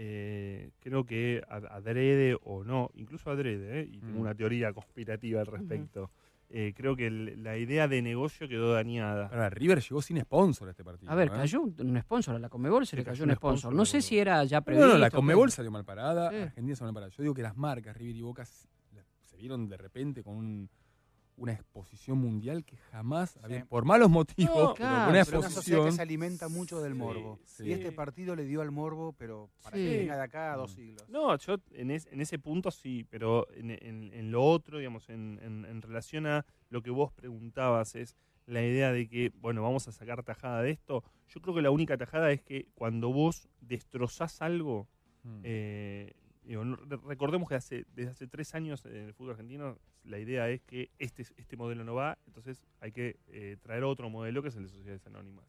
eh, 0.00 0.70
creo 0.78 1.04
que 1.04 1.42
ad- 1.48 1.66
adrede 1.66 2.38
o 2.44 2.62
no, 2.62 2.90
incluso 2.94 3.30
adrede, 3.32 3.80
¿eh? 3.80 3.88
y 3.90 3.98
tengo 3.98 4.18
Mm. 4.18 4.22
una 4.22 4.34
teoría 4.34 4.72
conspirativa 4.72 5.40
al 5.40 5.46
respecto. 5.46 6.10
eh, 6.50 6.72
creo 6.74 6.96
que 6.96 7.08
el- 7.08 7.42
la 7.44 7.58
idea 7.58 7.88
de 7.88 8.00
negocio 8.00 8.48
quedó 8.48 8.72
dañada. 8.72 9.26
Ahora, 9.26 9.50
River 9.50 9.80
llegó 9.82 10.00
sin 10.00 10.18
sponsor 10.22 10.68
a 10.68 10.70
este 10.70 10.82
partido. 10.82 11.12
A 11.12 11.14
ver, 11.14 11.28
¿eh? 11.28 11.32
cayó 11.32 11.60
un, 11.60 11.74
un 11.78 12.00
sponsor, 12.00 12.36
a 12.36 12.38
la 12.38 12.48
Conmebol 12.48 12.86
se 12.86 12.96
le 12.96 13.04
cayó 13.04 13.12
cayó 13.16 13.24
un 13.24 13.36
sponsor. 13.36 13.58
sponsor, 13.58 13.74
No 13.76 13.84
sé 13.84 14.00
si 14.00 14.18
era 14.18 14.42
ya 14.44 14.60
No, 14.60 14.64
previsto. 14.64 14.88
no, 14.88 14.96
la 14.96 15.10
qué. 15.10 15.16
Conmebol 15.16 15.50
salió 15.50 15.70
mal 15.70 15.84
parada, 15.84 16.30
Sí. 16.30 16.36
Argentina 16.36 16.74
salió 16.74 16.86
mal 16.92 16.94
parada. 17.02 17.12
Yo 17.14 17.22
digo 17.22 17.34
que 17.34 17.42
las 17.42 17.54
marcas 17.54 17.94
River 17.98 18.16
y 18.16 18.22
Boca 18.22 18.44
la- 18.94 19.04
se 19.26 19.36
vieron 19.36 19.68
de 19.68 19.76
repente 19.76 20.22
con 20.22 20.36
un, 20.36 20.70
una 21.38 21.52
exposición 21.52 22.18
mundial 22.18 22.64
que 22.64 22.76
jamás 22.76 23.38
había, 23.42 23.64
por 23.64 23.84
malos 23.84 24.10
motivos, 24.10 24.50
No, 24.54 24.74
pero 24.74 24.74
claro, 24.74 24.94
una 24.94 25.04
Pero 25.06 25.14
una 25.14 25.22
sociedad 25.22 25.46
exposición. 25.46 25.84
que 25.86 25.92
se 25.92 26.02
alimenta 26.02 26.48
mucho 26.48 26.80
del 26.82 26.92
Sí, 26.92 26.98
morbo. 26.98 27.38
sí. 27.44 27.64
Y 27.64 27.72
este 27.72 27.92
partido 27.92 28.34
le 28.36 28.44
dio 28.44 28.60
al 28.60 28.70
morbo, 28.70 29.12
pero 29.16 29.48
para 29.62 29.76
Sí. 29.76 29.84
que 29.84 29.98
venga 29.98 30.16
de 30.16 30.22
acá 30.22 30.52
a 30.52 30.56
dos 30.56 30.72
Mm. 30.72 30.74
siglos. 30.76 31.08
No, 31.08 31.36
yo 31.38 31.56
en, 31.72 31.90
es- 31.90 32.06
en 32.10 32.20
ese 32.20 32.38
punto 32.38 32.70
sí, 32.70 33.06
pero 33.08 33.46
en, 33.54 33.70
en- 33.70 34.12
en 34.12 34.30
lo 34.32 34.44
otro, 34.44 34.78
digamos, 34.78 35.08
en, 35.08 35.38
en- 35.42 35.64
en 35.64 35.80
relación 35.82 36.26
a 36.26 36.44
lo 36.70 36.82
que 36.82 36.90
vos 36.90 37.12
preguntabas, 37.12 37.94
es 37.94 38.16
la 38.46 38.62
idea 38.62 38.92
de 38.92 39.08
que, 39.08 39.30
bueno, 39.40 39.62
vamos 39.62 39.86
a 39.88 39.92
sacar 39.92 40.22
tajada 40.22 40.62
de 40.62 40.70
esto. 40.72 41.04
Yo 41.28 41.40
creo 41.40 41.54
que 41.54 41.62
la 41.62 41.70
única 41.70 41.96
tajada 41.96 42.32
es 42.32 42.42
que 42.42 42.66
cuando 42.74 43.12
vos 43.12 43.48
destrozás 43.60 44.42
algo, 44.42 44.88
Mm. 45.24 45.40
eh, 45.44 46.12
recordemos 47.06 47.48
que 47.48 47.54
hace, 47.54 47.84
desde 47.94 48.10
hace 48.10 48.26
tres 48.26 48.54
años 48.54 48.84
en 48.86 48.96
el 48.96 49.14
fútbol 49.14 49.32
argentino 49.32 49.78
la 50.04 50.18
idea 50.18 50.48
es 50.48 50.62
que 50.62 50.90
este, 50.98 51.22
este 51.36 51.56
modelo 51.56 51.84
no 51.84 51.94
va, 51.94 52.18
entonces 52.26 52.62
hay 52.80 52.92
que 52.92 53.16
eh, 53.28 53.56
traer 53.62 53.84
otro 53.84 54.08
modelo 54.08 54.42
que 54.42 54.48
es 54.48 54.56
el 54.56 54.62
de 54.64 54.68
sociedades 54.70 55.06
anónimas. 55.06 55.44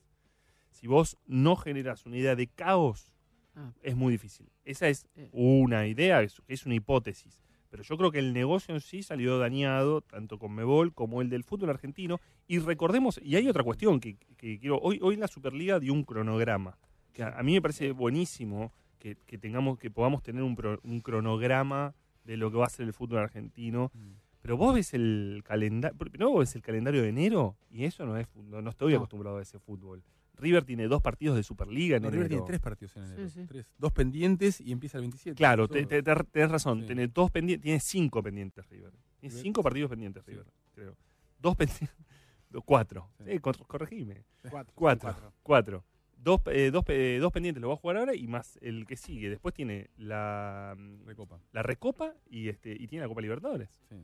Si 0.72 0.88
vos 0.88 1.18
no 1.26 1.56
generas 1.56 2.06
una 2.06 2.18
idea 2.18 2.36
de 2.36 2.48
caos, 2.48 3.12
Ah. 3.56 3.74
es 3.82 3.96
muy 3.96 4.12
difícil. 4.14 4.48
Esa 4.64 4.88
es 4.90 5.08
Eh. 5.16 5.28
una 5.34 5.88
idea, 5.88 6.22
es, 6.22 6.40
es 6.48 6.66
una 6.68 6.76
hipótesis. 6.76 7.42
Pero 7.72 7.82
yo 7.84 7.98
creo 7.98 8.12
que 8.12 8.20
el 8.20 8.32
negocio 8.32 8.74
en 8.76 8.80
sí 8.80 9.02
salió 9.04 9.38
dañado, 9.40 10.02
tanto 10.02 10.38
con 10.38 10.54
Mebol 10.54 10.94
como 10.94 11.22
el 11.22 11.30
del 11.30 11.44
fútbol 11.44 11.72
argentino. 11.72 12.20
Y 12.48 12.60
recordemos, 12.60 13.20
y 13.24 13.36
hay 13.36 13.48
otra 13.50 13.64
cuestión 13.64 14.00
que, 14.00 14.16
que 14.38 14.60
quiero, 14.60 14.78
hoy, 14.80 15.00
hoy 15.02 15.16
la 15.18 15.28
Superliga 15.28 15.80
dio 15.80 15.94
un 15.94 16.04
cronograma, 16.04 16.78
que 17.12 17.24
a, 17.24 17.38
a 17.40 17.44
mí 17.44 17.54
me 17.54 17.62
parece 17.62 17.92
buenísimo 17.92 18.72
que, 19.00 19.16
que 19.26 19.38
tengamos, 19.38 19.80
que 19.80 19.90
podamos 19.90 20.22
tener 20.22 20.44
un, 20.44 20.56
pro- 20.56 20.80
un 20.84 21.00
cronograma 21.02 21.96
de 22.26 22.38
lo 22.38 22.52
que 22.52 22.58
va 22.58 22.66
a 22.66 22.70
ser 22.70 22.86
el 22.86 22.94
fútbol 22.94 23.20
argentino. 23.20 23.92
Mm. 23.94 24.12
Pero 24.42 24.56
vos 24.56 24.74
ves 24.76 24.94
el 24.94 25.42
calendario, 25.46 25.98
no 26.18 26.30
vos 26.30 26.40
ves 26.42 26.56
el 26.56 26.62
calendario 26.62 27.02
de 27.02 27.10
enero 27.10 27.58
y 27.70 27.84
eso 27.86 28.06
no 28.06 28.16
es, 28.18 28.28
no, 28.36 28.62
no 28.62 28.70
estoy 28.70 28.94
No. 28.94 29.00
acostumbrado 29.00 29.38
a 29.38 29.42
ese 29.42 29.60
fútbol. 29.60 30.04
River 30.36 30.64
tiene 30.64 30.88
dos 30.88 31.02
partidos 31.02 31.36
de 31.36 31.44
Superliga 31.44 31.98
en 31.98 32.04
No, 32.04 32.10
River 32.10 32.28
enero. 32.28 32.44
tiene 32.46 32.48
tres 32.48 32.60
partidos 32.62 32.96
en 32.96 33.04
enero. 33.04 33.28
Sí, 33.28 33.42
sí. 33.42 33.46
Tres. 33.48 33.66
Dos 33.78 33.92
pendientes 33.92 34.62
y 34.62 34.72
empieza 34.72 34.98
el 34.98 35.02
27. 35.02 35.36
Claro, 35.36 35.68
te- 35.68 35.86
te- 35.86 36.02
te- 36.02 36.16
tenés 36.32 36.50
razón. 36.52 36.80
Sí. 36.82 36.86
Tiene 36.86 37.08
dos 37.10 37.30
pendientes, 37.32 37.64
tiene 37.64 37.80
cinco 37.82 38.24
pendientes 38.24 38.66
River. 38.70 38.92
Tiene 39.20 39.34
River- 39.34 39.44
cinco 39.44 39.62
partidos 39.62 39.90
pendientes 39.90 40.24
Sí. 40.24 40.32
River, 40.32 40.46
creo. 40.74 40.96
Dos 41.40 41.56
pendientes. 41.58 41.90
Cuatro. 42.66 43.10
Sí. 43.18 43.24
Eh, 43.28 43.40
cor- 43.42 43.68
corregime. 43.68 44.24
Cuatro. 44.50 44.74
Cuatro. 44.76 45.34
Cuatro. 45.44 45.84
Dos, 46.22 46.42
eh, 46.48 46.70
dos, 46.70 46.84
eh, 46.90 47.18
dos 47.22 47.32
pendientes 47.32 47.62
lo 47.62 47.70
va 47.70 47.76
a 47.76 47.78
jugar 47.78 47.96
ahora 47.96 48.14
y 48.14 48.28
más 48.28 48.60
el 48.62 48.86
que 48.86 48.98
sigue. 48.98 49.30
Después 49.30 49.54
tiene 49.54 49.90
la, 49.96 50.76
mm, 50.78 51.06
Recopa. 51.06 51.40
la 51.54 51.64
Recopa 51.64 52.14
y 52.30 52.50
este 52.50 52.72
y 52.78 52.88
tiene 52.88 53.04
la 53.04 53.08
Copa 53.08 53.22
Libertadores. 53.22 53.70
Sí. 53.88 53.96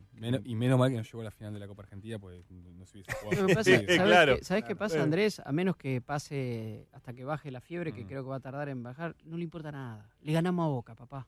Y 0.45 0.55
menos 0.55 0.79
mal 0.79 0.89
que 0.91 0.95
no 0.95 1.03
llegó 1.03 1.19
a 1.19 1.23
la 1.25 1.31
final 1.31 1.53
de 1.53 1.59
la 1.59 1.67
Copa 1.67 1.83
Argentina, 1.83 2.17
pues 2.17 2.49
no 2.49 2.85
se 2.85 2.99
hubiese 2.99 3.11
jugado. 3.21 3.47
Pasa, 3.47 3.63
Sí, 3.65 3.71
¿sabes, 3.73 4.01
claro. 4.01 4.37
qué, 4.37 4.43
sabés 4.45 4.63
qué 4.63 4.75
pasa, 4.77 4.97
Eh. 4.97 5.01
Andrés? 5.01 5.41
A 5.43 5.51
menos 5.51 5.75
que 5.75 5.99
pase 5.99 6.87
hasta 6.93 7.13
que 7.13 7.25
baje 7.25 7.51
la 7.51 7.59
fiebre, 7.59 7.91
que 7.91 8.05
Mm. 8.05 8.07
creo 8.07 8.23
que 8.23 8.29
va 8.29 8.37
a 8.37 8.39
tardar 8.39 8.69
en 8.69 8.81
bajar, 8.81 9.15
no 9.25 9.35
le 9.35 9.43
importa 9.43 9.73
nada. 9.73 10.09
Le 10.21 10.31
ganamos 10.31 10.65
a 10.65 10.69
Boca, 10.69 10.95
papá. 10.95 11.27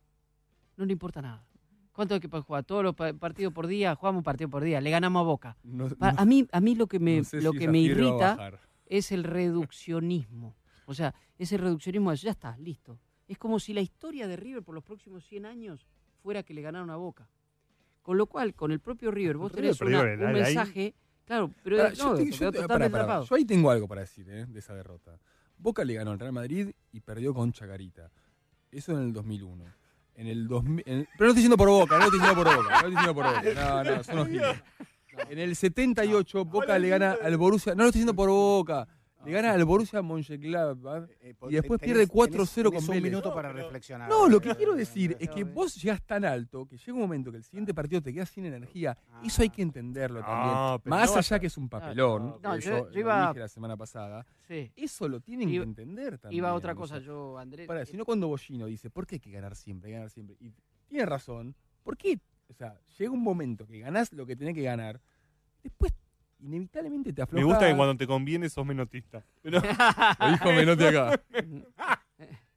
No 0.77 0.85
le 0.85 0.93
importa 0.93 1.21
nada. 1.21 1.43
¿Cuánto 1.91 2.13
hay 2.13 2.21
que 2.21 2.29
jugar? 2.29 2.63
Todos 2.63 2.83
los 2.83 2.95
pa- 2.95 3.11
partidos 3.13 3.51
por 3.51 3.67
día, 3.67 3.93
jugamos 3.95 4.19
un 4.21 4.23
partido 4.23 4.49
por 4.49 4.63
día. 4.63 4.79
Le 4.79 4.89
ganamos 4.91 5.19
a 5.19 5.23
Boca. 5.23 5.57
No- 5.63 5.89
Pa- 5.89 6.13
no- 6.13 6.19
a 6.21 6.25
mí, 6.25 6.47
a 6.51 6.61
mí 6.61 6.75
lo 6.75 6.87
que 6.87 6.99
me, 6.99 7.17
no 7.17 7.23
sé 7.25 7.41
lo 7.41 7.51
si 7.51 7.57
que 7.57 7.67
me 7.67 7.79
irrita 7.79 8.51
es 8.85 9.11
el 9.11 9.25
reduccionismo. 9.25 10.55
O 10.89 10.93
sea, 10.93 11.13
ese 11.37 11.57
reduccionismo 11.57 12.11
de 12.11 12.17
ya 12.17 12.31
está, 12.31 12.57
listo. 12.57 12.97
Es 13.27 13.37
como 13.37 13.59
si 13.59 13.73
la 13.73 13.81
historia 13.81 14.25
de 14.27 14.37
River 14.37 14.63
por 14.63 14.73
los 14.73 14.83
próximos 14.83 15.25
100 15.25 15.45
años 15.45 15.85
fuera 16.23 16.43
que 16.43 16.53
le 16.53 16.61
ganaron 16.61 16.89
a 16.89 16.95
Boca. 16.95 17.29
Con 18.01 18.17
lo 18.17 18.25
cual, 18.27 18.53
con 18.55 18.71
el 18.71 18.79
propio 18.79 19.11
River, 19.11 19.35
vos 19.35 19.51
tenés 19.51 19.79
una- 19.81 19.99
un 20.01 20.25
ahí. 20.27 20.33
mensaje. 20.55 20.95
Claro, 21.25 21.51
pero 21.61 21.75
Pará, 21.77 21.89
no, 21.89 21.95
yo, 21.95 22.15
te- 22.15 22.31
yo 22.31 22.51
te-. 22.53 22.57
Yo 23.29 23.35
ahí 23.35 23.43
tengo 23.43 23.69
algo 23.69 23.85
para 23.85 24.01
decir 24.01 24.29
eh, 24.29 24.45
de 24.47 24.59
esa 24.59 24.73
derrota. 24.73 25.19
Boca 25.57 25.83
le 25.83 25.93
ganó 25.95 26.11
al 26.11 26.19
Real 26.19 26.31
Madrid 26.31 26.69
y 26.93 27.01
perdió 27.01 27.33
con 27.33 27.51
Chacarita. 27.51 28.09
Eso 28.71 28.93
en 28.93 28.99
el 29.07 29.13
2001. 29.13 29.65
En 30.15 30.27
el 30.27 30.47
2000, 30.47 30.83
en 30.87 30.99
el- 30.99 31.07
pero 31.17 31.25
no 31.25 31.27
estoy 31.31 31.35
diciendo 31.35 31.57
por 31.57 31.67
Boca, 31.67 31.97
no 31.97 32.05
estoy 32.05 32.19
diciendo 32.19 32.43
por 32.43 32.55
Boca, 32.55 32.69
no 32.69 32.75
estoy 32.75 32.91
diciendo 32.91 33.13
por 33.13 33.25
Boca. 33.25 33.43
No, 33.53 33.83
no, 33.83 34.03
son 34.03 34.15
unos 34.15 34.27
giles. 34.29 34.63
En 35.29 35.39
el 35.39 35.55
78 35.55 36.45
Boca 36.45 36.79
le 36.79 36.89
gana 36.89 37.17
al 37.21 37.35
Borussia, 37.37 37.75
no 37.75 37.83
lo 37.83 37.89
estoy 37.89 37.99
diciendo 37.99 38.15
por 38.15 38.29
Boca. 38.29 38.87
Le 39.27 39.33
gana 39.33 39.51
al 39.51 39.65
Borussia 39.65 40.01
Mönchengladbach. 40.01 41.09
Eh, 41.21 41.35
Y 41.49 41.53
después 41.55 41.79
tenés- 41.81 41.85
pierde 41.85 42.07
4-0 42.07 42.69
tenés 42.69 42.85
con 42.85 42.95
un 42.95 43.03
minuto 43.03 43.33
para 43.33 43.51
reflexionar. 43.51 44.09
No, 44.09 44.27
lo 44.27 44.39
que 44.39 44.51
Eh, 44.51 44.55
quiero 44.55 44.73
decir 44.73 45.15
es 45.19 45.29
que 45.29 45.43
vos 45.43 45.75
llegás 45.75 46.01
tan 46.03 46.23
alto 46.25 46.65
que 46.65 46.77
llega 46.77 46.93
un 46.93 46.99
momento 46.99 47.31
que 47.31 47.37
el 47.37 47.43
siguiente 47.43 47.73
partido 47.73 48.01
te 48.01 48.13
quedas 48.13 48.29
sin 48.29 48.45
energía. 48.45 48.97
Eso 49.23 49.41
hay 49.41 49.49
que 49.49 49.61
entenderlo 49.61 50.21
No, 50.21 50.25
también. 50.25 50.89
Más 50.89 51.11
no 51.11 51.17
allá 51.17 51.39
que 51.39 51.47
es 51.47 51.57
un 51.57 51.67
papelón, 51.69 52.39
No, 52.41 52.53
que 52.53 52.61
yo- 52.61 52.69
yo, 52.71 52.77
yo 52.85 52.89
lo 52.93 52.99
iba- 52.99 53.27
dije 53.29 53.39
la 53.39 53.47
semana 53.49 53.75
pasada. 53.77 54.25
Sí. 54.47 54.71
Eso 54.75 55.07
lo 55.09 55.19
tienen 55.19 55.49
Iba- 55.49 55.63
que 55.63 55.69
entender 55.69 56.17
también. 56.17 56.37
Iba 56.37 56.49
a 56.49 56.53
otra 56.53 56.73
cosa, 56.75 56.99
yo, 56.99 57.37
Andrés. 57.37 57.67
Para, 57.67 57.81
eh, 57.81 57.85
si 57.85 57.97
no 57.97 58.05
cuando 58.05 58.27
Bollino 58.27 58.65
dice, 58.65 58.89
¿por 58.89 59.05
qué 59.05 59.15
hay 59.15 59.19
que 59.19 59.31
ganar 59.31 59.55
siempre, 59.55 59.91
ganar 59.91 60.09
siempre? 60.09 60.37
Y 60.39 60.53
tiene 60.87 61.05
razón, 61.05 61.53
¿por 61.83 61.97
qué? 61.97 62.17
O 62.49 62.53
sea, 62.53 62.79
llega 62.97 63.11
un 63.11 63.21
momento 63.21 63.67
que 63.67 63.79
ganás 63.79 64.13
lo 64.13 64.25
que 64.25 64.37
tenés 64.37 64.53
que 64.55 64.61
ganar, 64.63 65.01
después 65.63 65.91
inevitablemente 66.39 67.11
te 67.13 67.21
Me 67.21 67.23
afloja. 67.23 67.45
gusta 67.45 67.67
que 67.69 67.75
cuando 67.75 67.97
te 67.97 68.07
conviene 68.07 68.49
sos 68.49 68.65
menotista. 68.65 69.23
Pero, 69.41 69.59
Lo 70.19 70.31
dijo 70.31 70.51
Menotti 70.51 70.83
acá. 70.85 71.21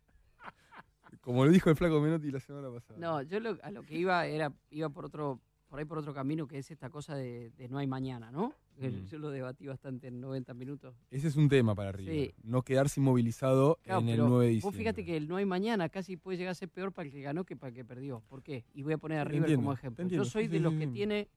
Como 1.20 1.44
lo 1.44 1.50
dijo 1.52 1.68
el 1.70 1.76
flaco 1.76 2.00
Menotti 2.00 2.30
la 2.30 2.40
semana 2.40 2.70
pasada. 2.70 2.98
No, 2.98 3.22
yo 3.22 3.40
lo- 3.40 3.58
a 3.62 3.70
lo 3.70 3.82
que 3.82 3.96
iba 3.96 4.26
era 4.26 4.52
iba 4.70 4.88
por 4.88 5.04
otro 5.04 5.38
por 5.68 5.78
ahí 5.78 5.84
por 5.84 5.98
otro 5.98 6.12
camino 6.12 6.48
que 6.48 6.58
es 6.58 6.68
esta 6.72 6.90
cosa 6.90 7.14
de, 7.14 7.50
de 7.50 7.68
no 7.68 7.78
hay 7.78 7.86
mañana, 7.86 8.32
¿no? 8.32 8.54
Mm. 8.78 9.04
Yo 9.06 9.18
lo 9.18 9.30
debatí 9.30 9.66
bastante 9.66 10.08
en 10.08 10.20
90 10.20 10.52
minutos. 10.54 10.96
Ese 11.10 11.28
es 11.28 11.36
un 11.36 11.48
tema 11.48 11.74
para 11.76 11.92
River. 11.92 12.12
Sí. 12.14 12.34
No 12.42 12.62
quedarse 12.62 12.98
inmovilizado 12.98 13.78
Claro, 13.84 14.00
en 14.00 14.08
el 14.08 14.14
pero 14.16 14.28
9 14.30 14.44
de 14.46 14.50
vos 14.50 14.54
diciembre. 14.56 14.78
fíjate 14.78 15.04
que 15.04 15.16
el 15.16 15.28
no 15.28 15.36
hay 15.36 15.44
mañana 15.44 15.88
casi 15.90 16.16
puede 16.16 16.38
llegar 16.38 16.52
a 16.52 16.54
ser 16.54 16.70
peor 16.70 16.90
para 16.92 17.06
el 17.06 17.12
que 17.12 17.20
ganó 17.22 17.44
que 17.44 17.54
para 17.56 17.68
el 17.68 17.74
que 17.76 17.84
perdió. 17.84 18.20
¿Por 18.28 18.42
qué? 18.42 18.64
Y 18.72 18.82
voy 18.82 18.94
a 18.94 18.98
poner 18.98 19.18
a 19.18 19.24
River 19.24 19.42
entiendo, 19.42 19.62
como 19.62 19.72
ejemplo. 19.74 20.02
entiendo, 20.02 20.24
Yo 20.24 20.30
soy 20.30 20.44
sí, 20.44 20.48
de 20.48 20.56
sí, 20.56 20.62
los 20.64 20.72
sí, 20.72 20.78
que 20.80 20.86
tiene, 20.88 21.28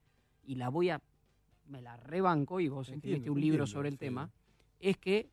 y 0.46 0.56
la 0.56 0.70
voy 0.70 0.90
a, 0.90 1.02
me 1.68 1.82
la 1.82 1.98
rebanco, 1.98 2.60
y 2.60 2.68
vos 2.68 2.88
Te 2.88 2.96
escribiste 2.96 3.30
un 3.30 3.40
libro 3.40 3.64
entiendo, 3.64 3.68
sobre 3.68 3.90
el 3.90 3.96
sí. 3.96 4.00
tema, 4.00 4.32
es 4.80 4.98
que 4.98 5.30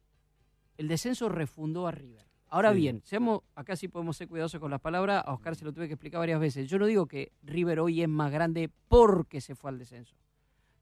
el 0.78 0.88
descenso 0.88 1.28
refundó 1.28 1.86
a 1.86 1.90
River. 1.92 2.26
Ahora 2.48 2.72
Sí. 2.72 2.78
bien, 2.78 3.02
seamos, 3.04 3.42
acá 3.54 3.76
sí 3.76 3.86
podemos 3.88 4.16
ser 4.16 4.26
cuidadosos 4.28 4.60
con 4.60 4.70
las 4.70 4.80
palabras, 4.80 5.22
a 5.24 5.32
Oscar 5.32 5.54
se 5.54 5.64
lo 5.64 5.72
tuve 5.72 5.86
que 5.86 5.94
explicar 5.94 6.18
varias 6.20 6.40
veces. 6.40 6.68
Yo 6.68 6.78
no 6.78 6.86
digo 6.86 7.06
que 7.06 7.32
River 7.42 7.78
hoy 7.80 8.02
es 8.02 8.08
más 8.08 8.32
grande 8.32 8.70
porque 8.88 9.40
se 9.40 9.54
fue 9.54 9.70
al 9.70 9.78
descenso. 9.78 10.16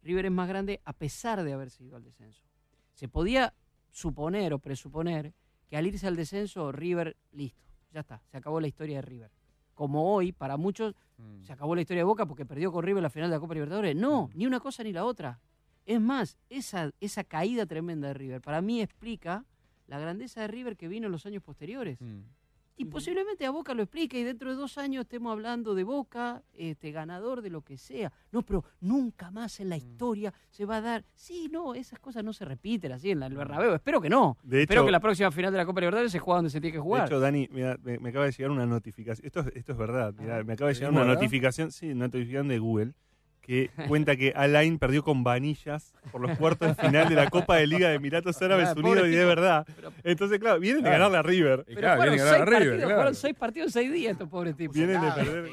River 0.03 0.27
es 0.27 0.33
más 0.33 0.49
grande 0.49 0.81
a 0.85 0.93
pesar 0.95 1.43
de 1.43 1.53
haberse 1.53 1.85
ido 1.85 1.97
al 1.97 2.05
descenso. 2.05 2.43
Se 2.95 3.09
podía 3.09 3.53
suponer 3.91 4.55
o 4.55 4.59
presuponer 4.59 5.35
que 5.69 5.77
al 5.77 5.87
irse 5.87 6.07
al 6.07 6.16
descenso, 6.16 6.73
River, 6.73 7.16
listo, 7.33 7.62
ya 7.93 8.01
está, 8.01 8.23
se 8.31 8.37
acabó 8.39 8.61
la 8.61 8.69
historia 8.69 8.97
de 8.97 9.03
River. 9.03 9.31
Como 9.78 10.12
hoy, 10.12 10.32
para 10.32 10.56
muchos, 10.56 10.92
Mm. 11.18 11.44
se 11.44 11.52
acabó 11.52 11.76
la 11.76 11.82
historia 11.82 12.00
de 12.00 12.05
Boca 12.05 12.26
porque 12.26 12.44
perdió 12.44 12.72
con 12.72 12.82
River 12.84 13.00
la 13.00 13.10
final 13.10 13.30
de 13.30 13.36
la 13.36 13.40
Copa 13.40 13.55
Libertadores. 13.55 13.94
No, 13.94 14.26
Mm. 14.26 14.30
ni 14.38 14.44
una 14.46 14.59
cosa 14.59 14.82
ni 14.82 14.92
la 14.92 15.05
otra. 15.05 15.38
Es 15.86 16.00
más, 16.00 16.36
esa, 16.50 16.90
esa 17.00 17.22
caída 17.22 17.64
tremenda 17.64 18.09
de 18.09 18.14
River, 18.14 18.40
para 18.40 18.60
mí 18.60 18.80
explica 18.82 19.44
la 19.86 20.00
grandeza 20.00 20.40
de 20.40 20.48
River 20.48 20.76
que 20.76 20.88
vino 20.88 21.06
en 21.06 21.12
los 21.12 21.26
años 21.26 21.44
posteriores. 21.44 22.00
Mm. 22.00 22.22
Y 22.80 22.84
posiblemente 22.84 23.44
a 23.44 23.50
Boca 23.50 23.74
lo 23.74 23.82
explique 23.82 24.18
y 24.20 24.22
dentro 24.22 24.50
de 24.50 24.56
dos 24.56 24.78
años 24.78 25.02
estemos 25.02 25.32
hablando 25.32 25.74
de 25.74 25.82
Boca, 25.84 26.42
este 26.55 26.92
ganador 26.92 27.42
de 27.42 27.50
lo 27.50 27.62
que 27.62 27.76
sea. 27.76 28.12
No, 28.30 28.42
pero 28.42 28.64
nunca 28.80 29.30
más 29.32 29.59
en 29.59 29.68
la 29.68 29.76
historia 29.76 30.32
se 30.50 30.64
va 30.64 30.76
a 30.76 30.80
dar. 30.80 31.05
Sí, 31.14 31.48
no, 31.50 31.74
esas 31.74 31.98
cosas 31.98 32.22
no 32.22 32.32
se 32.32 32.44
repiten 32.44 32.92
así 32.92 33.10
en 33.10 33.18
la- 33.20 33.26
el 33.26 33.34
Bernabéu. 33.34 33.74
Espero 33.74 34.00
que 34.00 34.09
no. 34.09 34.38
de 34.44 34.62
Espero 34.62 34.80
hecho, 34.82 34.86
que 34.86 34.92
la 34.92 35.00
próxima 35.00 35.30
final 35.32 35.50
de 35.52 35.59
la 35.59 35.66
Copa 35.66 35.80
Libertadores 35.80 36.12
se 36.12 36.20
juegue 36.20 36.36
donde 36.38 36.50
se 36.50 36.60
tiene 36.60 36.72
que 36.72 36.78
de 36.78 36.82
jugar. 36.82 37.06
hecho, 37.06 37.18
Dani, 37.20 37.48
mira, 37.50 37.76
me, 37.82 37.98
me 37.98 38.10
acaba 38.10 38.26
de 38.26 38.32
llegar 38.32 38.50
una 38.52 38.64
notificación. 38.66 39.26
Esto, 39.26 39.40
es- 39.40 39.56
esto 39.56 39.72
es 39.72 39.78
verdad. 39.78 40.14
mirá, 40.18 40.38
Ah. 40.38 40.44
me 40.44 40.52
acaba 40.52 40.68
de 40.68 40.74
llegar 40.74 40.90
¿Sí, 40.90 40.94
una 40.96 41.00
verdad? 41.05 41.14
notificación, 41.14 41.72
sí, 41.72 41.90
una 41.90 42.06
notificación 42.06 42.46
de 42.48 42.59
Google 42.60 42.94
que 43.49 43.70
cuenta 43.89 44.15
que 44.15 44.35
Alain 44.37 44.79
perdió 44.79 45.03
con 45.03 45.25
Vanillas 45.25 45.95
por 46.12 46.20
los 46.20 46.37
cuartos 46.37 46.69
de 46.69 46.75
final 46.75 47.09
de 47.09 47.15
la 47.15 47.31
Copa 47.31 47.57
de 47.57 47.66
Liga 47.66 47.89
de 47.89 47.95
Emiratos 47.95 48.41
Árabes 48.43 48.69
Ah, 48.69 48.75
pobre 48.75 48.91
Unidos 48.91 49.09
y 49.09 49.12
de 49.12 49.25
verdad. 49.25 49.66
Pero- 49.75 49.91
Entonces, 50.05 50.39
claro, 50.39 50.61
vienen 50.61 50.85
de 50.85 50.91
ganarle 50.91 51.16
a 51.16 51.23
River. 51.23 51.65
Pero 51.66 51.81
claro, 51.81 51.97
fueron, 51.97 52.15
a 52.15 52.19
seis 52.19 52.29
a 52.29 52.45
River, 52.45 52.53
partidos, 52.53 52.77
claro. 52.77 52.95
fueron 52.97 53.15
seis 53.15 53.35
partidos 53.35 53.66
en 53.69 53.73
seis 53.73 53.93
días 53.93 54.12
estos 54.12 54.29
pobres 54.29 54.55
tipos. 54.55 54.77
Vienen 54.77 55.01
de 55.01 55.11
perder. 55.12 55.47
eh, 55.47 55.51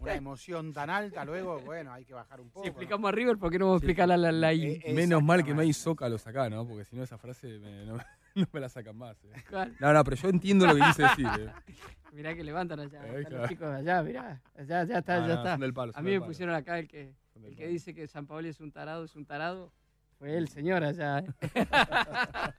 Una 0.00 0.14
emoción 0.16 0.72
tan 0.72 0.90
alta 0.90 1.24
luego, 1.24 1.60
bueno, 1.60 1.92
hay 1.92 2.04
que 2.04 2.14
bajar 2.14 2.40
un 2.40 2.48
poco. 2.50 2.64
Si 2.64 2.68
¿no? 2.68 2.72
explicamos 2.72 3.08
a 3.08 3.12
River, 3.12 3.38
¿por 3.38 3.50
qué 3.52 3.58
no 3.60 3.66
vamos 3.66 3.80
a 3.80 3.84
explicar 3.84 4.08
la, 4.08 4.16
la, 4.16 4.32
la 4.32 4.52
I? 4.52 4.80
Eh, 4.84 4.92
Menos 4.92 5.22
mal 5.22 5.44
que 5.44 5.54
no 5.54 5.60
hay 5.60 5.72
zócalos 5.72 6.26
acá, 6.26 6.50
¿no? 6.50 6.66
Porque 6.66 6.84
si 6.84 6.96
no 6.96 7.04
esa 7.04 7.16
frase 7.16 7.46
me- 7.60 7.84
no, 7.86 7.96
no 8.34 8.46
me 8.52 8.58
la 8.60 8.68
sacan 8.68 8.96
más. 8.98 9.16
eh. 9.24 9.64
No, 9.78 9.92
no, 9.92 10.02
pero 10.04 10.16
yo 10.16 10.28
entiendo 10.30 10.66
lo 10.66 10.74
que 10.74 10.80
quise 10.82 11.02
decir. 11.04 11.28
eh. 11.38 11.48
Mirá 12.14 12.34
que 12.34 12.44
levantan 12.44 12.78
allá. 12.80 13.00
Eh, 13.04 13.08
están 13.08 13.22
claro. 13.24 13.38
los 13.40 13.48
chicos 13.48 13.68
de 13.70 13.76
allá, 13.76 14.02
mirá. 14.02 14.42
Allá, 14.56 14.84
ya 14.84 14.98
está, 14.98 15.16
Ah, 15.16 15.20
ya 15.20 15.26
no, 15.26 15.34
está. 15.34 15.50
son 15.52 15.60
del 15.60 15.74
palo, 15.74 15.92
A 15.96 16.00
mí 16.00 16.10
del 16.10 16.14
me 16.14 16.20
palo. 16.20 16.30
pusieron 16.30 16.54
acá 16.54 16.78
el 16.78 16.86
que, 16.88 17.12
el 17.42 17.56
que 17.56 17.66
dice 17.66 17.92
que 17.94 18.06
San 18.06 18.26
Paolo 18.26 18.48
es 18.48 18.60
un 18.60 18.70
tarado, 18.70 19.04
es 19.04 19.16
un 19.16 19.24
tarado. 19.26 19.72
Fue 20.18 20.36
el 20.36 20.48
señor 20.48 20.84
allá. 20.84 21.18
¿eh? 21.18 21.26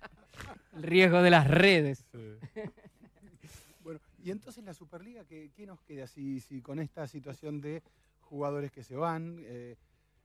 el 0.75 0.83
riesgo 0.83 1.21
de 1.21 1.29
las 1.29 1.47
redes. 1.47 2.05
Sí. 2.11 2.35
Bueno, 3.81 3.99
y 4.23 4.31
entonces 4.31 4.63
la 4.63 4.73
Superliga, 4.73 5.23
¿qué, 5.25 5.51
qué 5.55 5.65
nos 5.65 5.79
queda 5.81 6.07
si, 6.07 6.39
si 6.41 6.61
con 6.61 6.79
esta 6.79 7.07
situación 7.07 7.61
de 7.61 7.81
jugadores 8.21 8.71
que 8.71 8.83
se 8.83 8.95
van, 8.95 9.37
eh, 9.43 9.77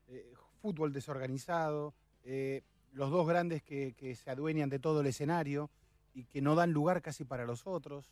eh, 0.08 0.32
fútbol 0.60 0.92
desorganizado, 0.92 1.94
eh, 2.24 2.62
los 2.92 3.10
dos 3.10 3.28
grandes 3.28 3.62
que, 3.62 3.92
que 3.96 4.16
se 4.16 4.30
adueñan 4.30 4.70
de 4.70 4.78
todo 4.78 5.02
el 5.02 5.06
escenario 5.06 5.70
y 6.14 6.24
que 6.24 6.40
no 6.42 6.54
dan 6.56 6.72
lugar 6.72 7.00
casi 7.02 7.24
para 7.24 7.44
los 7.44 7.66
otros 7.66 8.10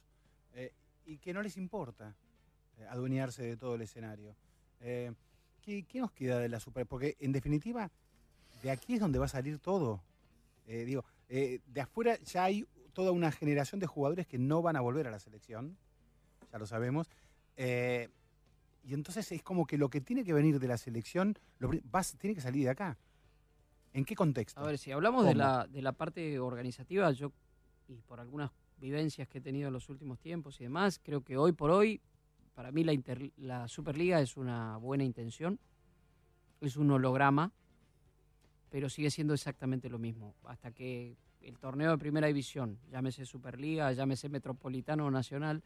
eh, 0.55 0.73
y 1.09 1.19
que 1.19 1.33
no 1.33 1.43
les 1.43 1.57
importa 1.57 2.15
eh, 2.77 2.87
adueñarse 2.91 3.43
de 3.43 3.57
todo 3.57 3.75
el 3.75 3.83
escenario. 3.83 4.37
Eh, 4.81 5.13
¿qué, 5.63 5.85
qué 5.85 6.01
nos 6.01 6.13
queda 6.13 6.39
de 6.39 6.51
la 6.51 6.61
Super? 6.61 6.87
Porque 6.87 7.17
en 7.19 7.33
definitiva, 7.33 7.91
de 8.63 8.71
aquí 8.71 8.95
es 8.95 9.01
donde 9.01 9.19
va 9.19 9.25
a 9.25 9.29
salir 9.29 9.59
todo. 9.59 10.03
Eh, 10.67 10.85
digo, 10.85 11.05
eh, 11.31 11.61
de 11.67 11.81
afuera 11.81 12.19
ya 12.21 12.45
hay 12.45 12.67
toda 12.93 13.13
una 13.13 13.33
generación 13.33 13.81
de 13.81 13.87
jugadores 13.87 14.27
que 14.27 14.39
no 14.39 14.61
van 14.61 14.77
a 14.77 14.81
volver 14.81 15.07
a 15.07 15.11
la 15.11 15.19
selección, 15.19 15.79
ya 16.53 16.59
lo 16.59 16.67
sabemos. 16.67 17.09
Y 17.57 18.95
entonces 18.95 19.33
es 19.33 19.43
como 19.43 19.67
que 19.67 19.77
lo 19.77 19.91
que 19.91 20.01
tiene 20.01 20.25
que 20.25 20.33
venir 20.33 20.61
de 20.61 20.69
la 20.69 20.79
selección 20.79 21.37
lo 21.59 21.71
va 21.95 22.03
tiene 22.19 22.35
que 22.35 22.41
salir 22.41 22.65
de 22.65 22.71
acá. 22.71 22.97
¿En 23.93 24.05
qué 24.05 24.15
contexto? 24.15 24.61
A 24.61 24.65
ver, 24.65 24.79
si 24.79 24.93
hablamos 24.93 25.25
de 25.25 25.35
la, 25.35 25.67
de 25.67 25.83
la 25.83 25.93
parte 25.93 26.39
organizativa, 26.39 27.11
yo, 27.13 27.33
y 27.89 27.95
por 28.03 28.21
algunas 28.21 28.51
vivencias 28.81 29.29
que 29.29 29.39
he 29.39 29.41
tenido 29.41 29.69
en 29.69 29.75
los 29.75 29.89
últimos 29.89 30.19
tiempos 30.19 30.61
y 30.61 30.65
demás, 30.65 31.01
creo 31.03 31.23
que 31.23 31.37
hoy 31.37 31.53
por 31.53 31.71
hoy, 31.71 32.01
para 32.55 32.73
mí 32.73 32.85
la, 32.85 32.93
Inter- 32.93 33.33
la 33.37 33.69
Superliga 33.69 34.21
es 34.21 34.37
una 34.37 34.77
buena 34.79 35.05
intención, 35.05 35.59
es 36.61 36.77
un 36.77 36.91
holograma, 36.91 37.53
pero 38.71 38.89
sigue 38.89 39.11
siendo 39.11 39.35
exactamente 39.35 39.89
lo 39.89 39.99
mismo. 39.99 40.35
Hasta 40.45 40.71
que 40.73 41.17
el 41.41 41.59
torneo 41.59 41.91
de 41.93 41.99
primera 41.99 42.27
división, 42.27 42.79
llámese 42.91 43.25
Superliga, 43.25 43.93
llámese 43.93 44.29
Metropolitano 44.29 45.07
o 45.07 45.11
Nacional, 45.11 45.63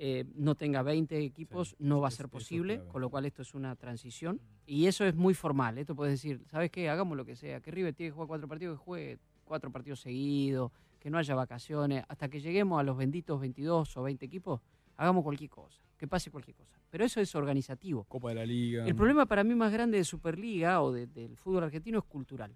eh, 0.00 0.24
no 0.36 0.54
tenga 0.54 0.82
20 0.82 1.18
equipos, 1.24 1.74
no 1.78 2.00
va 2.00 2.08
a 2.08 2.10
ser 2.12 2.26
es 2.26 2.32
posible, 2.32 2.74
con 2.92 3.00
lo 3.00 3.10
cual 3.10 3.24
esto 3.26 3.42
es 3.42 3.54
una 3.54 3.74
transición. 3.74 4.40
Y 4.66 4.86
eso 4.86 5.04
es 5.04 5.14
muy 5.14 5.34
formal. 5.34 5.78
Esto 5.78 5.96
puedes 5.96 6.12
decir, 6.14 6.40
¿sabes 6.50 6.70
qué? 6.70 6.88
Hagamos 6.88 7.16
lo 7.16 7.24
que 7.24 7.34
sea. 7.34 7.60
Que 7.60 7.70
River 7.72 7.94
tiene 7.94 8.10
que 8.10 8.14
jugar 8.14 8.28
cuatro 8.28 8.46
partidos, 8.48 8.78
que 8.78 8.84
juegue 8.84 9.18
cuatro 9.44 9.72
partidos 9.72 10.00
seguidos, 10.00 10.70
que 10.98 11.10
no 11.10 11.18
haya 11.18 11.34
vacaciones. 11.34 12.04
Hasta 12.08 12.28
que 12.28 12.40
lleguemos 12.40 12.80
a 12.80 12.82
los 12.82 12.96
benditos 12.96 13.40
22 13.40 13.96
o 13.96 14.02
20 14.02 14.24
equipos, 14.26 14.60
hagamos 14.96 15.22
cualquier 15.24 15.50
cosa. 15.50 15.80
Que 15.96 16.06
pase 16.06 16.30
cualquier 16.30 16.56
cosa. 16.56 16.78
Pero 16.90 17.04
eso 17.04 17.20
es 17.20 17.34
organizativo. 17.34 18.04
Copa 18.04 18.28
de 18.30 18.34
la 18.36 18.46
Liga. 18.46 18.86
El 18.86 18.94
problema 18.94 19.26
para 19.26 19.42
mí 19.44 19.54
más 19.54 19.72
grande 19.72 19.98
de 19.98 20.04
Superliga 20.04 20.80
o 20.82 20.92
de- 20.92 21.06
del 21.08 21.36
fútbol 21.36 21.64
argentino 21.64 21.98
es 21.98 22.04
cultural. 22.04 22.54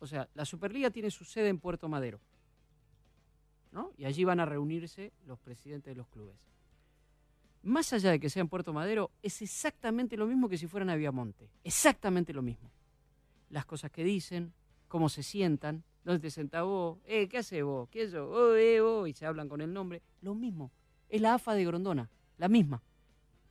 O 0.00 0.06
sea, 0.06 0.28
la 0.34 0.44
Superliga 0.44 0.90
tiene 0.90 1.10
su 1.10 1.24
sede 1.24 1.48
en 1.48 1.58
Puerto 1.58 1.88
Madero. 1.88 2.20
¿no? 3.72 3.90
Y 3.96 4.04
allí 4.04 4.22
van 4.22 4.38
a 4.38 4.46
reunirse 4.46 5.12
los 5.26 5.38
presidentes 5.40 5.90
de 5.92 5.96
los 5.96 6.06
clubes. 6.08 6.36
Más 7.62 7.92
allá 7.92 8.10
de 8.10 8.20
que 8.20 8.30
sea 8.30 8.40
en 8.42 8.48
Puerto 8.48 8.72
Madero, 8.72 9.10
es 9.22 9.40
exactamente 9.42 10.16
lo 10.16 10.26
mismo 10.26 10.48
que 10.48 10.58
si 10.58 10.66
fueran 10.68 10.90
a 10.90 10.96
Viamonte. 10.96 11.48
Exactamente 11.64 12.32
lo 12.32 12.42
mismo. 12.42 12.70
Las 13.50 13.64
cosas 13.64 13.90
que 13.90 14.04
dicen, 14.04 14.52
cómo 14.86 15.08
se 15.08 15.22
sientan, 15.24 15.82
dónde 16.04 16.20
te 16.20 16.30
sentás 16.30 16.64
vos, 16.64 16.98
eh, 17.04 17.28
¿qué 17.28 17.38
haces 17.38 17.64
vos? 17.64 17.88
¿Qué 17.88 18.02
es 18.02 18.12
yo? 18.12 18.28
Oh, 18.28 18.54
eh, 18.54 18.80
vos", 18.80 19.08
y 19.08 19.12
se 19.12 19.26
hablan 19.26 19.48
con 19.48 19.60
el 19.60 19.72
nombre. 19.72 20.02
Lo 20.20 20.34
mismo. 20.34 20.70
Es 21.08 21.20
la 21.20 21.34
AFA 21.34 21.54
de 21.54 21.64
Grondona, 21.64 22.10
la 22.38 22.48
misma 22.48 22.82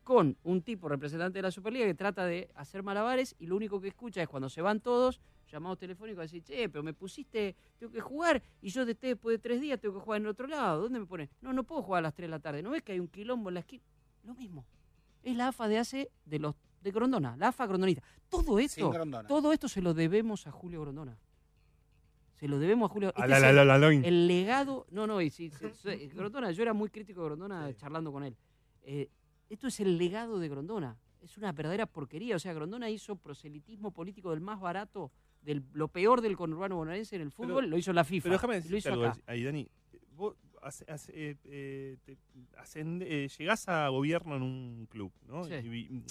con 0.04 0.38
un 0.44 0.62
tipo 0.62 0.90
representante 0.90 1.40
de 1.40 1.44
la 1.44 1.52
Superliga 1.52 1.86
que 1.86 1.94
trata 1.94 2.26
de 2.26 2.50
hacer 2.56 2.84
malabares 2.84 3.36
y 3.40 3.48
lo 3.48 3.56
único 3.56 3.80
que 3.80 3.88
escucha 3.88 4.22
es 4.22 4.28
cuando 4.28 4.50
se 4.50 4.62
van 4.62 4.82
todos, 4.82 5.22
llamados 5.50 5.80
telefónicos, 5.80 6.24
decir, 6.24 6.44
che, 6.44 6.70
pero 6.70 6.84
me 6.84 6.94
pusiste, 6.94 7.56
tengo 7.78 7.92
que 7.92 8.02
jugar 8.02 8.42
y 8.62 8.70
yo 8.70 8.86
de 8.86 8.94
después 8.94 9.36
de 9.36 9.40
tres 9.40 9.62
días 9.62 9.80
tengo 9.80 9.96
que 9.96 10.02
jugar 10.02 10.22
en 10.22 10.28
otro 10.28 10.48
lado. 10.48 10.84
¿Dónde 10.84 11.00
me 11.00 11.06
pones? 11.06 11.30
No, 11.42 11.54
no 11.54 11.64
puedo 11.64 11.82
jugar 11.82 12.00
a 12.00 12.02
las 12.04 12.14
3 12.14 12.28
de 12.28 12.32
la 12.32 12.40
tarde. 12.40 12.62
¿No 12.62 12.72
ves 12.72 12.84
que 12.84 12.92
hay 12.92 13.00
un 13.00 13.08
quilombo 13.08 13.50
en 13.50 13.56
la 13.56 13.60
esquina? 13.62 13.84
Lo 14.24 14.36
mismo. 14.36 14.66
Es 15.24 15.36
la 15.36 15.50
AFA 15.50 15.68
de 15.68 15.78
hace 15.78 16.12
de 16.26 16.40
los 16.40 16.56
de 16.82 16.92
Grondona, 16.92 17.38
la 17.38 17.48
AFA 17.50 17.66
grondonista. 17.66 18.04
Todo 18.28 18.60
esto, 18.60 18.92
todo 19.26 19.54
esto 19.54 19.70
se 19.70 19.82
lo 19.82 19.94
debemos 19.94 20.48
a 20.48 20.52
Julio 20.52 20.82
Grondona. 20.82 21.18
Se 22.34 22.48
lo 22.48 22.60
debemos 22.60 22.90
a 22.90 22.94
Julio. 22.94 23.10
Este 23.16 23.28
la, 23.28 23.50
el- 23.50 23.56
la, 23.56 23.64
la, 23.66 23.78
loin. 23.78 24.04
el 24.04 24.28
legado, 24.28 24.86
no, 24.92 25.08
no, 25.08 25.22
y 25.22 25.30
sí, 25.30 25.52
Grondona, 26.14 26.52
yo 26.52 26.64
era 26.64 26.74
muy 26.74 26.90
crítico 26.90 27.22
de 27.22 27.26
Grondona 27.28 27.74
charlando 27.76 28.12
con 28.12 28.24
él. 28.24 28.36
Eh, 28.84 29.10
esto 29.50 29.68
es 29.68 29.80
el 29.80 29.98
legado 29.98 30.40
de 30.40 30.50
Grondona. 30.50 30.98
Es 31.22 31.38
una 31.38 31.52
verdadera 31.54 31.86
porquería. 31.86 32.36
O 32.36 32.40
sea, 32.40 32.54
Grondona 32.54 32.90
hizo 32.90 33.16
proselitismo 33.16 33.92
político 33.92 34.32
del 34.32 34.42
más 34.42 34.60
barato, 34.60 35.12
del 35.42 35.64
lo 35.74 35.88
peor 35.88 36.22
del 36.22 36.36
conurbano 36.36 36.76
bonaerense 36.76 37.16
en 37.16 37.22
el 37.22 37.32
fútbol, 37.32 37.56
Pero- 37.64 37.68
lo 37.68 37.78
hizo 37.78 37.94
la 37.94 38.04
FIFA. 38.04 38.24
Pero 38.24 38.34
déjame 38.36 38.54
lo 38.56 38.58
decirte 38.58 38.78
hizo 38.80 38.90
algo 38.94 39.06
acá. 39.06 39.22
ahí, 39.28 39.44
Dani. 39.44 39.68
Vos 40.16 40.36
hace- 40.62 40.86
hace- 40.92 41.12
eh, 41.16 41.36
eh, 41.46 41.98
te- 42.04 42.18
ascende- 42.58 43.06
eh, 43.08 43.30
llegás 43.38 43.68
a 43.70 43.88
gobierno 43.90 44.36
en 44.36 44.42
un 44.42 44.88
club, 44.90 45.12
¿no? 45.28 45.44
Sí. 45.46 45.54
Y, 45.54 46.04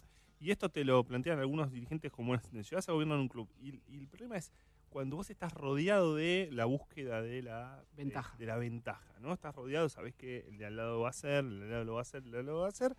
y 0.46 0.50
esto 0.50 0.68
te 0.70 0.84
lo 0.84 1.04
plantean 1.04 1.38
algunos 1.40 1.70
dirigentes 1.72 2.10
como 2.10 2.34
es, 2.34 2.40
llegás 2.52 2.88
a 2.88 2.92
gobierno 2.92 3.14
en 3.16 3.20
un 3.22 3.28
club. 3.28 3.48
Y, 3.60 3.80
y 3.88 3.98
el 3.98 4.08
problema 4.08 4.36
es 4.36 4.50
cuando 4.92 5.16
vos 5.16 5.30
estás 5.30 5.52
rodeado 5.52 6.14
de 6.14 6.48
la 6.52 6.64
búsqueda 6.66 7.20
de 7.22 7.42
la 7.42 7.82
Ventaja. 7.96 8.34
eh, 8.36 8.38
de 8.40 8.46
la 8.46 8.56
ventaja, 8.56 9.18
¿no? 9.20 9.32
Estás 9.32 9.54
rodeado, 9.54 9.88
sabés 9.88 10.14
que 10.14 10.46
el 10.48 10.58
de 10.58 10.66
al 10.66 10.76
lado 10.76 11.00
va 11.00 11.08
a 11.08 11.10
hacer, 11.10 11.44
el 11.44 11.58
de 11.60 11.64
al 11.64 11.70
lado 11.70 11.84
lo 11.84 11.92
va 11.94 12.00
a 12.00 12.02
hacer, 12.02 12.22
el 12.24 12.30
de 12.30 12.38
al 12.38 12.46
lado 12.46 12.56
lo 12.58 12.60
va 12.62 12.66
a 12.66 12.70
hacer. 12.70 12.94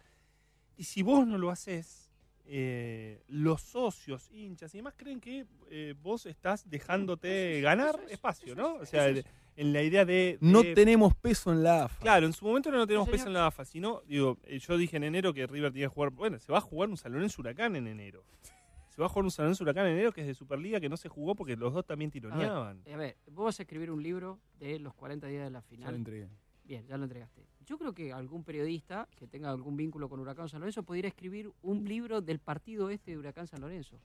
Y 0.75 0.83
si 0.85 1.01
vos 1.03 1.25
no 1.27 1.37
lo 1.37 1.49
haces, 1.51 2.09
eh, 2.45 3.21
los 3.27 3.61
socios, 3.61 4.29
hinchas 4.31 4.73
y 4.73 4.79
demás 4.79 4.95
creen 4.97 5.21
que 5.21 5.45
eh, 5.69 5.93
vos 6.01 6.25
estás 6.25 6.69
dejándote 6.69 7.61
ganar 7.61 7.99
espacio, 8.09 8.55
¿no? 8.55 8.75
O 8.75 8.85
sea, 8.85 9.07
el- 9.07 9.25
en 9.55 9.71
la 9.71 9.83
idea 9.83 10.03
de... 10.03 10.39
No 10.41 10.63
tenemos 10.73 11.13
peso 11.15 11.51
en 11.51 11.61
la 11.61 11.83
AFA. 11.83 11.99
Claro, 12.01 12.25
en 12.25 12.33
su 12.33 12.43
momento 12.43 12.71
no 12.71 12.87
tenemos 12.87 13.07
peso 13.07 13.27
en 13.27 13.33
la 13.33 13.45
AFA, 13.45 13.63
sino, 13.65 14.01
digo, 14.07 14.39
eh, 14.45 14.57
yo 14.57 14.77
dije 14.77 14.97
en 14.97 15.03
enero 15.03 15.31
que 15.31 15.45
River 15.45 15.71
tenía 15.71 15.85
que 15.89 15.93
jugar, 15.93 16.09
bueno, 16.09 16.39
se 16.39 16.51
va 16.51 16.57
a 16.57 16.61
jugar 16.61 16.89
un 16.89 16.97
Salón 16.97 17.21
en 17.23 17.29
Huracán 17.37 17.75
en 17.75 17.87
enero. 17.87 18.23
Se 18.93 19.01
va 19.01 19.07
a 19.07 19.09
jugar 19.09 19.25
un 19.25 19.31
Salón 19.31 19.53
en 19.57 19.63
Huracán 19.63 19.87
en 19.87 19.93
enero 19.93 20.11
que 20.11 20.21
es 20.21 20.27
de 20.27 20.35
Superliga 20.35 20.79
que 20.79 20.87
no 20.87 20.97
se 20.97 21.09
jugó 21.09 21.33
porque 21.33 21.55
los 21.55 21.73
dos 21.73 21.83
también 21.83 22.09
A 22.09 22.13
ver, 22.13 22.21
tironeaban. 22.21 22.83
a 22.93 22.95
ver, 22.97 23.17
vos 23.31 23.45
vas 23.45 23.59
a 23.59 23.63
escribir 23.63 23.89
un 23.89 24.03
libro 24.03 24.39
de 24.59 24.77
los 24.79 24.93
40 24.93 25.25
días 25.27 25.43
de 25.45 25.49
la 25.49 25.59
Ya 25.61 25.65
final. 25.67 25.91
lo 25.91 25.97
entregué. 25.97 26.29
Bien, 26.63 26.85
ya 26.85 26.97
lo 26.97 27.03
entregaste. 27.05 27.43
Yo 27.65 27.77
creo 27.79 27.93
que 27.93 28.13
algún 28.13 28.43
periodista 28.43 29.09
que 29.17 29.25
tenga 29.27 29.49
algún 29.49 29.75
vínculo 29.75 30.07
con 30.09 30.19
Huracán 30.19 30.47
San 30.47 30.59
Lorenzo 30.61 30.83
podría 30.83 31.07
escribir 31.07 31.51
un 31.63 31.85
libro 31.85 32.21
del 32.21 32.37
partido 32.39 32.89
este 32.91 33.11
de 33.11 33.17
Huracán 33.17 33.47
San 33.47 33.61
Lorenzo. 33.61 33.99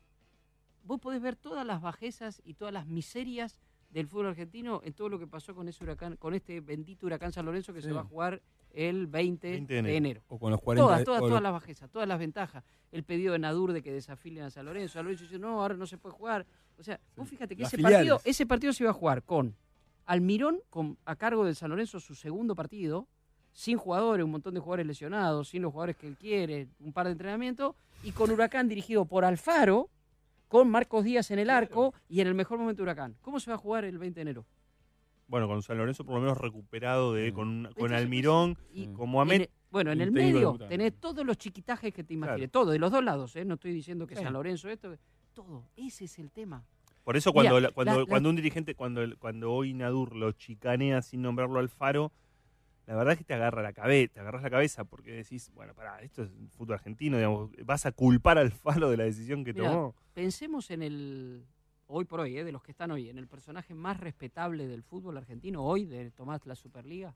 Vos 0.84 0.98
podés 1.00 1.20
ver 1.20 1.36
todas 1.36 1.66
las 1.66 1.82
bajezas 1.82 2.40
y 2.44 2.54
todas 2.54 2.72
las 2.72 2.86
miserias 2.86 3.60
del 3.90 4.06
fútbol 4.06 4.26
argentino 4.26 4.80
en 4.84 4.92
todo 4.92 5.08
lo 5.08 5.18
que 5.18 5.26
pasó 5.26 5.54
con 5.54 5.66
ese 5.68 5.82
huracán, 5.82 6.16
con 6.16 6.34
este 6.34 6.60
bendito 6.60 7.06
Huracán 7.06 7.32
San 7.32 7.46
Lorenzo 7.46 7.72
que 7.72 7.80
se 7.80 7.90
va 7.92 8.00
a 8.02 8.04
jugar 8.04 8.42
el 8.74 9.06
20, 9.06 9.50
20 9.50 9.74
de 9.74 9.82
de 9.82 9.96
enero. 9.96 10.22
O 10.28 10.38
con 10.38 10.50
los 10.50 10.60
40. 10.60 10.84
Todas, 10.86 11.04
todas, 11.04 11.20
todas 11.20 11.32
los- 11.32 11.42
las 11.42 11.52
bajezas, 11.52 11.90
todas 11.90 12.06
las 12.06 12.18
ventajas. 12.18 12.62
El 12.92 13.02
pedido 13.02 13.32
de 13.32 13.38
Nadur 13.38 13.72
de 13.72 13.82
que 13.82 13.90
desafilen 13.92 14.44
a 14.44 14.50
San 14.50 14.66
Lorenzo. 14.66 14.94
San 14.94 15.04
Lorenzo 15.04 15.24
dice, 15.24 15.38
no, 15.38 15.62
ahora 15.62 15.74
no 15.74 15.86
se 15.86 15.96
puede 15.96 16.14
jugar. 16.14 16.46
O 16.78 16.82
sea, 16.82 17.00
vos 17.16 17.28
fíjate 17.28 17.56
que 17.56 17.62
Las 17.62 17.70
ese 17.72 17.76
filiales. 17.78 17.98
partido, 18.10 18.20
ese 18.30 18.46
partido 18.46 18.72
se 18.74 18.84
iba 18.84 18.90
a 18.90 18.94
jugar 18.94 19.22
con 19.22 19.56
Almirón 20.06 20.60
con, 20.70 20.96
a 21.04 21.16
cargo 21.16 21.44
del 21.44 21.54
San 21.56 21.70
Lorenzo 21.70 21.98
su 22.00 22.14
segundo 22.14 22.54
partido, 22.54 23.06
sin 23.52 23.76
jugadores, 23.78 24.24
un 24.24 24.30
montón 24.30 24.54
de 24.54 24.60
jugadores 24.60 24.86
lesionados, 24.86 25.48
sin 25.48 25.62
los 25.62 25.72
jugadores 25.72 25.96
que 25.96 26.06
él 26.06 26.16
quiere, 26.16 26.68
un 26.80 26.92
par 26.92 27.06
de 27.06 27.12
entrenamientos, 27.12 27.74
y 28.04 28.12
con 28.12 28.30
Huracán 28.30 28.68
dirigido 28.68 29.04
por 29.06 29.24
Alfaro, 29.24 29.88
con 30.48 30.70
Marcos 30.70 31.04
Díaz 31.04 31.30
en 31.30 31.38
el 31.38 31.50
arco 31.50 31.94
y 32.08 32.20
en 32.20 32.26
el 32.26 32.34
mejor 32.34 32.58
momento 32.58 32.78
de 32.82 32.84
Huracán. 32.84 33.16
¿Cómo 33.20 33.38
se 33.38 33.50
va 33.50 33.54
a 33.56 33.58
jugar 33.58 33.84
el 33.84 33.98
20 33.98 34.16
de 34.16 34.22
enero? 34.22 34.46
Bueno, 35.26 35.46
con 35.46 35.62
San 35.62 35.76
Lorenzo 35.76 36.04
por 36.04 36.14
lo 36.14 36.20
menos 36.22 36.38
recuperado 36.38 37.12
de, 37.12 37.30
Mm. 37.30 37.34
con, 37.34 37.68
con 37.78 37.92
Almirón, 37.92 38.56
y- 38.72 38.86
Mm. 38.88 38.94
como 38.94 39.20
Amet. 39.20 39.50
bueno, 39.70 39.92
en 39.92 40.00
el 40.00 40.10
medio 40.10 40.56
tenés 40.68 40.94
todos 40.98 41.24
los 41.26 41.36
chiquitajes 41.36 41.92
que 41.92 42.02
te 42.02 42.14
imagines, 42.14 42.50
Claro. 42.50 42.64
todo, 42.64 42.72
de 42.72 42.78
los 42.78 42.90
dos 42.90 43.04
lados, 43.04 43.36
¿eh? 43.36 43.44
no 43.44 43.54
estoy 43.54 43.72
diciendo 43.72 44.06
que 44.06 44.16
Sí. 44.16 44.22
San 44.22 44.32
Lorenzo 44.32 44.70
esto, 44.70 44.96
todo, 45.34 45.64
ese 45.76 46.06
es 46.06 46.18
el 46.18 46.30
tema. 46.30 46.64
Por 47.04 47.16
eso 47.16 47.32
cuando, 47.32 47.54
Mira, 47.56 47.68
la- 47.68 47.74
cuando, 47.74 47.92
la- 47.92 47.98
la- 48.00 48.06
cuando 48.06 48.30
un 48.30 48.36
dirigente, 48.36 48.74
cuando, 48.74 49.02
el- 49.02 49.18
cuando 49.18 49.52
hoy 49.52 49.74
Nadur 49.74 50.16
lo 50.16 50.32
chicanea 50.32 51.02
sin 51.02 51.20
nombrarlo 51.22 51.58
al 51.58 51.68
faro, 51.68 52.10
la 52.88 52.96
verdad 52.96 53.12
es 53.12 53.18
que 53.18 53.24
te 53.24 53.34
agarra 53.34 53.60
la 53.60 53.74
cabeza, 53.74 54.14
te 54.14 54.20
agarras 54.20 54.42
la 54.42 54.48
cabeza 54.48 54.82
porque 54.82 55.12
decís, 55.12 55.50
bueno, 55.52 55.74
pará, 55.74 56.00
esto 56.00 56.22
es 56.22 56.30
fútbol 56.56 56.76
argentino, 56.76 57.18
digamos, 57.18 57.50
vas 57.66 57.84
a 57.84 57.92
culpar 57.92 58.38
al 58.38 58.50
faro 58.50 58.88
de 58.88 58.96
la 58.96 59.04
decisión 59.04 59.44
que 59.44 59.52
Mirá, 59.52 59.70
tomó. 59.70 59.94
Pensemos 60.14 60.70
en 60.70 60.82
el, 60.82 61.44
hoy 61.86 62.06
por 62.06 62.20
hoy, 62.20 62.38
¿eh? 62.38 62.44
de 62.44 62.50
los 62.50 62.62
que 62.62 62.70
están 62.70 62.90
hoy, 62.90 63.10
en 63.10 63.18
el 63.18 63.28
personaje 63.28 63.74
más 63.74 64.00
respetable 64.00 64.66
del 64.66 64.82
fútbol 64.82 65.18
argentino 65.18 65.62
hoy, 65.64 65.84
de 65.84 66.10
Tomás 66.12 66.46
la 66.46 66.54
Superliga. 66.54 67.14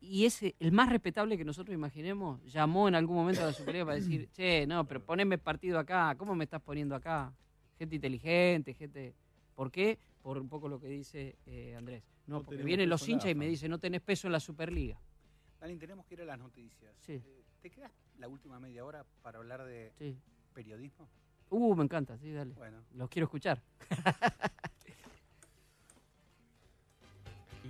Y 0.00 0.24
ese, 0.24 0.54
el 0.58 0.72
más 0.72 0.88
respetable 0.88 1.36
que 1.36 1.44
nosotros 1.44 1.74
imaginemos, 1.74 2.42
llamó 2.50 2.88
en 2.88 2.94
algún 2.94 3.16
momento 3.16 3.42
a 3.42 3.46
la 3.46 3.52
Superliga 3.52 3.84
para 3.84 3.96
decir, 3.96 4.30
che, 4.32 4.66
no, 4.66 4.86
pero 4.86 5.04
poneme 5.04 5.36
partido 5.36 5.78
acá, 5.78 6.14
¿cómo 6.16 6.34
me 6.34 6.44
estás 6.44 6.62
poniendo 6.62 6.94
acá? 6.94 7.30
Gente 7.78 7.96
inteligente, 7.96 8.72
gente... 8.72 9.14
¿Por 9.54 9.70
qué? 9.70 9.98
Por 10.22 10.38
un 10.38 10.48
poco 10.48 10.66
lo 10.66 10.80
que 10.80 10.88
dice 10.88 11.36
eh, 11.44 11.74
Andrés. 11.76 12.02
No, 12.30 12.38
No 12.38 12.42
porque 12.44 12.62
vienen 12.62 12.84
peso 12.88 12.90
los 12.90 13.02
en 13.02 13.08
la 13.08 13.12
hinchas 13.14 13.30
y 13.30 13.34
me 13.34 13.48
dicen, 13.48 13.70
no 13.72 13.78
tenés 13.80 14.00
peso 14.02 14.28
en 14.28 14.32
la 14.32 14.38
Superliga. 14.40 14.96
Dani, 15.60 15.76
tenemos 15.76 16.06
que 16.06 16.14
ir 16.14 16.22
a 16.22 16.24
las 16.24 16.38
noticias. 16.38 16.94
Sí. 17.00 17.14
Eh, 17.14 17.42
¿Te 17.60 17.68
quedas 17.70 17.90
la 18.18 18.28
última 18.28 18.60
media 18.60 18.84
hora 18.84 19.04
para 19.20 19.38
hablar 19.38 19.64
de 19.64 19.92
Sí. 19.98 20.16
periodismo? 20.54 21.08
Uh, 21.50 21.74
me 21.74 21.82
encanta, 21.82 22.16
sí, 22.18 22.30
dale. 22.30 22.54
Bueno, 22.54 22.78
Los 22.94 23.08
quiero 23.10 23.24
escuchar. 23.24 23.60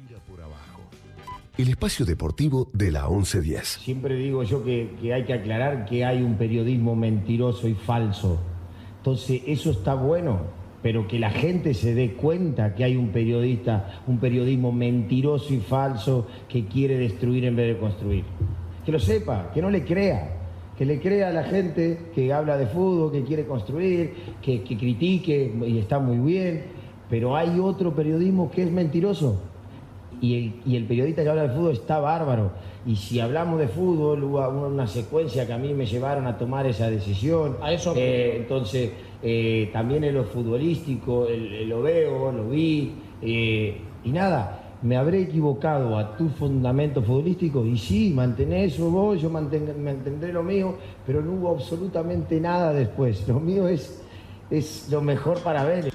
Ira 0.09 0.19
por 0.29 0.41
abajo. 0.43 0.83
El 1.57 1.69
espacio 1.71 2.05
deportivo 2.07 2.71
de 2.75 2.91
la 2.91 3.09
1110. 3.09 3.67
Siempre 3.83 4.15
digo 4.15 4.43
yo 4.45 4.63
que, 4.65 4.95
que 5.01 5.13
hay 5.15 5.25
que 5.25 5.33
aclarar 5.33 5.87
que 5.87 6.05
hay 6.05 6.23
un 6.23 6.37
periodismo 6.37 6.95
mentiroso 6.95 7.67
y 7.69 7.75
falso 7.75 8.41
Entonces, 8.99 9.43
eso 9.47 9.71
está 9.71 9.95
bueno, 9.95 10.47
pero 10.83 11.07
que 11.07 11.19
la 11.19 11.31
gente 11.31 11.75
se 11.75 11.95
dé 11.95 12.13
cuenta 12.13 12.75
que 12.75 12.85
hay 12.85 12.97
un 12.97 13.09
periodista, 13.09 14.03
un 14.07 14.19
periodismo 14.19 14.73
mentiroso 14.73 15.53
y 15.53 15.59
falso 15.59 16.27
que 16.49 16.67
quiere 16.67 16.97
destruir 16.97 17.45
en 17.45 17.57
vez 17.57 17.75
de 17.75 17.81
construir. 17.81 18.25
Que 18.85 18.93
lo 18.93 18.99
sepa, 18.99 19.51
que 19.53 19.61
no 19.61 19.71
le 19.71 19.85
crea, 19.85 20.37
que 20.79 20.87
le 20.87 20.99
crea 20.99 21.29
a 21.29 21.33
la 21.33 21.45
gente 21.45 21.99
que 22.15 22.33
habla 22.33 22.57
de 22.57 22.67
fútbol, 22.67 23.13
que 23.13 23.23
quiere 23.23 23.45
construir, 23.45 24.15
que, 24.41 24.63
que 24.63 24.79
critique 24.79 25.53
y 25.67 25.79
está 25.79 25.99
muy 25.99 26.17
bien, 26.19 26.63
pero 27.11 27.37
hay 27.37 27.59
otro 27.61 27.95
periodismo 27.95 28.51
que 28.51 28.63
es 28.63 28.71
mentiroso. 28.71 29.39
Y 30.23 30.37
el, 30.37 30.55
y 30.67 30.77
el 30.77 30.85
periodista 30.85 31.23
que 31.23 31.29
habla 31.29 31.43
de 31.43 31.51
fútbol 31.51 31.73
está 31.73 31.99
bárbaro. 31.99 32.53
Y 32.87 32.97
si 32.97 33.21
hablamos 33.21 33.59
de 33.59 33.69
fútbol, 33.69 34.25
hubo 34.25 34.49
una 34.49 34.87
secuencia 34.87 35.47
que 35.47 35.53
a 35.53 35.59
mí 35.59 35.75
me 35.75 35.87
llevaron 35.87 36.27
a 36.27 36.39
tomar 36.39 36.67
esa 36.67 36.89
decisión. 36.91 37.57
A 37.61 37.73
eso. 37.73 37.93
Eh, 37.97 38.37
entonces, 38.39 38.91
eh, 39.23 39.71
también 39.73 40.05
en 40.05 40.15
lo 40.15 40.25
futbolístico, 40.25 41.27
el- 41.27 41.69
lo 41.69 41.83
veo, 41.83 42.33
lo 42.33 42.49
vi. 42.49 42.93
eh, 43.23 43.77
y 44.05 44.11
nada, 44.11 44.79
me 44.83 44.97
habré 44.97 45.21
equivocado 45.21 45.99
a 45.99 46.17
tu 46.17 46.31
fundamento 46.31 47.03
futbolístico. 47.03 47.67
Y 47.67 47.77
sí, 47.77 48.13
mantener 48.15 48.65
eso 48.71 48.91
vos, 48.91 49.21
yo 49.21 49.29
manten- 49.31 49.77
mantendré 49.77 50.33
lo 50.33 50.43
mío, 50.43 50.77
pero 51.07 51.21
no 51.21 51.33
hubo 51.33 51.51
absolutamente 51.51 52.41
nada 52.41 52.73
después. 52.73 53.29
Lo 53.29 53.39
mío 53.41 53.69
es, 53.69 54.01
es 54.51 54.89
lo 54.91 55.03
mejor 55.03 55.43
para 55.43 55.65
ver. 55.65 55.93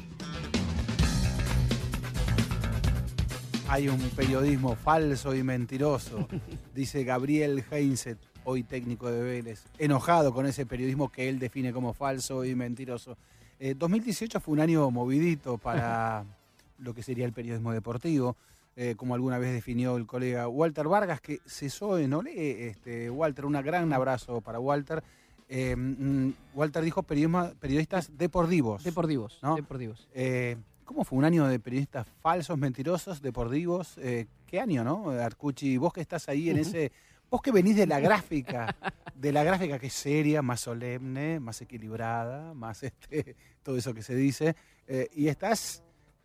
Hay 3.67 3.89
un 3.89 3.97
periodismo 4.15 4.75
falso 4.75 5.35
y 5.35 5.43
mentiroso, 5.43 6.27
dice 6.75 7.03
Gabriel 7.03 7.63
Heinzet, 7.71 8.19
hoy 8.45 8.63
técnico 8.63 9.11
de 9.11 9.21
Vélez, 9.21 9.65
enojado 9.77 10.33
con 10.33 10.45
ese 10.45 10.65
periodismo 10.65 11.11
que 11.11 11.27
él 11.29 11.39
define 11.39 11.73
como 11.73 11.93
falso 11.93 12.45
y 12.45 12.55
mentiroso. 12.55 13.17
Eh, 13.59 13.73
2018 13.77 14.39
fue 14.39 14.53
un 14.53 14.59
año 14.61 14.89
movidito 14.91 15.57
para 15.57 16.23
lo 16.79 16.93
que 16.93 17.03
sería 17.03 17.25
el 17.25 17.33
periodismo 17.33 17.73
deportivo, 17.73 18.35
eh, 18.77 18.95
como 18.95 19.15
alguna 19.15 19.37
vez 19.37 19.53
definió 19.53 19.97
el 19.97 20.05
colega 20.05 20.47
Walter 20.47 20.87
Vargas, 20.87 21.21
que 21.21 21.39
cesó 21.45 21.97
en 21.97 22.13
Olé. 22.13 22.67
Este, 22.67 23.09
Walter, 23.09 23.45
un 23.45 23.53
gran 23.53 23.91
abrazo 23.93 24.41
para 24.41 24.59
Walter. 24.59 25.01
Eh, 25.47 25.75
mm, 25.75 26.31
Walter 26.53 26.83
dijo 26.83 27.01
periodismo- 27.03 27.53
periodistas 27.55 28.17
deportivos. 28.17 28.83
Deportivos, 28.83 29.39
¿no? 29.41 29.55
deportivos. 29.55 30.07
Eh, 30.13 30.57
¿Cómo 30.83 31.03
fue 31.03 31.17
un 31.17 31.25
año 31.25 31.47
de 31.47 31.57
periodistas 31.59 32.05
falsos, 32.21 32.57
mentirosos, 32.57 33.21
deportivos? 33.21 33.97
Eh, 33.97 34.27
¿Qué 34.45 34.59
año, 34.59 34.83
no? 34.83 35.09
Arcuchi, 35.09 35.77
vos 35.77 35.91
que 35.93 36.01
estás 36.01 36.29
ahí 36.29 36.49
en 36.49 36.57
ese... 36.59 36.91
Vos 37.29 37.41
que 37.41 37.51
venís 37.51 37.75
de 37.75 37.87
la 37.87 37.99
gráfica, 37.99 38.75
de 39.15 39.31
la 39.31 39.43
gráfica 39.43 39.79
que 39.79 39.87
es 39.87 39.93
seria, 39.93 40.41
más 40.41 40.61
solemne, 40.61 41.39
más 41.39 41.61
equilibrada, 41.61 42.53
más 42.53 42.83
este, 42.83 43.35
todo 43.63 43.77
eso 43.77 43.93
que 43.93 44.03
se 44.03 44.15
dice, 44.15 44.55
eh, 44.87 45.07
y 45.13 45.27
estás 45.27 45.83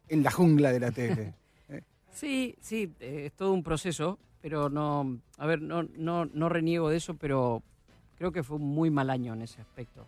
en 0.08 0.22
la 0.22 0.30
jungla 0.30 0.72
de 0.72 0.80
la 0.80 0.90
tele. 0.90 1.34
Eh, 1.68 1.82
Sí, 2.12 2.56
sí, 2.60 2.92
eh, 3.00 3.26
es 3.26 3.32
todo 3.32 3.52
un 3.52 3.62
proceso, 3.62 4.18
pero 4.40 4.68
no, 4.68 5.20
a 5.38 5.46
ver, 5.46 5.62
no, 5.62 5.84
no, 5.84 6.26
no 6.26 6.48
reniego 6.48 6.90
de 6.90 6.96
eso, 6.96 7.14
pero 7.14 7.62
creo 8.16 8.32
que 8.32 8.42
fue 8.42 8.56
un 8.56 8.66
muy 8.66 8.90
mal 8.90 9.10
año 9.10 9.32
en 9.32 9.42
ese 9.42 9.60
aspecto. 9.60 10.06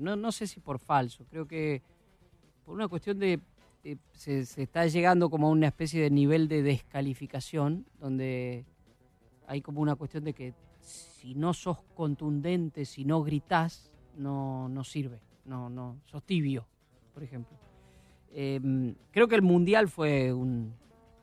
No, 0.00 0.16
no 0.16 0.32
sé 0.32 0.46
si 0.46 0.60
por 0.60 0.78
falso, 0.78 1.24
creo 1.30 1.46
que 1.46 1.80
por 2.64 2.74
una 2.74 2.88
cuestión 2.88 3.18
de, 3.18 3.40
se 4.12 4.40
está 4.40 4.86
llegando 4.86 5.30
como 5.30 5.46
a 5.46 5.50
una 5.50 5.68
especie 5.68 6.02
de 6.02 6.10
nivel 6.10 6.46
de 6.48 6.62
descalificación, 6.62 7.86
donde 7.98 8.66
hay 9.46 9.60
como 9.62 9.80
una 9.80 9.94
cuestión 9.96 10.24
de 10.24 10.32
que 10.32 10.54
si 10.80 11.34
no 11.34 11.52
sos 11.54 11.78
contundente, 11.94 12.84
si 12.84 13.04
no 13.04 13.22
gritás, 13.22 13.90
no, 14.16 14.68
no 14.68 14.84
sirve, 14.84 15.18
no, 15.44 15.68
no, 15.68 15.96
sos 16.06 16.22
tibio, 16.22 16.66
por 17.12 17.22
ejemplo. 17.22 17.56
Eh, 18.32 18.60
creo 19.10 19.28
que 19.28 19.34
el 19.34 19.42
Mundial 19.42 19.88
fue 19.88 20.32
un, 20.32 20.72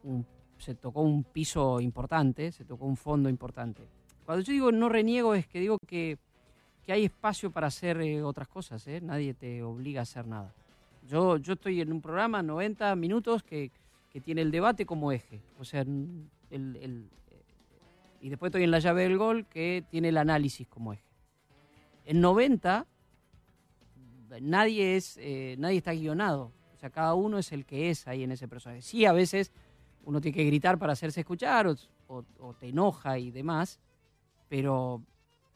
un- 0.04 0.26
se 0.58 0.76
tocó 0.76 1.02
un 1.02 1.24
piso 1.24 1.80
importante, 1.82 2.52
se 2.52 2.66
tocó 2.66 2.86
un 2.86 2.96
fondo 2.98 3.30
importante. 3.30 3.84
Cuando 4.26 4.44
yo 4.44 4.54
digo 4.54 4.72
no 4.72 4.88
reniego 4.90 5.36
es 5.36 5.46
que 5.48 5.60
digo 5.60 5.78
que, 5.86 6.18
que 6.86 6.94
hay 6.94 7.06
espacio 7.06 7.52
para 7.52 7.68
hacer 7.68 8.00
eh, 8.02 8.24
otras 8.24 8.48
cosas, 8.48 8.88
¿eh? 8.88 9.02
nadie 9.02 9.34
te 9.34 9.62
obliga 9.64 10.00
a 10.02 10.04
hacer 10.04 10.26
nada. 10.28 10.54
Yo, 11.08 11.38
yo 11.38 11.54
estoy 11.54 11.82
en 11.82 11.92
un 11.92 12.02
programa 12.02 12.42
90 12.42 12.96
minutos 12.96 13.44
que, 13.44 13.72
que 14.10 14.22
tiene 14.22 14.42
el 14.42 14.52
debate 14.52 14.86
como 14.86 15.12
eje, 15.12 15.42
o 15.60 15.66
sea, 15.66 15.82
el, 15.82 16.28
el- 16.50 17.10
y 18.24 18.30
después 18.30 18.50
estoy 18.50 18.64
en 18.64 18.72
la 18.72 18.80
llave 18.80 19.04
del 19.04 19.18
gol 19.18 19.46
que 19.48 19.84
tiene 19.90 20.08
el 20.10 20.18
análisis 20.18 20.66
como 20.68 20.94
eje. 20.94 21.04
En 22.06 22.22
90 22.22 22.88
nadie 24.42 24.96
es 24.96 25.18
eh, 25.22 25.56
nadie 25.60 25.78
está 25.78 25.94
guionado. 25.94 26.52
O 26.74 26.78
sea, 26.78 26.90
cada 26.90 27.14
uno 27.14 27.38
es 27.38 27.52
el 27.52 27.66
que 27.66 27.90
es 27.90 28.08
ahí 28.08 28.24
en 28.24 28.32
ese 28.32 28.48
personaje. 28.48 28.82
Sí, 28.82 29.06
a 29.06 29.14
veces 29.14 29.52
uno 30.06 30.20
tiene 30.22 30.36
que 30.36 30.46
gritar 30.46 30.78
para 30.78 30.94
hacerse 30.94 31.22
escuchar 31.22 31.68
o, 31.68 31.76
o- 32.08 32.26
o 32.40 32.54
te 32.54 32.68
enoja 32.70 33.18
y 33.20 33.32
demás, 33.32 33.80
pero, 34.50 35.02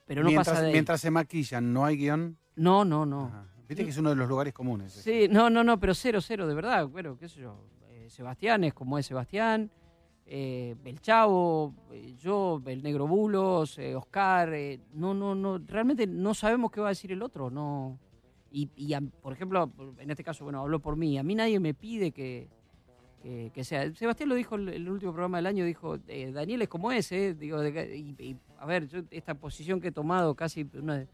pero 0.05 0.21
no 0.23 0.27
mientras, 0.29 0.47
pasa 0.47 0.61
de 0.61 0.67
ahí. 0.67 0.73
mientras 0.73 1.01
se 1.01 1.11
maquillan, 1.11 1.73
¿no 1.73 1.85
hay 1.85 1.97
guion? 1.97 2.37
No, 2.55 2.85
no, 2.85 3.05
no. 3.05 3.45
Viste 3.67 3.83
que 3.83 3.89
es 3.89 3.97
uno 3.97 4.09
de 4.11 4.15
los 4.15 4.29
lugares 4.29 4.53
comunes. 4.53 4.93
Sí, 4.93 5.27
no, 5.29 5.49
no, 5.49 5.63
no, 5.63 5.77
pero 5.79 5.93
cero, 5.93 6.21
cero, 6.21 6.47
de 6.47 6.55
verdad. 6.55 6.87
Bueno, 6.87 7.17
qué 7.17 7.27
sé 7.27 7.41
yo. 7.41 7.59
eh, 7.89 8.07
Sebastián 8.09 8.63
es 8.63 8.73
como 8.73 8.97
es 8.97 9.05
Sebastián, 9.05 9.69
eh, 10.29 10.75
el 10.83 10.99
Chavo, 10.99 11.73
eh, 11.91 12.13
yo, 12.19 12.61
el 12.65 12.83
Negro 12.83 13.07
Bulos, 13.07 13.77
eh, 13.79 13.95
Oscar. 13.95 14.51
no, 14.93 15.13
no, 15.13 15.33
no, 15.35 15.57
realmente 15.59 16.05
no 16.05 16.33
sabemos 16.33 16.69
qué 16.71 16.81
va 16.81 16.87
a 16.87 16.89
decir 16.89 17.11
el 17.11 17.21
otro. 17.21 17.49
No. 17.49 17.97
Y, 18.51 18.69
y 18.75 18.93
a- 18.93 19.01
por 19.01 19.33
ejemplo, 19.33 19.71
en 19.99 20.09
este 20.11 20.23
caso, 20.23 20.43
bueno, 20.43 20.59
hablo 20.61 20.79
por 20.79 20.95
mí. 20.95 21.17
A 21.17 21.23
mí 21.23 21.33
nadie 21.35 21.59
me 21.59 21.73
pide 21.73 22.11
que, 22.11 22.47
que, 23.23 23.51
que 23.53 23.63
sea. 23.63 23.93
Sebastián 23.93 24.29
lo 24.29 24.35
dijo 24.35 24.55
en 24.55 24.67
el 24.69 24.89
último 24.89 25.11
programa 25.13 25.37
del 25.37 25.47
año, 25.47 25.63
dijo, 25.65 25.97
Daniel 25.97 26.61
es 26.61 26.67
como 26.67 26.91
es, 26.91 27.11
¿eh? 27.11 27.33
Digo, 27.33 27.59
de 27.59 27.71
que- 27.73 27.95
y, 27.97 28.15
y, 28.21 28.37
a 28.59 28.65
ver, 28.65 28.87
yo 28.87 28.99
esta 29.11 29.33
posición 29.35 29.79
que 29.79 29.89
he 29.89 29.91
tomado 29.91 30.35
casi 30.35 30.65
una 30.73 30.97
de, 30.97 31.07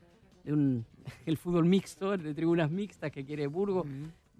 de 0.44 0.53
un, 0.53 0.85
el 1.27 1.38
fútbol 1.38 1.65
mixto, 1.65 2.18
de 2.18 2.34
tribunas 2.34 2.72
mixtas 2.72 3.11
que 3.11 3.23
quiere 3.26 3.45
Burgo, 3.48 3.85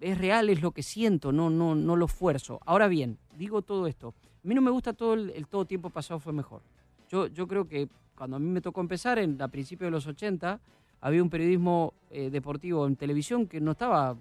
es 0.00 0.18
real, 0.18 0.50
es 0.50 0.60
lo 0.60 0.72
que 0.72 0.82
siento, 0.82 1.32
no, 1.32 1.48
no, 1.50 1.74
no 1.74 1.96
lo 1.96 2.06
esfuerzo. 2.06 2.60
Ahora 2.66 2.88
bien, 2.88 3.18
digo 3.38 3.62
todo 3.62 3.86
esto. 3.86 4.14
A 4.44 4.46
mí 4.46 4.54
no 4.54 4.60
me 4.60 4.70
gusta 4.70 4.92
todo 4.92 5.14
el, 5.14 5.46
todo 5.46 5.64
tiempo 5.64 5.88
pasado 5.88 6.20
fue 6.20 6.32
mejor. 6.34 6.60
Yo, 7.08 7.28
yo 7.28 7.48
creo 7.48 7.66
que 7.66 7.88
cuando 8.14 8.36
a 8.36 8.38
mí 8.38 8.46
me 8.46 8.60
tocó 8.60 8.82
empezar, 8.82 9.18
en, 9.18 9.40
a 9.40 9.48
principios 9.48 9.86
de 9.86 9.90
los 9.92 10.06
80, 10.06 10.60
había 11.00 11.22
un 11.22 11.30
periodismo 11.30 11.94
eh, 12.10 12.28
deportivo 12.28 12.86
en 12.86 12.96
televisión 12.96 13.46
que 13.46 13.60
no 13.60 13.72
estaba 13.72 14.16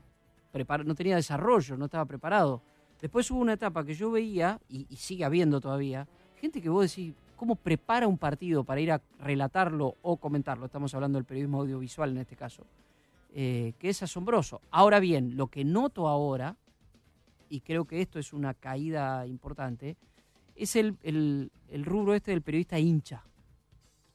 preparado, 0.51 0.87
no 0.87 0.95
tenía 0.95 1.17
desarrollo, 1.17 1.75
no 1.75 1.85
estaba 1.85 2.05
preparado. 2.05 2.61
Después 3.01 3.29
hubo 3.31 3.39
una 3.39 3.53
etapa 3.53 3.83
que 3.83 3.93
yo 3.95 4.11
veía, 4.11 4.61
y, 4.69 4.85
y 4.89 4.95
sigue 4.95 5.25
habiendo 5.25 5.59
todavía, 5.59 6.07
gente 6.39 6.61
que 6.61 6.69
vos 6.69 6.89
decís, 6.89 7.13
¿cómo 7.35 7.55
prepara 7.55 8.07
un 8.07 8.17
partido 8.17 8.63
para 8.63 8.79
ir 8.79 8.93
a 8.93 9.01
relatarlo 9.19 9.95
o 10.01 10.15
comentarlo? 10.15 10.65
Estamos 10.65 10.93
hablando 10.93 11.17
del 11.17 11.25
periodismo 11.25 11.59
audiovisual 11.59 12.11
en 12.11 12.19
este 12.19 12.37
caso, 12.37 12.63
eh, 13.33 13.73
que 13.77 13.89
es 13.89 14.01
asombroso. 14.01 14.61
Ahora 14.71 15.01
bien, 15.01 15.35
lo 15.35 15.47
que 15.47 15.65
noto 15.65 16.07
ahora, 16.07 16.55
y 17.49 17.59
creo 17.59 17.83
que 17.83 18.01
esto 18.01 18.19
es 18.19 18.31
una 18.31 18.53
caída 18.53 19.27
importante, 19.27 19.97
es 20.55 20.75
el, 20.75 20.95
el- 21.03 21.51
el 21.69 21.85
rubro 21.85 22.13
este 22.13 22.31
del 22.31 22.41
periodista 22.41 22.77
hincha, 22.79 23.23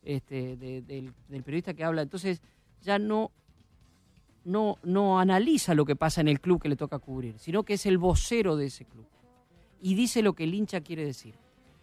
este, 0.03 0.57
de- 0.57 0.83
del, 0.83 1.13
del 1.29 1.43
periodista 1.43 1.75
que 1.75 1.85
habla. 1.85 2.03
Entonces 2.03 2.41
ya 2.83 2.99
no, 2.99 3.31
no, 4.45 4.77
no 4.83 5.19
analiza 5.21 5.75
lo 5.75 5.85
que 5.85 5.97
pasa 5.97 6.21
en 6.21 6.29
el 6.29 6.41
club 6.41 6.61
que 6.63 6.69
le 6.69 6.77
toca 6.77 6.99
cubrir, 6.99 7.39
sino 7.39 7.63
que 7.65 7.75
es 7.75 7.87
el 7.87 7.99
vocero 7.99 8.57
de 8.57 8.67
ese 8.67 8.85
club 8.85 9.07
y 9.81 9.95
dice 9.95 10.23
lo 10.23 10.33
que 10.35 10.45
el 10.45 10.55
hincha 10.55 10.81
quiere 10.81 11.05
decir. 11.05 11.35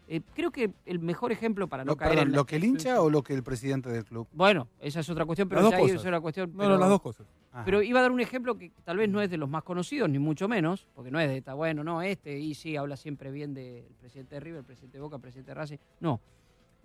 Eh, 0.07 0.21
creo 0.35 0.51
que 0.51 0.71
el 0.85 0.99
mejor 0.99 1.31
ejemplo 1.31 1.67
para 1.67 1.83
no, 1.83 1.93
Lo, 1.93 1.97
caer 1.97 2.11
perdón, 2.11 2.27
en 2.27 2.31
la- 2.33 2.37
¿Lo 2.37 2.45
que 2.45 2.55
el 2.57 2.63
hincha 2.65 3.01
o 3.01 3.09
lo 3.09 3.23
que 3.23 3.33
el 3.33 3.41
presidente 3.43 3.89
del 3.89 4.05
club? 4.05 4.27
Bueno, 4.33 4.67
esa 4.79 4.99
es 4.99 5.09
otra 5.09 5.25
cuestión, 5.25 5.49
pero 5.49 5.61
Las 5.61 5.71
ya 5.71 5.77
dos 5.77 5.85
cosas. 5.87 6.01
es 6.01 6.07
una 6.07 6.21
cuestión. 6.21 6.51
No, 6.51 6.57
pero- 6.57 6.69
no, 6.69 6.77
las 6.77 6.89
dos 6.89 7.01
cosas. 7.01 7.27
Pero 7.63 7.81
iba 7.81 7.99
a 7.99 8.01
dar 8.01 8.11
un 8.11 8.19
ejemplo 8.19 8.57
que 8.57 8.71
tal 8.83 8.97
vez 8.97 9.09
no 9.09 9.21
es 9.21 9.29
de 9.29 9.37
los 9.37 9.49
más 9.49 9.63
conocidos, 9.63 10.09
ni 10.09 10.19
mucho 10.19 10.47
menos, 10.47 10.87
porque 10.93 11.11
no 11.11 11.19
es 11.19 11.29
de 11.29 11.37
está 11.37 11.53
bueno, 11.53 11.83
no, 11.83 12.01
este, 12.01 12.37
y 12.37 12.53
sí, 12.53 12.75
habla 12.75 12.97
siempre 12.97 13.31
bien 13.31 13.53
del 13.53 13.85
presidente 13.99 14.35
de 14.35 14.41
River, 14.41 14.59
el 14.59 14.65
presidente 14.65 14.97
de 14.97 15.01
Boca, 15.01 15.15
el 15.15 15.21
presidente 15.21 15.51
de 15.51 15.55
Racing. 15.55 15.77
No. 16.01 16.19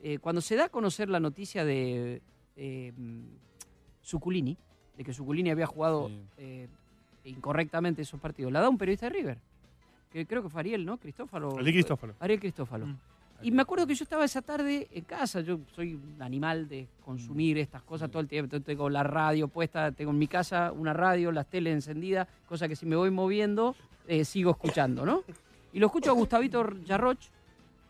Eh, 0.02 0.18
cuando 0.18 0.40
se 0.40 0.56
da 0.56 0.66
a 0.66 0.68
conocer 0.68 1.08
la 1.08 1.18
noticia 1.18 1.64
de 1.64 2.22
eh, 2.56 2.92
mm, 2.96 3.24
Zuculini, 4.04 4.56
de 4.96 5.04
que 5.04 5.12
Zuculini 5.12 5.50
había 5.50 5.66
jugado 5.66 6.10
eh, 6.36 6.68
incorrectamente 7.24 8.02
esos 8.02 8.20
partidos, 8.20 8.52
la 8.52 8.60
da 8.60 8.68
un 8.68 8.78
periodista 8.78 9.06
de 9.06 9.10
River, 9.10 9.38
que 10.10 10.26
creo 10.26 10.42
que 10.42 10.48
fue 10.48 10.60
Ariel, 10.60 10.86
¿no? 10.86 10.98
Cristófalo. 10.98 11.58
Ariel 11.58 11.72
Cristófalo. 11.72 12.14
Ariel 12.20 12.40
Cristófalo. 12.40 12.86
Y 13.42 13.50
me 13.50 13.62
acuerdo 13.62 13.86
que 13.86 13.94
yo 13.94 14.04
estaba 14.04 14.24
esa 14.24 14.42
tarde 14.42 14.88
en 14.92 15.04
casa, 15.04 15.40
yo 15.40 15.60
soy 15.74 15.94
un 15.94 16.20
animal 16.20 16.68
de 16.68 16.88
consumir 17.04 17.58
estas 17.58 17.82
cosas 17.82 18.10
todo 18.10 18.20
el 18.20 18.28
tiempo, 18.28 18.46
entonces 18.46 18.66
tengo 18.66 18.90
la 18.90 19.02
radio 19.02 19.48
puesta, 19.48 19.92
tengo 19.92 20.10
en 20.10 20.18
mi 20.18 20.26
casa 20.26 20.72
una 20.72 20.92
radio, 20.92 21.32
las 21.32 21.46
teles 21.46 21.72
encendidas, 21.72 22.28
cosa 22.46 22.68
que 22.68 22.76
si 22.76 22.84
me 22.86 22.96
voy 22.96 23.10
moviendo 23.10 23.74
eh, 24.06 24.24
sigo 24.24 24.50
escuchando, 24.50 25.06
¿no? 25.06 25.24
Y 25.72 25.78
lo 25.78 25.86
escucho 25.86 26.10
a 26.10 26.14
Gustavito 26.14 26.68
Yarroch 26.84 27.20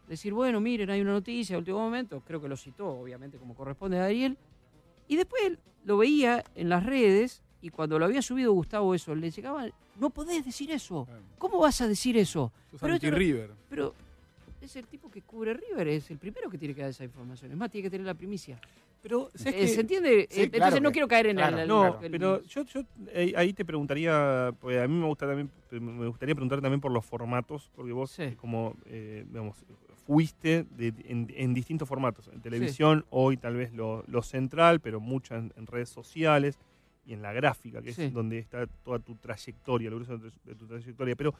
decir, 0.08 0.32
bueno, 0.32 0.60
miren, 0.60 0.90
hay 0.90 1.00
una 1.00 1.12
noticia 1.12 1.54
de 1.54 1.58
último 1.58 1.78
momento, 1.78 2.22
creo 2.26 2.40
que 2.40 2.48
lo 2.48 2.56
citó, 2.56 2.88
obviamente, 2.88 3.38
como 3.38 3.54
corresponde 3.54 3.98
a 3.98 4.04
Ariel, 4.04 4.36
y 5.08 5.16
después 5.16 5.58
lo 5.84 5.96
veía 5.98 6.44
en 6.54 6.68
las 6.68 6.84
redes 6.84 7.42
Y 7.62 7.68
cuando 7.68 7.98
lo 7.98 8.06
había 8.06 8.22
subido 8.22 8.52
Gustavo 8.52 8.94
eso, 8.94 9.14
le 9.14 9.30
llegaba, 9.30 9.66
no 9.98 10.08
podés 10.08 10.44
decir 10.44 10.70
eso. 10.70 11.06
¿Cómo 11.36 11.58
vas 11.58 11.80
a 11.82 11.88
decir 11.88 12.16
eso? 12.16 12.52
Sos 12.70 12.80
Pero 12.80 12.94
anti-River. 12.94 13.50
Pero 13.68 13.94
es 14.66 14.76
el 14.76 14.86
tipo 14.86 15.10
que 15.10 15.22
cubre 15.22 15.54
River, 15.54 15.88
es 15.88 16.10
el 16.10 16.18
primero 16.18 16.50
que 16.50 16.58
tiene 16.58 16.74
que 16.74 16.80
dar 16.82 16.90
esa 16.90 17.04
información. 17.04 17.50
Es 17.50 17.56
más, 17.56 17.70
tiene 17.70 17.84
que 17.86 17.90
tener 17.90 18.06
la 18.06 18.14
primicia. 18.14 18.60
Pero, 19.02 19.30
¿sabes 19.34 19.54
Eh? 19.54 19.68
¿Se 19.68 19.80
entiende? 19.80 20.28
Sí, 20.30 20.42
Eh, 20.42 20.50
claro 20.50 20.56
Entonces 20.66 20.82
no 20.82 20.88
que- 20.90 20.92
quiero 20.92 21.08
caer 21.08 21.26
en 21.28 21.36
claro, 21.36 21.66
No, 21.66 21.98
el- 22.02 22.10
pero 22.10 22.42
yo, 22.42 22.64
yo 22.64 22.82
eh, 23.08 23.32
ahí 23.34 23.52
te 23.54 23.64
preguntaría, 23.64 24.52
pues 24.60 24.78
a 24.78 24.86
mí 24.86 24.94
me 24.94 25.06
gusta 25.06 25.26
también, 25.26 25.50
me 25.70 26.06
gustaría 26.06 26.34
preguntar 26.34 26.60
también 26.60 26.80
por 26.82 26.92
los 26.92 27.04
formatos, 27.06 27.70
porque 27.74 27.92
vos 27.92 28.10
Sí. 28.10 28.34
como, 28.36 28.76
eh, 28.84 29.24
digamos, 29.26 29.56
fuiste 30.06 30.66
de- 30.76 30.92
en, 31.06 31.28
en 31.34 31.54
distintos 31.54 31.88
formatos, 31.88 32.28
en 32.28 32.40
televisión, 32.42 33.06
hoy 33.10 33.36
tal 33.38 33.54
vez 33.56 33.72
lo, 33.72 34.04
lo 34.06 34.22
central, 34.22 34.80
pero 34.80 35.00
mucho 35.00 35.34
en, 35.34 35.52
en 35.56 35.66
redes 35.66 35.88
sociales 35.88 36.58
y 37.06 37.14
en 37.14 37.22
la 37.22 37.32
gráfica, 37.32 37.80
que 37.80 37.90
es 37.90 38.12
donde 38.12 38.38
está 38.38 38.66
toda 38.84 38.98
tu 38.98 39.14
trayectoria, 39.14 39.88
lo 39.88 39.96
grueso 39.96 40.18
de 40.18 40.30
tu, 40.30 40.36
de 40.44 40.54
tu 40.54 40.66
trayectoria, 40.66 41.16
pero 41.16 41.34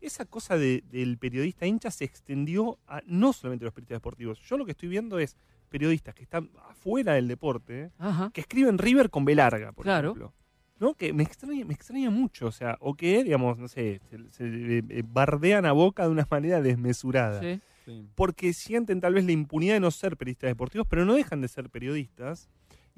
esa 0.00 0.24
cosa 0.24 0.56
de- 0.56 0.82
del 0.90 1.18
periodista 1.18 1.66
hincha 1.66 1.90
se 1.90 2.04
extendió 2.04 2.78
a 2.86 3.00
no 3.06 3.32
solamente 3.32 3.64
los 3.64 3.74
periodistas 3.74 3.96
deportivos. 3.96 4.40
Yo 4.40 4.56
lo 4.56 4.64
que 4.64 4.72
estoy 4.72 4.88
viendo 4.88 5.18
es 5.18 5.36
periodistas 5.68 6.14
que 6.14 6.22
están 6.22 6.50
afuera 6.68 7.14
del 7.14 7.28
deporte. 7.28 7.90
Ajá. 7.98 8.30
que 8.32 8.40
escriben 8.40 8.78
River 8.78 9.10
con 9.10 9.24
B 9.24 9.34
larga, 9.34 9.72
por 9.72 9.84
Claro. 9.84 10.08
ejemplo. 10.10 10.32
¿No? 10.80 10.94
Que 10.94 11.12
me 11.12 11.24
extraña, 11.24 11.64
me 11.64 11.74
extraña 11.74 12.08
mucho, 12.08 12.46
o 12.46 12.52
sea, 12.52 12.76
o 12.80 12.94
que, 12.94 13.24
digamos, 13.24 13.58
no 13.58 13.66
sé, 13.66 14.00
se, 14.08 14.18
se, 14.30 14.78
eh, 14.78 15.02
bardean 15.04 15.66
a 15.66 15.72
boca 15.72 16.04
de 16.04 16.10
una 16.10 16.26
manera 16.30 16.62
desmesurada. 16.62 17.40
Sí. 17.40 17.60
Sí. 17.84 18.06
Porque 18.14 18.52
sienten 18.52 19.00
tal 19.00 19.14
vez 19.14 19.24
la 19.24 19.32
impunidad 19.32 19.74
de 19.74 19.80
no 19.80 19.90
ser 19.90 20.16
periodistas 20.16 20.48
deportivos, 20.48 20.86
pero 20.88 21.04
no 21.04 21.14
dejan 21.14 21.40
de 21.40 21.48
ser 21.48 21.68
periodistas. 21.70 22.48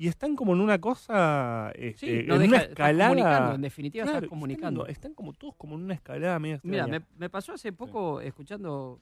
Y 0.01 0.09
están 0.09 0.35
como 0.35 0.55
en 0.55 0.63
una 0.63 0.81
cosa, 0.81 1.71
Sí, 1.77 1.83
este, 1.89 2.23
no 2.23 2.37
en 2.37 2.41
deja- 2.41 2.49
una 2.49 2.57
estás 2.57 2.69
escalada. 2.71 3.11
comunicando, 3.11 3.55
en 3.57 3.61
definitiva 3.61 4.03
Claro, 4.05 4.17
estás 4.17 4.23
están 4.25 4.31
comunicando. 4.31 4.87
Están, 4.87 5.13
como 5.13 5.33
todos 5.35 5.55
como 5.57 5.75
en 5.75 5.83
una 5.83 5.93
escalada 5.93 6.39
media 6.39 6.59
Mira, 6.63 6.87
me, 6.87 7.03
me 7.19 7.29
pasó 7.29 7.53
hace 7.53 7.71
poco 7.75 8.23
escuchando 8.23 8.99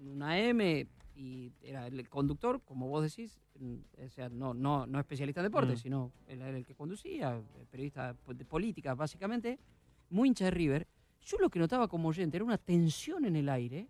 una 0.00 0.38
M 0.38 0.86
y 1.16 1.50
era 1.62 1.86
el 1.86 2.06
conductor, 2.10 2.60
como 2.62 2.88
vos 2.88 3.04
decís, 3.04 3.40
mm, 3.58 3.76
o 4.04 4.08
sea, 4.10 4.28
no, 4.28 4.52
no, 4.52 4.86
no 4.86 4.98
especialista 5.00 5.40
en 5.40 5.46
deporte, 5.46 5.72
Mm. 5.72 5.76
sino 5.78 6.12
era 6.26 6.50
el 6.50 6.66
que 6.66 6.74
conducía, 6.74 7.34
eh, 7.38 7.64
periodista 7.70 8.14
de 8.26 8.44
política 8.44 8.94
básicamente, 8.94 9.58
muy 10.10 10.28
hincha 10.28 10.44
de 10.44 10.50
River. 10.50 10.86
Yo 11.22 11.38
lo 11.38 11.48
que 11.48 11.58
notaba 11.58 11.88
como 11.88 12.06
oyente 12.10 12.36
era 12.36 12.44
una 12.44 12.58
tensión 12.58 13.24
en 13.24 13.34
el 13.34 13.48
aire, 13.48 13.88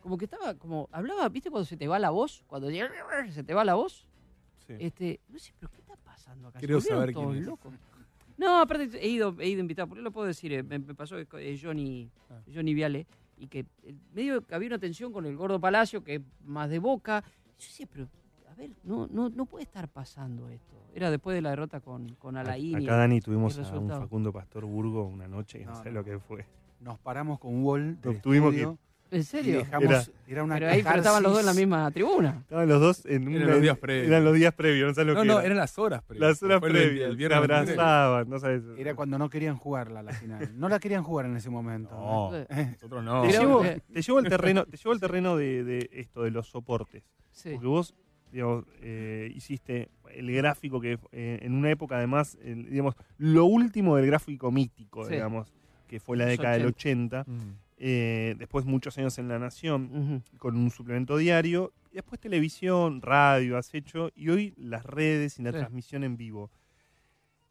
como 0.00 0.18
que 0.18 0.24
estaba, 0.24 0.54
como 0.54 0.88
hablaba, 0.90 1.28
¿viste 1.28 1.48
cuando 1.48 1.64
se 1.64 1.76
te 1.76 1.86
va 1.86 2.00
la 2.00 2.10
voz? 2.10 2.42
Cuando 2.48 2.68
se 3.30 3.44
te 3.44 3.54
va 3.54 3.64
la 3.64 3.74
voz. 3.74 4.07
Sí. 4.68 4.74
Este, 4.78 5.20
no 5.28 5.38
sé, 5.38 5.52
pero 5.58 5.70
¿qué 5.72 5.78
está 5.78 5.96
pasando 5.96 6.48
acá? 6.48 6.58
Quiero 6.58 6.80
saber 6.80 7.12
quién 7.12 7.34
es. 7.36 7.46
locos. 7.46 7.72
No, 8.36 8.60
aparte 8.60 8.90
he 9.04 9.08
ido, 9.08 9.34
he 9.40 9.48
ido 9.48 9.60
invitado, 9.60 9.88
porque 9.88 10.02
lo 10.02 10.12
puedo 10.12 10.26
decir, 10.28 10.52
eh, 10.52 10.62
me, 10.62 10.78
me 10.78 10.94
pasó 10.94 11.16
que 11.26 11.26
eh, 11.52 11.58
Johnny, 11.60 12.08
Ah. 12.30 12.40
Johnny 12.54 12.74
Viale, 12.74 13.06
y 13.38 13.48
que 13.48 13.60
eh, 13.82 13.94
medio 14.12 14.42
que 14.46 14.54
había 14.54 14.68
una 14.68 14.78
tensión 14.78 15.12
con 15.12 15.24
el 15.26 15.36
gordo 15.36 15.58
Palacio, 15.58 16.04
que 16.04 16.16
es 16.16 16.20
más 16.44 16.68
de 16.70 16.78
boca. 16.78 17.24
Yo 17.58 17.66
decía, 17.66 17.86
pero 17.90 18.08
a 18.50 18.54
ver, 18.54 18.70
no, 18.84 19.08
no, 19.08 19.28
no 19.30 19.46
puede 19.46 19.64
estar 19.64 19.88
pasando 19.88 20.48
esto. 20.50 20.76
Era 20.94 21.10
después 21.10 21.34
de 21.34 21.40
la 21.42 21.50
derrota 21.50 21.80
con, 21.80 22.14
con 22.16 22.36
Alain. 22.36 22.80
y- 22.80 22.84
Acá, 22.84 22.96
Dani, 22.96 23.20
tuvimos 23.20 23.58
a 23.58 23.78
un. 23.78 23.88
Facundo 23.88 24.32
Pastor 24.32 24.64
Burgo 24.66 25.04
una 25.04 25.26
noche, 25.26 25.60
y 25.60 25.64
no, 25.64 25.70
No, 25.72 25.82
sé 25.82 25.88
no. 25.88 25.94
lo 25.96 26.04
que 26.04 26.18
fue. 26.18 26.44
Nos 26.80 26.98
paramos 27.00 27.38
con 27.40 27.64
Wall 27.64 28.00
del 28.00 28.20
tuvimos 28.20 28.54
estudio 28.54 28.78
¿En 29.10 29.20
y 29.20 29.22
serio? 29.22 29.58
dejamos, 29.58 29.88
Era- 29.90 30.04
era, 30.26 30.44
una 30.44 30.54
Pero 30.56 30.68
ahí 30.70 30.82
pero 30.82 30.96
estaban 30.96 31.22
los 31.22 31.32
dos 31.32 31.40
en 31.40 31.46
la 31.46 31.54
misma 31.54 31.90
tribuna. 31.90 32.38
Estaban 32.42 32.68
los 32.68 32.80
dos 32.80 33.06
en 33.06 33.22
Eran 33.28 33.36
una- 33.44 33.52
los 33.54 33.62
días 33.62 33.78
previos. 33.78 34.06
Eran 34.08 34.24
los 34.24 34.34
días 34.34 34.54
previos, 34.54 34.88
no 34.88 34.94
sabes 34.94 35.06
lo 35.06 35.14
No, 35.14 35.20
que 35.22 35.26
no, 35.28 35.34
era. 35.38 35.44
eran 35.46 35.56
las 35.58 35.78
horas 35.78 36.02
previas. 36.02 36.28
Las 36.30 36.42
horas 36.42 36.62
el 36.62 36.70
previas, 36.70 37.06
el 37.06 37.12
se 37.12 37.16
viernes 37.16 37.40
23. 37.40 37.78
abrazaban, 37.78 38.28
no 38.28 38.38
sabes. 38.38 38.62
Era 38.76 38.94
cuando 38.94 39.18
no 39.18 39.30
querían 39.30 39.56
jugarla 39.56 40.02
la 40.02 40.12
final. 40.12 40.50
No 40.58 40.68
la 40.68 40.78
querían 40.78 41.02
jugar 41.02 41.26
en 41.26 41.36
ese 41.36 41.48
momento. 41.50 41.90
No, 41.94 42.36
¿eh? 42.50 42.68
nosotros 42.72 43.02
no. 43.04 43.22
Te 43.22 43.32
llevo, 43.32 43.62
te 43.62 44.02
llevo 44.02 44.18
al 44.18 44.28
terreno, 44.28 44.64
te 44.66 44.76
llevo 44.76 44.92
al 44.92 45.00
terreno 45.00 45.36
de, 45.36 45.64
de 45.64 45.90
esto, 45.92 46.22
de 46.22 46.30
los 46.30 46.48
soportes. 46.48 47.02
Sí. 47.32 47.50
Porque 47.52 47.66
vos, 47.66 47.94
digamos, 48.30 48.64
eh, 48.82 49.32
hiciste 49.34 49.88
el 50.14 50.30
gráfico 50.32 50.80
que 50.82 50.98
eh, 51.12 51.38
en 51.42 51.54
una 51.54 51.70
época 51.70 51.96
además, 51.96 52.36
el- 52.42 52.68
digamos, 52.68 52.94
lo 53.16 53.46
último 53.46 53.96
del 53.96 54.06
gráfico 54.06 54.50
mítico, 54.52 55.06
Sí. 55.06 55.12
digamos, 55.12 55.54
que 55.86 55.98
fue 56.00 56.18
la 56.18 56.26
década 56.26 56.52
del 56.58 56.66
80. 56.66 57.24
Mm. 57.26 57.38
Eh, 57.78 58.34
después 58.38 58.64
muchos 58.64 58.98
años 58.98 59.18
en 59.18 59.28
La 59.28 59.38
Nación 59.38 60.22
con 60.38 60.56
un 60.56 60.70
suplemento 60.70 61.16
diario. 61.16 61.72
Y 61.90 61.94
después 61.96 62.20
televisión, 62.20 63.00
radio, 63.02 63.56
has 63.56 63.72
hecho. 63.74 64.10
Y 64.14 64.28
hoy 64.28 64.54
las 64.56 64.84
redes 64.84 65.38
y 65.38 65.42
la 65.42 65.52
Sí. 65.52 65.58
transmisión 65.58 66.04
en 66.04 66.16
vivo. 66.16 66.50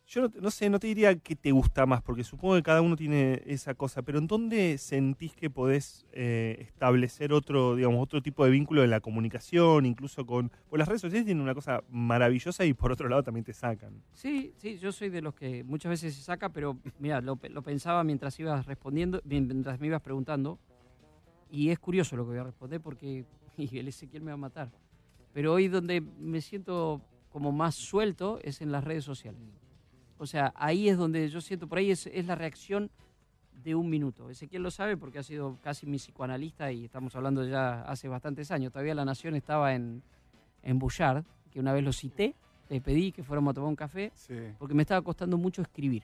Yo 0.08 0.30
no, 0.40 0.52
sé, 0.52 0.70
no 0.70 0.80
te 0.80 0.88
diría 0.88 1.20
que 1.20 1.36
te 1.36 1.52
gusta 1.52 1.86
más, 1.86 2.02
porque 2.02 2.24
supongo 2.24 2.56
que 2.56 2.64
cada 2.64 2.82
uno 2.82 2.96
tiene 2.96 3.44
esa 3.46 3.74
cosa, 3.74 4.02
pero 4.04 4.20
¿en 4.20 4.28
dónde 4.28 4.78
sentís 4.78 5.36
que 5.36 5.50
podés 5.50 6.06
eh, 6.14 6.58
establecer 6.62 7.34
otro, 7.34 7.76
digamos, 7.76 8.02
otro 8.02 8.22
tipo 8.22 8.46
de 8.46 8.52
vínculo 8.52 8.86
en 8.86 8.90
la 8.90 9.02
comunicación, 9.02 9.86
incluso 9.86 10.26
con... 10.26 10.50
Pues 10.70 10.80
las 10.80 10.88
redes 10.88 11.02
sociales 11.02 11.26
tienen 11.26 11.44
una 11.44 11.54
cosa 11.54 11.84
maravillosa 11.90 12.64
y 12.64 12.74
por 12.74 12.94
otro 12.94 13.10
lado 13.10 13.22
también 13.22 13.44
te 13.44 13.52
sacan. 13.52 14.02
Sí, 14.14 14.54
sí, 14.56 14.78
yo 14.78 14.94
soy 14.94 15.10
de 15.10 15.22
los 15.22 15.34
que 15.34 15.66
muchas 15.66 15.90
veces 15.90 16.16
se 16.16 16.22
saca, 16.22 16.54
pero 16.54 16.78
mira, 17.00 17.20
lo 17.20 17.36
pensaba 17.38 18.04
mientras 18.06 18.40
ibas 18.40 18.66
respondiendo, 18.66 19.22
mientras 19.26 19.78
me 19.80 19.88
ibas 19.88 20.02
preguntando, 20.02 20.58
y 21.52 21.70
es 21.70 21.80
curioso 21.80 22.16
lo 22.16 22.24
que 22.24 22.30
voy 22.30 22.40
a 22.40 22.44
responder 22.44 22.82
porque 22.82 23.26
y 23.58 23.78
el 23.78 23.88
Ezequiel 23.88 24.24
me 24.24 24.32
va 24.32 24.36
a 24.36 24.38
matar. 24.38 24.72
Pero 25.34 25.54
hoy 25.54 25.68
donde 25.68 26.02
me 26.02 26.42
siento 26.42 27.02
como 27.30 27.52
más 27.52 27.76
suelto 27.76 28.40
es 28.42 28.62
en 28.62 28.72
las 28.72 28.84
redes 28.84 29.04
sociales. 29.04 29.42
O 30.20 30.26
sea, 30.26 30.52
ahí 30.56 30.90
es 30.90 30.98
donde 30.98 31.28
yo 31.30 31.42
siento, 31.42 31.68
por 31.68 31.78
ahí 31.78 31.92
es, 31.92 32.08
es 32.08 32.26
la 32.26 32.36
reacción 32.36 32.90
de 33.64 33.76
un 33.76 33.90
minuto. 33.90 34.30
Ezequiel 34.30 34.64
lo 34.64 34.72
sabe 34.72 34.98
porque 34.98 35.20
ha 35.20 35.24
sido 35.24 35.58
casi 35.62 35.86
mi 35.86 35.98
psicoanalista 35.98 36.72
y 36.72 36.86
estamos 36.86 37.16
hablando 37.16 37.44
ya 37.46 37.82
hace 37.84 38.08
bastantes 38.08 38.50
años. 38.52 38.72
Todavía 38.72 38.96
La 38.96 39.06
Nación 39.06 39.36
estaba 39.36 39.74
en, 39.76 40.02
en 40.64 40.80
Bouchard, 40.80 41.24
que 41.52 41.60
una 41.60 41.74
vez 41.74 41.84
lo 41.84 41.92
cité, 41.94 42.36
le 42.70 42.82
pedí 42.82 43.12
que 43.12 43.24
fuéramos 43.24 43.52
a 43.52 43.54
tomar 43.56 43.70
un 43.70 43.76
café 43.76 44.12
Sí. 44.16 44.36
porque 44.58 44.74
me 44.74 44.84
estaba 44.84 45.02
costando 45.02 45.38
mucho 45.38 45.62
escribir. 45.62 46.04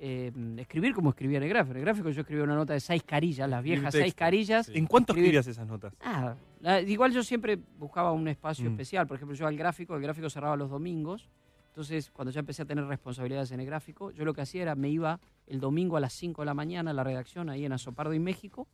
Eh, 0.00 0.30
escribir 0.58 0.94
como 0.94 1.10
escribía 1.10 1.38
en 1.38 1.42
el 1.44 1.48
gráfico. 1.48 1.72
En 1.72 1.78
el 1.78 1.84
gráfico 1.84 2.08
yo 2.10 2.20
escribía 2.20 2.44
una 2.44 2.54
nota 2.54 2.72
de 2.72 2.78
seis 2.80 3.02
carillas, 3.02 3.48
las 3.50 3.62
viejas 3.64 3.92
seis 3.92 4.14
carillas. 4.14 4.66
Sí. 4.66 4.72
¿En 4.78 4.86
cuánto 4.86 5.12
Escribir- 5.12 5.34
escribías 5.36 5.46
esas 5.48 5.66
notas? 5.66 5.92
Ah, 6.00 6.34
la- 6.60 6.80
igual 6.80 7.12
yo 7.12 7.24
siempre 7.24 7.58
buscaba 7.78 8.12
un 8.12 8.28
espacio 8.28 8.64
Mm. 8.70 8.74
especial. 8.74 9.06
Por 9.08 9.16
ejemplo, 9.16 9.36
yo 9.36 9.46
al 9.48 9.56
gráfico, 9.56 9.96
el 9.96 10.02
gráfico 10.02 10.30
cerraba 10.30 10.56
los 10.56 10.70
domingos. 10.70 11.28
Entonces, 11.68 12.10
cuando 12.10 12.32
ya 12.32 12.40
empecé 12.40 12.62
a 12.62 12.64
tener 12.64 12.84
responsabilidades 12.84 13.52
en 13.52 13.60
el 13.60 13.66
gráfico, 13.66 14.10
yo 14.10 14.24
lo 14.24 14.34
que 14.34 14.40
hacía 14.40 14.62
era 14.62 14.74
me 14.74 14.88
iba 14.88 15.20
el 15.46 15.60
domingo 15.60 15.96
a 15.96 16.00
las 16.00 16.12
5 16.14 16.42
de 16.42 16.46
la 16.46 16.54
mañana 16.54 16.90
a 16.90 16.94
la 16.94 17.04
redacción 17.04 17.48
ahí 17.48 17.64
en 17.64 17.72
Azopardo 17.72 18.14
y 18.14 18.18
México, 18.18 18.66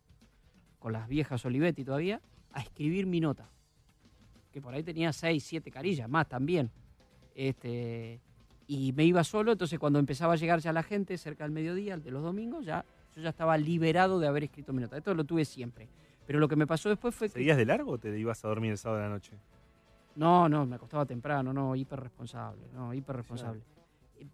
con 0.79 0.93
las 0.93 1.07
viejas 1.07 1.45
Olivetti 1.45 1.83
todavía, 1.83 2.21
a 2.51 2.61
escribir 2.61 3.05
mi 3.05 3.19
nota. 3.19 3.49
Que 4.51 4.61
por 4.61 4.73
ahí 4.73 4.83
tenía 4.83 5.13
6, 5.13 5.43
7 5.43 5.69
carillas, 5.69 6.09
más 6.09 6.27
también. 6.27 6.71
Este, 7.35 8.21
y 8.67 8.93
me 8.93 9.05
iba 9.05 9.23
solo, 9.23 9.51
entonces 9.51 9.77
cuando 9.77 9.99
empezaba 9.99 10.33
a 10.33 10.35
llegar 10.37 10.59
ya 10.59 10.73
la 10.73 10.83
gente 10.83 11.17
cerca 11.17 11.43
del 11.43 11.51
mediodía, 11.51 11.97
de 11.97 12.11
los 12.11 12.23
domingos, 12.23 12.65
ya 12.65 12.85
yo 13.15 13.21
ya 13.21 13.29
estaba 13.29 13.57
liberado 13.57 14.19
de 14.19 14.27
haber 14.27 14.43
escrito 14.43 14.73
mi 14.73 14.81
nota. 14.81 14.97
Esto 14.97 15.13
lo 15.13 15.23
tuve 15.23 15.45
siempre. 15.45 15.87
Pero 16.25 16.39
lo 16.39 16.47
que 16.47 16.55
me 16.55 16.67
pasó 16.67 16.89
después 16.89 17.13
fue 17.15 17.27
que... 17.27 17.33
¿Seguías 17.33 17.57
de 17.57 17.65
largo 17.65 17.91
o 17.91 17.97
te 17.97 18.17
ibas 18.17 18.43
a 18.43 18.47
dormir 18.47 18.71
el 18.71 18.77
sábado 18.77 19.01
de 19.01 19.07
la 19.07 19.13
noche? 19.13 19.31
No, 20.15 20.47
no, 20.47 20.65
me 20.65 20.75
acostaba 20.75 21.05
temprano, 21.05 21.51
no, 21.51 21.75
hiper 21.75 21.99
responsable, 21.99 22.61
no, 22.73 22.93
hiper 22.93 23.17
responsable. 23.17 23.61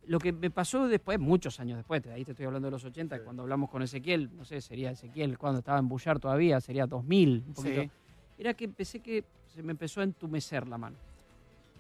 Lo 0.06 0.20
que 0.20 0.32
me 0.32 0.52
pasó 0.52 0.88
después, 0.88 1.20
muchos 1.20 1.60
años 1.60 1.78
después, 1.78 2.06
ahí 2.08 2.24
te 2.24 2.32
estoy 2.32 2.46
hablando 2.46 2.68
de 2.68 2.72
los 2.72 2.86
80, 2.86 3.24
cuando 3.24 3.44
hablamos 3.44 3.70
con 3.70 3.82
Ezequiel, 3.82 4.30
no 4.36 4.46
sé, 4.46 4.62
sería 4.62 4.92
Ezequiel, 4.92 5.38
cuando 5.38 5.60
estaba 5.60 5.80
en 5.80 5.88
Bullar 5.88 6.20
todavía, 6.20 6.62
sería 6.62 6.86
2000, 6.86 7.44
un 7.48 7.54
poquito. 7.54 7.82
Sí. 7.82 7.90
Era 8.38 8.54
que 8.54 8.66
empecé 8.66 9.00
que 9.00 9.24
se 9.48 9.64
me 9.64 9.72
empezó 9.72 10.02
a 10.02 10.04
entumecer 10.04 10.68
la 10.68 10.78
mano. 10.78 10.98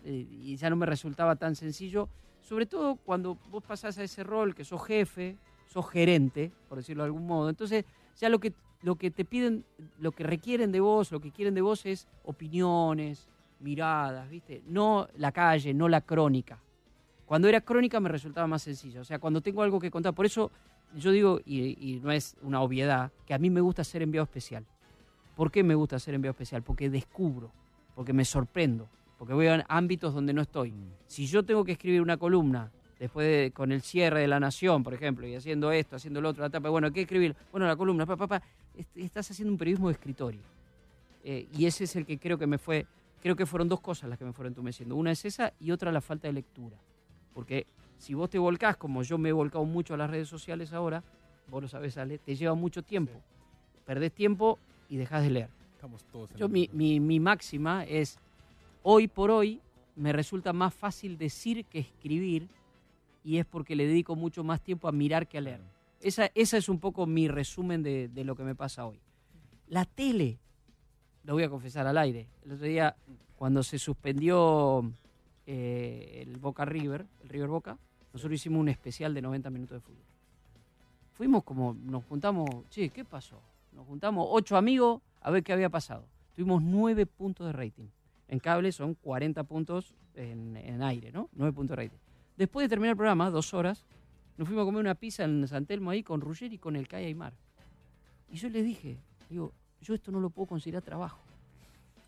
Eh, 0.03 0.28
y 0.30 0.56
ya 0.56 0.69
no 0.69 0.76
me 0.76 0.88
resultaba 0.88 1.36
tan 1.36 1.56
sencillo, 1.56 2.10
sobre 2.41 2.65
todo 2.65 2.95
cuando 2.95 3.38
vos 3.52 3.64
pasás 3.64 3.98
a 3.99 4.03
ese 4.03 4.23
rol 4.23 4.56
que 4.56 4.65
sos 4.65 4.84
jefe, 4.84 5.38
sos 5.68 5.88
gerente, 5.90 6.52
por 6.68 6.80
decirlo 6.80 7.03
de 7.03 7.07
algún 7.07 7.28
modo. 7.28 7.49
Entonces, 7.49 7.86
ya 8.19 8.30
lo 8.30 8.40
que, 8.40 8.53
lo 8.82 8.95
que 8.95 9.11
te 9.11 9.26
piden, 9.26 9.64
lo 9.99 10.11
que 10.11 10.23
requieren 10.23 10.72
de 10.72 10.80
vos, 10.80 11.11
lo 11.11 11.19
que 11.19 11.32
quieren 11.32 11.53
de 11.53 11.61
vos 11.61 11.86
es 11.86 12.07
opiniones, 12.23 13.28
miradas, 13.61 14.29
¿viste? 14.29 14.63
No 14.67 15.07
la 15.17 15.31
calle, 15.31 15.73
no 15.73 15.88
la 15.88 16.01
crónica. 16.01 16.59
Cuando 17.25 17.47
era 17.47 17.61
crónica 17.61 17.99
me 17.99 18.09
resultaba 18.09 18.47
más 18.47 18.63
sencillo. 18.63 19.01
O 19.01 19.05
sea, 19.05 19.19
cuando 19.19 19.41
tengo 19.41 19.63
algo 19.63 19.79
que 19.79 19.89
contar. 19.89 20.13
Por 20.13 20.25
eso 20.25 20.51
yo 20.95 21.11
digo, 21.11 21.39
y, 21.45 21.93
y 21.93 21.99
no 22.01 22.11
es 22.11 22.35
una 22.41 22.61
obviedad, 22.61 23.11
que 23.25 23.33
a 23.33 23.38
mí 23.38 23.49
me 23.49 23.61
gusta 23.61 23.83
ser 23.83 24.01
enviado 24.01 24.25
especial. 24.25 24.65
¿Por 25.35 25.51
qué 25.51 25.63
me 25.63 25.75
gusta 25.75 25.97
ser 25.99 26.13
enviado 26.13 26.31
especial? 26.31 26.61
Porque 26.61 26.89
descubro, 26.89 27.51
porque 27.95 28.13
me 28.13 28.25
sorprendo, 28.25 28.89
porque 29.17 29.33
voy 29.33 29.47
a 29.47 29.65
ámbitos 29.69 30.13
donde 30.13 30.33
no 30.33 30.41
estoy. 30.41 30.73
Si 31.07 31.25
yo 31.25 31.43
tengo 31.43 31.63
que 31.63 31.71
escribir 31.71 32.01
una 32.01 32.17
columna 32.17 32.71
después 32.99 33.25
de, 33.25 33.51
con 33.51 33.71
el 33.71 33.81
cierre 33.81 34.21
de 34.21 34.27
La 34.27 34.39
Nación, 34.39 34.83
por 34.83 34.93
ejemplo, 34.93 35.25
y 35.25 35.33
haciendo 35.33 35.71
esto, 35.71 35.95
haciendo 35.95 36.21
lo 36.21 36.29
otro, 36.29 36.43
la 36.43 36.49
tapa, 36.49 36.69
bueno, 36.69 36.91
¿qué 36.91 37.01
escribir? 37.01 37.35
Bueno, 37.51 37.65
la 37.65 37.75
columna, 37.75 38.05
papá, 38.05 38.27
papá, 38.27 38.45
estás 38.95 39.31
haciendo 39.31 39.51
un 39.51 39.57
periodismo 39.57 39.88
de 39.88 39.93
escritorio. 39.93 40.41
Eh, 41.23 41.47
y 41.53 41.65
ese 41.65 41.85
es 41.85 41.95
el 41.95 42.05
que 42.05 42.19
creo 42.19 42.38
que 42.38 42.45
me 42.45 42.57
fue, 42.57 42.85
creo 43.22 43.35
que 43.35 43.45
fueron 43.45 43.69
dos 43.69 43.80
cosas 43.80 44.10
las 44.10 44.18
que 44.19 44.26
me 44.26 44.34
fueron 44.34 44.52
entumeciendo. 44.52 44.95
Una 44.95 45.11
es 45.11 45.23
esa 45.26 45.53
y 45.60 45.72
otra 45.72 45.91
la 45.91 46.02
falta 46.02 46.27
de 46.27 46.34
lectura. 46.34 46.77
Porque 47.34 47.65
si 47.98 48.14
vos 48.14 48.30
te 48.30 48.38
volcás, 48.39 48.76
como 48.77 49.03
yo 49.03 49.18
me 49.18 49.30
he 49.30 49.34
volcado 49.34 49.64
mucho 49.65 49.93
a 49.93 49.98
las 49.98 50.10
redes 50.10 50.27
sociales 50.27 50.73
ahora, 50.73 51.03
vos 51.48 51.61
lo 51.61 51.68
sabés, 51.69 51.98
Ale, 51.98 52.18
te 52.18 52.35
lleva 52.35 52.56
mucho 52.56 52.81
tiempo. 52.84 53.14
Perdés 53.85 54.11
tiempo 54.11 54.60
y 54.89 54.98
dejás 54.98 55.23
de 55.23 55.30
leer. 55.30 55.49
Estamos 55.76 56.03
todos 56.11 56.31
en 56.31 56.38
Yo 56.38 56.49
mi, 56.49 56.69
mi- 56.73 56.99
mi 56.99 57.19
máxima 57.19 57.84
es, 57.85 58.19
hoy 58.84 59.07
por 59.07 59.31
hoy 59.31 59.61
me 59.95 60.14
resulta 60.14 60.53
más 60.53 60.73
fácil 60.73 61.18
decir 61.18 61.65
que 61.65 61.80
escribir 61.80 62.48
y 63.23 63.38
es 63.38 63.45
porque 63.45 63.76
le 63.76 63.85
dedico 63.88 64.15
mucho 64.15 64.43
más 64.43 64.61
tiempo 64.61 64.88
a 64.88 64.91
mirar 64.91 65.27
que 65.27 65.38
a 65.38 65.41
leer. 65.41 65.61
Esa, 66.02 66.31
esa 66.34 66.57
es 66.57 66.69
un 66.69 66.80
poco 66.80 67.06
mi 67.06 67.27
resumen 67.27 67.84
de, 67.84 68.07
de 68.07 68.23
lo 68.23 68.35
que 68.35 68.43
me 68.43 68.56
pasa 68.56 68.85
hoy. 68.85 68.99
La 69.68 69.85
tele, 69.85 70.39
lo 71.23 71.34
voy 71.34 71.43
a 71.43 71.49
confesar 71.49 71.88
al 71.88 71.98
aire. 71.98 72.27
El 72.45 72.53
otro 72.53 72.65
día, 72.65 72.95
cuando 73.35 73.64
se 73.64 73.80
suspendió 73.80 74.91
eh, 75.45 76.23
el 76.26 76.38
Boca 76.38 76.65
River, 76.65 77.06
el 77.23 77.30
River 77.30 77.48
Boca, 77.49 77.77
nosotros 78.14 78.35
hicimos 78.35 78.60
un 78.60 78.69
especial 78.69 79.14
de 79.14 79.22
90 79.22 79.49
minutos 79.49 79.76
de 79.77 79.81
fútbol. 79.81 80.03
Fuimos 81.14 81.43
como, 81.43 81.73
nos 81.73 82.03
juntamos, 82.06 82.49
che, 82.69 82.89
¿qué 82.89 83.06
pasó? 83.06 83.41
Nos 83.73 83.85
juntamos 83.85 84.26
ocho 84.30 84.57
amigos 84.57 85.02
a 85.22 85.31
ver 85.31 85.43
qué 85.43 85.53
había 85.53 85.69
pasado. 85.69 86.06
Tuvimos 86.35 86.61
nueve 86.61 87.06
puntos 87.06 87.48
de 87.48 87.53
rating. 87.53 87.88
En 88.27 88.39
cable 88.39 88.72
son 88.72 88.95
40 88.95 89.43
puntos 89.43 89.93
en, 90.15 90.57
en 90.57 90.81
aire, 90.81 91.11
¿no? 91.11 91.30
Nueve 91.34 91.53
puntos 91.53 91.77
de 91.77 91.84
rating. 91.84 91.98
Después 92.38 92.65
de 92.65 92.69
terminar 92.69 92.91
el 92.91 92.98
programa, 92.98 93.30
dos 93.30 93.53
horas, 93.53 93.85
nos 94.38 94.48
fuimos 94.48 94.64
a 94.64 94.65
comer 94.65 94.81
una 94.81 94.95
pizza 94.95 95.23
en 95.23 95.48
San 95.48 95.65
Telmo 95.65 95.91
ahí 95.91 96.02
con 96.02 96.22
Ruggeri 96.22 96.56
y 96.56 96.57
con 96.57 96.76
el 96.76 96.88
Calle 96.88 97.06
Aymar. 97.06 97.34
Y 98.30 98.38
yo 98.38 98.49
les 98.49 98.65
dije, 98.65 98.98
digo, 99.30 99.53
yo 99.81 99.93
esto 99.93 100.11
no 100.11 100.19
lo 100.19 100.29
puedo 100.29 100.47
considerar 100.47 100.81
trabajo. 100.81 101.19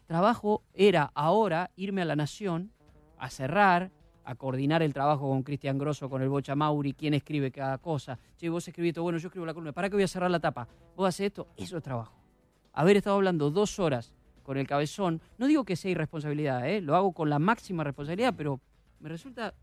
Trabajo 0.08 0.64
era 0.74 1.12
ahora 1.14 1.72
irme 1.76 2.02
a 2.02 2.06
la 2.06 2.16
Nación 2.16 2.72
a 3.18 3.30
cerrar, 3.30 3.90
a 4.26 4.36
coordinar 4.36 4.82
el 4.84 4.94
trabajo 4.94 5.30
con 5.30 5.44
Cristian 5.44 5.78
Grosso, 5.78 6.10
con 6.10 6.22
el 6.22 6.30
Bocha 6.30 6.56
Mauri, 6.56 6.94
quién 6.94 7.14
escribe 7.14 7.52
cada 7.52 7.78
cosa. 7.78 8.20
Che, 8.38 8.50
vos 8.50 8.68
escribís 8.68 8.90
esto, 8.90 9.04
bueno, 9.04 9.18
yo 9.18 9.28
escribo 9.28 9.46
la 9.46 9.54
columna, 9.54 9.72
¿para 9.72 9.90
qué 9.90 9.96
voy 9.96 10.04
a 10.04 10.08
cerrar 10.08 10.30
la 10.30 10.40
tapa? 10.40 10.68
Vos 10.96 11.08
haces 11.08 11.28
esto, 11.28 11.48
eso 11.58 11.78
es 11.78 11.84
trabajo. 11.84 12.14
Haber 12.74 12.98
estado 12.98 13.16
hablando 13.16 13.50
dos 13.50 13.80
horas 13.80 14.14
con 14.44 14.58
el 14.58 14.68
cabezón, 14.68 15.22
no 15.38 15.48
digo 15.48 15.64
que 15.64 15.76
sea 15.76 15.92
irresponsabilidad, 15.92 16.68
¿eh? 16.70 16.82
lo 16.82 16.96
hago 16.96 17.14
con 17.14 17.30
la 17.30 17.40
máxima 17.40 17.84
responsabilidad, 17.84 18.34
pero 18.36 18.60
me 19.00 19.10
resulta 19.10 19.54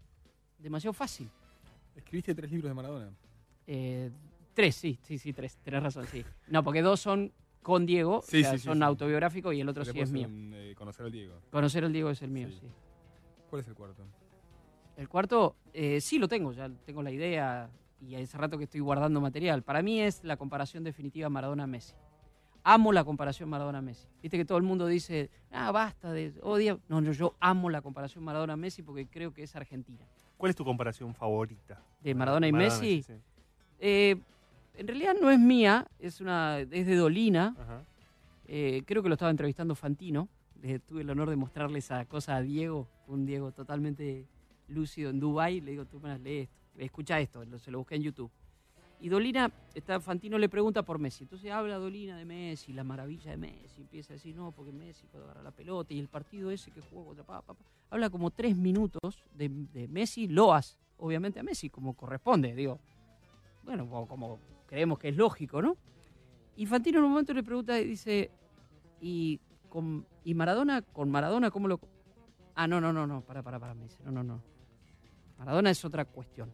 demasiado 0.58 0.92
fácil. 0.92 1.28
¿Escribiste 1.94 2.34
tres 2.34 2.50
libros 2.50 2.70
de 2.70 2.74
Maradona? 2.74 3.10
Eh, 3.66 4.10
tres, 4.54 4.74
sí, 4.74 4.98
sí, 5.02 5.18
sí, 5.18 5.32
tres, 5.32 5.56
tenés 5.58 5.82
razón, 5.82 6.06
sí. 6.06 6.24
No, 6.48 6.62
porque 6.62 6.82
dos 6.82 7.00
son 7.00 7.32
con 7.62 7.84
Diego, 7.86 8.22
Sí, 8.22 8.38
o 8.38 8.42
sea, 8.42 8.52
sí, 8.52 8.58
sí, 8.58 8.64
son 8.64 8.78
sí. 8.78 8.84
autobiográficos 8.84 9.54
y 9.54 9.60
el 9.60 9.68
otro 9.68 9.84
sí 9.84 9.98
es 10.00 10.10
mío. 10.10 10.26
un, 10.28 10.52
eh, 10.54 10.74
conocer 10.76 11.06
al 11.06 11.12
Diego. 11.12 11.34
Conocer 11.50 11.84
al 11.84 11.92
Diego 11.92 12.10
es 12.10 12.22
el 12.22 12.30
mío, 12.30 12.48
Sí. 12.48 12.58
sí. 12.60 12.66
¿Cuál 13.50 13.62
es 13.62 13.68
el 13.68 13.74
cuarto? 13.74 14.02
El 14.96 15.08
cuarto, 15.08 15.56
eh, 15.72 16.00
sí 16.00 16.18
lo 16.18 16.28
tengo, 16.28 16.52
ya 16.52 16.68
tengo 16.84 17.02
la 17.02 17.10
idea 17.10 17.70
y 18.00 18.14
hace 18.14 18.36
rato 18.38 18.56
que 18.58 18.64
estoy 18.64 18.80
guardando 18.80 19.20
material. 19.20 19.62
Para 19.62 19.82
mí 19.82 20.00
es 20.00 20.22
la 20.24 20.36
comparación 20.36 20.84
definitiva 20.84 21.28
Maradona-Messi. 21.28 21.94
Amo 22.62 22.92
la 22.92 23.04
comparación 23.04 23.48
Maradona-Messi. 23.48 24.06
Viste 24.22 24.36
que 24.36 24.44
todo 24.44 24.58
el 24.58 24.64
mundo 24.64 24.86
dice, 24.86 25.30
ah, 25.50 25.70
basta 25.72 26.12
de 26.12 26.34
odia. 26.42 26.78
No, 26.88 27.00
no, 27.00 27.12
yo 27.12 27.34
amo 27.40 27.70
la 27.70 27.80
comparación 27.80 28.22
Maradona-Messi 28.24 28.82
porque 28.82 29.06
creo 29.06 29.32
que 29.32 29.42
es 29.42 29.56
Argentina. 29.56 30.04
¿Cuál 30.36 30.50
es 30.50 30.56
tu 30.56 30.64
comparación 30.64 31.14
favorita? 31.14 31.82
¿De 32.02 32.14
Maradona 32.14 32.48
y 32.48 32.52
Messi? 32.52 33.02
sí. 33.02 33.14
Eh, 33.78 34.16
en 34.80 34.86
realidad 34.88 35.14
no 35.20 35.30
es 35.30 35.38
mía, 35.38 35.86
es, 35.98 36.20
una, 36.20 36.58
es 36.60 36.86
de 36.86 36.96
Dolina. 36.96 37.54
Ajá. 37.58 37.84
Eh, 38.46 38.82
creo 38.86 39.02
que 39.02 39.08
lo 39.08 39.14
estaba 39.14 39.30
entrevistando 39.30 39.74
Fantino. 39.74 40.28
Le 40.62 40.78
tuve 40.78 41.02
el 41.02 41.10
honor 41.10 41.28
de 41.30 41.36
mostrarle 41.36 41.78
esa 41.78 42.04
cosa 42.06 42.36
a 42.36 42.42
Diego, 42.42 42.88
un 43.06 43.24
Diego 43.26 43.52
totalmente 43.52 44.26
lúcido 44.68 45.10
en 45.10 45.20
Dubai. 45.20 45.60
Le 45.60 45.72
digo, 45.72 45.84
tú 45.84 46.00
me 46.00 46.18
lee 46.18 46.40
esto, 46.40 46.54
escucha 46.78 47.20
esto, 47.20 47.44
lo- 47.44 47.58
se 47.58 47.70
lo 47.70 47.78
busqué 47.78 47.96
en 47.96 48.02
YouTube. 48.02 48.30
Y 49.02 49.08
Dolina, 49.08 49.50
está, 49.74 50.00
Fantino 50.00 50.36
le 50.38 50.48
pregunta 50.48 50.82
por 50.82 50.98
Messi. 50.98 51.24
Entonces 51.24 51.50
habla 51.50 51.76
Dolina 51.76 52.16
de 52.18 52.24
Messi, 52.24 52.72
la 52.72 52.84
maravilla 52.84 53.30
de 53.30 53.36
Messi. 53.38 53.80
Empieza 53.82 54.12
a 54.12 54.16
decir, 54.16 54.34
no, 54.34 54.50
porque 54.52 54.72
Messi 54.72 55.06
puede 55.06 55.24
agarrar 55.24 55.44
la 55.44 55.50
pelota 55.52 55.94
y 55.94 55.98
el 55.98 56.08
partido 56.08 56.50
ese 56.50 56.70
que 56.70 56.80
jugó 56.80 57.04
contra 57.06 57.24
papá. 57.24 57.54
Habla 57.90 58.10
como 58.10 58.30
tres 58.30 58.56
minutos 58.56 59.22
de, 59.34 59.48
de 59.48 59.88
Messi, 59.88 60.26
loas, 60.28 60.78
obviamente 60.98 61.40
a 61.40 61.42
Messi, 61.42 61.70
como 61.70 61.94
corresponde, 61.94 62.54
digo. 62.54 62.78
Bueno, 63.62 63.88
como, 63.88 64.06
como 64.06 64.38
creemos 64.70 65.00
que 65.00 65.08
es 65.08 65.16
lógico, 65.16 65.60
¿no? 65.60 65.76
Y 66.56 66.64
Fantino 66.64 67.00
en 67.00 67.04
un 67.04 67.10
momento 67.10 67.34
le 67.34 67.42
pregunta 67.42 67.78
y 67.80 67.84
dice, 67.86 68.30
¿y, 69.00 69.40
con, 69.68 70.06
¿y 70.24 70.32
Maradona? 70.34 70.80
¿Con 70.82 71.10
Maradona 71.10 71.50
cómo 71.50 71.66
lo...? 71.66 71.80
Ah, 72.54 72.68
no, 72.68 72.80
no, 72.80 72.92
no, 72.92 73.04
no, 73.04 73.20
para, 73.22 73.42
para, 73.42 73.58
para, 73.58 73.74
me 73.74 73.84
dice, 73.84 74.00
no, 74.04 74.12
no, 74.12 74.22
no. 74.22 74.40
Maradona 75.38 75.70
es 75.70 75.84
otra 75.84 76.04
cuestión. 76.04 76.52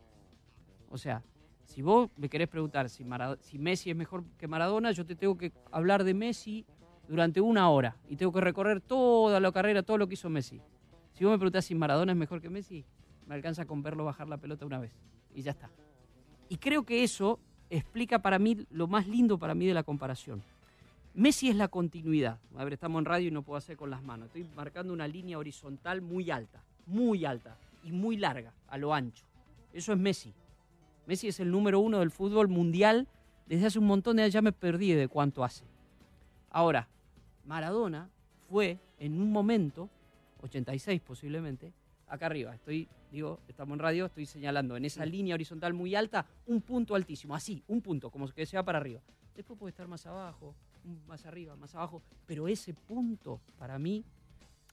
O 0.88 0.96
sea, 0.96 1.22
si 1.64 1.82
vos 1.82 2.08
me 2.16 2.30
querés 2.30 2.48
preguntar 2.48 2.88
si, 2.88 3.04
Mara- 3.04 3.36
si 3.40 3.58
Messi 3.58 3.90
es 3.90 3.96
mejor 3.96 4.24
que 4.38 4.48
Maradona, 4.48 4.92
yo 4.92 5.04
te 5.04 5.14
tengo 5.14 5.36
que 5.36 5.52
hablar 5.70 6.02
de 6.02 6.14
Messi 6.14 6.64
durante 7.08 7.42
una 7.42 7.68
hora 7.68 7.98
y 8.08 8.16
tengo 8.16 8.32
que 8.32 8.40
recorrer 8.40 8.80
toda 8.80 9.40
la 9.40 9.52
carrera, 9.52 9.82
todo 9.82 9.98
lo 9.98 10.06
que 10.08 10.14
hizo 10.14 10.30
Messi. 10.30 10.62
Si 11.12 11.22
vos 11.24 11.32
me 11.32 11.38
preguntás 11.38 11.66
si 11.66 11.74
Maradona 11.74 12.12
es 12.12 12.18
mejor 12.18 12.40
que 12.40 12.48
Messi, 12.48 12.86
me 13.26 13.34
alcanza 13.34 13.66
con 13.66 13.82
verlo 13.82 14.04
bajar 14.06 14.26
la 14.26 14.38
pelota 14.38 14.64
una 14.64 14.78
vez 14.78 14.92
y 15.34 15.42
ya 15.42 15.50
está. 15.50 15.68
Y 16.48 16.56
creo 16.56 16.84
que 16.84 17.02
eso 17.04 17.40
explica 17.70 18.20
para 18.20 18.38
mí 18.38 18.66
lo 18.70 18.86
más 18.86 19.06
lindo 19.06 19.38
para 19.38 19.54
mí 19.54 19.66
de 19.66 19.74
la 19.74 19.82
comparación. 19.82 20.42
Messi 21.14 21.48
es 21.48 21.56
la 21.56 21.68
continuidad. 21.68 22.38
A 22.56 22.64
ver, 22.64 22.74
estamos 22.74 22.98
en 22.98 23.06
radio 23.06 23.28
y 23.28 23.30
no 23.30 23.42
puedo 23.42 23.56
hacer 23.56 23.76
con 23.76 23.90
las 23.90 24.02
manos. 24.02 24.26
Estoy 24.26 24.46
marcando 24.54 24.92
una 24.92 25.08
línea 25.08 25.38
horizontal 25.38 26.02
muy 26.02 26.30
alta, 26.30 26.62
muy 26.86 27.24
alta 27.24 27.56
y 27.84 27.92
muy 27.92 28.16
larga, 28.16 28.52
a 28.68 28.76
lo 28.76 28.92
ancho. 28.92 29.24
Eso 29.72 29.92
es 29.92 29.98
Messi. 29.98 30.34
Messi 31.06 31.28
es 31.28 31.40
el 31.40 31.50
número 31.50 31.80
uno 31.80 32.00
del 32.00 32.10
fútbol 32.10 32.48
mundial 32.48 33.08
desde 33.46 33.66
hace 33.66 33.78
un 33.78 33.86
montón 33.86 34.16
de 34.16 34.24
años. 34.24 34.34
Ya 34.34 34.42
me 34.42 34.52
perdí 34.52 34.92
de 34.92 35.08
cuánto 35.08 35.42
hace. 35.42 35.64
Ahora, 36.50 36.88
Maradona 37.46 38.10
fue 38.50 38.78
en 38.98 39.20
un 39.20 39.32
momento, 39.32 39.88
86 40.42 41.00
posiblemente, 41.00 41.72
acá 42.08 42.26
arriba. 42.26 42.54
Estoy, 42.54 42.88
digo, 43.10 43.40
estamos 43.48 43.74
en 43.74 43.78
radio, 43.80 44.06
estoy 44.06 44.26
señalando 44.26 44.76
en 44.76 44.84
esa 44.84 45.04
línea 45.04 45.34
horizontal 45.34 45.74
muy 45.74 45.94
alta 45.94 46.26
un 46.46 46.60
punto 46.60 46.94
altísimo, 46.94 47.34
así, 47.34 47.62
un 47.68 47.80
punto, 47.80 48.10
como 48.10 48.28
que 48.28 48.46
se 48.46 48.56
va 48.56 48.62
para 48.62 48.78
arriba. 48.78 49.00
Después 49.34 49.58
puede 49.58 49.70
estar 49.70 49.86
más 49.86 50.06
abajo, 50.06 50.54
más 51.06 51.26
arriba, 51.26 51.56
más 51.56 51.74
abajo, 51.74 52.02
pero 52.26 52.48
ese 52.48 52.74
punto 52.74 53.40
para 53.58 53.78
mí 53.78 54.04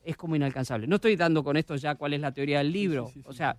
es 0.04 0.16
como 0.16 0.36
inalcanzable. 0.36 0.88
No 0.88 0.96
estoy 0.96 1.16
dando 1.16 1.44
con 1.44 1.58
esto 1.58 1.76
ya 1.76 1.96
cuál 1.96 2.14
es 2.14 2.22
la 2.22 2.32
teoría 2.32 2.60
del 2.60 2.72
libro, 2.72 3.12
o 3.26 3.34
sea, 3.34 3.58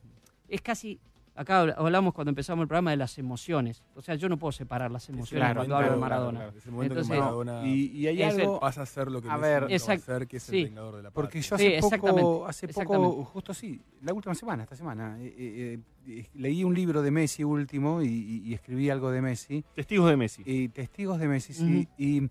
es 0.49 0.61
casi 0.61 0.99
acá 1.35 1.63
habl- 1.65 1.75
hablamos 1.77 2.15
cuando 2.15 2.31
empezamos 2.31 2.63
el 2.63 2.69
programa 2.69 2.91
de 2.93 2.97
las 2.97 3.19
emociones. 3.19 3.83
O 3.95 4.03
sea, 4.03 4.15
yo 4.15 4.29
no 4.29 4.39
puedo 4.39 4.53
separar 4.53 4.91
las 4.91 5.09
emociones 5.09 5.41
Claro, 5.45 5.61
cuando 5.61 5.77
hablo 5.77 5.87
de 5.87 5.91
claro, 5.91 6.01
Maradona. 6.01 6.41
claro, 6.41 6.59
es 6.59 6.67
el 6.67 6.73
momento 6.73 6.95
Entonces, 6.95 7.13
que 7.15 7.19
Maradona 7.21 7.67
Y, 7.67 7.87
y 7.87 8.07
hay 8.07 8.23
algo. 8.23 8.61
pasa 8.61 8.83
a 8.83 8.87
ser 8.87 9.11
lo 9.11 9.21
que 9.21 9.29
A 9.29 9.37
Messi 9.37 9.43
ver, 9.87 10.01
ser, 10.01 10.27
que 10.29 10.37
es 10.37 10.43
sí. 10.43 10.59
el 10.59 10.65
vengador 10.65 10.97
de 10.97 11.03
la 11.03 11.11
Porque 11.11 11.41
yo 11.41 11.57
Sí, 11.59 11.67
hace 11.75 11.81
poco, 11.81 11.87
exactamente, 11.97 12.45
hace 12.49 12.69
poco, 12.69 13.25
justo 13.25 13.55
sí, 13.55 13.81
la 14.03 14.13
última 14.13 14.35
semana, 14.35 14.63
esta 14.65 14.77
semana, 14.77 15.17
eh, 15.21 15.35
eh, 15.37 15.79
eh, 16.07 16.27
leí 16.35 16.63
un 16.65 16.75
libro 16.75 17.03
de 17.03 17.11
Messi 17.11 17.43
último 17.45 18.03
y, 18.03 18.07
y- 18.09 18.43
y 18.49 18.55
escribí 18.55 18.91
algo 18.91 19.11
de 19.11 19.21
Messi. 19.23 19.65
Testigos 19.75 20.09
de 20.11 20.17
Messi. 20.17 20.43
Y 20.47 20.69
testigos 20.69 21.19
de 21.19 21.29
Messi, 21.29 21.53
sí. 21.55 21.89
Y 21.99 22.29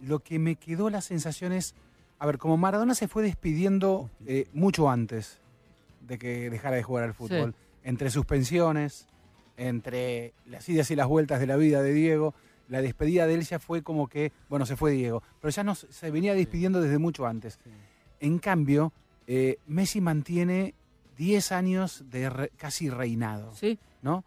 lo 0.00 0.20
que 0.20 0.38
me 0.38 0.56
quedó 0.56 0.90
la 0.90 1.00
sensación 1.00 1.52
es, 1.52 1.74
a 2.18 2.26
ver, 2.26 2.38
como 2.38 2.56
Maradona 2.56 2.94
se 2.94 3.08
fue 3.08 3.22
despidiendo 3.22 4.10
eh, 4.26 4.46
mucho 4.52 4.88
antes 4.90 5.40
de 6.00 6.18
que 6.18 6.48
dejara 6.50 6.76
de 6.76 6.82
jugar 6.82 7.04
al 7.04 7.14
fútbol, 7.14 7.54
entre 7.84 8.10
suspensiones, 8.10 9.06
entre 9.56 10.32
las 10.46 10.68
idas 10.68 10.90
y 10.90 10.96
las 10.96 11.08
vueltas 11.08 11.40
de 11.40 11.46
la 11.46 11.56
vida 11.56 11.82
de 11.82 11.92
Diego, 11.92 12.34
la 12.68 12.82
despedida 12.82 13.26
de 13.26 13.34
él 13.34 13.42
ya 13.42 13.58
fue 13.58 13.82
como 13.82 14.08
que, 14.08 14.32
bueno, 14.48 14.66
se 14.66 14.76
fue 14.76 14.92
Diego, 14.92 15.22
pero 15.40 15.50
ya 15.50 15.64
no 15.64 15.74
se 15.74 16.10
venía 16.10 16.34
despidiendo 16.34 16.80
desde 16.80 16.98
mucho 16.98 17.26
antes. 17.26 17.58
En 18.20 18.38
cambio, 18.38 18.92
eh, 19.26 19.58
Messi 19.66 20.00
mantiene 20.00 20.74
10 21.16 21.52
años 21.52 22.04
de 22.10 22.30
re- 22.30 22.50
casi 22.56 22.90
reinado. 22.90 23.52
Sí. 23.54 23.78
¿no? 24.02 24.22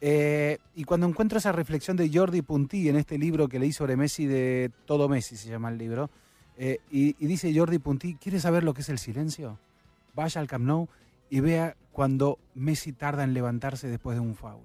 Eh, 0.00 0.58
y 0.74 0.84
cuando 0.84 1.06
encuentro 1.06 1.38
esa 1.38 1.52
reflexión 1.52 1.96
de 1.96 2.08
Jordi 2.12 2.40
Puntí 2.42 2.88
en 2.88 2.96
este 2.96 3.18
libro 3.18 3.48
que 3.48 3.58
leí 3.58 3.72
sobre 3.72 3.96
Messi, 3.96 4.24
de 4.26 4.70
Todo 4.86 5.08
Messi 5.08 5.36
se 5.36 5.48
llama 5.50 5.68
el 5.68 5.76
libro, 5.76 6.08
eh, 6.56 6.78
y, 6.90 7.16
y 7.22 7.26
dice 7.26 7.52
Jordi 7.54 7.78
Puntí, 7.78 8.14
¿quiere 8.14 8.40
saber 8.40 8.64
lo 8.64 8.72
que 8.72 8.80
es 8.82 8.88
el 8.88 8.98
silencio? 8.98 9.58
Vaya 10.14 10.40
al 10.40 10.46
Camp 10.48 10.64
Nou 10.64 10.88
y 11.30 11.40
vea 11.40 11.76
cuando 11.92 12.38
Messi 12.54 12.92
tarda 12.92 13.24
en 13.24 13.32
levantarse 13.34 13.88
después 13.88 14.16
de 14.16 14.20
un 14.20 14.34
foul. 14.34 14.64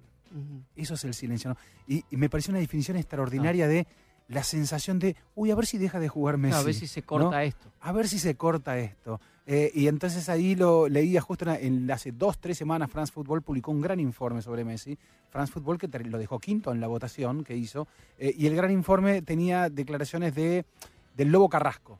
Eso 0.76 0.96
es 0.96 1.04
el 1.06 1.14
silencio, 1.14 1.52
¿no? 1.52 1.58
Y, 1.88 2.04
y 2.12 2.18
me 2.18 2.30
pareció 2.30 2.52
una 2.52 2.60
definición 2.60 2.98
extraordinaria 2.98 3.68
de 3.70 3.88
la 4.28 4.44
sensación 4.44 4.98
de, 5.00 5.16
uy, 5.36 5.52
a 5.52 5.56
ver 5.56 5.66
si 5.68 5.78
deja 5.78 6.00
de 6.00 6.10
jugar 6.10 6.38
Messi. 6.38 6.58
A 6.60 6.64
ver 6.64 6.74
si 6.74 6.88
se 6.88 7.04
corta 7.04 7.44
esto. 7.44 7.72
A 7.80 7.92
ver 7.92 8.08
si 8.08 8.20
se 8.20 8.36
corta 8.36 8.78
esto. 8.80 9.22
Eh, 9.46 9.72
y 9.76 9.88
entonces 9.88 10.28
ahí 10.28 10.56
lo 10.56 10.90
leía 10.90 11.22
justo 11.22 11.46
en, 11.50 11.64
en- 11.84 11.92
hace 11.92 12.12
dos, 12.12 12.40
tres 12.40 12.58
semanas, 12.58 12.90
France 12.90 13.14
Football 13.14 13.44
publicó 13.44 13.72
un 13.72 13.80
gran 13.82 14.00
informe 14.00 14.42
sobre 14.42 14.66
Messi. 14.66 14.98
France 15.30 15.54
Football 15.54 15.78
que 15.78 15.88
lo 15.88 16.18
dejó 16.18 16.40
quinto 16.40 16.72
en 16.72 16.80
la 16.82 16.88
votación 16.88 17.44
que 17.44 17.56
hizo. 17.56 17.88
eh, 18.18 18.34
y 18.36 18.48
el 18.48 18.56
gran 18.56 18.72
informe 18.72 19.22
tenía 19.22 19.70
declaraciones 19.70 20.34
de 20.36 20.66
del 21.16 21.30
Lobo 21.32 21.48
Carrasco. 21.48 22.00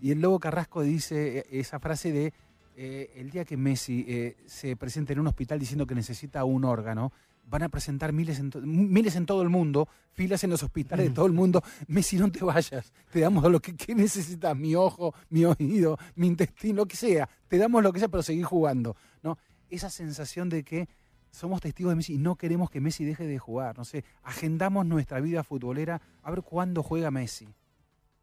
Y 0.00 0.12
el 0.12 0.20
Lobo 0.20 0.38
Carrasco 0.38 0.82
dice 0.82 1.38
eh, 1.38 1.46
esa 1.50 1.80
frase 1.80 2.12
de 2.12 2.32
eh, 2.76 3.12
el 3.16 3.30
día 3.30 3.44
que 3.44 3.56
Messi 3.56 4.04
eh, 4.08 4.36
se 4.46 4.76
presente 4.76 5.12
en 5.12 5.20
un 5.20 5.26
hospital 5.26 5.58
diciendo 5.58 5.86
que 5.86 5.94
necesita 5.94 6.44
un 6.44 6.64
órgano, 6.64 7.12
van 7.46 7.62
a 7.62 7.68
presentar 7.68 8.12
miles 8.12 8.38
en, 8.38 8.50
to- 8.50 8.60
miles 8.62 9.16
en 9.16 9.26
todo 9.26 9.42
el 9.42 9.50
mundo, 9.50 9.86
filas 10.12 10.42
en 10.44 10.50
los 10.50 10.62
hospitales 10.62 11.08
de 11.08 11.14
todo 11.14 11.26
el 11.26 11.32
mundo. 11.32 11.62
Messi, 11.88 12.16
no 12.16 12.30
te 12.32 12.42
vayas, 12.44 12.92
te 13.10 13.20
damos 13.20 13.44
lo 13.50 13.60
que, 13.60 13.76
que 13.76 13.94
necesitas, 13.94 14.56
mi 14.56 14.74
ojo, 14.74 15.14
mi 15.30 15.44
oído, 15.44 15.98
mi 16.16 16.26
intestino, 16.26 16.76
lo 16.76 16.86
que 16.86 16.96
sea. 16.96 17.28
Te 17.48 17.58
damos 17.58 17.82
lo 17.82 17.92
que 17.92 17.98
sea, 17.98 18.08
pero 18.08 18.22
seguir 18.22 18.44
jugando. 18.44 18.96
¿no? 19.22 19.36
Esa 19.68 19.90
sensación 19.90 20.48
de 20.48 20.64
que 20.64 20.88
somos 21.30 21.60
testigos 21.60 21.90
de 21.92 21.96
Messi 21.96 22.14
y 22.14 22.18
no 22.18 22.36
queremos 22.36 22.70
que 22.70 22.80
Messi 22.80 23.04
deje 23.04 23.26
de 23.26 23.38
jugar. 23.38 23.76
No 23.76 23.84
sé, 23.84 24.04
agendamos 24.22 24.86
nuestra 24.86 25.20
vida 25.20 25.42
futbolera 25.44 26.00
a 26.22 26.30
ver 26.30 26.42
cuándo 26.42 26.82
juega 26.82 27.10
Messi. 27.10 27.46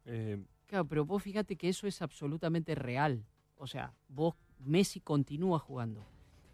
Eh, 0.04 0.38
Claro, 0.66 0.86
pero 0.88 1.04
vos 1.04 1.22
fíjate 1.22 1.56
que 1.56 1.68
eso 1.68 1.86
es 1.86 2.00
absolutamente 2.00 2.74
real. 2.74 3.26
O 3.62 3.66
sea, 3.68 3.92
vos, 4.08 4.34
Messi 4.64 4.98
continúa 4.98 5.60
jugando. 5.60 6.04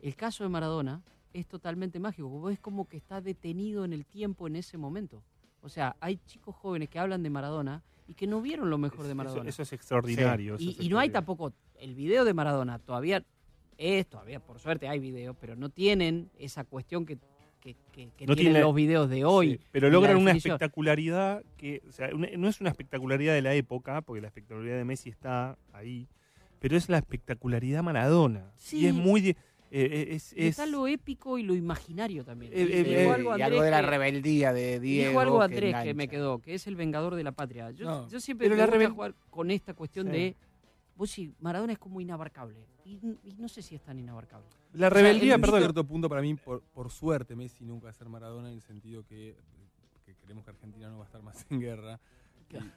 El 0.02 0.14
caso 0.14 0.44
de 0.44 0.50
Maradona 0.50 1.00
es 1.32 1.46
totalmente 1.46 1.98
mágico. 1.98 2.28
Vos 2.28 2.52
es 2.52 2.58
como 2.60 2.86
que 2.86 2.98
está 2.98 3.22
detenido 3.22 3.86
en 3.86 3.94
el 3.94 4.04
tiempo 4.04 4.46
en 4.46 4.56
ese 4.56 4.76
momento. 4.76 5.22
O 5.62 5.70
sea, 5.70 5.96
hay 6.00 6.18
chicos 6.26 6.54
jóvenes 6.54 6.90
que 6.90 6.98
hablan 6.98 7.22
de 7.22 7.30
Maradona 7.30 7.82
y 8.06 8.12
que 8.12 8.26
no 8.26 8.42
vieron 8.42 8.68
lo 8.68 8.76
mejor 8.76 9.06
de 9.06 9.14
Maradona. 9.14 9.48
eso 9.48 9.62
es 9.62 9.72
extraordinario. 9.72 10.56
eso 10.56 10.64
Y, 10.64 10.68
es 10.72 10.80
y 10.80 10.88
no 10.90 10.98
hay 10.98 11.08
tampoco 11.08 11.54
el 11.80 11.94
video 11.94 12.26
de 12.26 12.34
Maradona. 12.34 12.78
Todavía 12.78 13.24
es, 13.78 14.06
todavía 14.06 14.38
por 14.38 14.58
suerte 14.60 14.86
hay 14.86 14.98
video, 14.98 15.32
pero 15.32 15.56
no 15.56 15.70
tienen 15.70 16.30
esa 16.38 16.64
cuestión 16.64 17.06
que, 17.06 17.16
que, 17.58 17.74
que- 17.90 18.10
que 18.18 18.26
No 18.26 18.34
tienen 18.34 18.52
tiene- 18.52 18.60
los 18.60 18.74
videos 18.74 19.08
de 19.08 19.24
hoy. 19.24 19.52
Sí, 19.56 19.60
pero 19.72 19.88
logran 19.88 20.16
una 20.18 20.32
espectacularidad 20.32 21.42
que, 21.56 21.82
o 21.88 21.92
sea, 21.92 22.14
una- 22.14 22.28
no 22.36 22.48
es 22.48 22.60
una 22.60 22.68
espectacularidad 22.68 23.32
de 23.32 23.40
la 23.42 23.54
época, 23.54 24.02
porque 24.02 24.20
la 24.20 24.28
espectacularidad 24.28 24.76
de 24.76 24.84
Messi 24.84 25.08
está 25.08 25.56
ahí, 25.72 26.06
pero 26.60 26.76
es 26.76 26.88
la 26.88 26.98
espectacularidad 26.98 27.82
Maradona. 27.82 28.52
Sí. 28.56 28.78
Y 28.80 28.86
es 28.86 28.94
muy... 28.94 29.20
de- 29.20 29.36
eh, 29.70 30.08
es, 30.12 30.32
es- 30.32 30.38
está 30.58 30.64
lo 30.64 30.86
épico 30.86 31.36
y 31.36 31.42
lo 31.42 31.54
imaginario 31.54 32.24
también. 32.24 32.52
Eh, 32.54 32.60
Y 32.60 32.72
eh, 32.72 32.84
dijo 32.84 33.00
eh, 33.00 33.14
algo 33.14 33.36
y 33.38 33.42
algo 33.42 33.62
de 33.62 33.70
la 33.70 33.80
que- 33.82 33.86
rebeldía 33.86 34.52
de 34.54 34.80
Diego. 34.80 35.08
Dijo 35.10 35.20
algo 35.20 35.38
que 35.40 35.44
Andrés 35.44 35.76
que 35.84 35.94
me 35.94 36.08
quedó, 36.08 36.38
que 36.38 36.54
es 36.54 36.66
el 36.66 36.74
vengador 36.76 37.14
de 37.16 37.22
la 37.24 37.32
patria. 37.32 37.70
Yo, 37.72 37.84
No, 37.84 38.08
yo 38.08 38.18
siempre 38.18 38.46
pero 38.46 38.56
me 38.56 38.58
la 38.62 38.66
gusta 38.66 38.78
rebel- 38.78 38.92
jugar 38.94 39.14
con 39.30 39.50
esta 39.50 39.74
cuestión 39.74 40.06
Sí. 40.06 40.12
de. 40.12 40.36
Vos 40.96 41.10
sí, 41.10 41.32
Maradona 41.40 41.74
es 41.74 41.78
como 41.78 42.00
inabarcable. 42.00 42.56
Y, 42.84 42.94
y 43.22 43.34
no 43.38 43.48
sé 43.48 43.60
si 43.60 43.74
es 43.74 43.82
tan 43.82 43.98
inabarcable. 43.98 44.46
la 44.72 44.86
o 44.88 44.90
sea, 44.90 45.02
rebeldía, 45.02 45.34
el- 45.34 45.40
perdón, 45.42 45.60
cierto 45.60 45.84
punto 45.84 46.08
para 46.08 46.22
mí, 46.22 46.34
por, 46.34 46.62
por 46.62 46.90
suerte, 46.90 47.36
Messi 47.36 47.64
nunca 47.66 47.84
va 47.84 47.90
a 47.90 47.92
ser 47.92 48.08
Maradona 48.08 48.48
en 48.48 48.54
el 48.54 48.62
sentido 48.62 49.04
que, 49.04 49.36
que 50.06 50.14
creemos 50.14 50.44
que 50.44 50.50
Argentina 50.50 50.88
no 50.88 50.96
va 50.96 51.04
a 51.04 51.06
estar 51.06 51.22
más 51.22 51.44
en 51.50 51.60
guerra. 51.60 52.00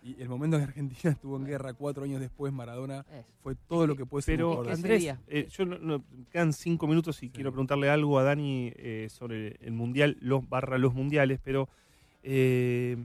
Y, 0.03 0.10
y 0.11 0.22
el 0.22 0.27
momento 0.30 0.57
que 0.57 0.64
Argentina 0.64 1.11
estuvo 1.11 1.38
en 1.38 1.45
guerra 1.45 1.73
cuatro 1.73 2.03
años 2.03 2.19
después, 2.19 2.52
Maradona 2.52 3.06
Es. 3.11 3.26
fue 3.41 3.56
todo 3.56 3.88
lo 3.88 3.95
que 3.95 4.06
puede 4.06 4.22
ser 4.23 4.38
Pero 4.38 4.69
Andrés, 4.69 5.15
eh, 5.27 5.48
yo 5.49 5.65
no, 5.65 5.77
no- 5.80 6.03
quedan 6.31 6.53
cinco 6.53 6.88
minutos 6.88 7.22
y 7.23 7.30
quiero 7.30 7.52
preguntarle 7.52 7.89
algo 7.89 8.19
a 8.19 8.23
Dani 8.23 8.72
eh, 8.76 9.07
sobre 9.10 9.57
el 9.61 9.72
mundial, 9.73 10.18
los 10.19 10.48
barra 10.49 10.77
los 10.77 10.93
mundiales, 10.93 11.39
pero 11.43 11.69
eh, 12.23 12.98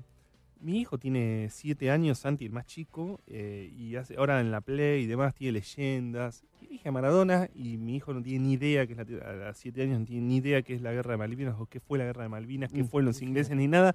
mi 0.60 0.80
hijo 0.80 0.98
tiene 0.98 1.48
siete 1.50 1.90
años, 1.90 2.18
Santi, 2.18 2.46
el 2.46 2.52
más 2.52 2.66
chico, 2.66 3.20
eh, 3.26 3.70
y 3.76 3.94
hace, 3.96 4.16
ahora 4.16 4.40
en 4.40 4.50
la 4.50 4.60
Play 4.60 5.04
y 5.04 5.06
demás 5.06 5.34
tiene 5.34 5.52
leyendas. 5.52 6.44
Y 6.62 6.66
dije 6.66 6.88
a 6.88 6.92
Maradona 6.92 7.48
y 7.54 7.76
mi 7.76 7.96
hijo 7.96 8.12
no 8.14 8.22
tiene 8.22 8.44
ni 8.46 8.52
idea 8.54 8.86
que 8.86 8.94
es 8.94 8.98
la, 8.98 9.28
a 9.30 9.32
los 9.48 9.56
siete 9.56 9.82
años 9.82 10.00
no 10.00 10.06
tiene 10.06 10.26
ni 10.26 10.36
idea 10.36 10.62
qué 10.62 10.74
es 10.74 10.80
la 10.82 10.92
guerra 10.92 11.12
de 11.12 11.18
Malvinas 11.18 11.54
o 11.58 11.66
qué 11.66 11.78
fue 11.80 11.98
la 11.98 12.04
guerra 12.04 12.22
de 12.24 12.28
Malvinas, 12.30 12.72
qué 12.72 12.82
Mm. 12.82 12.88
fueron 12.88 13.06
los 13.06 13.22
ingleses 13.22 13.54
ni 13.56 13.68
nada. 13.68 13.94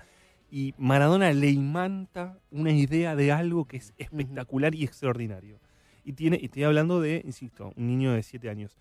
Y 0.52 0.74
Maradona 0.78 1.32
le 1.32 1.50
imanta 1.50 2.38
una 2.52 2.72
idea 2.72 3.16
de 3.16 3.32
algo 3.32 3.66
que 3.66 3.78
es 3.78 3.94
espectacular 3.98 4.76
y 4.76 4.84
extraordinario. 4.84 5.60
Y 6.04 6.14
tiene, 6.14 6.38
y 6.42 6.46
estoy 6.46 6.64
hablando 6.64 7.00
de, 7.00 7.22
insisto, 7.26 7.72
un 7.78 7.88
niño 7.88 8.12
de 8.12 8.22
7 8.22 8.50
años. 8.50 8.76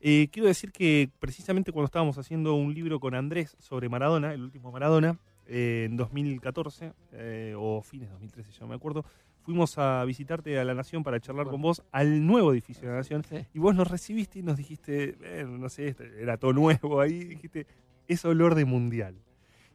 Eh, 0.00 0.28
quiero 0.32 0.48
decir 0.48 0.72
que 0.72 1.10
precisamente 1.18 1.72
cuando 1.72 1.84
estábamos 1.86 2.16
haciendo 2.16 2.54
un 2.54 2.72
libro 2.72 3.00
con 3.00 3.14
Andrés 3.14 3.54
sobre 3.58 3.90
Maradona, 3.90 4.32
el 4.32 4.40
último 4.42 4.72
Maradona, 4.72 5.18
eh, 5.46 5.84
en 5.90 5.98
2014, 5.98 6.94
eh, 7.12 7.54
o 7.58 7.82
fines 7.82 8.08
de 8.08 8.12
2013, 8.12 8.52
ya 8.52 8.60
no 8.60 8.68
me 8.68 8.76
acuerdo, 8.76 9.04
fuimos 9.42 9.76
a 9.76 10.02
visitarte 10.06 10.58
a 10.58 10.64
La 10.64 10.72
Nación 10.74 11.02
para 11.02 11.20
charlar 11.20 11.48
con 11.48 11.60
vos 11.60 11.82
al 11.92 12.24
nuevo 12.26 12.52
edificio 12.52 12.84
de 12.84 12.92
La 12.92 12.98
Nación, 12.98 13.24
Sí. 13.24 13.44
y 13.52 13.58
vos 13.58 13.74
nos 13.74 13.90
recibiste 13.90 14.38
y 14.38 14.42
nos 14.42 14.56
dijiste, 14.56 15.18
no 15.46 15.68
sé, 15.68 15.88
este, 15.88 16.22
era 16.22 16.38
todo 16.38 16.54
nuevo 16.54 17.00
ahí, 17.02 17.24
dijiste, 17.24 17.66
es 18.08 18.24
olor 18.24 18.54
de 18.54 18.64
mundial. 18.64 19.16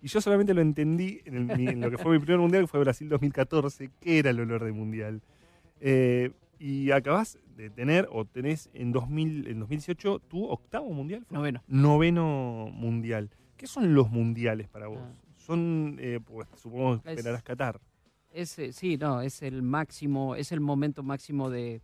Y 0.01 0.07
yo 0.07 0.21
solamente 0.21 0.53
lo 0.53 0.61
entendí 0.61 1.21
en, 1.25 1.49
el- 1.49 1.67
en 1.69 1.81
lo 1.81 1.89
que 1.89 1.97
fue 1.97 2.13
mi 2.13 2.19
primer 2.19 2.39
mundial, 2.39 2.63
que 2.63 2.67
fue 2.67 2.79
Brasil 2.81 3.09
2014, 3.09 3.89
que 3.99 4.19
era 4.19 4.29
el 4.29 4.39
olor 4.39 4.63
de 4.63 4.71
mundial. 4.71 5.21
Eh, 5.81 6.31
y 6.59 6.91
acabás 6.91 7.39
de 7.57 7.69
tener, 7.69 8.07
o 8.11 8.25
tenés 8.25 8.69
en, 8.73 8.91
2000, 8.91 9.47
en 9.47 9.59
2018, 9.59 10.19
tu 10.27 10.45
octavo 10.45 10.89
mundial. 10.91 11.25
¿fue? 11.27 11.37
Noveno. 11.37 11.63
Noveno 11.67 12.67
mundial. 12.71 13.29
¿Qué 13.57 13.67
son 13.67 13.93
los 13.93 14.09
mundiales 14.11 14.67
para 14.67 14.87
vos? 14.87 14.99
Ah. 15.01 15.11
Son, 15.37 15.97
eh, 15.99 16.19
pues 16.23 16.47
supongo 16.55 17.01
que 17.01 17.11
Es- 17.11 17.17
esperarás 17.17 17.43
Qatar. 17.43 17.79
Es, 18.33 18.59
eh, 18.59 18.73
sí, 18.73 18.97
no, 18.97 19.21
es 19.21 19.41
el 19.41 19.61
máximo, 19.61 20.35
es 20.35 20.51
el 20.51 20.59
momento 20.59 21.03
máximo 21.03 21.49
de, 21.49 21.81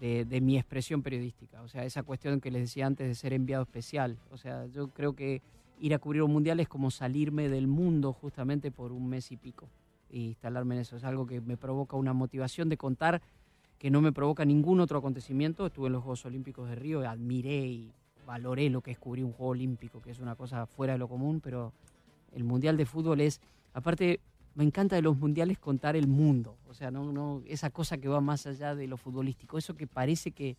de, 0.00 0.24
de 0.24 0.40
mi 0.40 0.56
expresión 0.58 1.00
periodística. 1.02 1.62
O 1.62 1.68
sea, 1.68 1.84
esa 1.84 2.02
cuestión 2.02 2.40
que 2.40 2.50
les 2.50 2.62
decía 2.62 2.86
antes 2.86 3.06
de 3.06 3.14
ser 3.14 3.32
enviado 3.32 3.62
especial. 3.62 4.18
O 4.32 4.36
sea, 4.36 4.66
yo 4.66 4.88
creo 4.88 5.14
que 5.14 5.42
ir 5.80 5.94
a 5.94 5.98
cubrir 5.98 6.22
un 6.22 6.32
mundial 6.32 6.60
es 6.60 6.68
como 6.68 6.90
salirme 6.90 7.48
del 7.48 7.66
mundo 7.66 8.12
justamente 8.12 8.70
por 8.70 8.92
un 8.92 9.08
mes 9.08 9.32
y 9.32 9.36
pico 9.36 9.68
y 10.10 10.26
instalarme 10.28 10.74
en 10.74 10.82
eso. 10.82 10.96
Es 10.96 11.04
algo 11.04 11.26
que 11.26 11.40
me 11.40 11.56
provoca 11.56 11.96
una 11.96 12.12
motivación 12.12 12.68
de 12.68 12.76
contar 12.76 13.22
que 13.78 13.90
no 13.90 14.02
me 14.02 14.12
provoca 14.12 14.44
ningún 14.44 14.80
otro 14.80 14.98
acontecimiento. 14.98 15.66
Estuve 15.66 15.86
en 15.86 15.94
los 15.94 16.02
Juegos 16.02 16.24
Olímpicos 16.26 16.68
de 16.68 16.74
Río, 16.74 17.08
admiré 17.08 17.66
y 17.66 17.92
valoré 18.26 18.68
lo 18.68 18.82
que 18.82 18.90
es 18.90 18.98
cubrir 18.98 19.24
un 19.24 19.32
Juego 19.32 19.52
Olímpico, 19.52 20.02
que 20.02 20.10
es 20.10 20.20
una 20.20 20.36
cosa 20.36 20.66
fuera 20.66 20.92
de 20.92 20.98
lo 20.98 21.08
común, 21.08 21.40
pero 21.40 21.72
el 22.32 22.44
Mundial 22.44 22.76
de 22.76 22.86
Fútbol 22.86 23.20
es, 23.22 23.40
aparte, 23.72 24.20
me 24.54 24.64
encanta 24.64 24.96
de 24.96 25.02
los 25.02 25.16
mundiales 25.16 25.58
contar 25.58 25.96
el 25.96 26.06
mundo, 26.06 26.56
o 26.68 26.74
sea, 26.74 26.90
no, 26.90 27.12
no 27.12 27.42
esa 27.46 27.70
cosa 27.70 27.98
que 27.98 28.08
va 28.08 28.20
más 28.20 28.46
allá 28.46 28.74
de 28.74 28.86
lo 28.86 28.96
futbolístico, 28.96 29.58
eso 29.58 29.74
que 29.74 29.86
parece 29.86 30.32
que, 30.32 30.56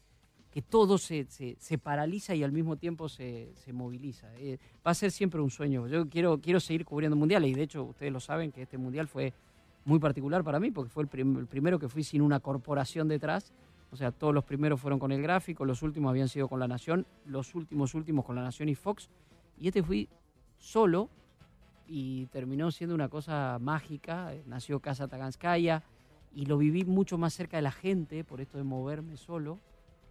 que 0.52 0.62
todo 0.62 0.98
se, 0.98 1.26
se, 1.30 1.56
se 1.60 1.78
paraliza 1.78 2.36
y 2.36 2.44
al 2.44 2.52
mismo 2.52 2.76
tiempo 2.76 3.08
se, 3.08 3.52
se 3.56 3.72
moviliza. 3.72 4.28
Eh, 4.38 4.58
va 4.86 4.92
a 4.92 4.94
ser 4.94 5.12
siempre 5.12 5.40
un 5.40 5.50
sueño. 5.50 5.88
Yo 5.88 6.10
quiero, 6.10 6.40
quiero 6.42 6.60
seguir 6.60 6.84
cubriendo 6.86 7.16
mundiales 7.16 7.50
y 7.50 7.54
de 7.54 7.64
hecho 7.64 7.84
ustedes 7.86 8.12
lo 8.12 8.20
saben 8.20 8.52
que 8.52 8.64
este 8.64 8.78
mundial 8.78 9.08
fue 9.08 9.34
muy 9.86 9.98
particular 10.00 10.44
para 10.44 10.60
mí 10.60 10.70
porque 10.70 10.90
fue 10.90 11.04
el, 11.04 11.10
prim- 11.10 11.38
el 11.38 11.48
primero 11.48 11.80
que 11.80 11.88
fui 11.88 12.04
sin 12.04 12.22
una 12.22 12.40
corporación 12.42 13.08
detrás. 13.08 13.54
O 13.92 13.96
sea, 13.96 14.12
todos 14.12 14.34
los 14.34 14.44
primeros 14.44 14.80
fueron 14.80 15.00
con 15.00 15.12
el 15.12 15.22
gráfico, 15.22 15.66
los 15.66 15.82
últimos 15.82 16.10
habían 16.12 16.30
sido 16.30 16.48
con 16.48 16.60
La 16.60 16.68
Nación, 16.68 17.06
los 17.26 17.56
últimos 17.56 17.94
últimos 17.94 18.24
con 18.26 18.36
La 18.36 18.42
Nación 18.42 18.70
y 18.70 18.76
Fox. 18.76 19.10
Y 19.60 19.68
este 19.68 19.84
fui 19.84 20.08
solo 20.58 21.10
y 21.88 22.26
terminó 22.28 22.72
siendo 22.72 22.94
una 22.96 23.10
cosa 23.10 23.58
mágica. 23.60 24.34
Eh, 24.34 24.44
Nació 24.48 24.80
Casa 24.80 25.08
Taganskaya 25.08 25.84
y 26.34 26.46
lo 26.46 26.58
viví 26.58 26.86
mucho 26.86 27.18
más 27.18 27.34
cerca 27.34 27.58
de 27.58 27.64
la 27.64 27.72
gente 27.72 28.24
por 28.24 28.40
esto 28.40 28.58
de 28.58 28.64
moverme 28.64 29.18
solo. 29.18 29.60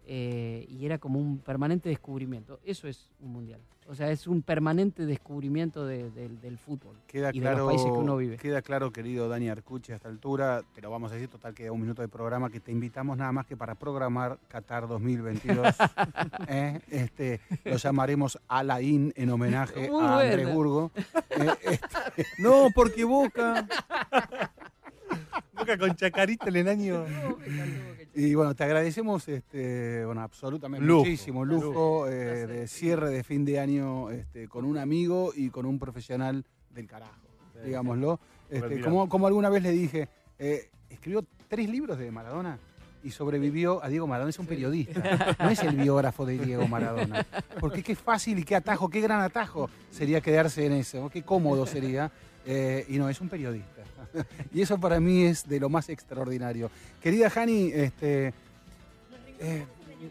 Eh, 0.06 0.66
y 0.68 0.84
era 0.86 0.98
como 0.98 1.18
un 1.18 1.38
permanente 1.38 1.88
descubrimiento. 1.88 2.58
Eso 2.64 2.88
es 2.88 3.08
un 3.20 3.32
mundial. 3.32 3.60
O 3.88 3.94
sea, 3.96 4.08
es 4.12 4.28
un 4.28 4.42
permanente 4.42 5.04
descubrimiento 5.04 5.84
de- 5.84 6.10
del- 6.12 6.40
del 6.40 6.58
fútbol 6.58 6.94
Queda 7.08 7.30
y 7.30 7.40
de 7.40 7.40
claro, 7.40 7.58
los 7.58 7.68
países 7.70 7.86
que 7.86 7.98
uno 7.98 8.16
vive. 8.16 8.36
queda 8.36 8.62
claro, 8.62 8.92
querido 8.92 9.28
Dani 9.28 9.48
Arcucci, 9.48 9.90
a 9.90 9.96
esta 9.96 10.08
altura, 10.08 10.62
te 10.74 10.80
lo 10.80 10.90
vamos 10.92 11.10
a 11.10 11.14
decir, 11.14 11.28
total 11.28 11.54
queda 11.54 11.72
un 11.72 11.80
minuto 11.80 12.00
de 12.00 12.06
programa, 12.06 12.50
que 12.50 12.60
te 12.60 12.70
invitamos 12.70 13.16
nada 13.18 13.32
más 13.32 13.46
que 13.46 13.56
para 13.56 13.74
programar 13.74 14.38
Qatar 14.46 14.86
2022. 14.86 15.74
¿eh? 16.48 16.80
este, 16.88 17.40
lo 17.64 17.78
llamaremos 17.78 18.38
Alain 18.46 19.12
en 19.16 19.28
homenaje 19.30 19.90
Muy 19.90 20.04
a 20.04 20.20
Andrés 20.20 20.36
buena. 20.46 20.52
Burgo. 20.54 20.92
Eh, 21.30 21.50
este, 21.62 22.26
No, 22.38 22.68
porque 22.72 23.02
Boca. 23.02 23.66
Boca 25.52 25.76
con 25.78 25.96
Chacarita 25.96 26.48
en 26.48 26.56
el 26.56 26.68
año. 26.68 27.04
Y 28.14 28.34
bueno, 28.34 28.54
te 28.54 28.64
agradecemos 28.64 29.28
este, 29.28 30.04
bueno, 30.04 30.22
absolutamente 30.22 30.84
Lujo, 30.84 31.00
muchísimo, 31.00 31.44
lujo 31.44 32.08
eh, 32.08 32.46
de 32.46 32.68
cierre 32.68 33.10
de 33.10 33.22
fin 33.22 33.44
de 33.44 33.60
año 33.60 34.10
este, 34.10 34.48
con 34.48 34.64
un 34.64 34.78
amigo 34.78 35.32
y 35.34 35.50
con 35.50 35.66
un 35.66 35.78
profesional 35.78 36.44
del 36.70 36.86
carajo, 36.86 37.14
digámoslo. 37.64 38.18
Este, 38.50 38.80
como, 38.80 39.08
como 39.08 39.26
alguna 39.26 39.48
vez 39.48 39.62
le 39.62 39.70
dije, 39.70 40.08
eh, 40.38 40.70
escribió 40.88 41.24
tres 41.48 41.68
libros 41.68 41.98
de 41.98 42.10
Maradona 42.10 42.58
y 43.02 43.10
sobrevivió 43.10 43.82
a 43.82 43.88
Diego 43.88 44.06
Maradona. 44.06 44.30
Es 44.30 44.38
un 44.38 44.46
periodista, 44.46 45.36
no 45.38 45.50
es 45.50 45.62
el 45.62 45.76
biógrafo 45.76 46.26
de 46.26 46.38
Diego 46.38 46.66
Maradona. 46.66 47.24
Porque 47.60 47.82
qué 47.82 47.94
fácil 47.94 48.38
y 48.38 48.44
qué 48.44 48.56
atajo, 48.56 48.88
qué 48.88 49.00
gran 49.00 49.20
atajo 49.20 49.70
sería 49.90 50.20
quedarse 50.20 50.66
en 50.66 50.72
eso, 50.72 51.08
qué 51.10 51.22
cómodo 51.22 51.66
sería. 51.66 52.10
Eh, 52.46 52.86
y 52.88 52.98
no, 52.98 53.08
es 53.08 53.20
un 53.20 53.28
periodista. 53.28 53.79
y 54.52 54.62
eso 54.62 54.78
para 54.78 55.00
mí 55.00 55.24
es 55.24 55.48
de 55.48 55.60
lo 55.60 55.68
más 55.68 55.88
extraordinario. 55.88 56.70
Querida 57.02 57.30
Jani, 57.30 57.70
este, 57.72 58.32
eh, 59.40 59.64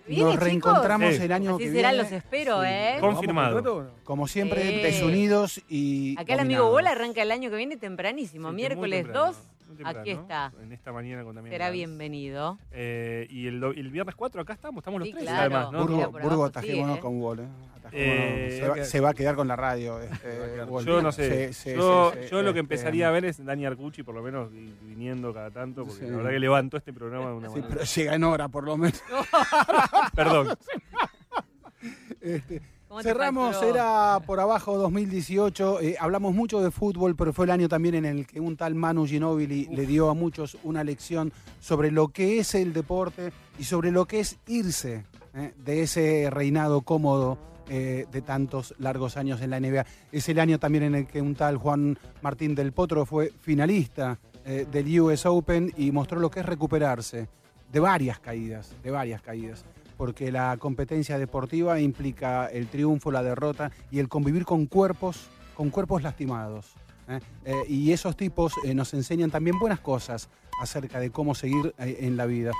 Viene, 0.07 0.23
nos 0.23 0.35
reencontramos 0.35 1.15
el 1.15 1.31
año 1.31 1.55
Así 1.55 1.63
que 1.63 1.71
será, 1.71 1.89
viene. 1.89 2.03
los 2.03 2.11
espero, 2.11 2.63
¿eh? 2.63 2.97
Confirmado. 2.99 3.91
Como 4.03 4.27
siempre, 4.27 4.61
Sí. 4.61 4.81
desunidos 4.83 5.61
y. 5.67 6.15
Acá 6.19 6.33
el 6.33 6.41
amigo. 6.41 6.69
Bola 6.69 6.91
arranca 6.91 7.23
el 7.23 7.31
año 7.31 7.49
que 7.49 7.55
viene 7.55 7.75
tempranísimo, 7.75 8.49
Sí, 8.49 8.55
miércoles 8.55 9.03
temprano, 9.05 9.27
2 9.27 9.37
muy 9.37 9.58
temprano. 9.83 9.99
Aquí 10.01 10.11
está. 10.11 10.51
En 10.61 10.71
esta 10.71 10.91
mañana 10.91 11.23
con 11.23 11.35
también. 11.35 11.53
Será 11.53 11.69
bienvenido. 11.71 12.57
Eh, 12.71 13.27
y 13.29 13.47
el, 13.47 13.89
viernes 13.91 14.15
4 14.15 14.41
acá 14.41 14.53
estamos, 14.53 14.81
estamos 14.81 14.99
los 14.99 15.07
Sí, 15.07 15.13
tres 15.13 15.23
claro. 15.25 15.39
además, 15.57 15.71
¿no? 15.71 15.79
Burgo, 15.87 16.11
Burgo 16.19 16.45
atajémonos 16.45 16.97
¿eh? 16.97 17.01
con 17.01 17.19
gol. 17.19 17.39
¿eh? 17.39 17.47
Atajémonos. 17.77 17.91
Eh, 17.93 18.57
se, 18.59 18.67
va, 18.67 18.73
que- 18.75 18.85
se 18.85 18.99
va 18.99 19.09
a 19.09 19.13
quedar 19.13 19.35
con 19.35 19.47
la 19.47 19.55
radio. 19.55 19.99
Este, 20.01 20.63
Gol. 20.65 20.85
Yo 20.85 21.01
no 21.01 21.11
sé. 21.11 21.53
Sí, 21.53 21.71
sí, 21.71 21.75
yo 21.75 22.11
sí, 22.13 22.19
sí, 22.23 22.29
yo 22.29 22.37
lo 22.37 22.43
que 22.43 22.49
este, 22.49 22.59
empezaría 22.59 23.07
a 23.07 23.11
ver 23.11 23.25
es 23.25 23.43
Dani 23.43 23.65
Arcucci, 23.65 24.03
por 24.03 24.13
lo 24.15 24.21
menos 24.21 24.51
vi- 24.51 24.73
viniendo 24.83 25.33
cada 25.33 25.49
tanto, 25.51 25.85
porque 25.85 26.05
Sí. 26.05 26.11
la 26.11 26.17
verdad 26.17 26.31
que 26.31 26.39
levantó 26.39 26.77
este 26.77 26.93
programa 26.93 27.27
de 27.29 27.33
una 27.33 27.47
Sí, 27.49 27.55
manera. 27.55 27.69
pero 27.73 27.83
llega 27.85 28.15
en 28.15 28.23
hora, 28.23 28.47
por 28.49 28.63
lo 28.65 28.77
menos. 28.77 29.01
Perdón. 30.15 30.49
Este, 32.21 32.59
¿Cómo 32.59 32.67
te 32.67 32.78
cerramos, 33.01 33.61
era 33.61 34.19
por 34.25 34.39
abajo 34.39 34.77
2018. 34.77 35.81
eh, 35.81 35.95
hablamos 35.99 36.33
mucho 36.33 36.61
de 36.61 36.71
fútbol, 36.71 37.15
pero 37.15 37.33
fue 37.33 37.45
el 37.45 37.51
año 37.51 37.69
también 37.69 37.95
en 37.95 38.05
el 38.05 38.27
que 38.27 38.39
un 38.39 38.57
tal 38.57 38.75
Manu 38.75 39.05
Ginóbili 39.05 39.67
le 39.71 39.85
dio 39.85 40.09
a 40.09 40.13
muchos 40.13 40.57
una 40.63 40.83
lección 40.83 41.31
sobre 41.59 41.91
lo 41.91 42.09
que 42.09 42.39
es 42.39 42.55
el 42.55 42.73
deporte 42.73 43.31
y 43.57 43.63
sobre 43.63 43.91
lo 43.91 44.05
que 44.05 44.19
es 44.19 44.37
irse 44.47 45.03
eh, 45.35 45.53
de 45.57 45.83
ese 45.83 46.29
reinado 46.31 46.81
cómodo 46.81 47.37
eh, 47.71 48.07
de 48.11 48.21
tantos 48.23 48.73
largos 48.79 49.15
años 49.15 49.41
en 49.41 49.51
la 49.51 49.59
NBA. 49.59 49.85
Es 50.11 50.27
el 50.27 50.39
año 50.39 50.57
también 50.57 50.85
en 50.85 50.95
el 50.95 51.05
que 51.05 51.21
un 51.21 51.35
tal 51.35 51.57
Juan 51.57 51.99
Martín 52.23 52.55
del 52.55 52.71
Potro 52.71 53.05
fue 53.05 53.31
finalista 53.39 54.17
eh, 54.43 54.65
del 54.71 54.99
US 54.99 55.27
Open 55.27 55.71
y 55.77 55.91
mostró 55.91 56.19
lo 56.19 56.31
que 56.31 56.39
es 56.39 56.45
recuperarse 56.47 57.29
de 57.71 57.79
varias 57.79 58.19
caídas, 58.19 58.73
de 58.81 58.89
varias 58.89 59.21
caídas 59.21 59.63
porque 59.99 60.31
la 60.31 60.55
competencia 60.55 61.19
deportiva 61.19 61.77
implica 61.81 62.45
el 62.45 62.67
triunfo, 62.67 63.11
la 63.11 63.21
derrota 63.21 63.69
y 63.91 63.99
el 63.99 64.07
convivir 64.07 64.45
con 64.45 64.65
cuerpos, 64.65 65.27
con 65.55 65.71
cuerpos 65.71 66.03
lastimados. 66.03 66.67
¿eh? 67.09 67.19
Eh, 67.43 67.53
y 67.67 67.91
esos 67.91 68.15
tipos 68.15 68.53
eh, 68.63 68.73
nos 68.73 68.93
enseñan 68.93 69.29
también 69.29 69.59
buenas 69.59 69.81
cosas 69.81 70.29
acerca 70.61 71.01
de 71.01 71.09
cómo 71.11 71.35
seguir 71.35 71.75
en 71.77 72.15
la 72.15 72.27
vida. 72.27 72.53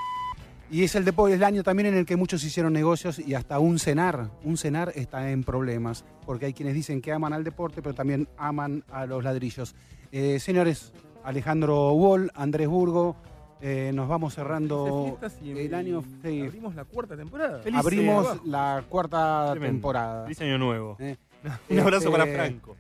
Y 0.70 0.84
es 0.84 0.96
el 0.96 1.06
deporte, 1.06 1.36
el 1.36 1.44
año 1.46 1.64
también 1.64 1.88
en 1.88 1.96
el 1.96 2.06
que 2.06 2.18
muchos 2.18 2.44
hicieron 2.44 2.74
negocios 2.74 3.20
y 3.20 3.36
hasta 3.36 3.58
un 3.60 3.80
cenar, 3.80 4.32
un 4.44 4.58
cenar 4.58 4.92
está 4.96 5.32
en 5.32 5.46
problemas, 5.46 6.04
porque 6.26 6.48
hay 6.48 6.54
quienes 6.54 6.76
dicen 6.76 7.00
que 7.00 7.14
aman 7.14 7.32
al 7.32 7.46
deporte, 7.46 7.82
pero 7.82 7.96
también 7.96 8.28
aman 8.38 8.84
a 8.92 9.06
los 9.06 9.24
ladrillos. 9.24 9.76
Señores, 10.12 10.92
Alejandro 11.24 11.94
Wall, 11.94 12.32
Andrés 12.36 12.68
Burgo, 12.68 13.16
eh, 13.62 13.92
nos 13.94 14.08
vamos 14.08 14.34
cerrando 14.36 15.18
y- 15.44 15.52
el 15.52 15.74
año. 15.74 16.04
sí. 16.24 16.42
Abrimos 16.42 16.76
la 16.76 16.86
cuarta 16.86 17.18
temporada. 17.18 17.60
Feliz- 17.62 17.80
Abrimos 17.80 18.26
abajo. 18.28 18.42
la 18.46 18.84
cuarta 18.90 19.48
Tremendo. 19.52 19.74
temporada. 19.76 20.24
Feliz 20.24 20.42
año 20.42 20.58
nuevo. 20.58 20.96
Eh, 21.00 21.18
Un 21.70 21.80
abrazo 21.80 22.08
este, 22.08 22.12
para 22.18 22.26
Franco. 22.34 22.76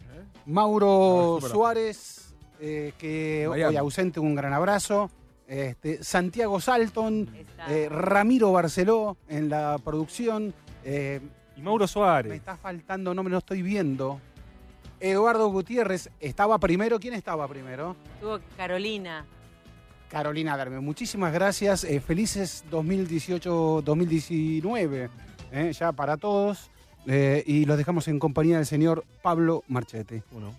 Mauro 0.45 1.37
para- 1.41 1.53
Suárez, 1.53 2.33
eh, 2.59 2.93
que 2.97 3.47
hoy 3.47 3.61
ausente, 3.75 4.19
un 4.19 4.35
gran 4.35 4.53
abrazo. 4.53 5.09
Este, 5.47 6.03
Santiago 6.03 6.59
Salton, 6.59 7.27
eh, 7.69 7.87
Ramiro 7.89 8.51
Barceló 8.51 9.17
en 9.27 9.49
la 9.49 9.77
producción. 9.83 10.53
eh, 10.83 11.19
Y 11.55 11.61
Mauro 11.61 11.83
me 11.83 11.87
Suárez. 11.87 12.33
está 12.33 12.55
faltando, 12.55 13.13
no 13.13 13.23
me 13.23 13.29
lo 13.29 13.39
estoy 13.39 13.61
viendo. 13.61 14.19
Eduardo 14.99 15.47
Gutiérrez 15.49 16.09
estaba 16.19 16.57
primero. 16.59 16.99
¿Quién 16.99 17.13
estaba 17.13 17.47
primero? 17.47 17.95
Estuvo 18.15 18.39
Carolina. 18.57 19.25
Carolina 20.09 20.55
Berme. 20.55 20.79
Muchísimas 20.79 21.33
gracias. 21.33 21.83
Eh, 21.83 21.99
felices 21.99 22.63
2018-2019 22.71 25.09
eh, 25.51 25.73
ya 25.77 25.91
para 25.91 26.15
todos. 26.17 26.71
Eh, 27.07 27.43
y 27.45 27.65
los 27.65 27.77
dejamos 27.77 28.07
en 28.07 28.19
compañía 28.19 28.55
del 28.57 28.65
señor 28.65 29.03
Pablo 29.21 29.63
Marchetti. 29.67 30.21
Uno. 30.31 30.53